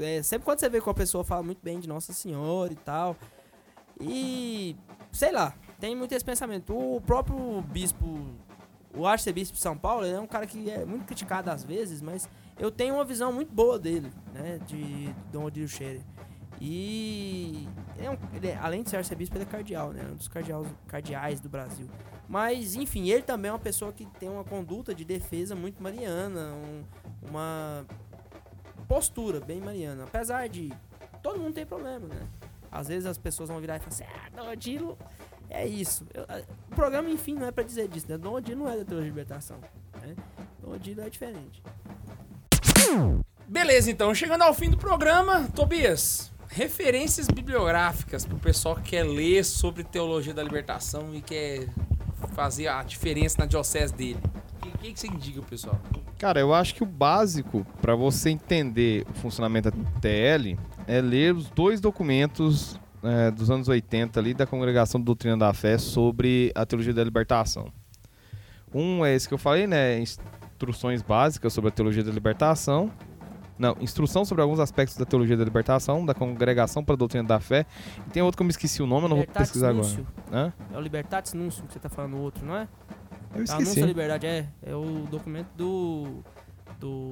É, 0.00 0.22
sempre 0.22 0.44
quando 0.44 0.58
você 0.60 0.68
vê 0.68 0.80
que 0.80 0.88
uma 0.88 0.94
pessoa 0.94 1.22
fala 1.22 1.42
muito 1.42 1.60
bem 1.62 1.78
de 1.78 1.88
Nossa 1.88 2.12
Senhora 2.12 2.72
e 2.72 2.76
tal. 2.76 3.16
E. 4.00 4.74
sei 5.12 5.30
lá, 5.32 5.54
tem 5.78 5.94
muito 5.94 6.12
esse 6.12 6.24
pensamento. 6.24 6.74
O 6.76 7.00
próprio 7.00 7.60
bispo. 7.62 8.06
O 8.96 9.06
arcebispo 9.06 9.54
de 9.54 9.62
São 9.62 9.76
Paulo, 9.78 10.04
é 10.04 10.18
um 10.18 10.26
cara 10.26 10.46
que 10.46 10.68
é 10.68 10.84
muito 10.84 11.04
criticado 11.04 11.48
às 11.48 11.62
vezes, 11.62 12.02
mas 12.02 12.28
eu 12.58 12.72
tenho 12.72 12.94
uma 12.94 13.04
visão 13.04 13.32
muito 13.32 13.52
boa 13.54 13.78
dele, 13.78 14.10
né? 14.32 14.58
De 14.66 15.14
Dom 15.30 15.44
Odilo 15.44 15.68
Scherer. 15.68 16.02
E 16.60 17.68
é 17.98 18.10
um- 18.10 18.18
ele 18.34 18.48
é- 18.48 18.56
além 18.56 18.82
de 18.82 18.90
ser 18.90 18.96
arcebispo, 18.96 19.36
ele 19.36 19.44
é 19.44 19.46
cardeal, 19.46 19.92
né? 19.92 20.08
Um 20.10 20.16
dos 20.16 20.26
cardeais, 20.26 20.66
cardeais 20.88 21.40
do 21.40 21.48
Brasil. 21.48 21.86
Mas, 22.28 22.74
enfim, 22.74 23.08
ele 23.08 23.22
também 23.22 23.48
é 23.48 23.52
uma 23.52 23.58
pessoa 23.60 23.92
que 23.92 24.04
tem 24.18 24.28
uma 24.28 24.42
conduta 24.44 24.92
de 24.94 25.04
defesa 25.04 25.54
muito 25.54 25.80
mariana, 25.82 26.52
um- 26.54 26.82
uma 27.30 27.86
postura 28.90 29.38
bem 29.38 29.60
mariana. 29.60 30.02
Apesar 30.02 30.48
de 30.48 30.72
todo 31.22 31.38
mundo 31.38 31.54
tem 31.54 31.64
problema, 31.64 32.08
né? 32.08 32.26
Às 32.72 32.88
vezes 32.88 33.06
as 33.06 33.16
pessoas 33.16 33.48
vão 33.48 33.60
virar 33.60 33.76
e 33.76 33.78
falar 33.78 33.92
assim, 33.92 34.04
ah, 34.04 34.30
Dom 34.34 34.96
é 35.48 35.64
isso. 35.64 36.04
Eu- 36.12 36.24
o 36.72 36.74
programa, 36.74 37.08
enfim, 37.08 37.34
não 37.34 37.46
é 37.46 37.52
pra 37.52 37.62
dizer 37.62 37.86
disso, 37.86 38.06
né? 38.08 38.18
Dom 38.18 38.40
não 38.56 38.68
é 38.68 38.76
da 38.78 38.84
teologia 38.84 39.02
de 39.02 39.16
libertação, 39.16 39.58
né? 40.02 40.16
Dom 40.60 40.74
é 40.74 41.08
diferente. 41.08 41.62
Beleza, 43.46 43.92
então, 43.92 44.12
chegando 44.12 44.42
ao 44.42 44.52
fim 44.52 44.68
do 44.68 44.76
programa, 44.76 45.48
Tobias, 45.54 46.32
referências 46.48 47.28
bibliográficas 47.28 48.24
pro 48.24 48.38
pessoal 48.38 48.74
que 48.74 48.82
quer 48.90 49.04
ler 49.04 49.44
sobre 49.44 49.84
teologia 49.84 50.34
da 50.34 50.42
libertação 50.42 51.14
e 51.14 51.22
quer 51.22 51.68
fazer 52.34 52.66
a 52.66 52.82
diferença 52.82 53.36
na 53.38 53.46
diocese 53.46 53.94
dele. 53.94 54.20
O 54.68 54.78
que, 54.78 54.92
que, 54.92 55.00
você 55.00 55.06
indica, 55.06 55.40
pessoal? 55.42 55.80
Cara, 56.18 56.40
eu 56.40 56.52
acho 56.52 56.74
que 56.74 56.82
o 56.82 56.86
básico 56.86 57.66
pra 57.80 57.94
você 57.94 58.30
entender 58.30 59.06
o 59.10 59.14
funcionamento 59.14 59.70
da 59.70 59.90
TL 60.00 60.58
é 60.86 61.00
ler 61.00 61.34
os 61.34 61.48
dois 61.50 61.80
documentos 61.80 62.78
é, 63.02 63.30
dos 63.30 63.50
anos 63.50 63.68
80 63.68 64.20
ali 64.20 64.34
da 64.34 64.46
Congregação 64.46 65.00
do 65.00 65.04
Doutrina 65.04 65.36
da 65.36 65.52
Fé 65.52 65.78
sobre 65.78 66.52
a 66.54 66.66
teologia 66.66 66.92
da 66.92 67.02
libertação. 67.02 67.72
Um 68.72 69.04
é 69.04 69.14
esse 69.14 69.26
que 69.26 69.34
eu 69.34 69.38
falei, 69.38 69.66
né? 69.66 69.98
Instruções 69.98 71.02
básicas 71.02 71.52
sobre 71.52 71.68
a 71.68 71.70
teologia 71.72 72.04
da 72.04 72.12
libertação. 72.12 72.90
Não, 73.58 73.76
instrução 73.78 74.24
sobre 74.24 74.42
alguns 74.42 74.58
aspectos 74.58 74.96
da 74.96 75.04
teologia 75.04 75.36
da 75.36 75.44
libertação, 75.44 76.06
da 76.06 76.14
Congregação 76.14 76.82
para 76.82 76.94
a 76.94 76.96
Doutrina 76.96 77.24
da 77.24 77.38
Fé. 77.40 77.66
E 78.06 78.10
tem 78.10 78.22
outro 78.22 78.38
que 78.38 78.42
eu 78.42 78.46
me 78.46 78.50
esqueci 78.50 78.82
o 78.82 78.86
nome, 78.86 79.04
eu 79.04 79.08
não 79.10 79.16
vou 79.18 79.26
pesquisar 79.26 79.68
agora. 79.68 79.86
Nuncio. 79.86 80.06
Hã? 80.32 80.52
É 80.72 80.78
o 80.78 80.80
Libertatis 80.80 81.34
Nuncio 81.34 81.64
que 81.64 81.72
você 81.74 81.78
tá 81.78 81.90
falando 81.90 82.14
o 82.14 82.20
outro, 82.20 82.46
não 82.46 82.56
é? 82.56 82.66
Eu 83.32 83.36
Anúncio 83.36 83.56
da 83.56 83.62
esqueci. 83.62 83.82
Liberdade, 83.86 84.26
é. 84.26 84.46
É 84.62 84.74
o 84.74 85.06
documento 85.10 85.48
do. 85.56 86.22
do. 86.78 87.10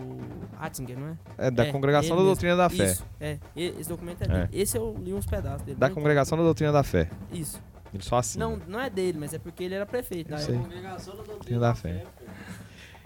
Ratzinger, 0.59 0.99
não 0.99 1.09
é? 1.09 1.17
É 1.47 1.51
da 1.51 1.67
É, 1.67 1.73
Congregação 1.73 2.11
da 2.11 2.17
mesmo. 2.17 2.27
Doutrina 2.29 2.57
da 2.57 2.69
Fé. 2.69 2.85
Isso, 2.93 3.07
é. 3.21 3.39
Esse 3.55 3.89
documento 3.89 4.23
é, 4.23 4.25
É. 4.25 4.29
dele. 4.29 4.49
Esse 4.63 4.77
eu 4.79 4.97
li 4.99 5.13
uns 5.15 5.27
pedaços 5.27 5.63
dele. 5.63 5.79
Da 5.79 5.89
não 5.89 5.95
Congregação 5.95 6.37
da 6.39 6.45
Doutrina 6.45 6.73
da 6.73 6.83
Fé. 6.83 7.09
Isso. 7.33 7.63
Ele 7.95 8.03
só 8.03 8.19
assina. 8.19 8.45
Não, 8.47 8.57
não 8.67 8.81
é 8.81 8.91
dele, 8.91 9.17
mas 9.19 9.33
é 9.33 9.39
porque 9.39 9.65
ele 9.65 9.75
era 9.75 9.87
prefeito. 9.87 10.29
Eu 10.31 10.37
na 10.37 10.43
sei. 10.43 10.57
época. 10.57 11.13
Doutrina 11.27 11.61
da 11.61 11.75
Fé. 11.75 12.05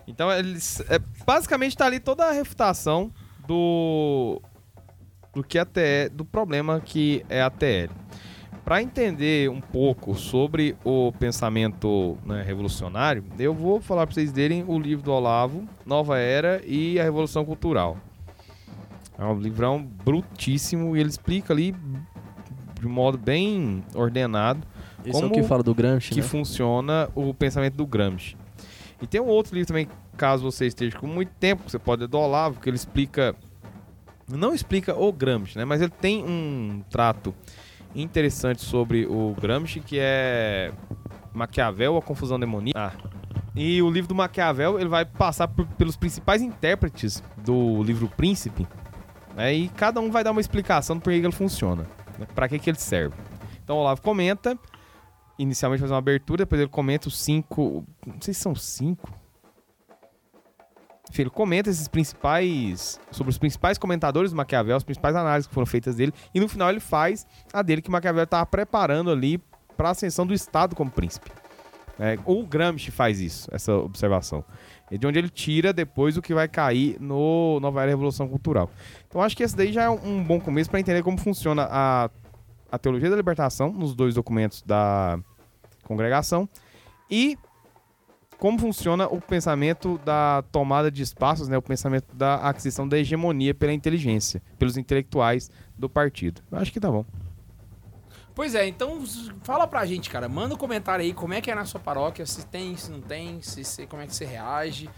Então, 0.06 0.32
eles, 0.32 0.80
é, 0.88 0.98
basicamente 1.24 1.76
tá 1.76 1.86
ali 1.86 2.00
toda 2.00 2.24
a 2.24 2.32
refutação 2.32 3.12
do 3.46 4.40
do 5.34 5.42
que 5.42 5.58
a 5.58 5.64
TE, 5.64 6.10
do 6.12 6.24
problema 6.26 6.78
que 6.80 7.24
é 7.28 7.40
a 7.40 7.48
TL. 7.50 7.90
Para 8.64 8.80
entender 8.80 9.50
um 9.50 9.60
pouco 9.60 10.14
sobre 10.14 10.76
o 10.84 11.12
pensamento 11.18 12.16
né, 12.24 12.42
revolucionário, 12.42 13.24
eu 13.36 13.52
vou 13.52 13.80
falar 13.80 14.06
para 14.06 14.14
vocês 14.14 14.32
lerem 14.32 14.64
o 14.66 14.78
livro 14.78 15.04
do 15.04 15.12
Olavo, 15.12 15.64
Nova 15.84 16.18
Era 16.18 16.62
e 16.64 16.98
a 17.00 17.02
Revolução 17.02 17.44
Cultural. 17.44 17.98
É 19.18 19.24
um 19.24 19.38
livrão 19.38 19.82
brutíssimo 19.82 20.96
e 20.96 21.00
ele 21.00 21.08
explica 21.08 21.52
ali 21.52 21.74
de 22.80 22.88
modo 22.88 23.16
bem 23.16 23.82
ordenado 23.94 24.66
Esse 25.04 25.16
é 25.16 25.18
o 25.18 25.28
Como 25.28 25.34
que 25.34 25.42
fala 25.42 25.62
do 25.62 25.74
Gramsci, 25.74 26.10
que 26.10 26.20
né? 26.20 26.26
funciona 26.26 27.08
o 27.14 27.34
pensamento 27.34 27.74
do 27.74 27.86
Gramsci. 27.86 28.36
E 29.00 29.06
tem 29.06 29.20
um 29.20 29.26
outro 29.26 29.54
livro 29.54 29.68
também, 29.68 29.88
caso 30.16 30.44
você 30.44 30.66
esteja 30.66 30.96
com 30.98 31.06
muito 31.08 31.30
tempo, 31.40 31.64
que 31.64 31.70
você 31.72 31.78
pode 31.78 32.02
ler 32.02 32.08
do 32.08 32.18
Olavo, 32.18 32.60
que 32.60 32.68
ele 32.68 32.76
explica. 32.76 33.34
Não 34.28 34.54
explica 34.54 34.94
o 34.94 35.12
Gramsci, 35.12 35.58
né? 35.58 35.64
Mas 35.64 35.80
ele 35.80 35.90
tem 35.90 36.24
um 36.24 36.82
trato 36.88 37.34
interessante 37.94 38.62
sobre 38.62 39.06
o 39.06 39.34
Gramsci, 39.40 39.80
que 39.80 39.98
é 40.00 40.72
Maquiavel, 41.32 41.96
a 41.96 42.02
confusão 42.02 42.38
demoníaca. 42.38 42.92
Ah. 42.96 43.12
E 43.54 43.82
o 43.82 43.90
livro 43.90 44.08
do 44.08 44.14
Maquiavel, 44.14 44.78
ele 44.80 44.88
vai 44.88 45.04
passar 45.04 45.46
por- 45.48 45.66
pelos 45.66 45.96
principais 45.96 46.40
intérpretes 46.40 47.22
do 47.36 47.82
livro 47.82 48.08
Príncipe, 48.08 48.66
né? 49.36 49.52
E 49.52 49.68
cada 49.68 50.00
um 50.00 50.10
vai 50.10 50.24
dar 50.24 50.30
uma 50.30 50.40
explicação 50.40 50.96
do 50.96 51.02
porquê 51.02 51.18
ele 51.18 51.30
funciona, 51.32 51.86
né? 52.18 52.26
para 52.34 52.48
que 52.48 52.58
que 52.58 52.70
ele 52.70 52.78
serve. 52.78 53.14
Então 53.62 53.76
o 53.76 53.80
Olavo 53.80 54.00
comenta, 54.00 54.58
inicialmente 55.38 55.80
faz 55.80 55.90
uma 55.90 55.98
abertura, 55.98 56.44
depois 56.44 56.60
ele 56.60 56.70
comenta 56.70 57.08
os 57.08 57.18
cinco. 57.18 57.84
Não 58.06 58.16
sei 58.20 58.32
se 58.32 58.40
são 58.40 58.54
cinco. 58.54 59.10
Enfim, 61.12 61.22
ele 61.22 61.30
comenta 61.30 61.68
esses 61.68 61.86
principais. 61.88 62.98
sobre 63.10 63.30
os 63.30 63.36
principais 63.36 63.76
comentadores 63.76 64.30
do 64.30 64.36
Maquiavel, 64.36 64.74
as 64.74 64.82
principais 64.82 65.14
análises 65.14 65.46
que 65.46 65.52
foram 65.52 65.66
feitas 65.66 65.96
dele, 65.96 66.12
e 66.34 66.40
no 66.40 66.48
final 66.48 66.70
ele 66.70 66.80
faz 66.80 67.26
a 67.52 67.60
dele 67.60 67.82
que 67.82 67.90
Maquiavel 67.90 68.24
estava 68.24 68.46
preparando 68.46 69.10
ali 69.10 69.38
para 69.76 69.88
a 69.88 69.90
ascensão 69.90 70.26
do 70.26 70.32
Estado 70.32 70.74
como 70.74 70.90
príncipe. 70.90 71.30
É, 72.00 72.18
o 72.24 72.46
Gramsci 72.46 72.90
faz 72.90 73.20
isso, 73.20 73.46
essa 73.52 73.74
observação. 73.74 74.42
É 74.90 74.96
de 74.96 75.06
onde 75.06 75.18
ele 75.18 75.28
tira 75.28 75.70
depois 75.70 76.16
o 76.16 76.22
que 76.22 76.32
vai 76.32 76.48
cair 76.48 76.96
no 76.98 77.60
Nova 77.60 77.82
Era 77.82 77.90
Revolução 77.90 78.26
Cultural. 78.26 78.70
Então 79.06 79.20
acho 79.20 79.36
que 79.36 79.42
esse 79.42 79.54
daí 79.54 79.70
já 79.70 79.82
é 79.82 79.90
um 79.90 80.24
bom 80.24 80.40
começo 80.40 80.70
para 80.70 80.80
entender 80.80 81.02
como 81.02 81.18
funciona 81.18 81.68
a, 81.70 82.10
a 82.70 82.78
teologia 82.78 83.10
da 83.10 83.16
libertação 83.16 83.70
nos 83.70 83.94
dois 83.94 84.14
documentos 84.14 84.62
da 84.62 85.18
congregação 85.84 86.48
e 87.10 87.36
como 88.42 88.58
funciona 88.58 89.06
o 89.06 89.20
pensamento 89.20 89.98
da 90.04 90.42
tomada 90.50 90.90
de 90.90 91.00
espaços, 91.00 91.46
né, 91.46 91.56
o 91.56 91.62
pensamento 91.62 92.12
da 92.12 92.34
aquisição 92.34 92.88
da 92.88 92.98
hegemonia 92.98 93.54
pela 93.54 93.72
inteligência, 93.72 94.42
pelos 94.58 94.76
intelectuais 94.76 95.48
do 95.78 95.88
partido. 95.88 96.42
Eu 96.50 96.58
acho 96.58 96.72
que 96.72 96.80
tá 96.80 96.90
bom. 96.90 97.04
Pois 98.34 98.56
é, 98.56 98.66
então 98.66 99.00
fala 99.44 99.64
pra 99.68 99.86
gente, 99.86 100.10
cara. 100.10 100.28
Manda 100.28 100.56
um 100.56 100.58
comentário 100.58 101.04
aí 101.04 101.14
como 101.14 101.34
é 101.34 101.40
que 101.40 101.52
é 101.52 101.54
na 101.54 101.64
sua 101.64 101.78
paróquia, 101.78 102.26
se 102.26 102.44
tem, 102.46 102.76
se 102.76 102.90
não 102.90 103.00
tem, 103.00 103.40
se, 103.42 103.62
se- 103.62 103.86
como 103.86 104.02
é 104.02 104.08
que 104.08 104.14
você 104.16 104.24
reage. 104.24 104.90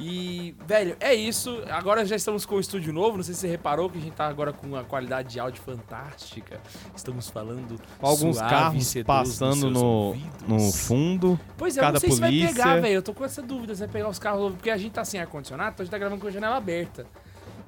E, 0.00 0.54
velho, 0.66 0.96
é 0.98 1.14
isso. 1.14 1.62
Agora 1.70 2.04
já 2.04 2.16
estamos 2.16 2.46
com 2.46 2.54
o 2.56 2.60
estúdio 2.60 2.92
novo. 2.92 3.16
Não 3.18 3.24
sei 3.24 3.34
se 3.34 3.40
você 3.40 3.48
reparou 3.48 3.90
que 3.90 3.98
a 3.98 4.00
gente 4.00 4.14
tá 4.14 4.26
agora 4.26 4.52
com 4.52 4.66
uma 4.66 4.82
qualidade 4.84 5.28
de 5.28 5.40
áudio 5.40 5.62
fantástica. 5.62 6.60
Estamos 6.96 7.28
falando 7.28 7.80
Com 7.98 8.06
alguns 8.06 8.36
suave 8.36 8.50
carros 8.50 8.94
passando 9.04 9.70
no, 9.70 10.16
no 10.48 10.72
fundo. 10.72 11.38
Pois 11.56 11.76
é, 11.76 11.80
eu 11.80 11.82
não 11.84 11.88
cada 11.88 12.00
sei 12.00 12.10
se 12.10 12.20
vai 12.20 12.30
polícia. 12.30 12.48
pegar, 12.54 12.80
velho. 12.80 12.94
Eu 12.94 13.02
tô 13.02 13.12
com 13.12 13.24
essa 13.24 13.42
dúvida 13.42 13.74
se 13.74 13.80
vai 13.80 13.88
pegar 13.88 14.08
os 14.08 14.18
carros 14.18 14.40
novos, 14.40 14.56
porque 14.56 14.70
a 14.70 14.76
gente 14.76 14.92
tá 14.92 15.04
sem 15.04 15.20
ar-condicionado, 15.20 15.72
então 15.74 15.82
a 15.82 15.84
gente 15.84 15.92
tá 15.92 15.98
gravando 15.98 16.20
com 16.20 16.26
a 16.28 16.30
janela 16.30 16.56
aberta. 16.56 17.06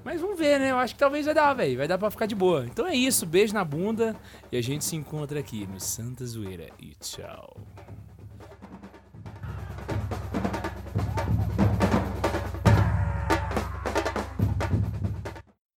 Mas 0.04 0.20
vamos 0.20 0.36
ver, 0.36 0.58
né? 0.58 0.72
Eu 0.72 0.78
acho 0.78 0.94
que 0.94 0.98
talvez 0.98 1.26
vai 1.26 1.34
dar, 1.34 1.54
velho. 1.54 1.78
Vai 1.78 1.86
dar 1.86 1.96
pra 1.96 2.10
ficar 2.10 2.26
de 2.26 2.34
boa. 2.34 2.66
Então 2.66 2.86
é 2.86 2.94
isso. 2.94 3.24
Beijo 3.24 3.54
na 3.54 3.64
bunda. 3.64 4.16
E 4.50 4.56
a 4.56 4.62
gente 4.62 4.84
se 4.84 4.96
encontra 4.96 5.38
aqui 5.38 5.64
no 5.72 5.78
Santa 5.78 6.26
Zoeira. 6.26 6.68
E 6.80 6.92
tchau. 7.00 7.56